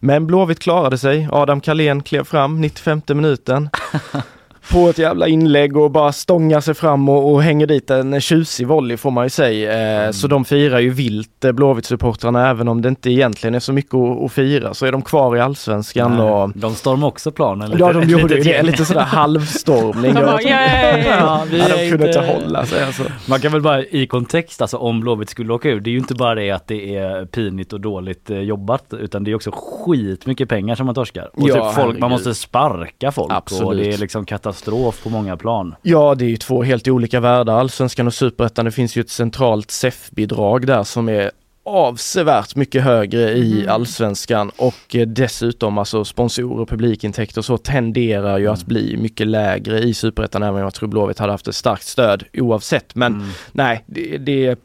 Men 0.00 0.26
Blåvitt 0.26 0.58
klarade 0.58 0.98
sig. 0.98 1.28
Adam 1.32 1.60
Kalén 1.60 2.02
klev 2.02 2.24
fram 2.24 2.60
95 2.60 3.00
minuten. 3.14 3.68
på 4.72 4.88
ett 4.88 4.98
jävla 4.98 5.28
inlägg 5.28 5.76
och 5.76 5.90
bara 5.90 6.12
stångar 6.12 6.60
sig 6.60 6.74
fram 6.74 7.08
och, 7.08 7.32
och 7.32 7.42
hänger 7.42 7.66
dit 7.66 7.90
en 7.90 8.20
tjusig 8.20 8.66
volley 8.66 8.96
får 8.96 9.10
man 9.10 9.24
ju 9.26 9.30
säga. 9.30 10.06
Eh, 10.06 10.10
Så 10.12 10.26
de 10.26 10.44
firar 10.44 10.78
ju 10.80 10.90
vilt 10.90 11.44
eh, 11.44 11.52
Blåvitt-supportrarna 11.52 12.50
även 12.50 12.68
om 12.68 12.82
det 12.82 12.88
inte 12.88 13.10
egentligen 13.10 13.54
är 13.54 13.60
så 13.60 13.72
mycket 13.72 13.94
att, 13.94 14.22
att 14.24 14.32
fira 14.32 14.74
så 14.74 14.86
är 14.86 14.92
de 14.92 15.02
kvar 15.02 15.36
i 15.36 15.40
allsvenskan 15.40 16.16
Nej, 16.16 16.20
och 16.30 16.50
De 16.54 16.74
stormade 16.74 17.06
också 17.06 17.30
planen. 17.30 17.70
lite- 17.70 17.80
Ja 17.82 17.92
de 17.92 18.08
gjorde 18.08 18.34
det, 18.34 18.40
gäng. 18.50 18.66
lite 18.66 18.84
sådär 18.84 19.00
halvstormning. 19.00 20.14
Ja, 20.16 20.38
Ja, 20.44 21.44
de 21.76 21.90
kunde 21.90 22.06
inte 22.06 22.20
hålla 22.20 22.66
sig 22.66 22.84
alltså. 22.84 23.02
Man 23.28 23.40
kan 23.40 23.52
väl 23.52 23.60
bara 23.62 23.84
i 23.84 24.06
kontext, 24.06 24.62
alltså 24.62 24.76
om 24.76 25.00
Blåvitt 25.00 25.30
skulle 25.30 25.52
åka 25.52 25.68
ur, 25.68 25.80
det 25.80 25.90
är 25.90 25.92
ju 25.92 25.98
inte 25.98 26.14
bara 26.14 26.34
det 26.34 26.50
att 26.50 26.66
det 26.68 26.96
är 26.96 27.24
pinigt 27.26 27.72
och 27.72 27.80
dåligt 27.80 28.30
eh, 28.30 28.38
jobbat 28.40 28.84
utan 29.00 29.24
det 29.24 29.30
är 29.30 29.34
också 29.34 29.50
skitmycket 29.54 30.48
pengar 30.48 30.74
som 30.74 30.86
man 30.86 30.94
torskar. 30.94 31.30
Och 31.32 31.48
Ja, 31.48 31.54
typ 31.54 31.74
folk, 31.84 31.98
man 31.98 32.10
måste 32.10 32.34
sparka 32.34 33.12
folk 33.12 33.30
och 33.30 33.36
Absolut. 33.36 33.84
det 33.84 33.92
är 33.94 33.98
liksom 33.98 34.24
katastrof 34.24 34.55
på 35.02 35.10
många 35.10 35.36
plan. 35.36 35.74
Ja, 35.82 36.14
det 36.14 36.24
är 36.24 36.28
ju 36.28 36.36
två 36.36 36.62
helt 36.62 36.88
olika 36.88 37.20
världar, 37.20 37.58
allsvenskan 37.58 38.06
och 38.06 38.14
superettan. 38.14 38.64
Det 38.64 38.70
finns 38.70 38.96
ju 38.96 39.00
ett 39.00 39.10
centralt 39.10 39.70
SEF-bidrag 39.70 40.66
där 40.66 40.84
som 40.84 41.08
är 41.08 41.30
avsevärt 41.66 42.56
mycket 42.56 42.84
högre 42.84 43.32
i 43.32 43.68
allsvenskan 43.68 44.50
och 44.56 44.96
eh, 44.96 45.06
dessutom 45.06 45.78
alltså 45.78 46.04
sponsorer 46.04 46.60
och 46.60 46.68
publikintäkter 46.68 47.38
och 47.38 47.44
så 47.44 47.58
tenderar 47.58 48.38
ju 48.38 48.48
att 48.48 48.66
bli 48.66 48.96
mycket 48.96 49.26
lägre 49.26 49.80
i 49.80 49.94
superettan 49.94 50.42
även 50.42 50.54
om 50.54 50.60
jag 50.60 50.74
tror 50.74 50.88
Blåvitt 50.88 51.18
hade 51.18 51.32
haft 51.32 51.48
ett 51.48 51.54
starkt 51.54 51.86
stöd 51.86 52.24
oavsett. 52.32 52.94
Men 52.94 53.32
nej, 53.52 53.84
det, 53.86 54.18
det 54.18 54.58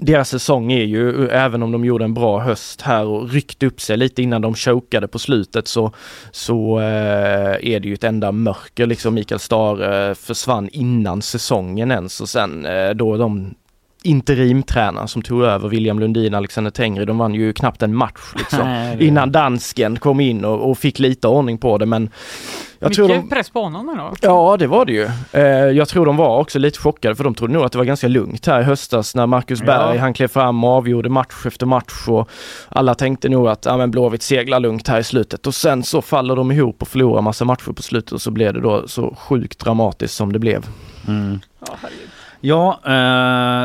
deras 0.00 0.28
säsong 0.28 0.72
är 0.72 0.84
ju, 0.84 1.28
även 1.28 1.62
om 1.62 1.72
de 1.72 1.84
gjorde 1.84 2.04
en 2.04 2.14
bra 2.14 2.38
höst 2.40 2.82
här 2.82 3.06
och 3.06 3.30
ryckte 3.30 3.66
upp 3.66 3.80
sig 3.80 3.96
lite 3.96 4.22
innan 4.22 4.42
de 4.42 4.54
chokade 4.54 5.08
på 5.08 5.18
slutet 5.18 5.68
så, 5.68 5.92
så 6.30 6.80
eh, 6.80 7.72
är 7.72 7.80
det 7.80 7.88
ju 7.88 7.94
ett 7.94 8.04
enda 8.04 8.32
mörker 8.32 8.86
liksom. 8.86 9.14
Mikael 9.14 9.40
Stare 9.40 10.08
eh, 10.08 10.14
försvann 10.14 10.68
innan 10.72 11.22
säsongen 11.22 11.90
ens 11.90 12.20
och 12.20 12.28
sen 12.28 12.66
eh, 12.66 12.90
då 12.90 13.16
de 13.16 13.54
interimtränaren 14.02 15.08
som 15.08 15.22
tog 15.22 15.42
över 15.42 15.68
William 15.68 15.98
Lundin, 15.98 16.34
Alexander 16.34 16.70
Tengri, 16.70 17.04
de 17.04 17.18
vann 17.18 17.34
ju 17.34 17.52
knappt 17.52 17.82
en 17.82 17.94
match 17.94 18.32
liksom. 18.36 18.58
Nej, 18.58 19.06
innan 19.06 19.32
dansken 19.32 19.98
kom 19.98 20.20
in 20.20 20.44
och, 20.44 20.70
och 20.70 20.78
fick 20.78 20.98
lite 20.98 21.28
ordning 21.28 21.58
på 21.58 21.78
det 21.78 21.86
men 21.86 22.10
jag 22.82 22.94
tror 22.94 23.08
Mycket 23.08 23.22
de, 23.22 23.28
press 23.28 23.50
på 23.50 23.62
honom 23.62 23.88
ändå. 23.88 24.14
Ja 24.20 24.56
det 24.58 24.66
var 24.66 24.84
det 24.84 24.92
ju. 24.92 25.08
Eh, 25.32 25.42
jag 25.50 25.88
tror 25.88 26.06
de 26.06 26.16
var 26.16 26.38
också 26.38 26.58
lite 26.58 26.78
chockade 26.78 27.14
för 27.14 27.24
de 27.24 27.34
trodde 27.34 27.52
nog 27.52 27.64
att 27.64 27.72
det 27.72 27.78
var 27.78 27.84
ganska 27.84 28.08
lugnt 28.08 28.46
här 28.46 28.60
i 28.60 28.64
höstas 28.64 29.14
när 29.14 29.26
Marcus 29.26 29.60
Ja. 29.60 29.66
Berg 29.66 29.98
han 29.98 30.14
klev 30.14 30.28
fram 30.28 30.64
och 30.64 30.70
avgjorde 30.70 31.08
match 31.08 31.46
efter 31.46 31.66
match 31.66 32.08
och 32.08 32.28
alla 32.68 32.94
tänkte 32.94 33.28
nog 33.28 33.48
att 33.48 33.64
ja, 33.64 33.76
men 33.76 33.90
Blåvitt 33.90 34.22
seglar 34.22 34.60
lugnt 34.60 34.88
här 34.88 35.00
i 35.00 35.04
slutet 35.04 35.46
och 35.46 35.54
sen 35.54 35.82
så 35.82 36.02
faller 36.02 36.36
de 36.36 36.52
ihop 36.52 36.82
och 36.82 36.88
förlorar 36.88 37.22
massa 37.22 37.44
matcher 37.44 37.72
på 37.72 37.82
slutet 37.82 38.12
och 38.12 38.22
så 38.22 38.30
blev 38.30 38.54
det 38.54 38.60
då 38.60 38.88
så 38.88 39.14
sjukt 39.18 39.58
dramatiskt 39.58 40.14
som 40.14 40.32
det 40.32 40.38
blev. 40.38 40.66
Ja, 41.66 41.76
eh, 42.42 42.92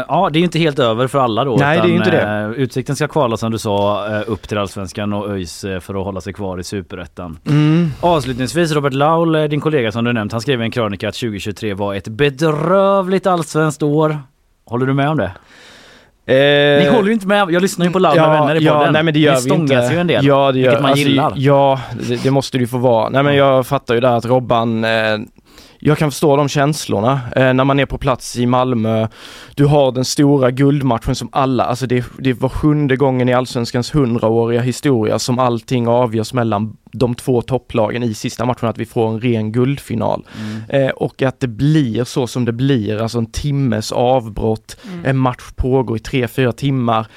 ja, 0.07 0.29
det 0.33 0.37
är 0.37 0.39
ju 0.39 0.45
inte 0.45 0.59
helt 0.59 0.79
över 0.79 1.07
för 1.07 1.19
alla 1.19 1.43
då. 1.43 1.55
Nej, 1.55 1.79
det 1.83 1.87
är 1.87 1.95
inte 1.95 2.11
det. 2.11 2.21
eh, 2.21 2.49
Utsikten 2.63 2.95
ska 2.95 3.07
kvala 3.07 3.37
som 3.37 3.51
du 3.51 3.57
sa 3.57 4.07
eh, 4.15 4.21
upp 4.27 4.47
till 4.47 4.57
Allsvenskan 4.57 5.13
och 5.13 5.29
ÖIS 5.29 5.63
eh, 5.63 5.79
för 5.79 5.93
att 5.99 6.05
hålla 6.05 6.21
sig 6.21 6.33
kvar 6.33 6.59
i 6.59 6.63
Superettan. 6.63 7.39
Mm. 7.47 7.91
Avslutningsvis 8.01 8.71
Robert 8.71 8.93
Laul, 8.93 9.35
eh, 9.35 9.43
din 9.43 9.61
kollega 9.61 9.91
som 9.91 10.03
du 10.05 10.13
nämnt, 10.13 10.31
han 10.31 10.41
skrev 10.41 10.61
i 10.61 10.63
en 10.63 10.71
krönika 10.71 11.09
att 11.09 11.15
2023 11.15 11.73
var 11.73 11.93
ett 11.95 12.07
bedrövligt 12.07 13.27
allsvenskt 13.27 13.83
år. 13.83 14.17
Håller 14.65 14.85
du 14.85 14.93
med 14.93 15.09
om 15.09 15.17
det? 15.17 15.31
Ni 16.27 16.89
håller 16.89 17.07
ju 17.07 17.13
inte 17.13 17.27
med, 17.27 17.51
jag 17.51 17.61
lyssnar 17.61 17.85
ju 17.85 17.91
på 17.91 17.99
Laul 17.99 18.15
med 18.19 18.29
vänner 18.29 18.55
i 18.55 18.65
podden. 18.65 18.79
Eh, 18.81 18.85
ja, 18.85 18.91
nej 18.91 19.03
men 19.03 19.13
det 19.13 19.19
gör 19.19 19.35
Ni 19.35 19.41
stångas 19.41 19.91
ju 19.91 19.97
en 19.97 20.07
del, 20.07 20.25
Ja, 20.25 20.51
det 20.51 20.59
gör, 20.59 20.69
vilket 20.69 20.81
man 20.81 20.91
alltså, 20.91 21.07
gillar. 21.07 21.33
Ja, 21.35 21.79
det, 22.07 22.23
det 22.23 22.31
måste 22.31 22.57
det 22.57 22.61
ju 22.61 22.67
få 22.67 22.77
vara. 22.77 23.09
Nej 23.09 23.23
men 23.23 23.35
jag 23.35 23.67
fattar 23.67 23.93
ju 23.93 23.99
där 23.99 24.11
att 24.17 24.25
Robban 24.25 24.83
eh, 24.83 24.89
jag 25.87 25.97
kan 25.97 26.11
förstå 26.11 26.35
de 26.35 26.49
känslorna 26.49 27.19
eh, 27.35 27.53
när 27.53 27.63
man 27.63 27.79
är 27.79 27.85
på 27.85 27.97
plats 27.97 28.37
i 28.37 28.45
Malmö. 28.45 29.07
Du 29.55 29.65
har 29.65 29.91
den 29.91 30.05
stora 30.05 30.51
guldmatchen 30.51 31.15
som 31.15 31.29
alla, 31.31 31.63
alltså 31.65 31.87
det, 31.87 32.05
det 32.17 32.33
var 32.33 32.49
sjunde 32.49 32.95
gången 32.95 33.29
i 33.29 33.33
Allsvenskans 33.33 33.95
hundraåriga 33.95 34.61
historia 34.61 35.19
som 35.19 35.39
allting 35.39 35.87
avgörs 35.87 36.33
mellan 36.33 36.77
de 36.91 37.15
två 37.15 37.41
topplagen 37.41 38.03
i 38.03 38.13
sista 38.13 38.45
matchen, 38.45 38.69
att 38.69 38.77
vi 38.77 38.85
får 38.85 39.09
en 39.09 39.21
ren 39.21 39.51
guldfinal. 39.51 40.27
Eh, 40.69 40.89
och 40.89 41.21
att 41.21 41.39
det 41.39 41.47
blir 41.47 42.03
så 42.03 42.27
som 42.27 42.45
det 42.45 42.53
blir, 42.53 43.01
alltså 43.01 43.17
en 43.17 43.31
timmes 43.31 43.91
avbrott, 43.91 44.77
en 45.03 45.17
match 45.17 45.51
pågår 45.55 45.97
i 45.97 45.99
tre, 45.99 46.27
fyra 46.27 46.51
timmar. 46.51 47.07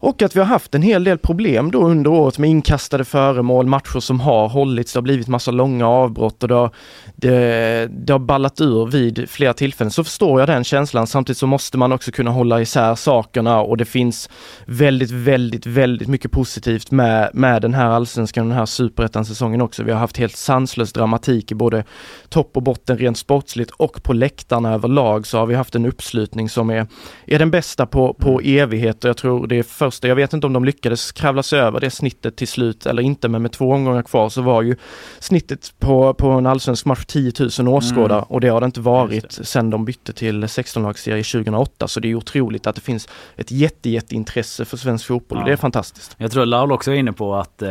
Och 0.00 0.22
att 0.22 0.36
vi 0.36 0.40
har 0.40 0.46
haft 0.46 0.74
en 0.74 0.82
hel 0.82 1.04
del 1.04 1.18
problem 1.18 1.70
då 1.70 1.84
under 1.84 2.10
året 2.10 2.38
med 2.38 2.50
inkastade 2.50 3.04
föremål, 3.04 3.66
matcher 3.66 4.00
som 4.00 4.20
har 4.20 4.48
hållits, 4.48 4.92
det 4.92 4.96
har 4.98 5.02
blivit 5.02 5.28
massa 5.28 5.50
långa 5.50 5.88
avbrott 5.88 6.42
och 6.42 6.48
det 6.48 6.54
har, 6.54 6.70
det, 7.16 7.88
det 7.90 8.12
har 8.12 8.20
ballat 8.20 8.60
ur 8.60 8.86
vid 8.86 9.30
flera 9.30 9.52
tillfällen. 9.52 9.90
Så 9.90 10.04
förstår 10.04 10.40
jag 10.40 10.48
den 10.48 10.64
känslan. 10.64 11.06
Samtidigt 11.06 11.38
så 11.38 11.46
måste 11.46 11.78
man 11.78 11.92
också 11.92 12.10
kunna 12.10 12.30
hålla 12.30 12.60
isär 12.60 12.94
sakerna 12.94 13.60
och 13.60 13.76
det 13.76 13.84
finns 13.84 14.30
väldigt, 14.66 15.10
väldigt, 15.10 15.66
väldigt 15.66 16.08
mycket 16.08 16.30
positivt 16.30 16.90
med, 16.90 17.30
med 17.34 17.62
den 17.62 17.74
här 17.74 17.90
allsvenskan 17.90 18.44
och 18.44 18.48
den 18.48 18.58
här 18.58 18.66
superettan-säsongen 18.66 19.60
också. 19.60 19.82
Vi 19.82 19.92
har 19.92 19.98
haft 19.98 20.16
helt 20.16 20.36
sanslös 20.36 20.92
dramatik 20.92 21.52
i 21.52 21.54
både 21.54 21.84
topp 22.28 22.56
och 22.56 22.62
botten 22.62 22.98
rent 22.98 23.18
sportsligt 23.18 23.70
och 23.70 24.02
på 24.02 24.12
läktarna 24.12 24.74
överlag 24.74 25.26
så 25.26 25.38
har 25.38 25.46
vi 25.46 25.54
haft 25.54 25.74
en 25.74 25.86
uppslutning 25.86 26.48
som 26.48 26.70
är, 26.70 26.86
är 27.26 27.38
den 27.38 27.50
bästa 27.50 27.86
på, 27.86 28.14
på 28.14 28.40
evighet 28.40 29.04
och 29.04 29.08
jag 29.08 29.16
tror 29.16 29.46
det 29.46 29.56
är 29.56 29.62
första, 29.90 30.08
jag 30.08 30.16
vet 30.16 30.32
inte 30.32 30.46
om 30.46 30.52
de 30.52 30.64
lyckades 30.64 31.12
kravla 31.12 31.42
sig 31.42 31.60
över 31.60 31.80
det 31.80 31.90
snittet 31.90 32.36
till 32.36 32.48
slut 32.48 32.86
eller 32.86 33.02
inte 33.02 33.28
men 33.28 33.42
med 33.42 33.52
två 33.52 33.72
omgångar 33.72 34.02
kvar 34.02 34.28
så 34.28 34.42
var 34.42 34.62
ju 34.62 34.76
snittet 35.18 35.72
på, 35.78 36.14
på 36.14 36.30
en 36.30 36.46
allsvensk 36.46 36.84
match 36.86 37.04
10 37.06 37.32
000 37.58 37.68
åskådare 37.68 38.24
och 38.28 38.40
det 38.40 38.48
har 38.48 38.60
det 38.60 38.66
inte 38.66 38.80
varit 38.80 39.32
sen 39.32 39.70
de 39.70 39.84
bytte 39.84 40.12
till 40.12 40.44
16-lagsserie 40.44 41.32
2008 41.32 41.88
så 41.88 42.00
det 42.00 42.10
är 42.10 42.14
otroligt 42.14 42.66
att 42.66 42.74
det 42.74 42.80
finns 42.80 43.08
ett 43.36 43.50
jätte, 43.50 43.90
jätteintresse 43.90 44.64
för 44.64 44.76
svensk 44.76 45.06
fotboll 45.06 45.38
Ja. 45.38 45.44
det 45.44 45.52
är 45.52 45.56
fantastiskt. 45.56 46.16
Jag 46.18 46.30
tror 46.30 46.46
Laul 46.46 46.72
också 46.72 46.90
är 46.90 46.94
inne 46.94 47.12
på 47.12 47.34
att, 47.34 47.62
eh, 47.62 47.68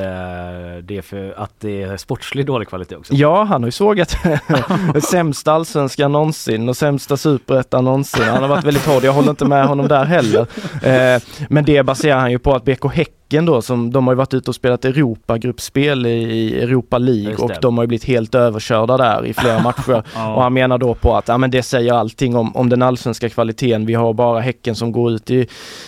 det, 0.83 0.97
är 0.97 1.01
för, 1.01 1.33
att 1.37 1.53
det 1.59 1.81
är 1.81 1.97
sportsligt 1.97 2.47
dålig 2.47 2.67
kvalitet 2.67 2.95
också. 2.95 3.13
Ja, 3.13 3.43
han 3.43 3.63
har 3.63 3.67
ju 3.67 3.71
sågat 3.71 4.17
sämsta 5.11 5.53
allsvenskan 5.53 6.11
någonsin 6.11 6.69
och 6.69 6.77
sämsta 6.77 7.17
superettan 7.17 7.83
någonsin. 7.83 8.23
Han 8.23 8.41
har 8.41 8.47
varit 8.49 8.65
väldigt 8.65 8.85
hård, 8.85 9.03
jag 9.03 9.13
håller 9.13 9.29
inte 9.29 9.45
med 9.45 9.67
honom 9.67 9.87
där 9.87 10.05
heller. 10.05 10.47
Eh, 10.83 11.21
men 11.49 11.65
det 11.65 11.83
baserar 12.07 12.19
han 12.19 12.31
ju 12.31 12.39
på 12.39 12.55
att 12.55 12.63
BK 12.63 12.93
Häck 12.93 13.16
Häcken 13.29 13.45
då, 13.45 13.61
som 13.61 13.91
de 13.91 14.07
har 14.07 14.13
ju 14.13 14.17
varit 14.17 14.33
ute 14.33 14.51
och 14.51 14.55
spelat 14.55 14.85
Europagruppspel 14.85 16.05
i 16.05 16.61
Europa 16.61 16.97
League 16.97 17.35
och 17.35 17.51
de 17.61 17.77
har 17.77 17.83
ju 17.83 17.87
blivit 17.87 18.03
helt 18.03 18.35
överkörda 18.35 18.97
där 18.97 19.25
i 19.25 19.33
flera 19.33 19.59
matcher. 19.63 20.03
Ja. 20.15 20.35
Och 20.35 20.43
han 20.43 20.53
menar 20.53 20.77
då 20.77 20.95
på 20.95 21.15
att 21.15 21.27
ja, 21.27 21.37
men 21.37 21.51
det 21.51 21.63
säger 21.63 21.93
allting 21.93 22.35
om, 22.35 22.55
om 22.55 22.69
den 22.69 22.81
allsvenska 22.81 23.29
kvaliteten. 23.29 23.85
Vi 23.85 23.93
har 23.93 24.13
bara 24.13 24.39
Häcken 24.39 24.75
som 24.75 24.91
går 24.91 25.11
ut 25.11 25.31
i, 25.31 25.47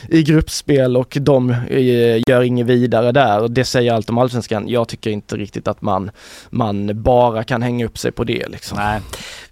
i 0.09 0.23
gruppspel 0.23 0.97
och 0.97 1.17
de 1.21 1.49
eh, 1.49 2.29
gör 2.29 2.41
inget 2.41 2.67
vidare 2.67 3.11
där. 3.11 3.47
Det 3.47 3.65
säger 3.65 3.93
allt 3.93 4.09
om 4.09 4.17
allsvenskan. 4.17 4.67
Jag 4.67 4.87
tycker 4.87 5.09
inte 5.09 5.37
riktigt 5.37 5.67
att 5.67 5.81
man, 5.81 6.11
man 6.49 7.01
bara 7.03 7.43
kan 7.43 7.61
hänga 7.61 7.85
upp 7.85 7.97
sig 7.97 8.11
på 8.11 8.23
det 8.23 8.47
liksom. 8.47 8.77
Nej. 8.77 9.01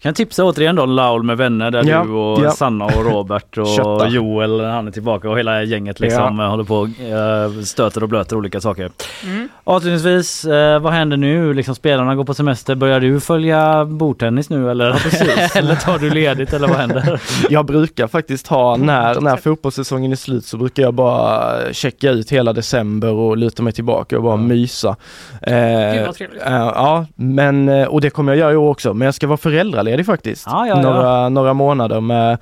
Kan 0.02 0.14
tipsa 0.14 0.44
återigen 0.44 0.76
då 0.76 0.86
Laul 0.86 1.24
med 1.24 1.38
vänner 1.38 1.72
där 1.72 1.84
Ja, 1.84 2.04
du 2.04 2.12
och 2.12 2.46
ja. 2.46 2.52
Sanna 2.52 2.86
och 2.86 3.06
Robert 3.06 3.58
och. 3.58 4.08
Joel 4.10 4.60
han 4.60 4.88
är 4.88 4.92
tillbaka 4.92 5.30
och 5.30 5.38
hela 5.38 5.64
gänget 5.64 6.00
liksom 6.00 6.40
håller 6.40 6.64
på 6.64 6.84
eh, 6.86 7.64
stöter 7.78 8.04
och 8.04 8.10
blöter 8.10 8.36
olika 8.36 8.62
saker. 8.62 8.92
Mm. 9.24 9.50
Avslutningsvis, 9.64 10.46
eh, 10.46 10.80
vad 10.80 10.94
händer 10.94 11.18
nu? 11.18 11.54
Liksom 11.54 11.76
spelarna 11.76 12.16
går 12.16 12.24
på 12.24 12.34
semester. 12.34 12.76
Börjar 12.76 13.00
du 13.00 13.20
följa 13.20 13.86
bordtennis 13.86 14.50
nu 14.50 14.72
eller? 14.72 14.88
eller 15.58 15.76
tar 15.76 16.00
du 16.00 16.10
ledigt 16.10 16.54
eller 16.54 16.68
vad 16.68 16.78
händer? 16.78 17.22
Jag 17.50 17.66
brukar 17.66 18.08
faktiskt 18.08 18.48
ha, 18.48 18.78
när, 18.78 19.22
när 19.22 19.36
fotbollssäsongen 19.36 20.12
är 20.12 20.16
slut 20.16 20.46
så 20.46 20.58
brukar 20.58 20.84
jag 20.84 20.94
bara 20.94 21.54
checka 21.74 22.10
ut 22.10 22.32
hela 22.32 22.54
december 22.54 23.12
och 23.12 23.38
luta 23.38 23.64
mig 23.64 23.74
tillbaka 23.74 24.18
och 24.18 24.24
bara 24.24 24.38
mysa. 24.38 24.96
Eh, 25.42 25.94
Gud, 25.94 26.06
vad 26.06 26.16
trevligt. 26.16 26.42
eh, 26.42 26.52
ja, 26.52 27.06
men, 27.16 27.70
eh, 27.70 27.88
och 27.88 28.02
det 28.02 28.10
kommer 28.10 28.32
jag 28.32 28.40
göra 28.40 28.54
i 28.54 28.56
år 28.56 28.70
också, 28.70 28.94
men 28.94 29.06
jag 29.06 29.16
ska 29.16 29.28
vara 29.28 29.38
föräldraledig 29.38 30.06
faktiskt. 30.06 30.44
Ja, 30.46 30.68
ja, 30.68 30.76
ja. 30.76 30.82
några, 30.82 31.30
några 31.30 31.54
månader 31.54 32.02
med, 32.02 32.38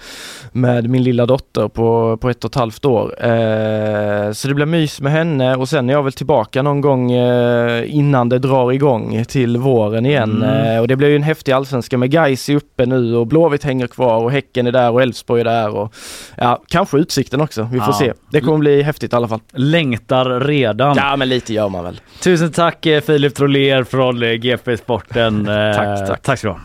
med 0.51 0.89
min 0.89 1.03
lilla 1.03 1.25
dotter 1.25 1.67
på, 1.67 2.17
på 2.17 2.29
ett 2.29 2.43
och 2.43 2.51
ett 2.51 2.55
halvt 2.55 2.85
år. 2.85 3.25
Eh, 3.25 4.31
så 4.31 4.47
det 4.47 4.53
blir 4.53 4.65
mys 4.65 5.01
med 5.01 5.11
henne 5.11 5.24
och 5.57 5.69
sen 5.69 5.89
är 5.89 5.93
jag 5.93 6.03
väl 6.03 6.13
tillbaka 6.13 6.61
någon 6.61 6.81
gång 6.81 7.11
eh, 7.11 7.95
innan 7.95 8.29
det 8.29 8.39
drar 8.39 8.71
igång 8.71 9.25
till 9.25 9.57
våren 9.57 10.05
igen. 10.05 10.43
Mm. 10.43 10.75
Eh, 10.75 10.81
och 10.81 10.87
det 10.87 10.95
blir 10.95 11.07
ju 11.09 11.15
en 11.15 11.23
häftig 11.23 11.51
allsvenska 11.51 11.97
med 11.97 12.11
Gais 12.11 12.49
uppe 12.49 12.85
nu 12.85 13.15
och 13.15 13.27
Blåvitt 13.27 13.63
hänger 13.63 13.87
kvar 13.87 14.23
och 14.23 14.31
Häcken 14.31 14.67
är 14.67 14.71
där 14.71 14.91
och 14.91 15.01
Elfsborg 15.01 15.41
är 15.41 15.45
där 15.45 15.75
och 15.75 15.93
ja, 16.37 16.61
kanske 16.67 16.97
Utsikten 16.97 17.41
också. 17.41 17.63
Vi 17.71 17.79
får 17.79 17.87
Ja. 17.87 17.93
se. 17.99 18.13
Det 18.31 18.41
kommer 18.41 18.57
bli 18.57 18.81
häftigt 18.81 19.13
i 19.13 19.15
alla 19.15 19.27
fall. 19.27 19.39
Längtar 19.53 20.39
redan. 20.39 20.95
Ja 20.97 21.15
men 21.15 21.29
lite 21.29 21.53
gör 21.53 21.69
man 21.69 21.83
väl. 21.83 21.99
Tusen 22.23 22.51
tack 22.51 22.85
eh, 22.85 23.01
Filip 23.01 23.35
Troler 23.35 23.83
från 23.83 24.19
GP 24.19 24.77
Sporten. 24.77 25.45
Tack, 25.75 26.07
tack. 26.07 26.21
Tack 26.21 26.39
ska 26.39 26.47
du 26.47 26.53
ha. 26.53 26.59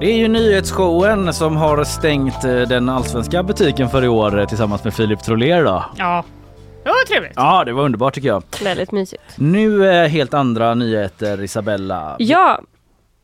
Det 0.00 0.06
är 0.06 0.16
ju 0.16 0.28
nyhetsshowen 0.28 1.32
som 1.34 1.56
har 1.56 1.84
stängt 1.84 2.44
eh, 2.44 2.60
den 2.60 2.88
allsvenska 2.88 3.42
butiken 3.42 3.88
för 3.88 4.04
i 4.04 4.08
år 4.08 4.38
eh, 4.40 4.46
tillsammans 4.46 4.84
med 4.84 4.94
Filip 4.94 5.22
Troler 5.22 5.64
då. 5.64 5.84
Ja, 5.96 6.24
det 6.84 6.88
var 6.88 7.06
trevligt. 7.06 7.32
Ja, 7.36 7.64
det 7.64 7.72
var 7.72 7.82
underbart 7.84 8.14
tycker 8.14 8.28
jag. 8.28 8.42
Väldigt 8.64 8.92
mysigt. 8.92 9.22
Nu 9.36 9.86
är 9.86 10.08
helt 10.08 10.34
andra 10.34 10.74
nyheter 10.74 11.42
Isabella. 11.42 12.16
Ja, 12.18 12.60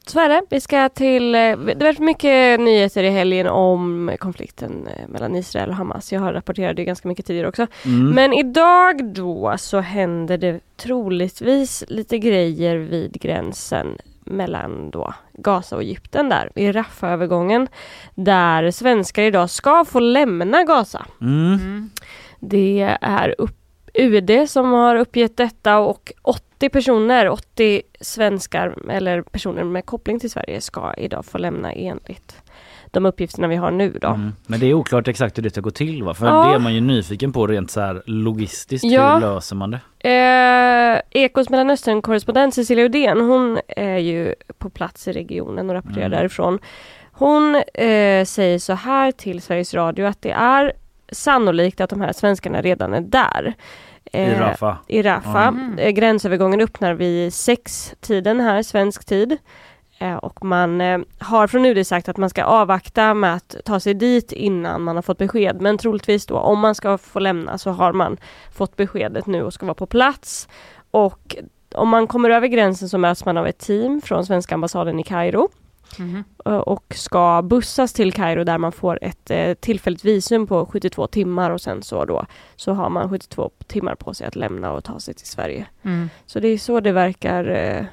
så 0.07 0.21
är 0.21 0.29
det. 0.29 0.43
Vi 0.51 0.61
ska 0.61 0.89
till... 0.89 1.35
eh, 1.35 1.39
Det 1.41 1.47
har 1.55 1.85
varit 1.85 1.99
mycket 1.99 2.61
nyheter 2.61 3.03
i 3.03 3.11
helgen 3.11 3.47
om 3.47 4.11
konflikten 4.21 4.89
mellan 5.09 5.35
Israel 5.37 5.69
och 5.71 5.77
Hamas. 5.77 6.13
Jag 6.13 6.21
har 6.21 6.33
rapporterat 6.33 6.77
det 6.77 6.85
ganska 6.85 7.09
mycket 7.09 7.27
tidigare 7.27 7.49
också. 7.49 7.67
Mm. 7.85 8.11
Men 8.11 8.33
idag 8.33 9.05
då 9.15 9.55
så 9.59 9.81
händer 9.81 10.39
det 10.39 10.61
troligtvis 10.77 11.85
lite 11.89 12.19
grejer 12.19 12.77
vid 12.77 13.13
gränsen 13.13 13.87
mellan 14.25 14.91
då 14.91 15.15
Gaza 15.33 15.77
och 15.77 15.83
Egypten 15.83 16.29
där 16.29 16.51
vid 16.55 16.77
Rafah-övergången 16.77 17.69
där 18.15 18.71
svenskar 18.71 19.23
idag 19.23 19.51
ska 19.51 19.85
få 19.85 20.01
lämna 20.01 20.65
Gaza. 20.65 21.07
Mm. 21.21 21.91
Det 22.41 22.97
är 23.01 23.35
upp, 23.39 23.57
UD 23.95 24.51
som 24.51 24.73
har 24.73 24.97
uppgett 24.97 25.37
detta 25.37 25.79
och 25.79 26.13
80 26.23 26.69
personer, 26.69 27.29
80 27.29 27.83
svenskar 28.01 28.91
eller 28.91 29.23
personer 29.23 29.65
med 29.65 29.87
koppling 29.87 30.21
till 30.21 30.31
Sverige 30.31 30.61
ska 30.61 30.95
idag 30.95 31.25
få 31.25 31.39
lämna 31.39 31.73
enligt 31.73 32.44
de 32.95 33.07
uppgifterna 33.07 33.49
vi 33.49 33.57
har 33.57 33.71
nu 33.71 33.99
då. 34.01 34.09
Mm. 34.09 34.33
Men 34.47 34.61
det 34.61 34.67
är 34.67 34.75
oklart 34.75 35.09
exakt 35.09 35.39
hur 35.39 35.43
det 35.43 35.51
ska 35.51 35.61
gå 35.61 35.71
till 35.71 36.03
va? 36.03 36.15
För 36.15 36.27
Ja. 36.27 36.49
det 36.49 36.55
är 36.55 36.59
man 36.59 36.75
ju 36.75 36.81
nyfiken 36.81 37.33
på 37.33 37.47
rent 37.47 37.71
så 37.71 37.81
här 37.81 38.03
logistiskt. 38.07 38.85
Ja. 38.85 39.15
Hur 39.15 39.21
löser 39.21 39.57
man 39.57 39.71
det? 39.71 39.81
Eh, 40.11 41.23
Ekos 41.23 41.49
Mellanöstern-korrespondent 41.51 42.55
Cecilia 42.55 42.85
Udén, 42.85 43.21
hon 43.21 43.59
är 43.69 43.99
ju 43.99 44.35
på 44.59 44.71
plats 44.71 45.09
i 45.09 45.13
regionen 45.13 45.71
och 45.71 45.75
rapporterar 45.77 46.07
Mm. 46.07 46.19
därifrån. 46.19 46.59
Hon 47.13 47.55
eh, 47.55 48.25
säger 48.25 48.59
så 48.59 48.73
här 48.73 49.13
till 49.13 49.43
Sveriges 49.43 49.75
Radio 49.75 50.07
att 50.07 50.23
det 50.23 50.31
är 50.31 50.73
sannolikt 51.13 51.81
att 51.81 51.91
de 51.91 52.01
här 52.01 52.13
svenskarna 52.13 52.63
redan 52.63 52.95
är 52.95 53.01
där. 53.01 53.55
I 54.13 54.19
Eh, 54.19 54.41
Rafah? 54.41 54.77
I 54.89 55.03
Rafah. 55.03 55.49
Mm. 55.49 55.79
Eh, 55.79 55.91
Gränsövergången 55.91 56.61
öppnar 56.61 56.95
vid 56.95 57.35
sex 57.35 57.95
tiden 58.01 58.41
här, 58.41 58.63
svensk 58.63 59.05
tid. 59.05 59.37
Eh, 59.99 60.15
Och 60.17 60.45
man 60.45 60.81
eh, 60.81 60.99
har 61.19 61.47
från 61.47 61.65
UD 61.67 61.87
sagt 61.87 62.09
att 62.09 62.17
man 62.17 62.31
ska 62.31 62.45
avvakta 62.45 63.15
med 63.15 63.35
att 63.35 63.57
ta 63.65 63.81
sig 63.81 63.95
dit 63.95 64.33
innan 64.33 64.83
man 64.83 64.97
har 64.97 65.03
fått 65.03 65.19
besked. 65.19 65.61
Men 65.61 65.79
troligtvis 65.79 66.27
då, 66.27 66.39
om 66.39 66.59
man 66.61 66.75
ska 66.75 66.99
få 66.99 67.19
lämna 67.19 67.59
så 67.59 67.71
har 67.71 67.93
man 67.93 68.17
fått 68.53 68.77
beskedet 68.77 69.27
nu 69.27 69.43
och 69.43 69.53
ska 69.55 69.67
vara 69.67 69.75
på 69.75 69.87
plats. 69.87 70.49
Och 70.91 71.37
om 71.75 71.89
man 71.89 72.07
kommer 72.07 72.31
över 72.31 72.47
gränsen 72.47 72.89
så 72.89 72.99
möts 72.99 73.25
man 73.25 73.37
av 73.37 73.47
ett 73.47 73.59
team 73.59 74.01
från 74.01 74.27
svenska 74.27 74.55
ambassaden 74.55 75.01
i 75.01 75.03
Kairo 75.03 75.49
eh, 76.45 76.57
och 76.57 76.95
ska 76.97 77.43
bussas 77.43 77.93
till 77.93 78.13
Kairo 78.13 78.45
där 78.45 78.59
man 78.59 78.73
får 78.73 78.99
ett 79.03 79.31
eh, 79.31 79.55
tillfälligt 79.55 80.05
visum 80.05 80.47
på 80.47 80.67
72 80.67 81.07
timmar 81.07 81.51
och 81.51 81.61
sen 81.61 81.83
så 81.83 82.05
då 82.05 82.27
så 82.57 82.73
har 82.73 82.91
man 82.91 83.09
72 83.11 83.51
timmar 83.67 83.95
på 83.95 84.15
sig 84.15 84.27
att 84.27 84.37
lämna 84.37 84.73
och 84.73 84.85
ta 84.85 85.01
sig 85.01 85.15
till 85.15 85.27
Sverige. 85.27 85.67
Mm. 85.83 86.11
Så 86.27 86.41
det 86.41 86.49
är 86.49 86.59
så 86.59 86.81
det 86.81 86.93
verkar 86.93 87.45
eh, 87.51 87.85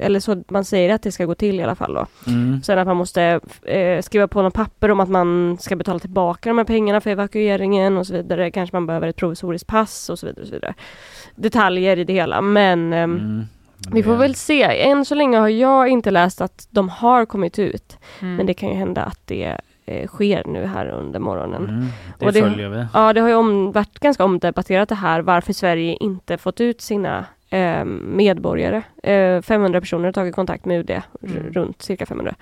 eller 0.00 0.20
så 0.20 0.42
man 0.48 0.64
säger 0.64 0.94
att 0.94 1.02
det 1.02 1.12
ska 1.12 1.24
gå 1.24 1.34
till 1.34 1.60
i 1.60 1.62
alla 1.62 1.74
fall 1.74 1.94
då. 1.94 2.06
Mm. 2.26 2.62
Sen 2.62 2.78
att 2.78 2.86
man 2.86 2.96
måste 2.96 3.40
eh, 3.62 4.02
skriva 4.02 4.28
på 4.28 4.42
något 4.42 4.54
papper 4.54 4.90
om 4.90 5.00
att 5.00 5.08
man 5.08 5.56
ska 5.60 5.76
betala 5.76 5.98
tillbaka 5.98 6.50
de 6.50 6.58
här 6.58 6.64
pengarna 6.64 7.00
för 7.00 7.10
evakueringen 7.10 7.96
och 7.98 8.06
så 8.06 8.12
vidare. 8.12 8.50
Kanske 8.50 8.76
man 8.76 8.86
behöver 8.86 9.08
ett 9.08 9.16
provisoriskt 9.16 9.66
pass 9.66 10.08
och 10.10 10.18
så 10.18 10.26
vidare. 10.26 10.42
Och 10.42 10.48
så 10.48 10.54
vidare. 10.54 10.74
Detaljer 11.34 11.96
i 11.98 12.04
det 12.04 12.12
hela 12.12 12.40
men 12.40 12.92
ehm, 12.92 13.46
Mm. 13.86 13.94
vi 13.96 14.02
får 14.02 14.16
väl 14.16 14.34
se. 14.34 14.62
Än 14.82 15.04
så 15.04 15.14
länge 15.14 15.38
har 15.38 15.48
jag 15.48 15.88
inte 15.88 16.10
läst 16.10 16.40
att 16.40 16.66
de 16.70 16.88
har 16.88 17.26
kommit 17.26 17.58
ut. 17.58 17.98
Mm. 18.20 18.36
Men 18.36 18.46
det 18.46 18.54
kan 18.54 18.68
ju 18.68 18.74
hända 18.74 19.02
att 19.02 19.20
det 19.26 19.56
eh, 19.86 20.06
sker 20.08 20.42
nu 20.46 20.66
här 20.66 20.86
under 20.86 21.18
morgonen. 21.20 21.64
Mm. 21.68 21.86
Det, 22.18 22.26
Och 22.26 22.32
det- 22.32 22.40
följer 22.40 22.68
vi. 22.68 22.86
Ja, 22.94 23.12
det 23.12 23.20
har 23.20 23.28
ju 23.28 23.34
om, 23.34 23.72
varit 23.72 23.98
ganska 23.98 24.24
omdebatterat 24.24 24.88
det 24.88 24.94
här 24.94 25.20
varför 25.20 25.52
Sverige 25.52 25.96
inte 26.00 26.38
fått 26.38 26.60
ut 26.60 26.80
sina 26.80 27.24
eh, 27.50 27.84
medborgare. 27.84 28.82
Eh, 29.02 29.42
500 29.42 29.80
personer 29.80 30.04
har 30.04 30.12
tagit 30.12 30.34
kontakt 30.34 30.64
med 30.64 30.78
UD, 30.80 30.90
Mm. 31.22 31.52
runt 31.52 31.82
cirka 31.82 32.06
500. 32.06 32.34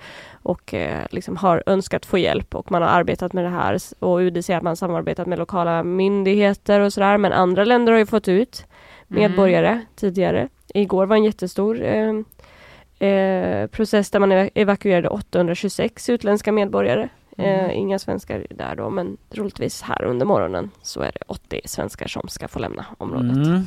Och 0.43 0.73
eh, 0.73 1.05
liksom 1.11 1.37
har 1.37 1.63
önskat 1.65 2.05
få 2.05 2.17
hjälp 2.17 2.55
och 2.55 2.71
man 2.71 2.81
har 2.81 2.89
arbetat 2.89 3.33
med 3.33 3.43
det 3.43 3.49
här. 3.49 3.77
Och 3.99 4.17
UD 4.17 4.45
säger 4.45 4.57
att 4.57 4.63
man 4.63 4.75
samarbetat 4.75 5.27
med 5.27 5.39
lokala 5.39 5.83
myndigheter 5.83 6.79
och 6.79 6.93
sådär. 6.93 7.17
Men 7.17 7.33
andra 7.33 7.63
länder 7.63 7.91
har 7.91 7.99
ju 7.99 8.05
fått 8.05 8.27
ut 8.27 8.65
medborgare 9.07 9.79
tidigare. 9.95 10.47
Igår 10.73 11.05
var 11.05 11.15
en 11.15 11.23
jättestor 11.23 11.81
eh, 11.83 12.13
eh, 13.09 13.67
process 13.67 14.11
där 14.11 14.19
man 14.19 14.31
ev- 14.31 14.49
evakuerade 14.55 15.09
826 15.09 16.09
utländska 16.09 16.51
medborgare. 16.51 17.09
Eh, 17.37 17.77
inga 17.77 17.99
svenskar 17.99 18.45
där 18.49 18.75
då, 18.75 18.89
men 18.89 19.17
troligtvis 19.29 19.81
här 19.81 20.03
under 20.03 20.25
morgonen 20.25 20.69
så 20.81 21.01
är 21.01 21.11
det 21.11 21.21
80 21.27 21.61
svenskar 21.65 22.07
som 22.07 22.27
ska 22.27 22.47
få 22.47 22.59
lämna 22.59 22.85
området. 22.97 23.47
Mm. 23.47 23.61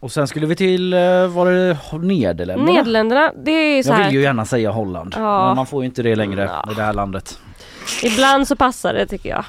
Och 0.00 0.12
sen 0.12 0.26
skulle 0.28 0.46
vi 0.46 0.56
till, 0.56 0.92
eh, 0.92 0.98
var 1.26 1.50
det 1.50 1.76
Nederländerna? 2.06 2.72
Nederländerna, 2.72 3.32
det 3.44 3.50
är 3.50 3.82
så 3.82 3.90
Jag 3.90 4.04
vill 4.04 4.14
ju 4.14 4.22
gärna 4.22 4.44
säga 4.44 4.70
Holland, 4.70 5.14
Ja. 5.16 5.46
men 5.46 5.56
man 5.56 5.66
får 5.66 5.82
ju 5.82 5.86
inte 5.86 6.02
det 6.02 6.14
längre 6.16 6.50
Ja. 6.64 6.72
i 6.72 6.74
det 6.74 6.82
här 6.82 6.92
landet. 6.92 7.38
Ibland 8.02 8.48
så 8.48 8.56
passar 8.56 8.94
det 8.94 9.06
tycker 9.06 9.28
jag. 9.28 9.44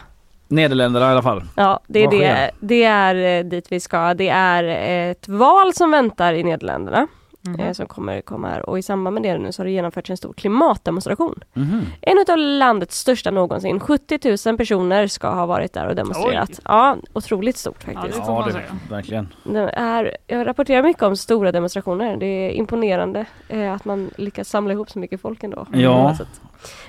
Nederländerna 0.48 1.06
i 1.08 1.12
alla 1.12 1.22
fall. 1.24 1.44
Ja, 1.56 1.80
det 1.88 2.04
är, 2.04 2.12
det, 2.12 2.52
det 2.60 2.84
är 2.84 3.40
eh, 3.40 3.46
dit 3.50 3.66
vi 3.72 3.80
ska. 3.80 4.14
Det 4.14 4.30
är 4.30 4.64
ett 5.12 5.28
val 5.28 5.74
som 5.74 5.92
väntar 5.92 6.34
i 6.34 6.44
Nederländerna. 6.44 7.08
Mhm. 7.48 7.60
eh, 7.60 7.74
som 7.74 7.86
kommer 7.88 8.22
komma 8.22 8.50
här. 8.50 8.70
Och 8.70 8.80
i 8.80 8.82
samband 8.82 9.14
med 9.14 9.24
det 9.24 9.38
nu 9.38 9.52
så 9.52 9.60
har 9.62 9.66
det 9.66 9.72
genomförts 9.72 10.10
en 10.10 10.18
stor 10.18 10.34
klimatdemonstration. 10.34 11.36
Mhm. 11.54 11.82
En 12.02 12.26
av 12.30 12.38
landets 12.38 12.98
största 13.00 13.32
någonsin. 13.32 13.80
70 13.80 14.48
000 14.50 14.58
personer 14.58 15.08
ska 15.08 15.30
ha 15.30 15.46
varit 15.46 15.74
där 15.74 15.88
och 15.88 15.96
demonstrerat. 15.96 16.50
Oj. 16.50 16.56
Ja, 16.66 16.98
otroligt 17.14 17.58
stort 17.58 17.86
Ja, 17.88 17.94
faktiskt. 17.94 18.18
det 18.18 18.24
Ja, 18.32 18.48
det, 18.54 18.90
verkligen. 18.96 19.28
Det 19.44 19.60
är, 19.70 20.18
jag 20.28 20.48
rapporterar 20.48 20.84
mycket 20.84 21.04
om 21.04 21.16
stora 21.18 21.52
demonstrationer. 21.52 22.18
Det 22.18 22.26
är 22.26 22.50
imponerande 22.50 23.26
eh, 23.48 23.74
att 23.74 23.86
man 23.86 24.10
lyckas 24.18 24.50
samla 24.50 24.74
ihop 24.74 24.90
så 24.92 25.00
mycket 25.00 25.22
folk 25.22 25.44
ändå. 25.44 25.66
Ja. 25.74 26.10
Att- 26.10 26.42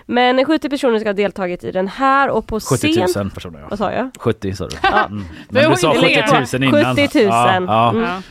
Men 0.06 0.44
70 0.44 0.68
personer 0.70 0.98
ska 0.98 1.08
ha 1.08 1.12
deltagit 1.12 1.64
i 1.64 1.70
den 1.70 1.88
här 1.88 2.30
och 2.30 2.46
på 2.46 2.60
70 2.60 2.76
scen... 3.06 3.22
000 3.24 3.30
personer 3.30 3.60
ja. 3.60 3.66
Vad 3.70 3.78
sa 3.78 3.92
jag? 3.92 4.10
70 4.18 4.54
sa 4.54 4.66
du. 4.68 4.76
Ja. 4.82 5.04
Mm. 5.04 5.24
Men 5.48 5.70
du 5.70 5.76
sa 5.76 5.94
inte 5.94 6.22
70 6.48 6.58
000 6.58 6.64
innan. 6.74 6.96
70 6.96 7.18
000. 7.18 7.24
Ja, 7.28 7.54
ja. 7.66 7.90
Mm. 7.90 8.22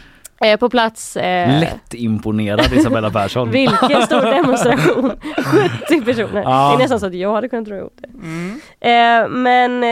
Eh, 0.41 0.57
på 0.59 0.69
plats... 0.69 1.17
Eh, 1.17 1.59
Lätt 1.59 1.93
imponerad 1.93 2.73
Isabella 2.73 3.09
Persson. 3.11 3.51
Vilken 3.51 4.01
stor 4.01 4.21
demonstration! 4.35 5.11
70 5.87 6.01
personer. 6.05 6.41
Ja. 6.41 6.69
Det 6.69 6.75
är 6.75 6.77
nästan 6.77 6.99
så 6.99 7.05
att 7.05 7.13
jag 7.13 7.33
hade 7.33 7.49
kunnat 7.49 7.65
dra 7.65 7.77
ihop 7.77 7.97
det. 8.01 8.09
Mm. 8.27 8.59
Eh, 8.79 9.29
men 9.29 9.83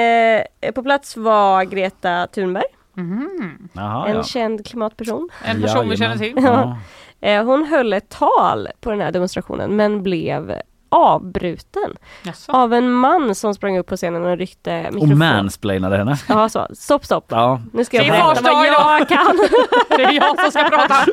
eh, 0.62 0.72
på 0.72 0.84
plats 0.84 1.18
var 1.18 1.64
Greta 1.64 2.28
Thunberg, 2.28 2.64
Mhm. 2.98 3.70
Jaha, 3.74 4.08
en 4.08 4.16
ja. 4.16 4.24
känd 4.24 4.66
klimatperson. 4.66 5.30
En 5.46 5.62
person 5.62 5.90
vi 5.90 5.98
känner 5.98 6.18
till. 6.18 6.34
Ja. 6.36 6.78
Eh, 7.22 7.44
hon 7.46 7.66
höll 7.66 7.94
ett 7.94 8.10
tal 8.10 8.68
på 8.82 8.90
den 8.92 9.02
här 9.02 9.12
demonstrationen 9.12 9.76
men 9.76 10.04
blev 10.04 10.56
avbruten 10.96 11.98
Jaså. 12.24 12.52
av 12.52 12.74
en 12.74 12.92
man 12.92 13.36
som 13.36 13.56
sprang 13.56 13.78
upp 13.78 13.88
på 13.88 13.96
scenen 13.98 14.26
och 14.26 14.38
ryckte 14.38 14.86
Och 14.88 14.94
mikrofon. 14.94 15.18
mansplainade 15.18 15.98
henne. 15.98 16.18
Ja, 16.30 16.50
så. 16.50 16.68
Stopp, 16.74 17.06
stopp. 17.06 17.26
Ja. 17.30 17.62
Nu 17.74 17.86
ska 17.86 17.98
jag 17.98 18.08
berätta 18.08 18.54
vad 18.54 18.68
jag 18.68 19.08
kan. 19.08 19.38
Det 19.90 20.04
är 20.04 20.12
jag 20.12 20.42
som 20.42 20.52
ska 20.52 20.64
prata. 20.64 21.06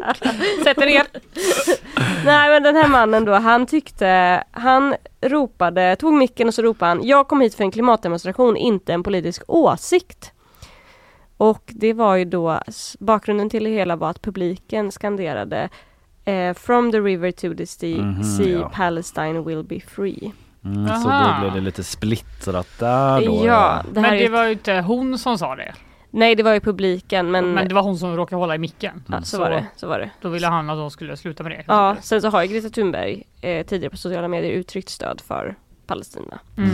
Sätter 0.64 0.86
ner. 0.86 1.06
Nej 2.24 2.50
men 2.50 2.62
den 2.62 2.76
här 2.76 2.88
mannen 2.88 3.24
då, 3.24 3.32
han 3.34 3.66
tyckte, 3.66 4.44
han 4.52 4.94
ropade, 5.20 5.96
tog 5.96 6.12
micken 6.12 6.48
och 6.48 6.54
så 6.54 6.62
ropade 6.62 6.88
han 6.88 7.00
Jag 7.06 7.28
kom 7.28 7.40
hit 7.40 7.54
för 7.54 7.64
en 7.64 7.70
klimatdemonstration, 7.70 8.56
inte 8.56 8.92
en 8.92 9.02
politisk 9.02 9.42
åsikt. 9.48 10.32
Och 11.36 11.62
det 11.66 11.92
var 11.92 12.16
ju 12.16 12.24
då, 12.24 12.58
bakgrunden 13.00 13.50
till 13.50 13.64
det 13.64 13.70
hela 13.70 13.96
var 13.96 14.10
att 14.10 14.22
publiken 14.22 14.92
skanderade 14.92 15.68
eh, 16.24 16.54
From 16.54 16.92
the 16.92 17.00
river 17.00 17.30
to 17.30 17.54
the 17.56 17.66
sea, 17.66 18.02
Mhm, 18.02 18.24
sea 18.24 18.48
ja. 18.48 18.68
Palestine 18.74 19.40
will 19.40 19.62
be 19.62 19.80
free. 19.80 20.32
Mm, 20.64 20.86
så 20.88 21.08
då 21.08 21.40
blev 21.40 21.54
det 21.54 21.60
lite 21.60 21.84
splittrat 21.84 22.68
där 22.78 23.26
då. 23.26 23.46
ja, 23.46 23.82
det 23.92 24.00
Men 24.00 24.18
det 24.18 24.28
var 24.28 24.44
ju 24.44 24.52
inte 24.52 24.80
hon 24.80 25.18
som 25.18 25.38
sa 25.38 25.56
det. 25.56 25.74
Nej 26.10 26.34
det 26.34 26.42
var 26.42 26.52
ju 26.52 26.60
publiken 26.60 27.30
men, 27.30 27.54
Men 27.54 27.68
det 27.68 27.74
var 27.74 27.82
hon 27.82 27.98
som 27.98 28.16
råkade 28.16 28.40
hålla 28.40 28.54
i 28.54 28.58
micken. 28.58 29.02
ja, 29.08 29.22
så, 29.22 29.38
var 29.40 29.50
det, 29.50 29.66
så 29.76 29.86
var 29.88 29.98
det. 29.98 30.10
Då 30.20 30.28
ville 30.28 30.46
han 30.46 30.70
att 30.70 30.76
de 30.78 30.90
skulle 30.90 31.16
sluta 31.16 31.42
med 31.42 31.52
det. 31.52 31.64
Ja, 31.66 31.96
sen 32.00 32.22
så 32.22 32.28
har 32.28 32.42
ju 32.42 32.48
Greta 32.48 32.68
Thunberg 32.68 33.22
eh, 33.40 33.66
tidigare 33.66 33.90
på 33.90 33.96
sociala 33.96 34.28
medier 34.28 34.52
uttryckt 34.52 34.88
stöd 34.88 35.20
för 35.20 35.54
Palestina. 35.86 36.38
Mm. 36.56 36.70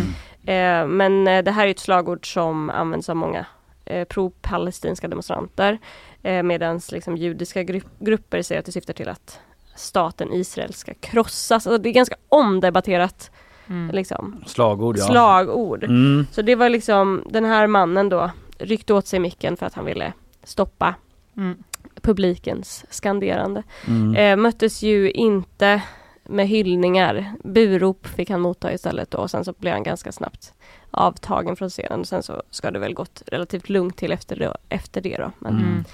Eh, 0.46 0.88
men 0.96 1.28
eh, 1.28 1.44
det 1.44 1.50
här 1.50 1.66
är 1.66 1.70
ett 1.70 1.78
slagord 1.78 2.32
som 2.32 2.70
används 2.70 3.08
av 3.08 3.16
många 3.16 3.46
eh, 3.84 4.04
pro-palestinska 4.04 5.08
demonstranter. 5.08 5.78
Eh, 6.22 6.42
Medan 6.42 6.80
liksom, 6.92 7.16
judiska 7.16 7.62
gru- 7.62 7.88
grupper 7.98 8.42
säger 8.42 8.58
att 8.58 8.66
det 8.66 8.72
syftar 8.72 8.92
till 8.94 9.08
att 9.08 9.40
staten 9.76 10.32
Israel 10.32 10.72
ska 10.74 10.94
krossas. 10.94 11.66
Alltså, 11.66 11.78
det 11.82 11.88
är 11.88 11.92
ganska 11.92 12.16
omdebatterat 12.28 13.30
Mm. 13.70 13.94
liksom, 13.94 14.44
Slagord 14.46 14.98
ja. 14.98 15.04
slagord. 15.04 15.84
Mm. 15.84 16.26
Så 16.32 16.42
det 16.42 16.54
var 16.54 16.68
liksom 16.68 17.22
den 17.30 17.44
här 17.44 17.66
mannen 17.66 18.08
då 18.08 18.30
ryckte 18.58 18.94
åt 18.94 19.06
sig 19.06 19.20
micken 19.20 19.56
för 19.56 19.66
att 19.66 19.74
han 19.74 19.84
ville 19.84 20.12
stoppa 20.44 20.94
Mm. 21.36 21.58
publikens 22.02 22.84
skanderande. 22.90 23.62
Mm. 23.86 24.16
Eh, 24.16 24.36
möttes 24.42 24.82
ju 24.82 25.10
inte 25.10 25.82
med 26.24 26.48
hyllningar. 26.48 27.32
Burop 27.44 28.06
fick 28.06 28.30
han 28.30 28.40
motta 28.40 28.72
istället 28.72 29.10
då 29.10 29.18
och 29.18 29.30
sen 29.30 29.44
så 29.44 29.52
blev 29.58 29.72
han 29.72 29.82
ganska 29.82 30.12
snabbt 30.12 30.52
avtagen 30.90 31.56
från 31.56 31.70
scenen. 31.70 32.04
Sen 32.04 32.22
så 32.22 32.42
ska 32.50 32.70
det 32.70 32.78
väl 32.78 32.94
gått 32.94 33.22
relativt 33.26 33.68
lugnt 33.68 33.96
till 33.96 34.12
efter 34.12 34.36
det, 34.36 34.56
efter 34.68 35.00
det 35.00 35.16
då. 35.16 35.32
Men 35.38 35.52
Mm. 35.56 35.84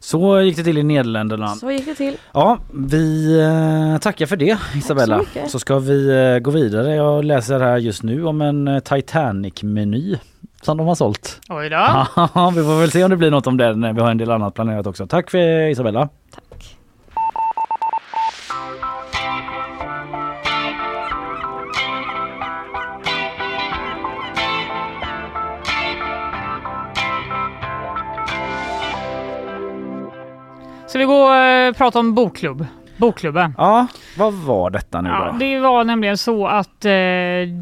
Så 0.00 0.40
gick 0.40 0.56
det 0.56 0.64
till 0.64 0.78
i 0.78 0.82
Nederländerna. 0.82 1.48
så 1.48 1.70
gick 1.70 1.84
det 1.86 1.94
till. 1.94 2.16
Ja, 2.32 2.58
vi 2.72 3.38
eh, 3.40 3.98
tackar 3.98 4.26
för 4.26 4.36
det 4.36 4.58
Isabella. 4.76 5.18
mycket. 5.18 5.50
Så 5.50 5.58
ska 5.58 5.78
vi 5.78 6.08
eh, 6.34 6.38
gå 6.38 6.50
vidare. 6.50 6.94
Jag 6.94 7.24
läser 7.24 7.60
här 7.60 7.76
just 7.78 8.02
nu 8.02 8.24
om 8.26 8.40
en 8.40 8.68
eh, 8.68 8.78
Titanic-meny 8.80 10.18
som 10.62 10.76
de 10.76 10.86
har 10.86 10.94
sålt. 10.94 11.40
Oj 11.48 11.68
då. 11.68 11.76
Ja, 12.34 12.52
vi 12.56 12.62
får 12.62 12.80
väl 12.80 12.90
se 12.90 13.04
om 13.04 13.10
det 13.10 13.16
blir 13.16 13.30
något 13.30 13.46
om 13.46 13.56
den. 13.56 13.94
Vi 13.94 14.00
har 14.00 14.10
en 14.10 14.18
del 14.18 14.30
annat 14.30 14.54
planerat 14.54 14.86
också. 14.86 15.06
Tack 15.06 15.30
för 15.30 15.68
Isabella. 15.68 16.08
Tack. 16.34 16.44
Ska 30.96 31.00
vi 31.00 31.04
gå 31.06 31.22
och 31.22 31.34
eh, 31.34 31.72
prata 31.72 31.98
om 31.98 32.14
bokklubb? 32.14 32.66
Bokklubben. 32.96 33.54
Ja, 33.58 33.86
vad 34.18 34.32
var 34.34 34.70
detta 34.70 35.00
nu 35.00 35.08
Ja, 35.08 35.28
då? 35.32 35.38
det 35.38 35.58
var 35.58 35.84
nämligen 35.84 36.18
så 36.18 36.46
att 36.46 36.84
eh, 36.84 36.92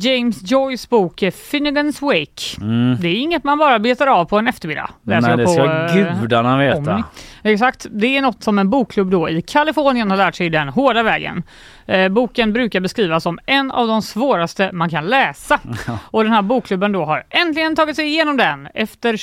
James 0.00 0.50
Joyce 0.50 0.86
bok 0.90 1.22
eh, 1.22 1.30
Finnegans 1.30 2.02
Wake, 2.02 2.60
Mm. 2.60 2.96
det 3.00 3.08
är 3.08 3.14
inget 3.14 3.44
man 3.44 3.58
bara 3.58 3.78
betar 3.78 4.06
av 4.06 4.24
på 4.24 4.38
en 4.38 4.48
eftermiddag. 4.48 4.90
Nej, 5.02 5.36
det 5.36 5.44
på, 5.44 5.50
ska 5.50 5.64
eh, 5.98 6.20
gudarna 6.20 6.58
veta. 6.58 6.78
Omni. 6.94 7.02
Exakt, 7.42 7.86
det 7.90 8.16
är 8.16 8.22
något 8.22 8.42
som 8.42 8.58
en 8.58 8.70
bokklubb 8.70 9.10
då 9.10 9.28
i 9.28 9.42
Kalifornien 9.42 10.10
har 10.10 10.16
lärt 10.18 10.34
sig 10.34 10.50
den 10.50 10.68
hårda 10.68 11.02
vägen. 11.02 11.42
Eh, 11.86 12.08
boken 12.08 12.52
brukar 12.52 12.80
beskrivas 12.80 13.22
som 13.22 13.38
en 13.46 13.70
av 13.70 13.86
de 13.86 14.02
svåraste 14.02 14.70
man 14.72 14.90
kan 14.90 15.04
läsa. 15.06 15.60
Och 16.04 16.24
den 16.24 16.32
här 16.32 16.42
bokklubben 16.42 16.92
då 16.92 17.04
har 17.04 17.24
äntligen 17.30 17.76
tagit 17.76 17.96
sig 17.96 18.06
igenom 18.06 18.36
den 18.36 18.68
efter 18.74 19.16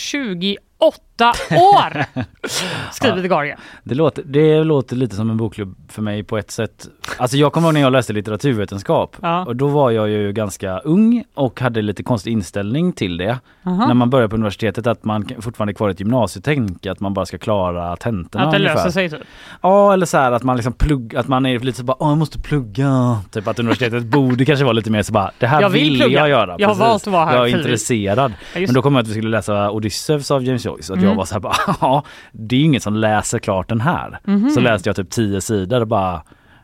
28 0.81 1.29
år! 1.51 2.05
Skriver 2.91 3.21
The 3.21 3.27
Guardian. 3.27 3.57
Det 3.83 3.95
låter, 3.95 4.23
det 4.25 4.63
låter 4.63 4.95
lite 4.95 5.15
som 5.15 5.29
en 5.29 5.37
bokklubb 5.37 5.75
för 5.91 6.01
mig 6.01 6.23
på 6.23 6.37
ett 6.37 6.51
sätt. 6.51 6.87
Alltså 7.17 7.37
jag 7.37 7.53
kommer 7.53 7.67
ihåg 7.67 7.73
när 7.73 7.81
jag 7.81 7.91
läste 7.91 8.13
litteraturvetenskap 8.13 9.15
Ja. 9.21 9.45
och 9.45 9.55
då 9.55 9.67
var 9.67 9.91
jag 9.91 10.09
ju 10.09 10.31
ganska 10.33 10.79
ung 10.79 11.23
och 11.33 11.61
hade 11.61 11.81
lite 11.81 12.03
konstig 12.03 12.31
inställning 12.31 12.93
till 12.93 13.17
det. 13.17 13.39
Aha. 13.65 13.87
När 13.87 13.93
man 13.93 14.09
börjar 14.09 14.27
på 14.27 14.35
universitetet 14.35 14.87
att 14.87 15.03
man 15.05 15.27
fortfarande 15.39 15.71
är 15.71 15.75
kvar 15.75 15.89
i 15.89 15.91
ett 15.91 15.99
gymnasietänk, 15.99 16.85
att 16.85 16.99
man 16.99 17.13
bara 17.13 17.25
ska 17.25 17.37
klara 17.37 17.95
tentorna 17.95 18.45
Att 18.45 18.51
det 18.51 18.57
ungefär. 18.57 18.75
löser 18.75 18.89
sig 18.91 19.09
typ. 19.09 19.19
Ja 19.61 19.93
eller 19.93 20.05
så 20.05 20.17
här 20.17 20.31
att 20.31 20.43
man 20.43 20.55
liksom 20.55 20.73
plugg, 20.73 21.15
att 21.15 21.27
man 21.27 21.45
är 21.45 21.59
lite 21.59 21.77
så 21.77 21.83
bara 21.83 21.97
Åh, 21.99 22.09
jag 22.09 22.17
måste 22.17 22.39
plugga. 22.39 23.17
Typ 23.31 23.47
att 23.47 23.59
universitetet 23.59 24.03
borde 24.11 24.45
kanske 24.45 24.63
vara 24.65 24.73
lite 24.73 24.91
mer 24.91 25.01
så 25.01 25.13
bara 25.13 25.31
det 25.39 25.47
här 25.47 25.61
Jag 25.61 25.69
vill 25.69 26.01
vill, 26.03 26.11
jag 26.13 26.29
göra. 26.29 26.55
Jag 26.59 26.67
har 26.67 26.73
Precis. 26.75 26.79
valt 26.87 27.07
att 27.07 27.13
vara 27.13 27.25
här 27.25 27.35
Jag 27.35 27.41
är 27.41 27.45
frivilligt. 27.51 27.65
intresserad. 27.67 28.33
Ja, 28.53 28.59
Men 28.59 28.73
då 28.73 28.81
kom 28.81 28.95
jag 28.95 29.01
att 29.01 29.07
vi 29.07 29.11
skulle 29.13 29.29
läsa 29.29 29.71
Odysseus 29.71 30.31
av 30.31 30.43
James 30.43 30.65
Joyce. 30.65 30.70
Att 30.79 30.89
Mm. 30.89 31.03
jag 31.03 31.15
var 31.15 31.25
så 31.25 31.33
här 31.35 31.39
bara 31.39 31.55
ja 31.81 32.03
det 32.31 32.55
är 32.55 32.59
ju 32.59 32.65
ingen 32.65 32.81
som 32.81 32.95
läser 32.95 33.39
klart 33.39 33.69
den 33.69 33.81
här. 33.81 34.19
Mhm. 34.23 34.49
Så 34.49 34.59
läste 34.59 34.89
jag 34.89 34.95
typ 34.95 35.09
tio 35.09 35.41
sidor 35.41 35.81
och 35.81 35.87
bara 35.87 36.21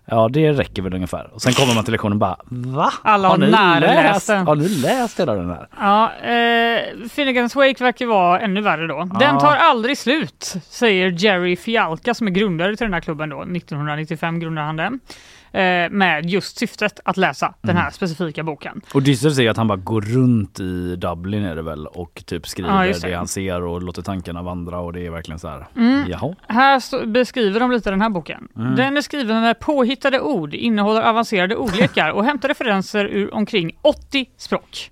Ja 0.09 0.29
det 0.31 0.51
räcker 0.51 0.81
väl 0.81 0.93
ungefär. 0.93 1.29
Och 1.33 1.41
sen 1.41 1.53
kommer 1.53 1.75
man 1.75 1.83
till 1.83 1.91
lektionen 1.91 2.13
och 2.13 2.19
bara 2.19 2.37
Va? 2.49 2.91
Alla 3.03 3.27
har 3.27 3.37
ni 3.37 3.45
den. 3.45 4.47
Har 4.47 4.55
ni 4.55 4.69
läst 4.69 5.19
hela 5.19 5.33
den 5.33 5.49
här? 5.49 5.67
Ja, 5.79 6.11
eh, 6.13 7.09
Finnegans 7.09 7.55
Wake 7.55 7.83
verkar 7.83 8.05
vara 8.05 8.39
ännu 8.39 8.61
värre 8.61 8.87
då. 8.87 8.97
Den 9.19 9.33
Ja. 9.35 9.39
tar 9.39 9.55
aldrig 9.55 9.97
slut, 9.97 10.55
säger 10.63 11.11
Jerry 11.23 11.55
Fialka 11.55 12.13
som 12.13 12.27
är 12.27 12.31
grundare 12.31 12.75
till 12.75 12.85
den 12.85 12.93
här 12.93 13.01
klubben 13.01 13.29
då. 13.29 13.41
1995 13.41 14.39
grundade 14.39 14.67
han 14.67 14.75
den. 14.75 14.99
Eh, 15.51 15.89
med 15.89 16.25
just 16.29 16.57
syftet 16.57 16.99
att 17.05 17.17
läsa 17.17 17.53
den 17.61 17.69
Mm. 17.71 17.83
här 17.83 17.91
specifika 17.91 18.43
boken. 18.43 18.81
Odysseus 18.93 19.35
säger 19.35 19.49
att 19.51 19.57
han 19.57 19.67
bara 19.67 19.77
går 19.77 20.01
runt 20.01 20.59
i 20.59 20.95
Dublin 20.95 21.43
är 21.45 21.55
det 21.55 21.61
väl 21.61 21.87
och 21.87 22.23
typ 22.25 22.47
skriver 22.47 22.85
Ja, 22.85 22.93
det. 22.93 23.07
det. 23.07 23.13
han 23.13 23.27
ser 23.27 23.61
och 23.61 23.81
låter 23.83 24.01
tankarna 24.01 24.41
vandra 24.41 24.79
och 24.79 24.93
det 24.93 25.05
är 25.05 25.11
verkligen 25.11 25.39
så 25.39 25.47
här. 25.47 25.67
Mm. 25.75 26.03
Jaha. 26.09 26.35
Här 26.47 27.05
beskriver 27.05 27.59
de 27.59 27.71
lite 27.71 27.89
den 27.89 28.01
här 28.01 28.09
boken. 28.09 28.47
Mm. 28.55 28.75
Den 28.75 28.97
är 28.97 29.01
skriven 29.01 29.41
med 29.41 29.59
påhittade 29.59 30.19
ord, 30.19 30.53
innehåller 30.53 31.01
avancerade 31.01 31.55
ordlekar 31.55 32.09
och 32.11 32.25
hämtar 32.25 32.47
referenser 32.47 33.05
ur 33.05 33.33
omkring 33.33 33.71
80 33.81 34.25
språk. 34.37 34.91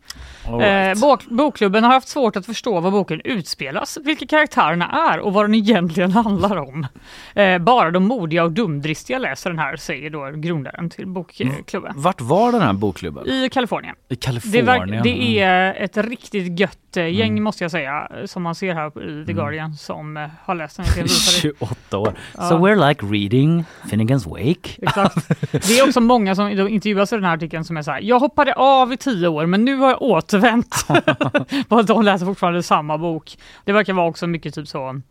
Right. 0.50 0.98
Eh, 0.98 1.02
bok, 1.02 1.26
bokklubben 1.26 1.84
har 1.84 1.92
haft 1.92 2.08
svårt 2.08 2.36
att 2.36 2.46
förstå 2.46 2.80
vad 2.80 2.92
boken 2.92 3.22
utspelas, 3.24 3.98
vilka 4.04 4.26
karaktärerna 4.28 5.10
är 5.12 5.20
och 5.20 5.34
vad 5.34 5.44
den 5.46 5.56
egentligen 5.56 6.12
handlar 6.24 6.56
om. 6.58 6.88
Eh, 7.36 7.58
bara 7.58 7.92
de 7.92 8.04
modiga 8.08 8.44
och 8.44 8.52
dumdristiga 8.52 9.20
läser 9.20 9.50
den 9.50 9.60
här, 9.60 9.76
säger 9.76 10.10
då 10.10 10.32
grundaren 10.36 10.90
till 10.90 11.08
bokklubben. 11.08 11.94
Vart 11.96 12.22
var 12.22 12.52
den 12.52 12.62
här 12.62 12.74
bokklubben? 12.74 13.28
I 13.28 13.50
Kalifornien. 13.50 13.96
I 13.96 14.00
Det, 14.08 14.16
Kalifornien? 14.16 14.66
verk, 14.66 15.04
det 15.04 15.40
är 15.40 15.74
ett 15.74 15.98
riktigt 15.98 16.60
gött 16.60 16.98
eh, 16.98 17.08
gäng 17.08 17.32
Mm. 17.32 17.44
måste 17.44 17.64
jag 17.64 17.72
säga, 17.72 18.12
som 18.26 18.44
man 18.44 18.56
ser 18.56 18.74
här 18.74 19.04
i 19.22 19.26
The 19.26 19.34
Guardian 19.34 19.74
som 19.74 20.18
eh, 20.18 20.28
har 20.46 20.56
läst 20.56 20.78
den. 20.78 20.86
Jag 20.86 20.94
ska 20.94 21.02
visa 21.04 21.32
dig. 21.48 21.54
28 21.60 21.98
år. 21.98 22.14
Ja. 22.38 22.50
So 22.50 22.56
we're 22.58 22.88
like 22.90 23.06
reading 23.06 23.64
Finnegans 23.90 24.26
Wake. 24.28 24.70
Exakt. 24.82 25.28
Det 25.52 25.80
är 25.80 25.88
också 25.88 26.02
många 26.02 26.36
som 26.36 26.50
intervjuas 26.50 27.14
i 27.14 27.16
den 27.16 27.26
här 27.26 27.34
artikeln 27.34 27.64
som 27.66 27.78
är 27.78 27.82
så 27.82 27.92
här, 27.92 28.02
jag 28.02 28.20
hoppade 28.20 28.54
av 28.54 28.94
i 28.94 28.98
tio 28.98 29.28
år 29.28 29.46
men 29.46 29.66
nu 29.66 29.76
har 29.76 29.90
jag 29.90 30.02
återvänt. 30.36 31.88
De 31.88 32.04
läser 32.04 32.26
fortfarande 32.26 32.64
samma 32.64 32.98
bok. 32.98 33.38
Det 33.64 33.72
verkar 33.74 33.94
vara 33.94 34.08
också 34.08 34.28
mycket 34.28 34.54
typ 34.56 34.68
så 34.68 35.02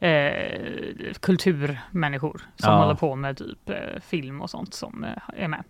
eh, 0.00 0.32
kulturmänniskor 1.20 2.40
som 2.56 2.72
Ja. 2.72 2.78
håller 2.82 2.94
på 2.94 3.16
med 3.16 3.36
typ 3.36 3.70
eh, 3.70 3.76
film 4.08 4.40
och 4.40 4.50
sånt 4.50 4.74
som 4.74 5.04
eh, 5.04 5.42
är 5.44 5.48
med. 5.48 5.64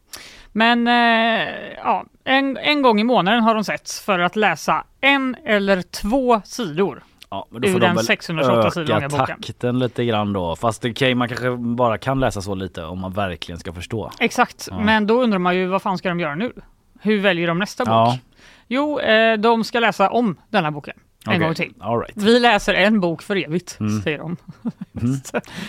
Men 0.53 0.87
eh, 0.89 1.49
ja, 1.85 2.05
en, 2.25 2.57
en 2.57 2.83
gång 2.83 3.01
i 3.01 3.05
månaden 3.05 3.43
har 3.43 3.55
de 3.55 3.65
setts 3.65 4.01
för 4.01 4.19
att 4.19 4.37
läsa 4.37 4.85
en 5.01 5.37
eller 5.45 5.83
två 5.83 6.41
sidor. 6.45 7.03
Ja, 7.31 7.47
men 7.51 7.63
då 7.63 7.69
får 7.69 7.81
de 7.81 7.87
den 7.87 7.97
väl 7.97 8.05
628 8.05 8.71
sidor 8.71 8.87
långa 8.87 9.07
öka 9.07 9.09
boken. 9.19 9.37
takten 9.43 9.79
lite 9.79 10.05
grann 10.05 10.33
då. 10.33 10.57
Fast 10.57 10.85
okej, 10.85 11.15
man 11.15 11.29
kanske 11.29 11.57
bara 11.57 11.99
kan 11.99 12.21
läsa 12.21 12.43
så 12.43 12.55
lite 12.55 12.85
om 12.85 12.99
man 13.01 13.13
verkligen 13.13 13.59
ska 13.59 13.73
förstå. 13.73 14.11
Exakt, 14.21 14.69
Ja. 14.71 14.79
men 14.81 15.07
då 15.07 15.23
undrar 15.23 15.39
man 15.39 15.57
ju 15.57 15.67
vad 15.67 15.83
fan 15.83 15.99
ska 15.99 16.09
de 16.09 16.21
göra 16.21 16.35
nu? 16.35 16.53
Hur 17.01 17.21
väljer 17.21 17.47
de 17.49 17.59
nästa 17.59 17.85
bok? 17.85 17.93
Ja. 17.93 18.19
Jo, 18.69 19.01
eh, 19.01 19.39
de 19.39 19.65
ska 19.65 19.81
läsa 19.81 20.11
om 20.11 20.37
den 20.51 20.65
här 20.65 20.71
boken 20.71 20.95
en 21.27 21.33
Okej, 21.33 21.39
gång 21.47 21.55
till. 21.55 21.75
right. 21.81 22.13
Vi 22.17 22.41
läser 22.41 22.75
en 22.75 23.01
bok 23.01 23.23
för 23.23 23.37
evigt, 23.45 23.77
Mm. 23.81 24.03
säger 24.03 24.19
de. 24.19 24.37
Mm. 25.03 25.17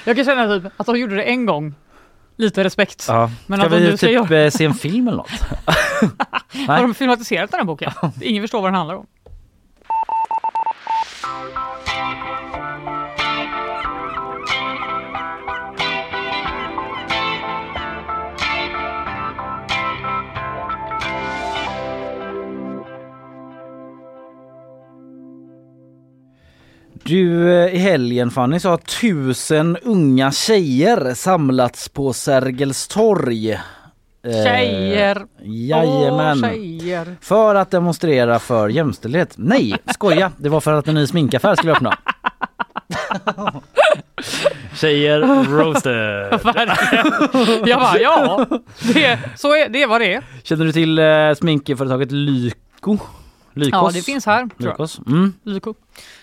Jag 0.06 0.16
kan 0.16 0.26
känna 0.26 0.48
typ 0.60 0.72
att 0.78 0.86
de 0.86 1.00
gjorde 1.00 1.16
det 1.16 1.24
en 1.24 1.46
gång. 1.46 1.76
Lite 2.38 2.64
respekt. 2.64 3.06
Ja. 3.08 3.30
Men 3.48 3.60
ska 3.60 3.68
att 3.68 3.82
vi 3.82 3.98
ska 3.98 4.08
typ 4.08 4.14
göra- 4.14 4.40
eh, 4.44 4.50
se 4.52 4.66
en 4.66 4.74
film 4.74 5.08
eller 5.08 5.18
något? 5.18 5.30
Har 6.68 6.82
de 6.82 6.94
filmatiserat 6.94 7.52
den 7.52 7.60
här 7.60 7.66
boken? 7.66 7.92
Ingen 8.22 8.44
förstår 8.44 8.62
vad 8.62 8.68
den 8.72 8.76
handlar 8.76 8.96
om. 8.96 9.06
Du, 27.06 27.54
eh, 27.54 27.76
i 27.76 27.78
helgen 27.78 28.32
Fanny 28.32 28.60
så 28.60 28.70
har 28.70 28.78
tusen 28.78 29.78
unga 29.78 30.32
tjejer 30.32 31.14
samlats 31.14 31.90
på 31.90 32.14
Sergels 32.14 32.88
torg. 32.88 33.52
Eh, 33.52 33.60
Tjejer! 34.24 35.26
Jajamän. 35.44 36.44
Åh, 36.44 36.50
tjejer! 36.50 37.16
För 37.22 37.56
att 37.56 37.72
demonstrera 37.72 38.40
för 38.40 38.70
jämställdhet. 38.70 39.34
Nej, 39.36 39.76
skoja. 39.94 40.32
Det 40.38 40.50
var 40.50 40.62
för 40.62 40.74
att 40.74 40.88
en 40.88 40.96
ny 40.96 41.08
sminkaffär 41.08 41.56
skulle 41.56 41.72
öppna. 41.74 41.98
Tjejer 44.76 45.22
roasted. 45.58 46.40
Jag 47.70 47.80
bara, 47.80 48.00
ja, 48.00 48.46
det, 48.94 49.20
så 49.36 49.48
är, 49.56 49.70
det 49.70 49.82
är 49.84 49.88
vad 49.88 50.02
det 50.02 50.14
är. 50.14 50.24
Känner 50.44 50.66
du 50.66 50.72
till 50.72 51.00
eh, 51.00 51.34
sminkföretaget 51.38 52.12
Lyko? 52.12 52.98
Lykos? 53.54 53.72
Ja, 53.72 53.92
det 53.94 54.02
finns 54.02 54.26
här, 54.26 54.40
tror 54.40 54.52
jag. 54.58 54.68
Lykos. 54.70 55.00
Mm. 55.08 55.34
Lyko. 55.44 55.74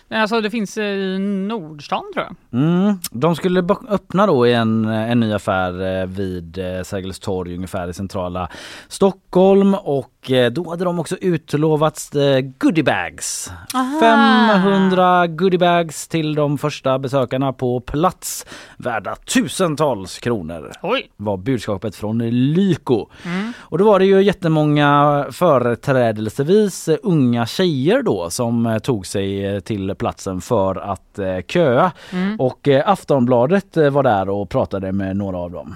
Nej, 0.08 0.20
Alltså 0.20 0.40
det 0.40 0.50
finns 0.50 0.78
i 0.78 1.18
Nordstan 1.48 2.02
tror 2.14 2.26
jag. 2.26 2.60
Mm. 2.60 2.98
De 3.10 3.36
skulle 3.36 3.64
öppna 3.88 4.26
då 4.26 4.46
i 4.46 4.52
en, 4.52 4.84
en 4.84 5.20
ny 5.20 5.32
affär 5.32 6.00
eh, 6.00 6.06
vid 6.06 6.58
eh, 6.58 6.82
Sergels 6.82 7.18
torg 7.18 7.54
ungefär 7.54 7.88
i 7.88 7.92
centrala 7.92 8.48
Stockholm 8.88 9.74
och 9.74 10.30
eh, 10.30 10.52
då 10.52 10.70
hade 10.70 10.84
de 10.84 10.98
också 10.98 11.16
utlovats 11.16 12.14
eh, 12.14 12.40
goodiebags. 12.58 13.52
Aha. 13.74 14.00
500 14.00 15.26
goodiebags 15.26 16.08
till 16.08 16.34
de 16.34 16.58
första 16.58 16.98
besökarna 16.98 17.52
på 17.52 17.80
plats 17.80 18.46
värda 18.76 19.16
tusentals 19.16 20.18
kronor. 20.18 20.72
Oj! 20.82 21.10
var 21.16 21.36
budskapet 21.36 21.96
från 21.96 22.18
Lyko. 22.18 23.08
Mm. 23.24 23.52
Och 23.58 23.78
då 23.78 23.84
var 23.84 23.98
det 23.98 24.04
ju 24.04 24.22
jättemånga 24.22 25.26
företrädelsevis 25.30 26.88
eh, 26.88 26.96
unga 27.02 27.46
tjejer 27.46 28.02
då 28.02 28.30
som 28.30 28.66
eh, 28.66 28.78
tog 28.78 29.06
sig 29.06 29.46
eh, 29.46 29.60
till 29.64 29.94
platsen 29.94 30.40
för 30.40 30.76
att 30.92 31.18
eh, 31.18 31.38
köa. 31.48 31.92
Mm. 32.12 32.40
Och 32.40 32.68
eh, 32.68 32.88
Aftonbladet 32.88 33.76
eh, 33.76 33.90
var 33.90 34.02
där 34.02 34.28
och 34.28 34.48
pratade 34.50 34.92
med 34.92 35.16
några 35.16 35.38
av 35.38 35.50
dem. 35.50 35.74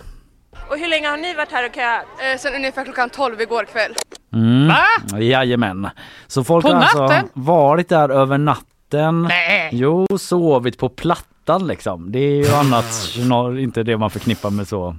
Och 0.70 0.78
hur 0.78 0.88
länge 0.88 1.08
har 1.08 1.16
ni 1.16 1.34
varit 1.34 1.52
här 1.52 1.68
och 1.68 1.74
köat? 1.74 2.04
Eh, 2.34 2.38
sen 2.38 2.54
ungefär 2.54 2.84
klockan 2.84 3.10
12 3.10 3.40
igår 3.40 3.64
kväll. 3.64 3.94
Mm. 4.32 4.68
Va? 4.68 5.18
Jajamän. 5.20 5.88
Så 6.26 6.44
folk 6.44 6.64
På 6.64 6.72
har 6.72 6.80
alltså 6.80 6.98
natten? 7.02 7.28
varit 7.32 7.88
där 7.88 8.08
över 8.08 8.38
natten. 8.38 9.22
Nej. 9.22 9.70
Jo, 9.72 10.06
sovit 10.18 10.78
på 10.78 10.88
plattan 10.88 11.66
liksom. 11.66 12.12
Det 12.12 12.18
är 12.18 12.36
ju 12.44 12.54
annars 12.54 13.18
nå- 13.18 13.58
inte 13.58 13.82
det 13.82 13.96
man 13.96 14.10
förknippar 14.10 14.50
med 14.50 14.68
så 14.68 14.96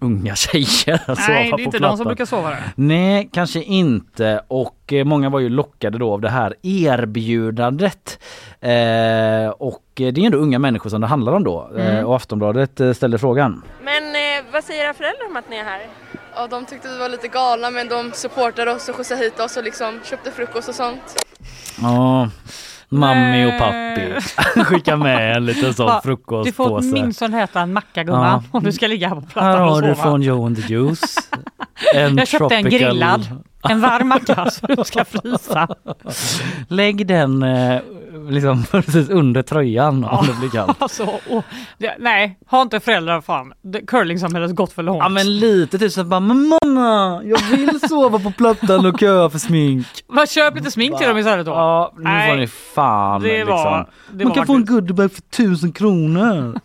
unga 0.00 0.34
tjejer. 0.36 1.00
Att 1.06 1.18
Nej, 1.18 1.26
sova 1.26 1.38
det 1.38 1.46
är 1.46 1.50
på 1.50 1.60
inte 1.60 1.78
plattan. 1.78 1.90
de 1.92 1.96
som 1.96 2.06
brukar 2.06 2.24
sova 2.24 2.50
där. 2.50 2.62
Nej, 2.74 3.28
kanske 3.32 3.62
inte. 3.62 4.40
Och 4.48 4.92
eh, 4.92 5.04
många 5.04 5.28
var 5.30 5.40
ju 5.40 5.48
lockade 5.48 5.98
då 5.98 6.12
av 6.12 6.20
det 6.20 6.28
här 6.30 6.54
erbjudandet. 6.62 8.18
Eh, 8.60 9.50
och 9.50 9.84
eh, 10.00 10.12
det 10.12 10.20
är 10.20 10.26
ändå 10.26 10.38
unga 10.38 10.58
människor 10.58 10.90
som 10.90 11.00
det 11.00 11.06
handlar 11.06 11.32
om 11.32 11.44
då. 11.44 11.70
Eh, 11.76 11.86
Mm. 11.90 12.06
och 12.06 12.16
Aftonbladet 12.16 12.80
eh, 12.80 12.92
ställde 12.92 13.18
frågan. 13.18 13.62
Men 13.82 14.04
eh, 14.04 14.44
vad 14.52 14.64
säger 14.64 14.84
era 14.84 14.94
föräldrar 14.94 15.26
om 15.30 15.36
att 15.36 15.50
ni 15.50 15.56
är 15.56 15.64
här? 15.64 15.80
Ja, 16.34 16.46
de 16.46 16.64
tyckte 16.66 16.88
vi 16.88 16.98
var 16.98 17.08
lite 17.08 17.28
galna 17.28 17.70
men 17.70 17.88
de 17.88 18.12
supportade 18.12 18.70
oss 18.70 18.88
och 18.88 18.94
skjutsade 18.94 19.20
hit 19.24 19.40
oss 19.40 19.56
och 19.56 19.64
liksom 19.64 20.00
köpte 20.04 20.30
frukost 20.30 20.68
och 20.68 20.74
sånt. 20.74 21.24
Ja, 21.82 22.30
mammi 22.90 23.46
och 23.46 23.58
pappi. 23.58 24.12
Skicka 24.64 24.96
med 24.96 25.36
en 25.36 25.46
liten 25.46 25.74
sån 25.74 25.86
Va, 25.86 25.92
Du 25.94 26.00
får 26.00 26.08
frukostpåse. 26.08 26.88
åtminstone 26.90 27.42
äta 27.42 27.60
en 27.60 27.72
macka 27.72 28.04
gumman 28.04 28.42
Ja. 28.52 28.58
om 28.58 28.64
du 28.64 28.72
ska 28.72 28.86
ligga 28.86 29.08
här 29.08 29.14
på 29.14 29.20
Här 29.20 29.28
plattan 29.28 29.62
och 29.62 29.68
har 29.74 29.82
du 29.82 29.94
från 29.94 30.22
Joe 30.22 30.46
and 30.46 30.56
the 30.66 30.72
Juice. 30.74 31.16
En 31.94 32.16
Jag 32.16 32.28
köpte 32.28 32.54
en 32.56 32.64
tropical- 32.64 32.78
grillad, 32.78 33.26
en 33.68 33.80
varm 33.80 34.08
macka 34.08 34.50
så 34.50 34.66
du 34.76 34.84
ska 34.84 35.04
frysa. 35.04 35.68
Lägg 36.68 37.06
den 37.06 37.42
eh, 37.42 37.80
liksom 38.28 38.64
precis 38.70 39.08
under 39.08 39.42
tröjan 39.42 40.04
om 40.04 40.26
det 40.26 40.32
blir 40.40 40.48
kallt. 40.50 40.76
Alltså, 40.82 41.08
det, 41.78 41.96
nej, 41.98 42.38
har 42.46 42.62
inte 42.62 42.80
föräldrar 42.80 43.20
fan. 43.20 43.52
Det- 43.62 43.80
Curlingsamhället 43.86 44.54
gått 44.54 44.72
för 44.72 44.82
långt. 44.82 44.98
Ja 44.98 45.08
men 45.08 45.38
lite 45.38 45.78
typ 45.78 45.92
så 45.92 46.00
att 46.00 46.06
bara, 46.06 46.20
men 46.20 46.48
mamma 46.62 47.20
jag 47.24 47.38
vill 47.50 47.80
sova 47.88 48.18
på 48.18 48.30
plattan 48.32 48.86
och 48.86 49.00
köa 49.00 49.30
för 49.30 49.38
smink. 49.38 49.86
Vad 50.06 50.30
köp 50.30 50.54
lite 50.54 50.70
smink 50.70 50.98
till 50.98 51.08
dem 51.08 51.18
istället 51.18 51.46
då. 51.46 51.52
Ja 51.52 51.92
nu 51.96 52.02
Nej, 52.02 52.30
får 52.30 52.36
ni 52.36 52.46
fan 52.46 53.22
det 53.22 53.28
liksom. 53.38 53.54
var- 53.56 53.90
det 54.12 54.24
Man 54.24 54.28
var 54.28 54.34
kan 54.34 54.46
få 54.46 54.52
en 54.54 54.60
faktiskt- 54.60 54.74
goodiebag 54.74 55.12
för 55.12 55.22
tusen 55.22 55.72
kronor. 55.72 56.60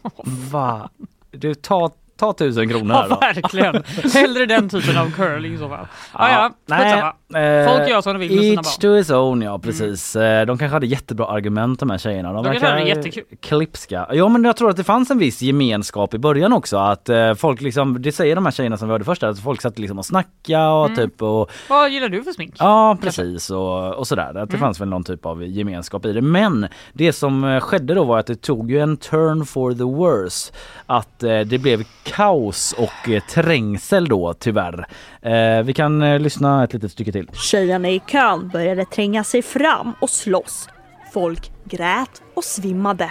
Va? 0.52 0.90
Du 1.32 1.56
ta, 1.56 1.92
ta 2.18 2.34
tusen 2.34 2.70
kronor 2.70 2.94
här 2.94 3.02
Ja 3.02 3.08
då. 3.10 3.16
verkligen. 3.20 3.84
Hellre 4.14 4.46
den 4.46 4.70
typen 4.70 4.98
av 4.98 5.12
curling 5.12 5.54
i 5.54 5.58
så 5.58 5.70
fall. 5.70 5.88
Ja, 6.14 6.52
ja, 6.68 6.76
skitsamma. 6.78 7.40
eh, 7.42 7.70
Folk 7.78 7.90
gör 7.90 8.02
som 8.02 8.14
de 8.14 8.20
vill 8.20 8.32
med 8.36 8.40
sina 8.44 8.62
Each 8.62 8.80
barn. 8.80 8.82
to 8.82 8.96
his 8.96 9.10
own 9.10 9.42
ja 9.42 9.60
precis. 9.60 10.16
Eh, 10.16 10.46
De 10.46 10.58
kanske 10.58 10.74
hade 10.76 10.86
jättebra 10.88 11.28
argument 11.28 11.80
de 11.80 11.90
här 11.90 11.98
tjejerna. 11.98 12.34
De 12.34 12.44
kanske 12.46 12.66
hade 12.68 12.82
jättekul. 12.84 13.24
klipska. 13.42 14.08
Ja 14.12 14.28
men 14.30 14.44
jag 14.44 14.58
tror 14.58 14.70
att 14.70 14.78
det 14.78 14.84
fanns 14.84 15.12
en 15.12 15.18
viss 15.18 15.42
gemenskap 15.42 16.14
i 16.14 16.18
början 16.18 16.54
också. 16.54 16.78
Att 16.78 17.10
eh, 17.10 17.34
folk 17.34 17.62
liksom, 17.62 18.02
det 18.02 18.12
säger 18.12 18.36
de 18.36 18.46
här 18.46 18.52
tjejerna 18.52 18.78
som 18.78 18.88
vi 18.88 18.92
hörde 18.92 19.06
först, 19.06 19.24
att 19.24 19.40
folk 19.40 19.62
satt 19.62 19.80
liksom 19.80 20.00
och 20.00 20.06
snackade 20.06 20.68
och 20.70 20.86
Mm. 20.86 20.96
typ 20.98 21.22
och 21.22 21.52
Vad 21.70 21.90
gillar 21.90 22.10
du 22.10 22.24
för 22.24 22.32
smink? 22.32 22.56
Ja 22.60 22.98
precis 23.02 23.50
och, 23.50 23.94
och 23.94 24.08
sådär. 24.08 24.28
Att 24.28 24.34
det 24.34 24.40
Mm. 24.56 24.60
fanns 24.60 24.82
väl 24.82 24.88
någon 24.90 25.04
typ 25.04 25.26
av 25.26 25.44
gemenskap 25.44 26.06
i 26.06 26.14
det. 26.14 26.22
Men 26.22 26.68
det 26.94 27.14
som 27.14 27.60
skedde 27.62 27.94
då 27.94 28.04
var 28.04 28.20
att 28.20 28.28
det 28.28 28.36
tog 28.42 28.72
ju 28.72 28.80
en 28.80 28.98
turn 28.98 29.46
for 29.46 29.74
the 29.74 29.84
worse. 29.84 30.54
Att 30.86 31.20
det 31.20 31.62
blev 31.62 31.84
kaos 32.06 32.74
och 32.78 33.10
eh, 33.10 33.24
trängsel 33.24 34.08
då 34.08 34.34
tyvärr. 34.34 34.88
Eh, 35.22 35.64
vi 35.64 35.74
kan 35.74 36.02
eh, 36.02 36.20
lyssna 36.20 36.64
ett 36.64 36.74
litet 36.74 36.92
stycke 36.92 37.12
till. 37.12 37.30
Tjejerna 37.34 37.90
i 37.90 38.00
kön 38.00 38.50
började 38.50 38.86
tränga 38.86 39.24
sig 39.24 39.42
fram 39.42 39.94
och 40.02 40.10
slåss. 40.10 40.70
Folk 41.14 41.52
grät 41.64 42.22
och 42.36 42.44
svimmade. 42.44 43.06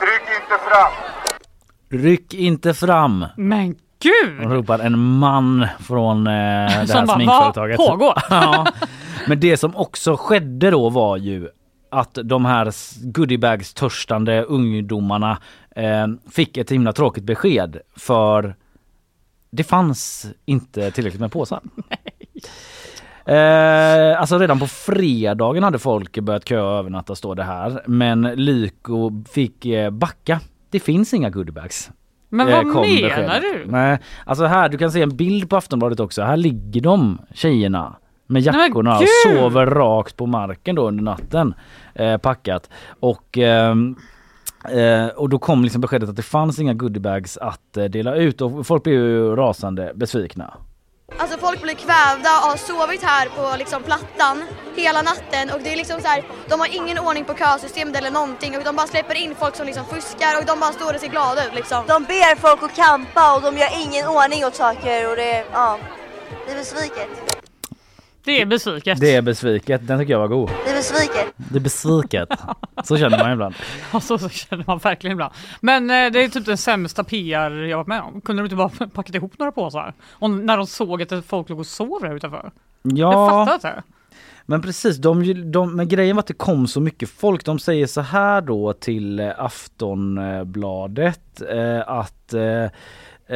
Tryck 0.00 0.40
inte 0.42 0.58
fram! 0.70 0.92
Ryck 2.02 2.34
inte 2.34 2.74
fram! 2.74 3.24
Men 3.36 3.74
gud! 4.02 4.50
ropar 4.52 4.78
en 4.78 4.98
man 4.98 5.66
från 5.80 6.26
eh, 6.26 6.32
det 6.32 6.92
här 6.92 7.06
sminkföretaget. 7.14 7.78
"Vad 7.78 7.88
pågår?" 7.88 8.14
ja. 8.30 8.66
Men 9.26 9.40
det 9.40 9.56
som 9.56 9.76
också 9.76 10.16
skedde 10.16 10.70
då 10.70 10.90
var 10.90 11.16
ju 11.16 11.48
att 11.90 12.18
de 12.24 12.44
här 12.44 12.72
goodiebags 13.12 13.74
törstande 13.74 14.42
ungdomarna 14.42 15.38
eh, 15.78 16.06
fick 16.30 16.56
ett 16.56 16.70
himla 16.72 16.92
tråkigt 16.92 17.24
besked 17.24 17.78
för 17.96 18.56
det 19.50 19.64
fanns 19.64 20.26
inte 20.44 20.90
tillräckligt 20.90 21.20
med 21.20 21.32
påsar. 21.32 21.60
Eh, 23.24 24.20
alltså 24.20 24.38
redan 24.38 24.58
på 24.58 24.66
fredagen 24.66 25.62
hade 25.62 25.78
folk 25.78 26.18
börjat 26.18 26.48
köa 26.48 26.64
och 26.64 26.78
övernatta 26.78 27.14
står 27.14 27.34
det 27.34 27.42
här. 27.42 27.82
Men 27.86 28.22
Lyko 28.22 29.24
fick 29.30 29.66
eh, 29.66 29.90
backa. 29.90 30.40
Det 30.70 30.80
finns 30.80 31.14
inga 31.14 31.30
goodiebags. 31.30 31.90
Men 32.28 32.48
Eh, 32.48 32.54
vad 32.56 32.66
menar 32.66 32.82
beskedet. 32.82 33.42
du? 33.42 33.64
Nej, 33.70 33.98
alltså 34.26 34.44
här 34.44 34.68
du 34.68 34.78
kan 34.78 34.92
se 34.92 35.02
en 35.02 35.16
bild 35.16 35.50
på 35.50 35.56
Aftonbladet 35.56 36.00
också. 36.00 36.22
Här 36.22 36.36
ligger 36.36 36.80
de 36.80 37.18
tjejerna 37.34 37.96
med 38.26 38.42
jackorna 38.42 38.98
och 38.98 39.04
sover 39.26 39.66
rakt 39.66 40.16
på 40.16 40.26
marken 40.26 40.74
då 40.74 40.88
under 40.88 41.04
natten 41.04 41.54
eh, 41.94 42.16
packat. 42.16 42.70
Och 43.00 43.38
ehm, 43.38 43.96
Eh, 44.68 45.06
och 45.06 45.28
då 45.28 45.38
kom 45.38 45.64
liksom 45.64 45.80
beskedet 45.80 46.08
att 46.08 46.16
det 46.16 46.22
fanns 46.22 46.58
inga 46.58 46.74
goodiebags 46.74 47.36
att 47.36 47.76
eh, 47.76 47.84
dela 47.84 48.14
ut 48.14 48.40
och 48.40 48.66
folk 48.66 48.82
blev 48.82 48.94
ju 48.94 49.36
rasande 49.36 49.92
besvikna. 49.94 50.54
Alltså 51.16 51.38
folk 51.38 51.62
blir 51.62 51.74
kvävda 51.74 52.30
och 52.42 52.48
har 52.50 52.56
sovit 52.56 53.02
här 53.02 53.28
på 53.28 53.56
liksom 53.58 53.82
plattan 53.82 54.44
hela 54.76 55.02
natten 55.02 55.50
och 55.54 55.60
det 55.62 55.72
är 55.72 55.76
liksom 55.76 56.00
så 56.00 56.08
här, 56.08 56.22
de 56.48 56.60
har 56.60 56.68
ingen 56.76 56.98
ordning 56.98 57.24
på 57.24 57.34
kösystemet 57.34 57.96
eller 57.96 58.10
någonting 58.10 58.56
och 58.56 58.64
de 58.64 58.76
bara 58.76 58.86
släpper 58.86 59.14
in 59.14 59.34
folk 59.34 59.56
som 59.56 59.66
liksom 59.66 59.84
fuskar 59.84 60.38
och 60.38 60.44
de 60.46 60.60
bara 60.60 60.72
står 60.72 60.94
och 60.94 61.00
ser 61.00 61.08
glada 61.08 61.46
ut 61.46 61.54
liksom. 61.54 61.84
De 61.86 62.04
ber 62.04 62.36
folk 62.36 62.62
att 62.62 62.76
campa 62.76 63.36
och 63.36 63.42
de 63.42 63.58
gör 63.58 63.70
ingen 63.84 64.08
ordning 64.08 64.44
åt 64.44 64.54
saker 64.54 65.10
och 65.10 65.16
det, 65.16 65.44
ja, 65.52 65.78
det 66.46 66.52
är 66.52 66.56
besviket. 66.56 67.37
Det 68.28 68.40
är 68.40 68.46
besviket. 68.46 69.00
Det 69.00 69.14
är 69.14 69.22
besviket, 69.22 69.86
den 69.86 69.98
tycker 69.98 70.12
jag 70.12 70.20
var 70.20 70.28
god. 70.28 70.50
Det 70.64 70.70
är 70.70 70.74
besviket. 70.76 71.26
Det 71.36 71.58
är 71.58 71.60
besviket. 71.60 72.28
Så 72.84 72.96
känner 72.98 73.18
man 73.18 73.32
ibland. 73.32 73.54
Ja, 73.92 74.00
så, 74.00 74.18
så 74.18 74.28
känner 74.28 74.64
man 74.66 74.78
verkligen 74.78 75.12
ibland. 75.12 75.32
Men 75.60 75.90
eh, 75.90 76.12
det 76.12 76.24
är 76.24 76.28
typ 76.28 76.46
den 76.46 76.56
sämsta 76.56 77.04
PR 77.04 77.50
jag 77.50 77.76
varit 77.76 77.86
med 77.86 78.00
om. 78.02 78.20
Kunde 78.20 78.42
de 78.42 78.46
inte 78.46 78.56
bara 78.56 78.68
packat 78.94 79.14
ihop 79.14 79.38
några 79.38 79.52
påsar? 79.52 79.94
Och 80.12 80.30
när 80.30 80.56
de 80.56 80.66
såg 80.66 81.02
att 81.02 81.24
folk 81.26 81.48
låg 81.48 81.58
och 81.58 81.66
sov 81.66 81.98
där 82.02 82.16
utanför. 82.16 82.50
Jag 82.82 83.12
Ja, 83.12 83.46
fattar 83.46 83.54
inte. 83.54 83.82
men 84.46 84.62
precis. 84.62 84.96
De, 84.96 85.50
de, 85.52 85.76
men 85.76 85.88
grejen 85.88 86.16
var 86.16 86.20
att 86.20 86.26
det 86.26 86.34
kom 86.34 86.66
så 86.66 86.80
mycket 86.80 87.10
folk. 87.10 87.44
De 87.44 87.58
säger 87.58 87.86
så 87.86 88.00
här 88.00 88.40
då 88.40 88.72
till 88.72 89.20
eh, 89.20 89.30
Aftonbladet 89.38 91.42
eh, 91.50 91.80
att 91.88 92.34
eh, 92.34 92.64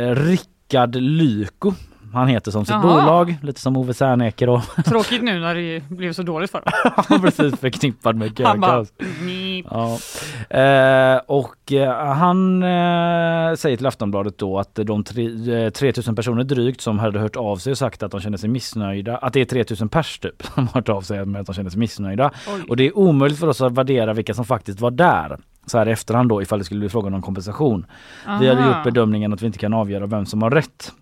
eh, 0.02 0.14
Rickard 0.14 0.94
Lyko 0.96 1.72
han 2.12 2.28
heter 2.28 2.50
som 2.50 2.64
sitt 2.64 2.74
Jaha. 2.74 2.82
bolag, 2.82 3.36
lite 3.42 3.60
som 3.60 3.76
Ove 3.76 3.94
Serneke 3.94 4.46
då. 4.46 4.62
Tråkigt 4.84 5.22
nu 5.22 5.40
när 5.40 5.54
det 5.54 5.88
blev 5.88 6.12
så 6.12 6.22
dåligt 6.22 6.50
för 6.50 6.62
dem. 7.08 7.20
Precis 7.22 7.60
förknippad 7.60 8.16
med 8.16 8.38
kökaos. 8.38 8.92
Ja. 9.70 9.98
Eh, 10.58 11.20
och 11.26 11.72
eh, 11.72 12.06
han 12.14 12.62
eh, 12.62 13.54
säger 13.54 13.76
till 13.76 13.86
Aftonbladet 13.86 14.38
då 14.38 14.58
att 14.58 14.74
de 14.74 15.04
tre, 15.04 15.64
eh, 15.64 15.70
3000 15.70 16.16
personer 16.16 16.44
drygt 16.44 16.80
som 16.80 16.98
hade 16.98 17.18
hört 17.18 17.36
av 17.36 17.56
sig 17.56 17.70
och 17.70 17.78
sagt 17.78 18.02
att 18.02 18.10
de 18.10 18.20
känner 18.20 18.38
sig 18.38 18.48
missnöjda, 18.48 19.16
att 19.16 19.32
det 19.32 19.40
är 19.40 19.44
3000 19.44 19.88
pers 19.88 20.18
typ 20.18 20.42
som 20.54 20.66
har 20.68 20.74
hört 20.74 20.88
av 20.88 21.00
sig 21.00 21.24
med 21.24 21.40
att 21.40 21.46
de 21.46 21.54
känner 21.54 21.70
sig 21.70 21.78
missnöjda. 21.78 22.30
Oj. 22.54 22.62
Och 22.68 22.76
det 22.76 22.86
är 22.86 22.98
omöjligt 22.98 23.38
för 23.38 23.46
oss 23.46 23.60
att 23.60 23.72
värdera 23.72 24.12
vilka 24.12 24.34
som 24.34 24.44
faktiskt 24.44 24.80
var 24.80 24.90
där 24.90 25.36
så 25.66 25.78
här 25.78 25.88
i 25.88 25.92
efterhand 25.92 26.28
då 26.28 26.42
ifall 26.42 26.58
det 26.58 26.64
skulle 26.64 26.80
bli 26.80 26.88
frågan 26.88 27.14
om 27.14 27.22
kompensation. 27.22 27.86
Vi 28.40 28.48
hade 28.48 28.60
Aha. 28.60 28.68
gjort 28.68 28.84
bedömningen 28.84 29.32
att 29.32 29.42
vi 29.42 29.46
inte 29.46 29.58
kan 29.58 29.74
avgöra 29.74 30.06
vem 30.06 30.26
som 30.26 30.42
har 30.42 30.50
rätt. 30.50 30.92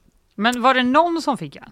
Men 0.41 0.63
var 0.63 0.75
det 0.75 0.83
någon 0.83 1.23
som 1.23 1.37
fick 1.39 1.57
en? 1.57 1.63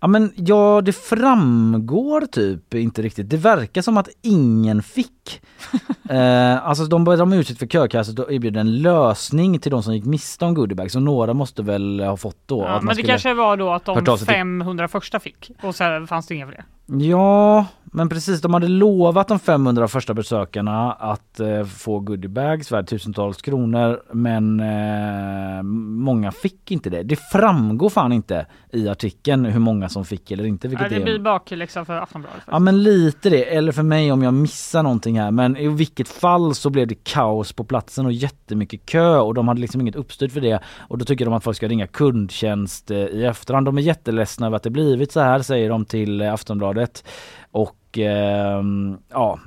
Ja 0.00 0.08
men 0.08 0.32
ja 0.36 0.80
det 0.84 0.92
framgår 0.92 2.20
typ 2.20 2.74
inte 2.74 3.02
riktigt. 3.02 3.30
Det 3.30 3.36
verkar 3.36 3.82
som 3.82 3.96
att 3.96 4.08
ingen 4.22 4.82
fick. 4.82 5.42
eh, 6.10 6.66
alltså 6.66 6.84
de 6.84 7.04
började 7.04 7.22
de 7.22 7.32
utsikt 7.32 7.58
för 7.58 7.66
kökasset 7.66 8.18
och 8.18 8.32
erbjöd 8.32 8.56
en 8.56 8.82
lösning 8.82 9.58
till 9.58 9.70
de 9.70 9.82
som 9.82 9.94
gick 9.94 10.04
miste 10.04 10.44
om 10.44 10.54
goodiebags. 10.54 10.92
Så 10.92 11.00
några 11.00 11.34
måste 11.34 11.62
väl 11.62 12.00
ha 12.00 12.16
fått 12.16 12.42
då. 12.46 12.58
Ja, 12.60 12.68
att 12.68 12.82
man 12.82 12.84
men 12.84 12.96
det 12.96 13.02
kanske 13.02 13.34
var 13.34 13.56
då 13.56 13.70
att 13.70 13.84
de 13.84 13.98
av 13.98 14.16
sig 14.16 14.26
till- 14.26 14.34
500 14.34 14.88
första 14.88 15.20
fick 15.20 15.50
och 15.62 15.74
sen 15.74 16.06
fanns 16.06 16.26
det 16.26 16.34
inga 16.34 16.46
fler. 16.46 16.64
Ja, 16.86 17.66
men 17.94 18.08
precis. 18.08 18.40
De 18.40 18.54
hade 18.54 18.68
lovat 18.68 19.28
de 19.28 19.38
500 19.38 19.88
första 19.88 20.14
besökarna 20.14 20.92
att 20.92 21.40
eh, 21.40 21.64
få 21.64 22.00
goodiebags 22.00 22.72
värd 22.72 22.86
tusentals 22.86 23.42
kronor. 23.42 24.02
Men 24.12 24.60
eh, 24.60 25.62
många 25.62 26.32
fick 26.32 26.70
inte 26.70 26.90
det. 26.90 27.02
Det 27.02 27.16
framgår 27.16 27.90
fan 27.90 28.12
inte 28.12 28.46
i 28.72 28.88
artikeln 28.88 29.44
hur 29.44 29.60
många 29.60 29.88
som 29.88 30.04
fick 30.04 30.30
eller 30.30 30.44
inte. 30.44 30.68
Vilket 30.68 30.90
det 30.90 30.96
är... 30.96 31.04
blir 31.04 31.18
bakläxa 31.18 31.84
för 31.84 31.96
Aftonbladet. 31.96 32.42
Ja 32.50 32.58
men 32.58 32.82
lite 32.82 33.30
det, 33.30 33.56
eller 33.56 33.72
för 33.72 33.82
mig 33.82 34.12
om 34.12 34.22
jag 34.22 34.34
missar 34.34 34.82
någonting 34.82 35.20
här. 35.20 35.30
Men 35.30 35.56
i 35.56 35.68
vilket 35.68 36.08
fall 36.08 36.54
så 36.54 36.70
blev 36.70 36.86
det 36.86 37.04
kaos 37.04 37.52
på 37.52 37.64
platsen 37.64 38.06
och 38.06 38.12
jättemycket 38.12 38.86
kö 38.86 39.18
och 39.18 39.34
de 39.34 39.48
hade 39.48 39.60
liksom 39.60 39.80
inget 39.80 39.96
uppstyrt 39.96 40.32
för 40.32 40.40
det. 40.40 40.60
Och 40.78 40.98
då 40.98 41.04
tycker 41.04 41.24
de 41.24 41.34
att 41.34 41.44
folk 41.44 41.56
ska 41.56 41.68
ringa 41.68 41.86
kundtjänst 41.86 42.90
eh, 42.90 42.98
i 42.98 43.24
efterhand. 43.24 43.66
De 43.66 43.78
är 43.78 43.82
jätteledsna 43.82 44.46
över 44.46 44.56
att 44.56 44.62
det 44.62 44.70
blivit 44.70 45.12
så 45.12 45.20
här 45.20 45.38
säger 45.38 45.68
de 45.70 45.84
till 45.84 46.20
eh, 46.20 46.32
Aftonbladet. 46.72 47.04
Och 47.52 47.98
ehm, 47.98 48.98
ja, 49.12 49.38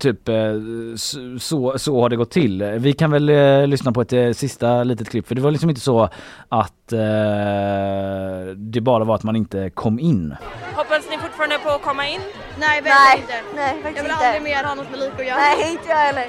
Typ 0.00 0.28
eh, 0.28 0.34
så- 1.38 1.78
så, 1.78 2.00
har 2.00 2.08
det 2.08 2.16
gått 2.16 2.30
till. 2.30 2.62
Vi 2.62 2.92
kan 2.92 3.10
väl 3.10 3.28
eh, 3.28 3.66
lyssna 3.66 3.92
på 3.92 4.00
ett 4.00 4.12
eh, 4.12 4.30
sista 4.32 4.84
litet 4.84 5.10
klipp 5.10 5.28
för 5.28 5.34
det 5.34 5.40
var 5.40 5.50
liksom 5.50 5.70
inte 5.70 5.80
så 5.82 6.08
att 6.48 6.92
eh, 6.92 8.54
det 8.56 8.80
bara 8.80 9.04
var 9.04 9.14
att 9.14 9.22
man 9.22 9.36
inte 9.36 9.70
kom 9.70 9.98
in. 9.98 10.36
Hoppas 10.74 11.10
ni 11.10 11.18
fortfarande 11.18 11.58
på 11.58 11.70
att 11.70 11.82
komma 11.82 12.08
in? 12.08 12.20
Nej, 12.58 12.80
verkligen 12.82 13.20
inte. 13.20 13.54
nej, 13.54 13.76
jag 13.84 14.02
vill 14.02 14.12
inte. 14.12 14.14
aldrig 14.26 14.42
mer 14.42 14.64
ha 14.64 14.74
något 14.74 14.90
med 14.90 14.98
lik 15.00 15.12
att 15.18 15.26
göra. 15.26 15.36
Nej, 15.36 15.72
inte 15.72 15.88
jag 15.88 15.96
heller. 15.96 16.26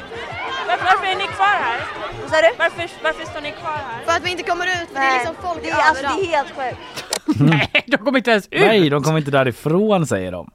Varför, 0.68 0.86
varför 0.86 1.06
är 1.06 1.16
ni 1.16 1.28
kvar 1.38 1.56
här? 1.66 1.80
Vad 2.22 2.30
sa 2.32 2.38
du? 2.42 2.50
Varför, 2.58 2.90
varför 3.04 3.26
står 3.26 3.42
ni 3.42 3.52
kvar 3.52 3.72
här? 3.90 4.06
För 4.06 4.12
att 4.18 4.26
vi 4.26 4.32
inte 4.32 4.44
kommer 4.44 4.66
ut, 4.66 4.88
för 4.94 5.00
det 5.00 5.06
är 5.06 5.18
liksom 5.20 5.36
folk 5.42 5.64
det 5.64 5.70
är, 5.70 5.76
alltså, 5.76 6.04
överallt. 6.04 6.18
det 6.22 6.28
är 6.28 6.38
helt 6.38 6.50
sjukt. 6.58 7.11
Nej, 7.40 7.84
de 7.88 7.98
kommer 7.98 8.18
inte 8.18 8.32
ens 8.32 8.48
ut! 8.48 8.62
Nej, 8.62 8.90
de 8.90 9.04
kommer 9.04 9.18
inte 9.20 9.32
därifrån 9.32 10.08
säger 10.08 10.32
de. 10.32 10.52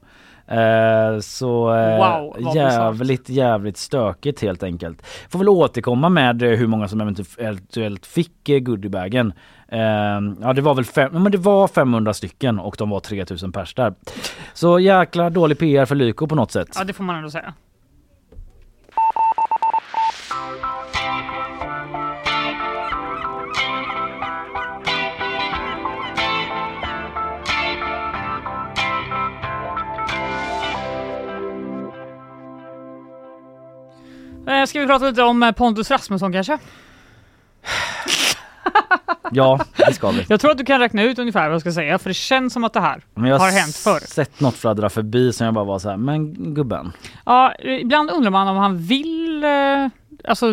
Eh, 0.47 1.19
så 1.19 1.75
eh, 1.75 1.97
Wow, 1.97 2.55
jävligt, 2.55 3.29
jävligt 3.29 3.77
stökigt 3.77 4.41
helt 4.41 4.63
enkelt. 4.63 5.05
Får 5.29 5.39
väl 5.39 5.49
återkomma 5.49 6.09
med 6.09 6.43
eh, 6.43 6.49
hur 6.49 6.67
många 6.67 6.87
som 6.87 7.01
eventuellt 7.01 8.05
fick 8.05 8.31
goodiebagen. 8.45 9.33
Eh, 9.67 9.79
ja 10.41 10.53
det 10.55 10.61
var 10.61 10.73
väl 10.73 10.85
fem, 10.85 11.23
men 11.23 11.31
det 11.31 11.37
var 11.37 11.67
500 11.67 12.13
stycken 12.13 12.59
och 12.59 12.75
de 12.79 12.89
var 12.89 12.99
3000 12.99 13.51
pers 13.51 13.73
där. 13.73 13.93
Så 14.53 14.79
jäkla 14.79 15.29
dålig 15.29 15.59
PR 15.59 15.85
för 15.85 15.95
Lyko 15.95 16.27
på 16.27 16.35
något 16.35 16.51
sätt. 16.51 16.69
Ja, 16.75 16.83
det 16.83 16.93
får 16.93 17.03
man 17.03 17.15
ändå 17.15 17.29
säga. 17.29 17.53
Eh, 34.47 34.65
Ska 34.65 34.79
vi 34.79 34.87
prata 34.87 35.05
lite 35.05 35.23
om 35.23 35.43
eh, 35.43 35.51
Pontus 35.51 35.91
Rasmusson 35.91 36.33
kanske? 36.33 36.57
Ja, 39.31 39.59
det 39.87 39.93
ska 39.93 40.11
vi. 40.11 40.25
Jag 40.29 40.39
tror 40.39 40.51
att 40.51 40.57
du 40.57 40.65
kan 40.65 40.79
räkna 40.79 41.03
ut 41.03 41.19
ungefär 41.19 41.43
vad 41.45 41.53
jag 41.53 41.61
ska 41.61 41.71
säga 41.71 41.97
för 41.99 42.09
det 42.09 42.13
känns 42.13 42.53
som 42.53 42.63
att 42.63 42.73
det 42.73 42.79
här 42.79 43.01
Men 43.15 43.29
jag 43.29 43.39
har 43.39 43.51
hänt 43.51 43.75
förr. 43.75 43.99
sett 43.99 44.39
något 44.39 44.55
fladdra 44.55 44.89
förbi 44.89 45.33
som 45.33 45.45
jag 45.45 45.53
bara 45.53 45.65
var 45.65 45.79
så 45.79 45.89
här, 45.89 45.97
men 45.97 46.53
gubben. 46.53 46.91
Ja, 47.25 47.53
ibland 47.63 48.11
undrar 48.11 48.31
man 48.31 48.47
om 48.47 48.57
han 48.57 48.77
vill, 48.77 49.43
eh, 49.43 49.49
alltså 50.23 50.49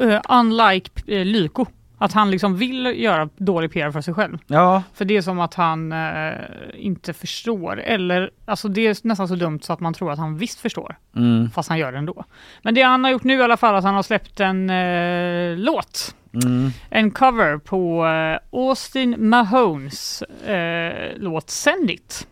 eh, 0.00 0.20
unlike 0.28 0.90
eh, 1.06 1.24
Lyko, 1.24 1.66
att 2.02 2.12
han 2.12 2.30
liksom 2.30 2.56
vill 2.56 2.86
göra 3.02 3.28
dålig 3.36 3.72
PR 3.72 3.90
för 3.90 4.00
sig 4.00 4.14
själv. 4.14 4.38
Ja. 4.46 4.82
För 4.94 5.04
det 5.04 5.16
är 5.16 5.22
som 5.22 5.40
att 5.40 5.54
han 5.54 5.92
eh, 5.92 6.32
inte 6.74 7.12
förstår, 7.12 7.80
eller 7.80 8.30
alltså 8.44 8.68
det 8.68 8.86
är 8.86 9.06
nästan 9.06 9.28
så 9.28 9.34
dumt 9.34 9.60
så 9.62 9.72
att 9.72 9.80
man 9.80 9.94
tror 9.94 10.12
att 10.12 10.18
han 10.18 10.36
visst 10.36 10.60
förstår, 10.60 10.96
Mm. 11.16 11.50
fast 11.50 11.68
han 11.68 11.78
gör 11.78 11.92
det 11.92 11.98
ändå. 11.98 12.24
Men 12.62 12.74
det 12.74 12.82
han 12.82 13.04
har 13.04 13.10
gjort 13.10 13.24
nu 13.24 13.34
i 13.38 13.42
alla 13.42 13.56
fall, 13.56 13.74
att 13.74 13.84
han 13.84 13.94
har 13.94 14.02
släppt 14.02 14.40
en 14.40 14.70
eh, 14.70 15.56
låt 15.58 16.14
Mm. 16.44 16.70
en 16.90 17.10
cover 17.10 17.58
på 17.58 18.06
eh, 18.06 18.38
Austin 18.52 19.28
Mahones 19.28 20.22
eh, 20.22 21.12
låt 21.16 21.50
Send 21.50 21.90
It. 21.90 22.26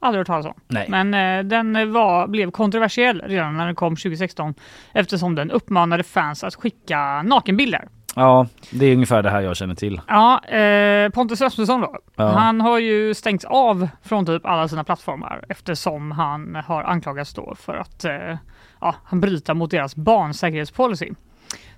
Aldrig 0.00 0.20
hört 0.20 0.26
talas 0.26 0.46
om. 0.46 0.54
Nej. 0.68 0.86
Men 0.88 1.14
eh, 1.14 1.44
den 1.44 1.92
var, 1.92 2.26
blev 2.28 2.50
kontroversiell 2.50 3.22
redan 3.26 3.56
när 3.56 3.66
den 3.66 3.74
kom 3.74 3.96
2016 3.96 4.54
eftersom 4.92 5.34
den 5.34 5.50
uppmanade 5.50 6.02
fans 6.02 6.44
att 6.44 6.54
skicka 6.54 7.22
nakenbilder. 7.22 7.88
Ja, 8.16 8.46
det 8.70 8.86
är 8.86 8.94
ungefär 8.94 9.22
det 9.22 9.30
här 9.30 9.40
jag 9.40 9.56
känner 9.56 9.74
till. 9.74 10.00
Ja, 10.08 10.44
eh, 10.44 11.10
Pontus 11.10 11.40
Rasmusson 11.40 11.80
då. 11.80 11.96
Ja. 12.16 12.28
Han 12.28 12.60
har 12.60 12.78
ju 12.78 13.14
stängts 13.14 13.44
av 13.44 13.88
från 14.02 14.26
typ 14.26 14.46
alla 14.46 14.68
sina 14.68 14.84
plattformar 14.84 15.44
eftersom 15.48 16.10
han 16.10 16.54
har 16.54 16.82
anklagats 16.82 17.34
då 17.34 17.54
för 17.54 17.74
att 17.76 18.04
eh, 18.04 18.36
ja, 18.80 18.94
han 19.04 19.20
bryter 19.20 19.54
mot 19.54 19.70
deras 19.70 19.96
barnsäkerhetspolicy 19.96 21.10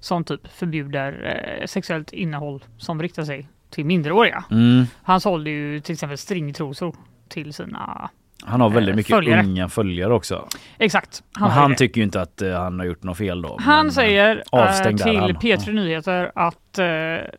som 0.01 0.25
typ 0.25 0.49
förbjuder 0.49 1.37
eh, 1.61 1.67
sexuellt 1.67 2.13
innehåll 2.13 2.65
som 2.79 3.03
riktar 3.03 3.23
sig 3.23 3.49
till 3.71 3.85
minderåriga. 3.85 4.45
Mm. 4.51 4.85
Han 5.03 5.21
sålde 5.21 5.51
ju 5.51 5.81
till 5.81 5.93
exempel 5.93 6.19
stringtrosor 6.19 6.97
till 7.29 7.53
sina 7.53 8.11
Han 8.45 8.61
har 8.61 8.71
väldigt 8.71 8.93
eh, 8.93 8.97
mycket 8.97 9.17
följare. 9.17 9.43
unga 9.43 9.69
följare 9.69 10.15
också. 10.15 10.49
Exakt. 10.79 11.23
Han, 11.33 11.51
har 11.51 11.63
han 11.63 11.75
tycker 11.75 11.97
ju 12.01 12.05
inte 12.05 12.21
att 12.21 12.43
eh, 12.43 12.53
han 12.53 12.79
har 12.79 12.87
gjort 12.87 13.03
något 13.03 13.19
fel 13.19 13.43
då. 13.43 13.59
Han 13.61 13.93
säger 13.93 14.37
eh, 14.37 14.61
avstängd 14.61 15.01
är 15.01 15.05
till. 15.05 15.57
P3 15.57 15.73
Nyheter 15.73 16.33
att, 16.35 16.79
eh, 16.79 16.87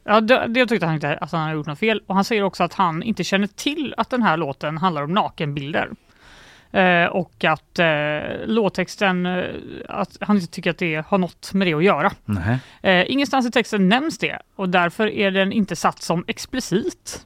ja 0.04 0.22
det, 0.22 0.46
det 0.48 0.66
tyckte 0.66 0.86
han 0.86 0.96
inte 0.96 1.18
att 1.18 1.32
han 1.32 1.42
hade 1.42 1.54
gjort 1.54 1.68
något 1.68 1.80
fel 1.80 2.02
och 2.08 2.16
han 2.16 2.24
säger 2.24 2.44
också 2.44 2.64
att 2.64 2.74
han 2.74 3.04
inte 3.04 3.24
känner 3.24 3.48
till 3.48 3.94
att 3.98 4.10
den 4.10 4.24
här 4.24 4.38
låten 4.38 4.78
handlar 4.78 5.04
om 5.04 5.14
nakenbilder. 5.14 5.90
Eh, 6.72 7.06
och 7.06 7.44
att 7.44 7.80
eh, 7.80 8.46
låttexten, 8.46 9.26
eh, 9.26 9.46
att 9.90 10.18
han 10.22 10.36
inte 10.36 10.48
tycker 10.48 10.70
att 10.70 10.78
det 10.78 11.06
har 11.08 11.18
något 11.18 11.54
med 11.54 11.68
det 11.68 11.74
att 11.74 11.84
göra. 11.84 12.12
Eh, 12.82 13.12
ingenstans 13.12 13.48
i 13.48 13.52
texten 13.52 13.90
nämns 13.90 14.18
det 14.18 14.40
och 14.56 14.70
därför 14.70 15.08
är 15.08 15.32
den 15.32 15.52
inte 15.52 15.76
satt 15.76 16.02
som 16.02 16.24
explicit. 16.28 17.26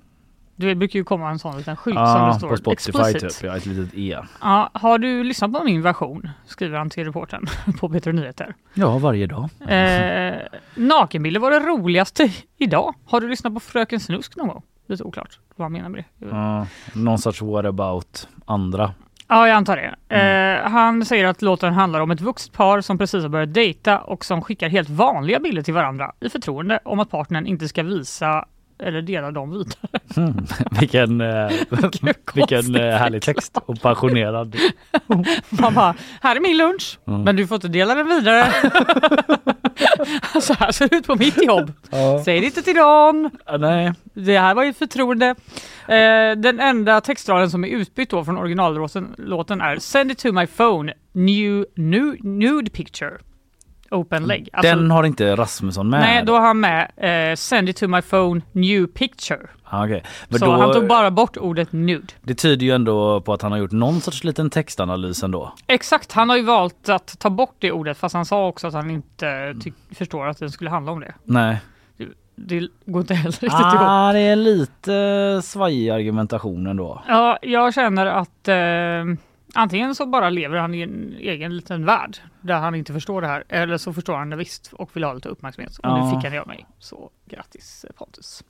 Det 0.67 0.75
brukar 0.75 0.99
ju 0.99 1.03
komma 1.03 1.29
en 1.29 1.39
sån 1.39 1.57
liten 1.57 1.75
skylt 1.77 1.97
som 1.97 2.27
det 2.27 2.33
står 2.33 2.49
på 2.49 2.57
Spotify 2.57 2.99
explicit. 2.99 3.21
typ. 3.39 3.43
Ja, 3.49 3.57
ett 3.57 3.65
litet 3.65 3.93
E. 3.93 4.17
Ja, 4.41 4.69
har 4.73 4.97
du 4.97 5.23
lyssnat 5.23 5.53
på 5.53 5.63
min 5.63 5.81
version? 5.81 6.29
Skriver 6.45 6.77
han 6.77 6.89
till 6.89 7.05
reportern 7.05 7.45
på 7.79 7.89
P3 7.89 8.11
Nyheter. 8.13 8.55
Ja, 8.73 8.97
varje 8.97 9.27
dag. 9.27 9.49
Eh, 9.67 10.38
nakenbilder 10.75 11.39
var 11.39 11.51
det 11.51 11.59
roligaste 11.59 12.31
idag. 12.57 12.93
Har 13.05 13.21
du 13.21 13.27
lyssnat 13.29 13.53
på 13.53 13.59
Fröken 13.59 13.99
Snusk 13.99 14.35
någon 14.35 14.47
gång? 14.47 14.61
Lite 14.88 15.03
oklart 15.03 15.39
vad 15.55 15.65
han 15.65 15.71
menar 15.71 15.89
med 15.89 16.03
det. 16.19 16.27
Ja, 16.27 16.67
någon 16.93 17.17
sorts 17.19 17.41
what 17.41 17.65
about 17.65 18.27
andra. 18.45 18.93
Ja, 19.27 19.47
jag 19.47 19.55
antar 19.57 19.77
det. 20.07 20.15
Eh, 20.63 20.69
han 20.71 21.05
säger 21.05 21.25
att 21.25 21.41
låten 21.41 21.73
handlar 21.73 21.99
om 21.99 22.11
ett 22.11 22.21
vuxet 22.21 22.53
par 22.53 22.81
som 22.81 22.97
precis 22.97 23.21
har 23.23 23.29
börjat 23.29 23.53
dejta 23.53 23.99
och 23.99 24.25
som 24.25 24.41
skickar 24.41 24.69
helt 24.69 24.89
vanliga 24.89 25.39
bilder 25.39 25.61
till 25.61 25.73
varandra 25.73 26.11
i 26.19 26.29
förtroende 26.29 26.79
om 26.85 26.99
att 26.99 27.09
partnern 27.09 27.45
inte 27.47 27.67
ska 27.67 27.83
visa 27.83 28.45
eller 28.81 29.01
dela 29.01 29.31
dem 29.31 29.51
vidare. 29.51 29.99
Mm. 30.17 30.45
vilken 30.79 31.21
eh, 31.21 31.51
vilken 32.33 32.75
eh, 32.81 32.97
härlig 32.97 33.21
text 33.21 33.57
och 33.65 33.81
passionerad. 33.81 34.55
Man 35.49 35.73
bara, 35.73 35.95
här 36.21 36.35
är 36.35 36.39
min 36.39 36.57
lunch, 36.57 36.99
Mm. 37.07 37.21
men 37.21 37.35
du 37.35 37.47
får 37.47 37.55
inte 37.55 37.67
dela 37.67 37.95
den 37.95 38.07
vidare. 38.07 38.47
Så 40.41 40.53
här 40.53 40.71
ser 40.71 40.87
det 40.89 40.95
ut 40.95 41.07
på 41.07 41.15
mitt 41.15 41.43
jobb. 41.43 41.73
Ja. 41.91 42.21
Säg 42.25 42.39
det 42.39 42.45
inte 42.45 42.61
till 42.61 42.75
någon. 42.75 43.29
nej. 43.59 43.93
Det 44.13 44.39
här 44.39 44.55
var 44.55 44.63
ju 44.63 44.73
förtroende. 44.73 45.35
Eh, 45.87 46.37
den 46.37 46.59
enda 46.59 47.01
textraden 47.01 47.49
som 47.49 47.63
är 47.63 47.67
utbytt 47.67 48.09
då 48.09 48.25
från 48.25 48.37
originallåten 48.37 49.15
låten 49.17 49.61
är 49.61 49.77
Send 49.79 50.11
it 50.11 50.17
to 50.17 50.31
my 50.31 50.47
phone, 50.47 50.93
new, 51.11 51.65
new 51.75 52.25
nude 52.25 52.69
picture. 52.71 53.11
Open 53.91 54.23
leg. 54.27 54.49
Alltså- 54.53 54.76
Den 54.76 54.91
har 54.91 55.03
inte 55.03 55.35
Rasmusson 55.35 55.89
med. 55.89 55.99
Nej, 55.99 56.23
då 56.26 56.34
har 56.34 56.41
han 56.41 56.59
med 56.59 56.91
eh, 56.97 57.35
Send 57.35 57.69
it 57.69 57.77
to 57.77 57.88
my 57.88 58.01
phone, 58.01 58.41
new 58.51 58.88
picture. 58.88 59.39
Ah, 59.63 59.85
okej. 59.85 60.03
Men 60.30 60.39
Så 60.39 60.45
då, 60.45 60.51
han 60.51 60.73
tog 60.73 60.88
bara 60.88 61.11
bort 61.11 61.38
ordet 61.38 61.72
nude. 61.72 62.07
Det 62.22 62.35
tyder 62.35 62.65
ju 62.65 62.72
ändå 62.72 63.22
på 63.22 63.34
att 63.34 63.41
han 63.41 63.51
har 63.51 63.59
gjort 63.59 63.72
någon 63.72 64.01
sorts 64.01 64.23
liten 64.23 64.49
textanalys 64.49 65.23
ändå. 65.23 65.53
Exakt, 65.68 66.11
han 66.11 66.30
har 66.30 66.38
ju 66.38 66.43
valt 66.43 66.89
att 66.89 67.19
ta 67.19 67.30
bort 67.30 67.55
det 67.59 67.72
ordet 67.72 67.97
fast 67.97 68.15
han 68.15 68.26
sa 68.26 68.47
också 68.47 68.68
att 68.68 68.73
han 68.73 68.89
inte 68.91 69.55
förstår 69.95 70.27
att 70.27 70.39
den 70.39 70.51
skulle 70.51 70.69
handla 70.69 70.91
om 70.91 70.99
det. 70.99 71.13
Nej. 71.23 71.57
Det, 71.97 72.59
det 72.59 72.68
går 72.85 73.01
inte 73.01 73.13
heller 73.13 73.31
riktigt 73.31 73.51
ihop. 73.51 73.76
Ah, 73.80 74.13
det 74.13 74.19
är 74.19 74.35
lite 74.35 75.41
svajig 75.43 75.89
argumentation 75.89 76.68
ändå. 76.68 77.01
Ja, 77.07 77.38
jag 77.41 77.73
känner 77.73 78.05
att 78.05 78.47
eh, 78.47 78.55
antingen 79.53 79.95
så 79.95 80.05
bara 80.05 80.29
lever 80.29 80.57
han 80.57 80.73
i 80.73 80.81
en 80.81 81.15
egen 81.19 81.55
liten 81.55 81.85
värld 81.85 82.17
där 82.41 82.59
han 82.59 82.75
inte 82.75 82.93
förstår 82.93 83.21
det 83.21 83.27
här 83.27 83.43
eller 83.49 83.77
så 83.77 83.93
förstår 83.93 84.15
han 84.17 84.29
det 84.29 84.35
visst 84.35 84.73
och 84.73 84.95
vill 84.95 85.03
ha 85.03 85.13
lite 85.13 85.29
uppmärksamhet. 85.29 85.71
Och 85.77 85.85
Ja. 85.85 86.05
nu 86.05 86.15
fick 86.15 86.23
han 86.23 86.31
det 86.33 86.39
av 86.41 86.47
mig. 86.47 86.65
Så 86.79 87.09
grattis 87.25 87.85
eh, 87.89 87.93
Pontus. 87.95 88.43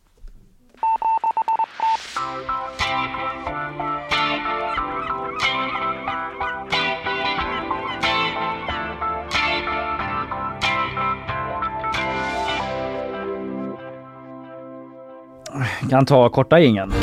Kan 15.89 16.05
ta 16.05 16.29
korta 16.29 16.59
ingen. 16.59 16.93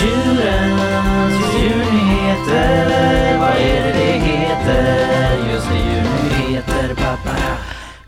Djurens 0.00 1.34
djurnyheter. 1.54 1.75
Nyheter, 2.56 3.38
vad 3.38 3.50
är 3.50 3.84
det 3.84 3.92
det 3.92 4.12
heter? 4.18 5.52
Just 5.52 5.68
det, 5.68 5.78
ju 5.78 6.02
nyheter, 6.48 6.94
pappa. 6.94 7.36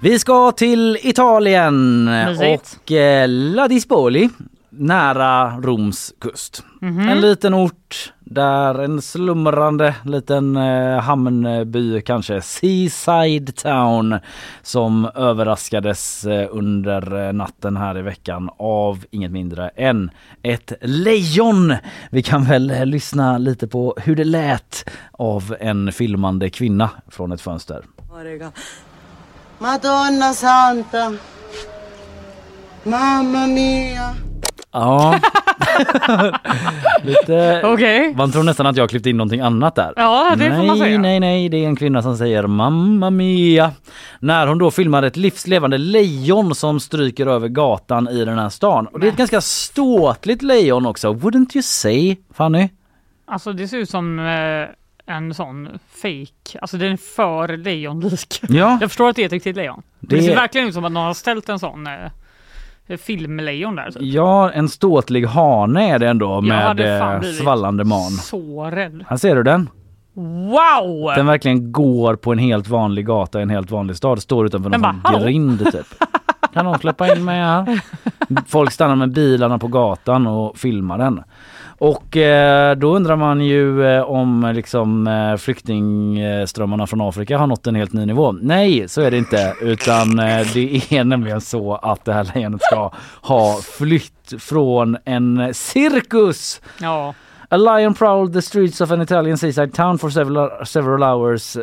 Vi 0.01 0.19
ska 0.19 0.53
till 0.53 0.99
Italien 1.03 2.09
och 2.39 2.93
eh, 2.93 3.29
La 3.29 3.69
Dispoli 3.69 4.29
nära 4.71 5.61
Roms 5.61 6.13
kust. 6.21 6.65
Mhm. 6.81 7.09
En 7.09 7.21
liten 7.21 7.55
ort 7.55 8.13
där 8.31 8.79
en 8.79 9.03
slumrande 9.03 9.95
liten 10.05 10.57
eh, 10.57 11.01
hamnby 11.01 12.01
kanske, 12.01 12.41
Seaside 12.41 13.57
Town 13.57 14.19
som 14.63 15.11
överraskades 15.15 16.25
eh, 16.25 16.49
under 16.51 17.27
eh, 17.27 17.33
natten 17.33 17.77
här 17.77 17.99
i 17.99 18.03
veckan 18.03 18.51
av 18.59 19.05
inget 19.11 19.31
mindre 19.31 19.69
än 19.69 20.11
ett 20.43 20.73
lejon. 20.81 21.75
Vi 22.11 22.23
kan 22.23 22.45
väl 22.45 22.71
eh, 22.71 22.87
lyssna 22.87 23.39
lite 23.39 23.67
på 23.69 23.95
hur 23.97 24.17
det 24.17 24.25
lät 24.25 24.91
av 25.13 25.57
en 25.61 25.93
filmande 25.93 26.51
kvinna 26.51 26.91
från 27.09 27.33
ett 27.33 27.41
fönster. 27.41 27.85
Madonna 29.59 30.35
santa. 30.35 31.15
Mamma 32.85 33.47
mia. 33.47 34.15
Ja. 34.73 35.21
Lite... 37.03 37.63
Okej. 37.65 38.15
Man 38.15 38.33
tror 38.33 38.43
nästan 38.43 38.67
att 38.67 38.77
jag 38.77 38.83
har 38.83 38.89
klippt 38.89 39.07
in 39.07 39.17
någonting 39.17 39.41
annat 39.41 39.75
där. 39.75 39.93
Ja, 39.97 40.35
det 40.37 40.51
får 40.51 40.57
nej, 40.57 40.67
man 40.67 40.79
säga. 40.79 40.99
Nej, 40.99 41.21
nej, 41.21 41.49
det 41.49 41.57
är 41.65 41.69
en 41.69 41.77
kvinna 41.77 42.03
som 42.03 42.17
säger 42.17 42.47
Mamma 42.47 43.11
Mia. 43.11 43.73
När 44.21 44.47
hon 44.47 44.59
då 44.59 44.71
filmar 44.71 45.03
ett 45.03 45.17
livslevande 45.17 45.79
lejon 45.79 46.55
som 46.55 46.81
stryker 46.81 47.27
över 47.27 47.49
gatan 47.49 48.09
i 48.09 48.25
den 48.25 48.39
här 48.39 48.49
stan. 48.49 48.87
Och 48.87 49.01
det 49.01 49.07
är 49.07 49.11
ett 49.13 49.17
ganska 49.19 49.41
ståtligt 49.41 50.43
lejon 50.43 50.87
också, 50.87 51.13
wouldn't 51.13 51.57
you 51.57 51.63
say 51.63 52.17
Fanny? 52.35 52.69
Alltså 53.27 53.53
det 53.53 53.69
ser 53.69 53.77
ut 53.79 53.91
som 53.91 54.19
eh, 54.19 55.15
en 55.15 55.35
sån 55.35 55.69
fake, 56.03 56.59
alltså 56.61 56.77
den 56.77 56.93
är 56.93 56.97
för 56.97 57.57
lejonlik. 57.57 58.41
Ja. 58.49 58.79
Jag 58.81 58.91
förstår 58.91 59.09
att 59.09 59.17
det 59.17 59.23
är 59.23 59.27
ett 59.27 59.33
riktigt 59.33 59.57
lejon. 59.57 59.83
Det, 60.01 60.17
Det- 60.17 60.23
ser 60.23 60.35
verkligen 60.35 60.69
ut 60.69 60.75
som 60.75 60.85
att 60.85 60.93
någon 60.93 61.05
har 61.07 61.15
ställt 61.15 61.49
en 61.49 61.59
sån 61.59 61.87
eh, 61.87 61.93
filmlejon 62.97 63.77
där. 63.77 63.91
Typ. 63.91 64.03
Ja, 64.03 64.51
en 64.51 64.69
ståtlig 64.69 65.27
hane 65.27 65.91
är 65.95 65.99
det 65.99 66.09
ändå 66.09 66.41
med 66.41 66.81
eh, 66.81 67.23
svallande 67.23 67.85
man. 67.85 68.11
Så 68.11 68.71
rädd. 68.71 69.05
Här 69.09 69.17
ser 69.17 69.37
du 69.37 69.43
den. 69.43 69.71
Wow! 70.15 71.13
Den 71.17 71.27
verkligen 71.27 71.73
går 71.73 72.17
på 72.17 72.33
en 72.33 72.39
helt 72.39 72.69
vanlig 72.69 73.07
gata 73.07 73.39
i 73.39 73.43
en 73.43 73.51
helt 73.51 73.71
vanlig 73.71 73.97
stad. 73.97 74.23
Står 74.23 74.47
utanför 74.47 74.71
någon 74.71 75.01
bara, 75.03 75.19
grind 75.19 75.73
typ. 75.73 75.87
Kan 76.53 76.65
någon 76.65 76.79
släppa 76.79 77.17
in 77.17 77.25
mig 77.25 77.41
här? 77.41 77.81
Folk 78.47 78.73
stannar 78.73 78.97
med 78.97 79.13
bilarna 79.13 79.59
på 79.59 79.69
gatan 79.69 80.27
och 80.27 80.59
filmar 80.59 80.99
den. 80.99 81.23
Och 81.79 82.17
eh, 82.17 82.77
då 82.77 82.97
undrar 82.97 83.17
man 83.17 83.41
ju 83.41 83.87
eh, 83.87 84.03
om 84.03 84.53
liksom 84.55 85.07
eh, 85.07 85.37
flyktingströmmarna 85.37 86.87
från 86.87 87.01
Afrika 87.01 87.39
har 87.39 87.47
nått 87.47 87.67
en 87.67 87.75
helt 87.75 87.93
ny 87.93 88.07
nivå. 88.07 88.33
Nej, 88.33 88.89
så 88.89 89.01
är 89.01 89.11
det 89.11 89.19
inte. 89.19 89.55
Utan 89.61 90.19
eh, 90.19 90.47
det 90.55 90.93
är 90.93 91.05
nämligen 91.05 91.41
så 91.41 91.75
att 91.75 92.05
det 92.05 92.13
här 92.13 92.31
lejonet 92.35 92.63
ska 92.63 92.93
ha 93.23 93.59
flytt 93.79 94.35
från 94.39 94.97
en 95.05 95.55
cirkus. 95.55 96.61
Ja. 96.81 97.15
A 97.51 97.57
lion 97.57 97.95
prowled 97.95 98.33
the 98.33 98.43
streets 98.43 98.81
of 98.81 98.91
an 98.91 99.03
Italian 99.03 99.39
seaside 99.39 99.75
town 99.75 99.99
for 99.99 100.11
several, 100.11 100.67
several 100.67 101.03
hours 101.03 101.57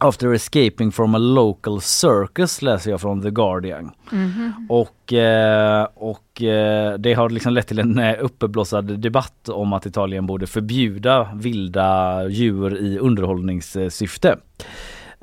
after 0.00 0.34
escaping 0.34 0.92
from 0.92 1.14
a 1.14 1.18
local 1.18 1.80
circus 1.80 2.62
läser 2.62 2.90
jag 2.90 3.00
från 3.00 3.22
The 3.22 3.30
Guardian. 3.30 3.90
Mhm. 4.10 4.66
Och, 4.68 5.12
eh, 5.12 5.86
och 5.94 6.42
eh, 6.42 6.98
det 6.98 7.14
har 7.14 7.30
liksom 7.30 7.52
lett 7.52 7.66
till 7.66 7.78
en 7.78 7.98
eh, 7.98 8.14
uppblossad 8.20 9.00
debatt 9.00 9.48
om 9.48 9.72
att 9.72 9.86
Italien 9.86 10.26
borde 10.26 10.46
förbjuda 10.46 11.28
vilda 11.34 12.28
djur 12.28 12.76
i 12.76 12.98
underhållningssyfte. 12.98 14.36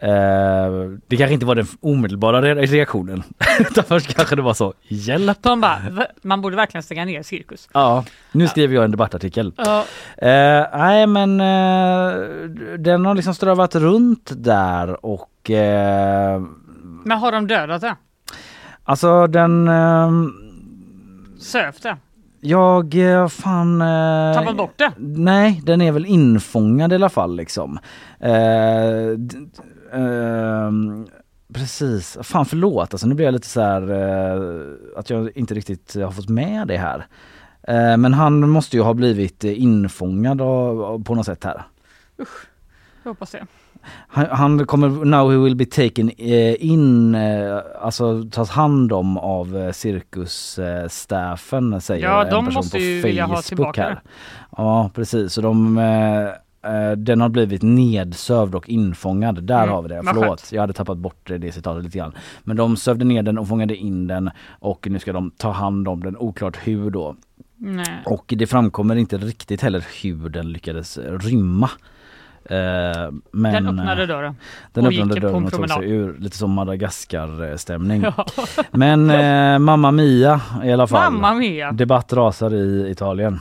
Eh, 0.01 0.71
det 1.07 1.17
kanske 1.17 1.33
inte 1.33 1.45
var 1.45 1.55
den 1.55 1.67
omedelbara 1.79 2.41
re- 2.41 2.65
reaktionen. 2.67 3.23
Utan 3.59 3.83
först 3.83 4.15
kanske 4.15 4.35
det 4.35 4.41
var 4.41 4.53
så, 4.53 4.73
hjälp. 4.87 5.37
De 5.41 5.61
bara, 5.61 5.79
"Va? 5.91 6.05
man 6.21 6.41
borde 6.41 6.55
verkligen 6.55 6.83
stänga 6.83 7.05
ner 7.05 7.23
cirkus. 7.23 7.69
Ja, 7.73 8.05
nu 8.31 8.47
skriver 8.47 8.75
jag 8.75 8.83
en 8.83 8.91
debattartikel. 8.91 9.53
Ja. 9.57 9.79
Eh, 10.17 10.65
nej 10.73 11.07
men 11.07 11.41
eh, 11.41 12.13
den 12.79 13.05
har 13.05 13.15
liksom 13.15 13.33
strövat 13.35 13.75
runt 13.75 14.31
där 14.35 15.05
och 15.05 15.31
Men 17.03 17.17
har 17.17 17.31
de 17.31 17.47
dödat 17.47 17.81
det? 17.81 17.95
alltså 18.83 19.27
den 19.27 19.67
eh, 19.67 20.11
Sövt 21.39 21.83
det? 21.83 21.97
Jag 22.41 22.95
fan... 23.31 23.81
Eh, 23.81 24.33
Tappat 24.39 24.57
bort 24.57 24.73
det? 24.77 24.91
Nej, 24.97 25.61
den 25.65 25.81
är 25.81 25.91
väl 25.91 26.05
infångad 26.05 26.91
i 26.91 26.95
alla 26.95 27.09
fall 27.09 27.35
liksom. 27.35 27.79
Eh, 28.19 28.31
ehm, 29.93 31.07
precis, 31.53 32.17
fan 32.21 32.45
förlåt 32.45 32.93
alltså 32.93 33.07
nu 33.07 33.15
blir 33.15 33.25
jag 33.25 33.33
lite 33.33 33.47
så 33.47 33.61
här 33.61 33.91
eh, 33.91 34.99
att 34.99 35.09
jag 35.09 35.37
inte 35.37 35.53
riktigt 35.53 35.95
har 35.95 36.11
fått 36.11 36.29
med 36.29 36.67
det 36.67 36.77
här. 36.77 37.05
Eh, 37.67 37.97
men 37.97 38.13
han 38.13 38.49
måste 38.49 38.77
ju 38.77 38.83
ha 38.83 38.93
blivit 38.93 39.43
infångad 39.43 40.41
av, 40.41 40.83
av, 40.83 41.03
på 41.03 41.15
något 41.15 41.25
sätt 41.25 41.43
här. 41.43 41.63
Jag 43.03 43.11
hoppas 43.11 43.31
det. 43.31 43.45
Han, 44.07 44.25
han 44.25 44.65
kommer, 44.65 45.05
now 45.05 45.31
he 45.31 45.37
will 45.37 45.55
be 45.55 45.65
taken 45.65 46.11
eh, 46.17 46.65
in, 46.65 47.15
eh, 47.15 47.59
alltså 47.81 48.23
tas 48.31 48.49
hand 48.49 48.93
om 48.93 49.17
av 49.17 49.57
eh, 49.57 49.71
cirkusstaffen 49.71 51.81
säger 51.81 52.03
Ja, 52.03 52.23
en 52.23 52.29
de 52.29 52.45
person 52.45 52.53
måste 52.53 52.77
på 52.77 52.83
ju 52.83 53.01
vilja 53.01 53.25
ha 53.25 53.35
Facebook 53.35 53.47
tillbaka 53.47 53.81
här. 53.81 54.01
Ja 54.57 54.91
precis, 54.93 55.33
så 55.33 55.41
de, 55.41 55.77
eh, 56.67 56.91
den 56.91 57.21
har 57.21 57.29
blivit 57.29 57.61
nedsövd 57.61 58.55
och 58.55 58.69
infångad. 58.69 59.43
Där 59.43 59.63
Mm, 59.63 59.69
har 59.75 59.81
vi 59.81 59.89
det. 59.89 60.01
Förlåt, 60.05 60.51
jag 60.51 60.61
hade 60.61 60.73
tappat 60.73 60.97
bort 60.97 61.27
det, 61.27 61.37
det 61.37 61.51
citatet 61.51 61.83
lite 61.83 61.97
grann. 61.97 62.11
Men 62.43 62.57
de 62.57 62.77
sövde 62.77 63.05
ner 63.05 63.23
den 63.23 63.37
och 63.37 63.47
fångade 63.47 63.75
in 63.75 64.07
den 64.07 64.29
och 64.59 64.87
nu 64.89 64.99
ska 64.99 65.13
de 65.13 65.31
ta 65.31 65.51
hand 65.51 65.87
om 65.87 66.03
den, 66.03 66.17
oklart 66.17 66.57
hur 66.63 66.89
då. 66.89 67.15
Nej. 67.59 68.03
Och 68.05 68.33
det 68.37 68.47
framkommer 68.47 68.95
inte 68.95 69.17
riktigt 69.17 69.61
heller 69.61 69.85
hur 70.03 70.29
den 70.29 70.51
lyckades 70.51 70.97
rymma. 70.97 71.69
Eh, 72.49 73.11
men, 73.31 73.53
Den 73.63 73.67
öppnade 73.79 74.01
eh, 74.01 74.07
dörren 74.07 74.35
Den 74.73 74.85
och 74.85 74.93
öppnade 74.93 75.19
dörren 75.19 75.45
och 75.45 75.51
tog 75.51 75.69
sig 75.69 75.89
ur. 75.91 76.15
Lite 76.19 76.37
som 76.37 76.51
Madagaskar-stämning. 76.51 78.01
Ja. 78.01 78.25
Men 78.71 79.09
eh, 79.09 79.59
Mamma 79.59 79.91
Mia 79.91 80.41
i 80.63 80.71
alla 80.71 80.87
fall. 80.87 81.13
Mamma 81.13 81.33
Mia. 81.33 81.71
Debatt 81.71 82.13
rasar 82.13 82.53
i 82.53 82.91
Italien. 82.91 83.39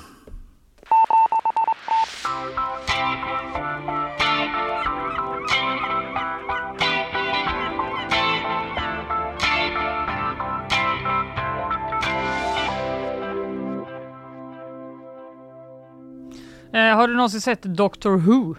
Har 16.95 17.09
du 17.09 17.15
någonsin 17.15 17.41
sett 17.41 17.63
Doctor 17.63 18.17
Who? 18.17 18.55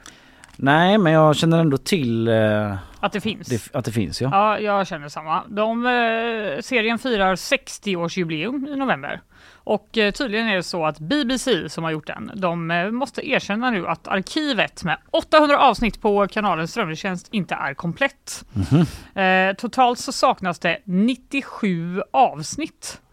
Nej 0.56 0.98
men 0.98 1.14
jag 1.14 1.36
känner 1.36 1.60
ändå 1.60 1.78
till 1.78 2.28
eh, 2.28 2.76
Att 2.99 3.12
det 3.12 3.22
finns? 3.22 3.48
det, 3.48 3.76
att 3.76 3.86
det 3.86 3.91
finns 3.91 4.22
ja. 4.22 4.30
Ja, 4.32 4.60
jag 4.60 4.88
känner 4.88 5.10
samma. 5.10 5.44
De, 5.48 5.86
eh, 5.86 6.62
serien 6.62 6.99
firar 6.99 7.36
60-årsjubileum 7.36 8.68
i 8.68 8.76
november. 8.76 9.22
Och 9.54 9.98
eh, 9.98 10.12
tydligen 10.12 10.48
är 10.48 10.56
det 10.56 10.64
så 10.64 10.86
att 10.86 10.99
BBC 10.99 11.70
som 11.70 11.84
har 11.84 11.91
gjort 11.91 12.08
den, 12.08 12.32
de 12.36 12.72
eh, 12.72 12.91
måste 12.91 13.30
erkänna 13.30 13.72
nu 13.72 13.88
att 13.88 14.08
arkivet 14.08 14.84
med 14.84 14.98
800 15.12 15.60
avsnitt 15.60 16.02
på 16.02 16.28
kanalens 16.28 16.72
strömningstjänst 16.72 17.28
inte 17.32 17.56
är 17.56 17.74
komplett. 17.74 18.45
Eh, 19.16 19.54
totalt 19.58 19.99
så 19.99 20.12
saknas 20.12 20.60
det 20.60 20.80
97 20.86 22.02
avsnitt 22.12 23.02
eh, 23.02 23.07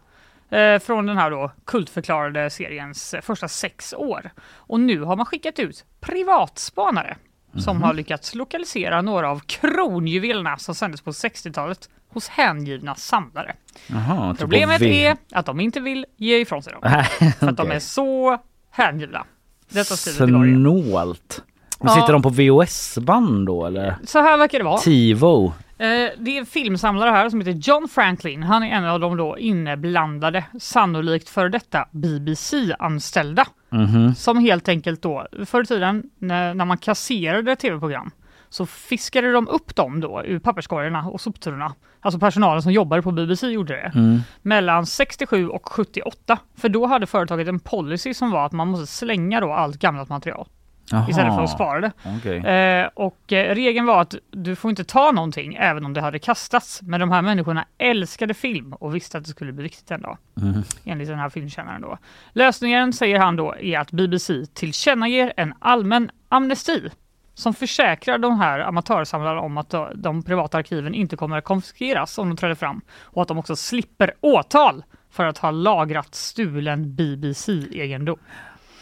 från 0.81 1.05
den 1.05 1.17
här 1.17 1.31
då 1.31 1.51
kultförklarade 1.65 2.49
seriens 2.49 3.13
eh, 3.13 3.21
första 3.21 3.47
sex 3.47 3.93
år. 3.97 4.31
Och 4.55 4.79
nu 4.79 5.01
har 5.01 5.15
man 5.15 5.25
skickat 5.25 5.59
ut 5.59 5.85
privatspanare 5.99 7.17
som 7.57 7.75
Mhm. 7.77 7.83
har 7.83 7.93
lyckats 7.93 8.35
lokalisera 8.35 9.01
några 9.01 9.29
av 9.29 9.39
kronjuvelerna 9.39 10.57
som 10.57 10.75
sändes 10.75 11.01
på 11.01 11.11
60-talet 11.11 11.89
hos 12.09 12.27
hängivna 12.27 12.95
samlare. 12.95 13.55
Jaha, 13.87 14.31
typ 14.33 14.39
Problemet 14.39 14.81
är 14.81 15.17
att 15.31 15.45
de 15.45 15.59
inte 15.59 15.79
vill 15.79 16.05
ge 16.17 16.37
ifrån 16.39 16.63
sig 16.63 16.73
dem. 16.73 16.81
Nej, 17.21 17.33
För 17.39 17.47
att 17.47 17.57
de 17.57 17.71
är 17.71 17.79
så 17.79 18.37
hängivna. 18.71 19.25
Detta. 19.69 19.95
Snålt. 19.95 21.43
Men 21.79 21.87
Ja. 21.89 21.95
Sitter 21.95 22.13
de 22.13 22.21
på 22.21 22.29
VHS-band 22.29 23.45
då 23.45 23.65
eller? 23.65 23.95
Så 24.05 24.19
här 24.21 24.37
verkar 24.37 24.57
det 24.57 24.63
vara. 24.65 24.77
TiVo? 24.77 25.53
Eh, 25.77 26.09
det 26.17 26.31
är 26.31 26.39
en 26.39 26.45
filmsamlare 26.45 27.09
här 27.09 27.29
som 27.29 27.39
heter 27.41 27.51
John 27.51 27.87
Franklin. 27.87 28.43
Han 28.43 28.63
är 28.63 28.67
en 28.67 28.85
av 28.85 28.99
de 28.99 29.17
då 29.17 29.37
inblandade, 29.37 30.43
sannolikt 30.59 31.29
för 31.29 31.49
detta 31.49 31.87
BBC-anställda. 31.91 33.47
Mhm. 33.69 34.15
Som 34.15 34.39
helt 34.39 34.69
enkelt 34.69 35.01
då, 35.01 35.27
förr 35.45 35.63
i 35.63 35.65
tiden 35.65 36.03
när, 36.19 36.53
när 36.53 36.65
man 36.65 36.77
kasserade 36.77 37.55
tv-program 37.55 38.11
så 38.49 38.65
fiskade 38.65 39.31
de 39.31 39.47
upp 39.47 39.75
dem 39.75 39.99
då 39.99 40.23
ur 40.25 40.39
papperskorgarna 40.39 41.07
och 41.07 41.21
soptunnorna. 41.21 41.73
Alltså 42.01 42.19
personalen 42.19 42.61
som 42.61 42.71
jobbade 42.71 43.01
på 43.01 43.11
BBC 43.11 43.47
gjorde 43.47 43.73
det. 43.73 43.91
Mm. 43.95 44.19
Mellan 44.41 44.85
67 44.85 45.49
och 45.49 45.69
78. 45.69 46.37
För 46.55 46.69
då 46.69 46.85
hade 46.85 47.07
företaget 47.07 47.47
en 47.47 47.59
policy 47.59 48.13
som 48.13 48.31
var 48.31 48.45
att 48.45 48.51
man 48.51 48.67
måste 48.67 48.87
slänga 48.87 49.39
då 49.39 49.53
allt 49.53 49.79
gammalt 49.79 50.09
material. 50.09 50.47
Jaha. 50.91 51.09
istället 51.09 51.35
för 51.35 51.43
att 51.43 51.49
spara 51.49 51.81
det. 51.81 51.91
Okej. 52.17 52.37
Eh, 52.37 52.89
och 52.93 53.33
eh, 53.33 53.55
regeln 53.55 53.85
var 53.85 54.01
att 54.01 54.15
du 54.31 54.55
får 54.55 54.69
inte 54.69 54.83
ta 54.83 55.11
någonting 55.11 55.55
även 55.59 55.85
om 55.85 55.93
det 55.93 56.01
hade 56.01 56.19
kastats. 56.19 56.81
Men 56.81 56.99
de 56.99 57.11
här 57.11 57.21
människorna 57.21 57.65
älskade 57.77 58.33
film 58.33 58.73
och 58.73 58.95
visste 58.95 59.17
att 59.17 59.23
det 59.23 59.29
skulle 59.29 59.51
bli 59.51 59.63
viktigt 59.63 59.91
en 59.91 60.01
dag. 60.01 60.17
Mhm. 60.33 60.63
Enligt 60.83 61.07
den 61.07 61.19
här 61.19 61.29
filmkännaren 61.29 61.81
då. 61.81 61.97
Lösningen 62.33 62.93
säger 62.93 63.19
han 63.19 63.35
då 63.35 63.55
är 63.59 63.79
att 63.79 63.91
BBC 63.91 64.45
tillkännager 64.53 65.33
en 65.37 65.53
allmän 65.59 66.11
amnesti 66.29 66.89
som 67.33 67.53
försäkrar 67.53 68.17
de 68.17 68.39
här 68.39 68.59
amatörsamlarna 68.59 69.39
om 69.39 69.57
att 69.57 69.69
de, 69.69 69.91
de 69.95 70.23
privata 70.23 70.57
arkiven 70.57 70.95
inte 70.95 71.15
kommer 71.15 71.37
att 71.37 71.43
konfiskeras 71.43 72.17
om 72.17 72.29
de 72.29 72.37
träder 72.37 72.55
fram 72.55 72.81
och 73.01 73.21
att 73.21 73.27
de 73.27 73.37
också 73.37 73.55
slipper 73.55 74.13
åtal 74.21 74.83
för 75.11 75.25
att 75.25 75.37
ha 75.37 75.51
lagrat 75.51 76.15
stulen 76.15 76.95
BBC-egendom. 76.95 78.19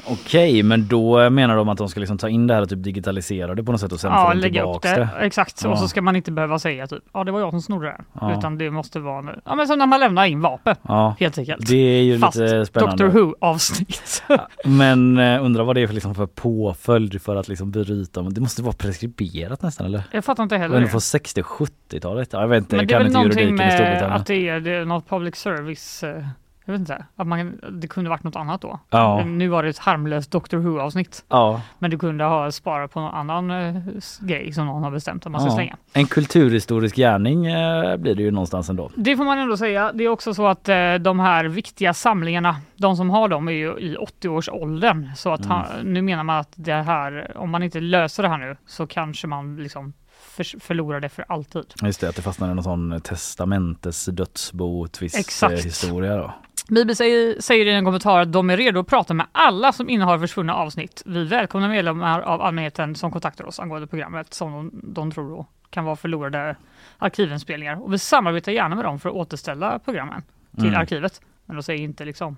Okej, 0.07 0.63
men 0.63 0.88
då 0.88 1.30
menar 1.30 1.55
de 1.55 1.69
att 1.69 1.77
de 1.77 1.89
ska 1.89 1.99
liksom 1.99 2.17
ta 2.17 2.30
in 2.30 2.47
det 2.47 2.53
här 2.53 2.61
och 2.61 2.69
typ 2.69 2.84
digitalisera 2.84 3.55
det 3.55 3.63
på 3.63 3.71
något 3.71 3.81
sätt 3.81 3.91
och 3.91 3.99
sen 3.99 4.11
Ja, 4.11 4.27
få 4.31 4.38
lägga 4.38 4.63
upp 4.63 4.81
det. 4.81 4.95
det. 4.95 5.25
Exakt, 5.25 5.61
Ja. 5.63 5.69
och 5.69 5.80
så 5.80 5.88
ska 5.88 6.01
man 6.01 6.15
inte 6.15 6.31
behöva 6.31 6.59
säga 6.59 6.88
typ 6.88 7.03
ja 7.13 7.23
det 7.23 7.31
var 7.31 7.39
jag 7.39 7.49
som 7.51 7.61
snodde 7.61 7.85
det. 7.88 8.01
Ja. 8.21 8.38
Utan 8.38 8.57
det 8.57 8.71
måste 8.71 8.99
vara 8.99 9.35
ja, 9.45 9.55
men 9.55 9.67
som 9.67 9.80
när 9.80 9.85
man 9.88 9.99
lämnar 9.99 10.25
in 10.25 10.41
vapen. 10.41 10.75
Ja, 10.81 11.15
Helt 11.19 11.38
enkelt. 11.38 11.67
det 11.69 11.75
är 11.77 12.01
ju 12.03 12.19
Fast 12.19 12.38
lite 12.38 12.65
spännande. 12.65 13.03
Doctor 13.03 13.19
Who 13.25 13.35
avsnitt. 13.41 14.23
Men 14.65 15.17
eh, 15.17 15.45
undrar 15.45 15.63
vad 15.63 15.75
det 15.75 15.81
är 15.81 15.88
för, 15.88 15.93
liksom, 15.93 16.15
för 16.15 16.25
påföljd 16.25 17.21
för 17.21 17.35
att 17.35 17.47
liksom 17.47 17.71
bryta. 17.71 18.21
Det 18.21 18.41
måste 18.41 18.61
vara 18.63 18.73
preskriberat 18.73 19.61
nästan 19.61 19.85
eller? 19.88 20.03
Jag 20.11 20.25
fattar 20.25 20.43
inte 20.43 20.57
heller 20.57 20.75
Eller 20.75 20.85
det. 20.85 20.91
från 20.91 20.99
60-70-talet? 20.99 22.30
Ja, 22.34 22.41
jag 22.41 22.47
vet 22.47 22.57
inte, 22.57 22.75
Men 22.75 22.80
jag 22.80 22.88
det 22.88 22.93
är 22.93 22.97
kan 22.97 23.07
inte 23.07 23.19
juridiken 23.39 23.49
i 23.49 23.51
med 23.57 23.73
Storbritannien. 23.73 24.11
att 24.21 24.25
det 24.27 24.49
är, 24.49 24.59
det 24.59 24.71
är 24.71 24.85
något 24.85 25.09
public 25.09 25.35
service 25.35 26.03
eh, 26.03 26.23
jag 26.65 26.73
vet 26.73 26.80
inte, 26.80 27.06
att 27.15 27.27
man, 27.27 27.60
det 27.72 27.88
kunde 27.88 28.10
varit 28.10 28.23
något 28.23 28.35
annat 28.35 28.61
då. 28.61 28.80
Ja. 28.90 29.23
Nu 29.26 29.48
var 29.48 29.64
det 29.64 29.69
ett 29.69 29.77
harmlöst 29.77 30.31
Doctor 30.31 30.57
Who 30.57 30.80
avsnitt. 30.80 31.26
Ja. 31.30 31.61
Men 31.80 31.91
du 31.91 31.98
kunde 31.98 32.23
ha 32.23 32.52
sparat 32.52 32.91
på 32.91 32.99
någon 32.99 33.14
annan 33.14 33.52
eh, 33.52 33.76
grej 34.22 34.53
som 34.53 34.65
någon 34.65 34.84
har 34.84 34.91
bestämt 34.91 35.26
att 35.26 35.31
man 35.31 35.41
ska 35.41 35.49
Ja. 35.49 35.56
slänga. 35.56 35.77
En 35.94 36.07
kulturhistorisk 36.07 36.95
gärning 36.95 37.45
eh, 37.45 37.98
blir 37.98 38.15
det 38.15 38.23
ju 38.23 38.31
någonstans 38.31 38.69
ändå. 38.69 38.90
Det 38.95 39.18
får 39.18 39.23
man 39.26 39.38
ändå 39.38 39.57
säga. 39.57 39.91
Det 39.94 40.03
är 40.03 40.10
också 40.10 40.34
så 40.34 40.48
att 40.48 40.69
eh, 40.69 40.94
de 40.94 41.19
här 41.19 41.45
viktiga 41.45 41.94
samlingarna, 41.94 42.56
de 42.76 42.95
som 42.95 43.10
har 43.10 43.27
dem 43.27 43.48
är 43.48 43.52
ju 43.52 43.77
i 43.80 43.98
80-årsåldern. 43.98 45.10
Så 45.15 45.30
att 45.34 45.45
han, 45.45 45.65
nu 45.84 46.02
menar 46.02 46.23
man 46.23 46.40
att 46.40 46.53
det 46.56 46.73
här, 46.73 47.38
om 47.38 47.49
man 47.49 47.64
inte 47.64 47.80
löser 47.80 48.23
det 48.23 48.30
här 48.30 48.38
nu 48.38 48.57
så 48.68 48.88
kanske 48.88 49.27
man 49.27 49.56
liksom 49.56 49.94
för, 50.35 50.60
förlorar 50.60 50.99
det 50.99 51.10
för 51.10 51.26
alltid. 51.30 51.64
Just 51.81 52.02
det, 52.02 52.10
att 52.10 52.15
det 52.15 52.22
fastnar 52.22 52.52
i 52.52 52.53
någon 52.53 52.64
sån 52.64 53.02
testamentes 53.03 54.06
dödsbo 54.06 54.85
eh, 55.02 55.49
historia 55.49 56.18
då. 56.18 56.34
BBC 56.69 57.35
säger 57.41 57.65
i 57.65 57.73
en 57.73 57.85
kommentar 57.85 58.19
att 58.22 58.31
de 58.31 58.49
är 58.49 58.57
redo 58.57 58.80
att 58.80 58.88
prata 58.88 59.14
med 59.14 59.26
alla 59.31 59.72
som 59.72 59.90
innehar 59.90 60.19
försvunna 60.19 60.56
avsnitt. 60.56 61.03
Vi 61.06 61.23
välkomnar 61.23 61.69
medlemmar 61.69 62.22
av 62.22 62.41
allmänheten 62.41 62.95
som 62.95 63.11
kontaktar 63.11 63.45
oss 63.45 63.60
angående 63.60 63.88
programmet 63.88 64.34
som 64.34 64.52
de, 64.52 64.72
de 64.94 65.11
tror 65.11 65.30
då 65.30 65.45
kan 65.69 65.85
vara 65.85 65.95
förlorade 65.95 66.56
arkivinspelningar. 66.98 67.84
Och 67.84 67.94
vi 67.94 67.99
samarbetar 67.99 68.52
gärna 68.52 68.76
med 68.76 68.85
dem 68.85 68.99
för 68.99 69.10
att 69.10 69.15
återställa 69.15 69.80
programmen 69.80 70.23
till 70.56 70.68
Mm. 70.68 70.80
arkivet. 70.80 71.22
Men 71.45 71.56
de 71.56 71.64
säger 71.64 71.84
inte 71.84 72.06
liksom 72.06 72.38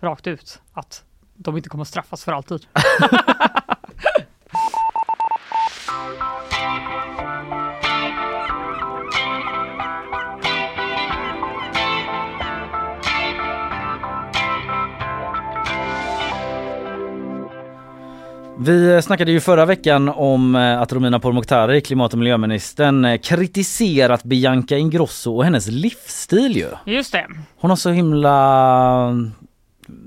rakt 0.00 0.26
ut 0.26 0.62
att 0.72 1.04
de 1.34 1.56
inte 1.56 1.68
kommer 1.68 1.82
att 1.82 1.88
straffas 1.88 2.24
för 2.24 2.32
alltid. 2.32 2.66
Vi 18.66 19.02
snackade 19.02 19.32
ju 19.32 19.40
förra 19.40 19.64
veckan 19.64 20.08
om 20.08 20.54
eh, 20.54 20.80
att 20.80 20.92
Romina 20.92 21.20
Pourmokhtari, 21.20 21.80
klimat 21.80 22.12
och 22.12 22.18
miljöministern, 22.18 23.04
eh, 23.04 23.18
kritiserat 23.18 24.24
Bianca 24.24 24.76
Ingrosso 24.76 25.36
och 25.36 25.44
hennes 25.44 25.66
livsstil 25.66 26.56
ju. 26.56 26.68
Just 26.92 27.12
det. 27.12 27.26
Hon 27.56 27.70
har 27.70 27.76
så 27.76 27.90
himla 27.90 29.30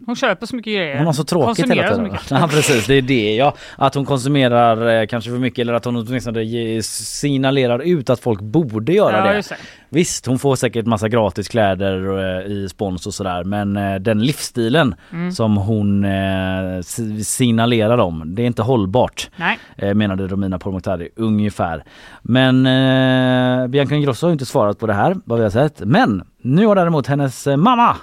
Hon 0.10 0.15
köper 0.15 0.45
så 0.45 0.56
mycket 0.56 0.73
grejer. 0.73 0.98
Hon 0.98 1.06
har 1.06 1.14
så 1.14 1.23
tråkigt 1.23 1.72
hela 1.72 1.95
tiden. 1.95 2.11
Ja 2.30 2.48
precis, 2.52 2.88
det 2.88 2.94
är 2.94 3.02
det 3.02 3.36
ja. 3.36 3.53
Att 3.77 3.95
hon 3.95 4.06
konsumerar 4.06 5.02
eh, 5.02 5.07
kanske 5.07 5.30
för 5.31 5.38
mycket 5.38 5.60
eller 5.60 5.73
att 5.73 5.86
hon 5.86 5.95
åtminstone 5.95 6.44
ge- 6.44 6.81
signalerar 6.84 7.80
ut 7.80 8.10
att 8.10 8.19
folk 8.19 8.41
borde 8.41 8.94
göra 8.94 9.18
Ja, 9.18 9.23
det. 9.31 9.36
just 9.36 9.49
det. 9.49 9.56
Visst, 9.90 10.26
hon 10.26 10.40
får 10.40 10.56
säkert 10.56 10.86
massa 10.86 11.10
gratis 11.10 11.48
kläder 11.48 12.19
eh, 12.40 12.52
i 12.52 12.69
spons 12.69 13.07
och 13.07 13.14
sådär 13.14 13.44
men 13.44 13.77
eh, 13.77 13.95
den 13.95 14.19
livsstilen 14.23 14.95
Mm. 15.14 15.31
som 15.31 15.57
hon 15.57 16.03
eh, 16.06 16.81
si- 16.84 17.23
signalerar 17.23 17.98
om, 17.98 18.36
det 18.36 18.41
är 18.41 18.48
inte 18.48 18.61
hållbart. 18.61 19.30
Nej. 19.36 19.60
Eh, 19.77 19.94
menade 19.94 20.27
Romina 20.27 20.60
Pourmokhtari 20.60 21.10
ungefär. 21.15 21.84
Men 22.22 22.65
eh, 22.65 23.68
Bianca 23.68 23.95
Ingrosso 23.95 24.26
har 24.26 24.30
ju 24.30 24.34
inte 24.34 24.45
svarat 24.45 24.80
på 24.80 24.88
det 24.88 24.94
här 24.94 25.15
vad 25.26 25.38
vi 25.40 25.44
har 25.44 25.52
sett. 25.52 25.80
Men 25.86 26.23
nu 26.41 26.65
har 26.65 26.76
däremot 26.76 27.07
hennes 27.07 27.48
eh, 27.48 27.57
mamma 27.57 27.95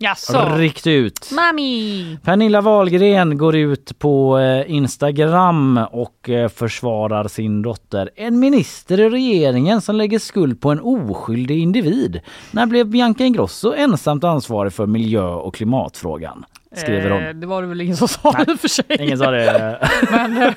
Jaså? 0.00 0.54
ryckt 0.56 0.86
ut. 0.86 1.30
Mami! 1.32 2.18
Pernilla 2.22 2.60
Wahlgren 2.60 3.38
går 3.38 3.56
ut 3.56 3.98
på 3.98 4.38
eh, 4.38 4.70
Instagram 4.70 5.80
och 5.90 6.28
eh, 6.28 6.48
försvarar 6.48 7.28
sin 7.28 7.62
dotter. 7.62 8.10
En 8.16 8.38
minister 8.38 9.00
i 9.00 9.10
regeringen 9.10 9.80
som 9.80 9.96
lägger 9.96 10.18
skuld 10.18 10.60
på 10.60 10.70
en 10.70 10.80
oskyldig 10.80 11.58
individ. 11.58 12.20
När 12.50 12.66
blev 12.66 12.86
Bianca 12.86 13.24
Ingrosso 13.24 13.74
ensamt 13.74 14.24
ansvarig 14.24 14.72
för 14.72 14.86
miljö 14.86 15.24
och 15.24 15.54
klimatfrågan? 15.54 16.44
Skriver 16.76 17.10
hon. 17.10 17.26
Eh, 17.26 17.34
det 17.34 17.46
var 17.46 17.62
det 17.62 17.68
väl 17.68 17.80
ingen 17.80 17.96
som 17.96 18.08
sa 18.08 18.34
i 18.48 18.52
och 18.52 18.60
för 18.60 18.68
sig. 18.68 18.84
Ingen 19.00 19.18
sa 19.18 19.30
det. 19.30 19.88
Men, 20.10 20.54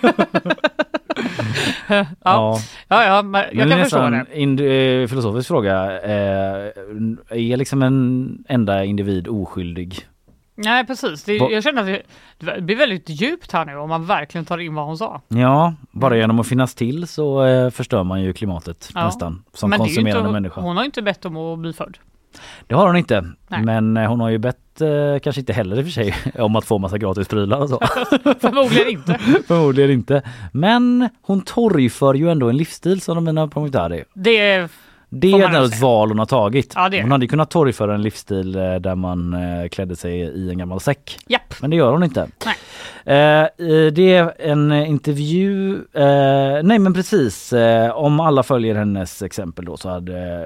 ja. 1.88 2.06
ja. 2.24 2.60
Ja, 2.88 3.22
men 3.22 3.42
jag 3.52 3.56
Men 3.56 3.70
kan 3.70 3.80
förstå 3.80 4.10
det. 4.10 4.26
en 4.34 4.60
eh, 4.60 5.08
filosofisk 5.08 5.48
fråga. 5.48 6.02
Eh, 6.02 6.72
är 7.30 7.58
liksom 7.58 7.82
en 7.84 8.38
enda 8.48 8.84
individ 8.84 9.28
oskyldig? 9.28 10.08
Nej 10.56 10.86
precis, 10.86 11.24
det, 11.24 11.36
jag 11.36 11.64
känner 11.64 11.82
att 11.94 12.02
det, 12.40 12.62
blir 12.62 12.76
väldigt 12.76 13.10
djupt 13.10 13.52
här 13.52 13.66
nu 13.66 13.76
om 13.76 13.90
man 13.90 14.06
verkligen 14.06 14.46
tar 14.46 14.58
in 14.58 14.76
vad 14.76 14.86
hon 14.86 14.98
sa. 14.98 15.22
Ja, 15.28 15.74
bara 15.92 16.18
genom 16.18 16.40
att 16.40 16.48
finnas 16.48 16.76
till 16.76 17.08
så 17.08 17.46
eh, 17.46 17.70
förstör 17.70 18.04
man 18.04 18.22
ju 18.22 18.34
klimatet 18.34 18.90
Ja. 18.96 19.06
nästan. 19.06 19.44
Som 19.54 19.70
Men 19.70 19.80
konsumerande 19.80 20.20
inte, 20.20 20.32
människa. 20.32 20.62
Hon 20.62 20.78
har 20.78 20.84
inte 20.84 21.02
bett 21.02 21.26
om 21.26 21.38
att 21.38 21.60
bli 21.60 21.74
född. 21.74 21.98
Det 22.68 22.76
har 22.76 22.88
hon 22.88 22.96
inte. 22.98 23.22
Nej. 23.48 23.66
Men 23.66 23.98
eh, 23.98 24.10
hon 24.10 24.20
har 24.20 24.30
ju 24.30 24.38
bett, 24.38 24.82
eh, 24.82 25.20
kanske 25.24 25.40
inte 25.40 25.54
heller 25.54 25.78
i 25.78 25.82
och 25.82 25.86
för 25.86 25.92
sig, 25.92 26.16
om 26.40 26.56
att 26.56 26.66
få 26.66 26.78
massa 26.78 26.98
gratis 26.98 27.28
prylar 27.28 27.58
och 27.58 27.70
så. 27.70 27.80
Förmodligen 28.40 28.90
inte. 28.90 29.14
Förmodligen 29.48 29.92
inte. 29.92 30.22
Men 30.52 31.10
hon 31.22 31.42
torgför 31.42 32.14
ju 32.14 32.32
ändå 32.32 32.50
en 32.50 32.58
livsstil 32.58 33.02
som 33.02 33.16
Romina 33.16 33.48
Pourmokhtari. 33.48 34.04
Det 34.14 34.40
är 34.40 34.60
Det 34.62 34.70
Får 35.12 35.42
är 35.42 35.46
ändå 35.46 35.64
ett 35.64 35.82
val 35.82 36.10
hon 36.10 36.20
har 36.20 36.26
tagit. 36.26 36.74
Ja, 36.76 36.90
det 36.90 37.02
hon 37.02 37.10
det. 37.10 37.14
hade 37.16 37.28
kunnat 37.28 37.50
torgföra 37.50 37.96
en 37.96 38.02
livsstil 38.02 38.56
eh, 38.56 38.76
där 38.76 38.96
man 38.96 39.34
eh, 39.34 39.68
klädde 39.70 39.96
sig 39.96 40.20
i 40.20 40.50
en 40.50 40.58
gammal 40.58 40.80
säck. 40.80 41.18
Japp. 41.28 41.54
Men 41.62 41.70
det 41.70 41.76
gör 41.76 41.92
hon 41.92 42.04
inte. 42.04 42.28
Nej. 42.46 42.56
Eh, 43.06 43.48
det 43.92 44.14
är 44.16 44.34
en 44.42 44.72
intervju, 44.72 45.80
nej 46.64 46.80
men 46.80 46.94
precis, 46.94 47.54
om 47.94 48.20
alla 48.20 48.44
följer 48.44 48.76
hennes 48.76 49.22
exempel 49.22 49.66
då 49.66 49.78
så 49.78 49.90
hade 49.90 50.42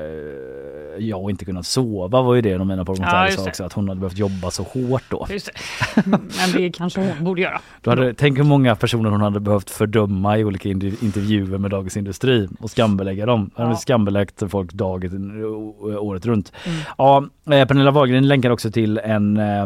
jag 1.00 1.30
inte 1.30 1.46
kunnat 1.46 1.66
sova 1.66 2.22
var 2.22 2.36
ju 2.36 2.42
det 2.42 2.58
Romina 2.58 2.76
Ja, 2.82 2.86
Pourmokhtari 2.86 3.26
just 3.26 3.38
sa 3.38 3.44
det. 3.44 3.50
också, 3.50 3.64
att 3.64 3.74
hon 3.74 3.88
hade 3.90 4.00
behövt 4.02 4.18
jobba 4.18 4.52
så 4.52 4.64
hårt 4.64 5.04
då. 5.10 5.26
Det. 5.30 5.50
Men 6.06 6.22
det 6.54 6.70
kanske 6.72 7.00
hon 7.02 7.26
borde 7.26 7.42
göra. 7.42 7.62
Du 7.82 7.90
hade, 7.90 8.14
tänk 8.14 8.38
hur 8.38 8.44
många 8.44 8.76
personer 8.76 9.10
hon 9.10 9.22
hade 9.22 9.40
behövt 9.40 9.70
fördöma 9.70 10.38
i 10.38 10.44
olika 10.44 10.70
intervjuer 10.70 11.58
med 11.58 11.72
Dagens 11.72 11.98
Industri 11.98 12.48
och 12.60 12.70
skambelägga 12.72 13.26
dem. 13.26 13.52
Hon 13.56 13.64
hade 13.66 13.76
Ja. 13.76 13.80
skambelagt 13.80 14.44
folk 14.56 14.74
dagen, 14.74 15.44
året 16.00 16.26
runt. 16.26 16.52
Mm. 16.66 16.78
Ja, 16.98 17.24
eh, 17.52 17.68
Pernilla 17.68 17.92
Wahlgren 17.92 18.28
länkar 18.28 18.50
också 18.50 18.72
till 18.72 18.98
en 18.98 19.38
eh, 19.38 19.66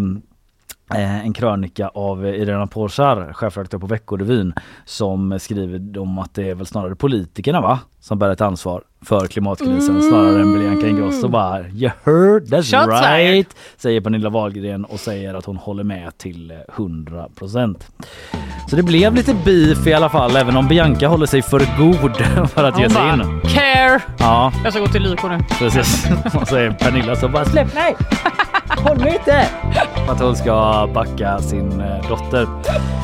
en 0.96 1.34
krönika 1.34 1.88
av 1.88 2.26
Irena 2.26 2.68
Porsar, 2.68 3.34
chefredaktör 3.34 3.78
på 3.78 3.88
Veckorevyn, 3.88 4.54
som 4.86 5.40
skriver 5.40 5.98
om 6.00 6.20
att 6.20 6.34
det 6.34 6.50
är 6.50 6.56
väl 6.56 6.66
snarare 6.66 6.96
politikerna 6.96 7.62
va? 7.62 7.80
Som 8.02 8.20
bär 8.20 8.30
ett 8.30 8.42
ansvar 8.42 8.82
för 9.02 9.28
klimatkrisen 9.28 10.02
snarare 10.02 10.42
än 10.42 10.60
Bianca 10.60 10.88
Ingrosso. 10.88 11.28
Bara 11.28 11.60
you 11.68 11.92
heard, 12.04 12.44
that's 12.44 12.64
Shots 12.86 13.00
fired. 13.00 13.34
right, 13.36 13.56
säger 13.78 14.02
Pernilla 14.02 14.30
Wahlgren 14.30 14.86
och 14.86 15.00
säger 15.00 15.34
att 15.34 15.46
hon 15.46 15.58
håller 15.58 15.84
med 15.84 16.18
till 16.18 16.52
eh, 16.52 16.58
100 16.78 17.26
procent. 17.36 17.88
Så 18.70 18.76
det 18.76 18.84
blev 18.84 19.16
lite 19.16 19.34
beef 19.46 19.88
i 19.88 19.94
alla 19.94 20.10
fall, 20.10 20.36
även 20.36 20.58
om 20.58 20.68
Bianca 20.68 21.08
håller 21.08 21.26
sig 21.26 21.42
för 21.42 21.60
god 21.78 22.16
för 22.50 22.64
att 22.64 22.80
ge 22.80 22.90
sig 22.90 23.02
bara, 23.02 23.14
in. 23.14 23.42
care! 23.42 24.02
Ja, 24.20 24.52
Jag 24.64 24.74
ska 24.74 24.82
gå 24.82 24.88
till 24.88 25.04
Lyko 25.04 25.28
nu. 25.28 25.38
precis. 25.60 26.08
Och 26.42 26.48
så 26.48 26.56
är 26.56 26.72
Pernilla 26.72 27.16
så 27.16 27.28
bara 27.28 27.46
släpp 27.46 27.74
mig! 27.76 27.96
Håll 28.78 29.00
mig 29.00 29.14
inte! 29.20 29.48
Att 30.10 30.20
hon 30.20 30.36
ska 30.36 30.88
backa 30.94 31.40
sin 31.40 31.82
eh, 31.82 32.10
dotter. 32.10 32.48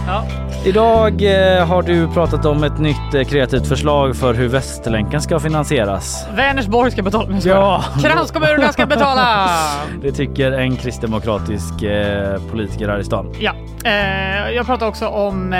Ja. 0.08 0.24
Idag 0.66 1.24
eh, 1.58 1.66
har 1.68 1.82
du 1.82 2.08
pratat 2.08 2.46
om 2.46 2.64
ett 2.64 2.80
nytt 2.80 3.14
eh, 3.14 3.24
kreativt 3.24 3.68
förslag 3.68 4.16
för 4.16 4.34
hur 4.34 4.48
Västlänken 4.48 5.22
ska 5.22 5.40
finansieras. 5.40 6.28
Vänersborg 6.36 6.92
ska 6.92 7.02
betala. 7.04 7.38
Ja. 7.44 7.84
Kranskommunerna 8.02 8.72
ska 8.72 8.86
betala! 8.86 9.50
Det 10.02 10.12
tycker 10.12 10.52
en 10.52 10.76
kristdemokratisk 10.78 11.82
eh, 11.84 12.42
politiker 12.52 12.90
här 12.90 13.00
i 13.00 13.04
stan. 13.04 13.34
Ja, 13.40 13.52
eh, 13.86 14.52
jag 14.56 14.66
pratar 14.66 14.88
också 14.88 15.08
om 15.08 15.54
eh, 15.54 15.60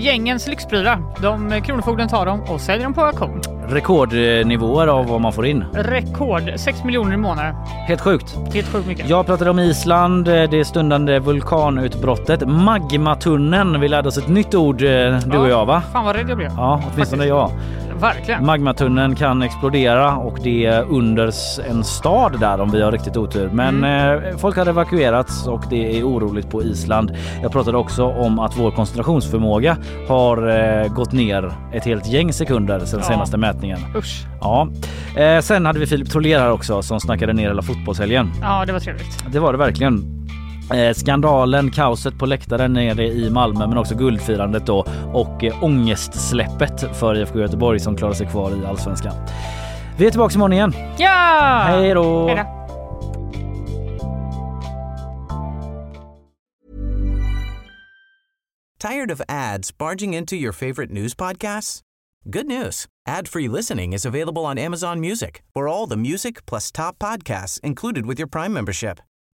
gängens 0.00 0.46
lyxprylar. 0.48 1.02
De 1.22 1.60
Kronofogden 1.62 2.08
tar 2.08 2.26
dem 2.26 2.42
och 2.42 2.60
säljer 2.60 2.84
dem 2.84 2.94
på 2.94 3.04
auktion. 3.04 3.40
Rekordnivåer 3.68 4.86
av 4.86 5.06
vad 5.06 5.20
man 5.20 5.32
får 5.32 5.46
in. 5.46 5.64
Rekord 5.74 6.52
6 6.56 6.84
miljoner 6.84 7.14
i 7.14 7.16
månaden. 7.16 7.54
Helt 7.88 8.00
sjukt. 8.00 8.36
Helt 8.54 8.68
sjukt 8.72 8.86
mycket. 8.86 9.08
Jag 9.08 9.26
pratade 9.26 9.45
om 9.48 9.58
Island, 9.58 10.28
eh, 10.28 10.50
det 10.50 10.64
stundande 10.64 11.18
vulkanutbrottet. 11.18 12.48
Magmatunneln. 12.48 13.80
Vi 13.80 13.88
lärde 13.88 14.08
oss 14.08 14.18
ett 14.18 14.28
nytt 14.28 14.54
ord, 14.54 14.82
eh, 14.82 15.18
du 15.26 15.38
och 15.38 15.48
jag 15.48 15.66
va? 15.66 15.82
Fan 15.92 16.04
vad 16.04 16.16
rädd 16.16 16.30
jag 16.30 16.36
blev. 16.36 16.50
Ja, 16.56 16.82
åtminstone 16.94 17.24
jag. 17.24 17.50
Verkligen. 18.00 18.46
Magmatunneln 18.46 19.14
kan 19.16 19.42
explodera 19.42 20.16
och 20.16 20.38
det 20.42 20.66
är 20.66 20.82
under 20.82 21.30
en 21.70 21.84
stad 21.84 22.40
där 22.40 22.60
om 22.60 22.70
vi 22.70 22.82
har 22.82 22.92
riktigt 22.92 23.16
otur. 23.16 23.50
Men 23.52 23.84
eh, 23.84 24.36
folk 24.38 24.56
har 24.56 24.66
evakuerats 24.66 25.46
och 25.46 25.62
det 25.70 25.98
är 25.98 26.04
oroligt 26.04 26.50
på 26.50 26.62
Island. 26.62 27.12
Jag 27.42 27.52
pratade 27.52 27.78
också 27.78 28.04
om 28.04 28.38
att 28.38 28.58
vår 28.58 28.70
koncentrationsförmåga 28.70 29.76
har 30.08 30.48
eh, 30.82 30.88
gått 30.88 31.12
ner 31.12 31.52
ett 31.72 31.84
helt 31.84 32.06
gäng 32.08 32.32
sekunder 32.32 32.80
sedan 32.80 33.00
Ja. 33.02 33.06
senaste 33.08 33.36
mätningen. 33.36 33.78
Usch. 33.96 34.24
Ja, 34.40 34.68
eh, 35.16 35.40
sen 35.40 35.66
hade 35.66 35.78
vi 35.78 35.86
Filip 35.86 36.10
Troler 36.10 36.38
här 36.40 36.52
också 36.52 36.82
som 36.82 37.00
snackade 37.00 37.32
ner 37.32 37.48
hela 37.48 37.62
fotbollshelgen. 37.62 38.32
Ja, 38.42 38.64
det 38.66 38.72
var 38.72 38.80
trevligt. 38.80 39.24
Det 39.32 39.38
var 39.40 39.52
det 39.52 39.58
verkligen. 39.58 40.12
Eh, 40.74 40.94
skandalen, 40.94 41.70
kaoset 41.70 42.18
på 42.18 42.26
läktaren 42.26 42.72
nere 42.72 43.06
i 43.06 43.30
Malmö 43.30 43.66
men 43.66 43.78
också 43.78 43.94
guldfirandet 43.94 44.66
då 44.66 44.86
och 45.12 45.44
eh, 45.44 45.64
ångestsläppet 45.64 46.96
för 46.96 47.14
IFK 47.14 47.38
Göteborg 47.38 47.80
som 47.80 47.96
klarar 47.96 48.14
sig 48.14 48.26
kvar 48.26 48.50
i 48.62 48.66
Allsvenskan. 48.66 49.12
Vi 49.98 50.06
är 50.06 50.10
tillbaka 50.10 50.34
imorgon 50.34 50.52
igen. 50.52 50.72
Ja! 50.98 51.62
Hej 51.66 51.94
då! 51.94 52.26
Hej 52.28 52.36
då. 52.36 52.52
Tired 58.78 59.10
of 59.10 59.20
ads 59.28 59.78
barging 59.78 60.14
into 60.14 60.36
your 60.36 60.52
favorite 60.52 60.92
news 60.92 61.14
podcasts? 61.14 61.80
Good 62.30 62.46
news. 62.46 62.86
Ad-free 63.08 63.48
listening 63.48 63.92
is 63.92 64.04
available 64.04 64.44
on 64.44 64.58
Amazon 64.58 65.00
Music 65.00 65.42
for 65.54 65.68
all 65.68 65.86
the 65.86 65.96
music 65.96 66.44
plus 66.46 66.72
top 66.72 66.98
podcasts 66.98 67.60
included 67.60 68.06
with 68.06 68.20
your 68.20 68.28
Prime 68.28 68.52
membership. 68.52 69.00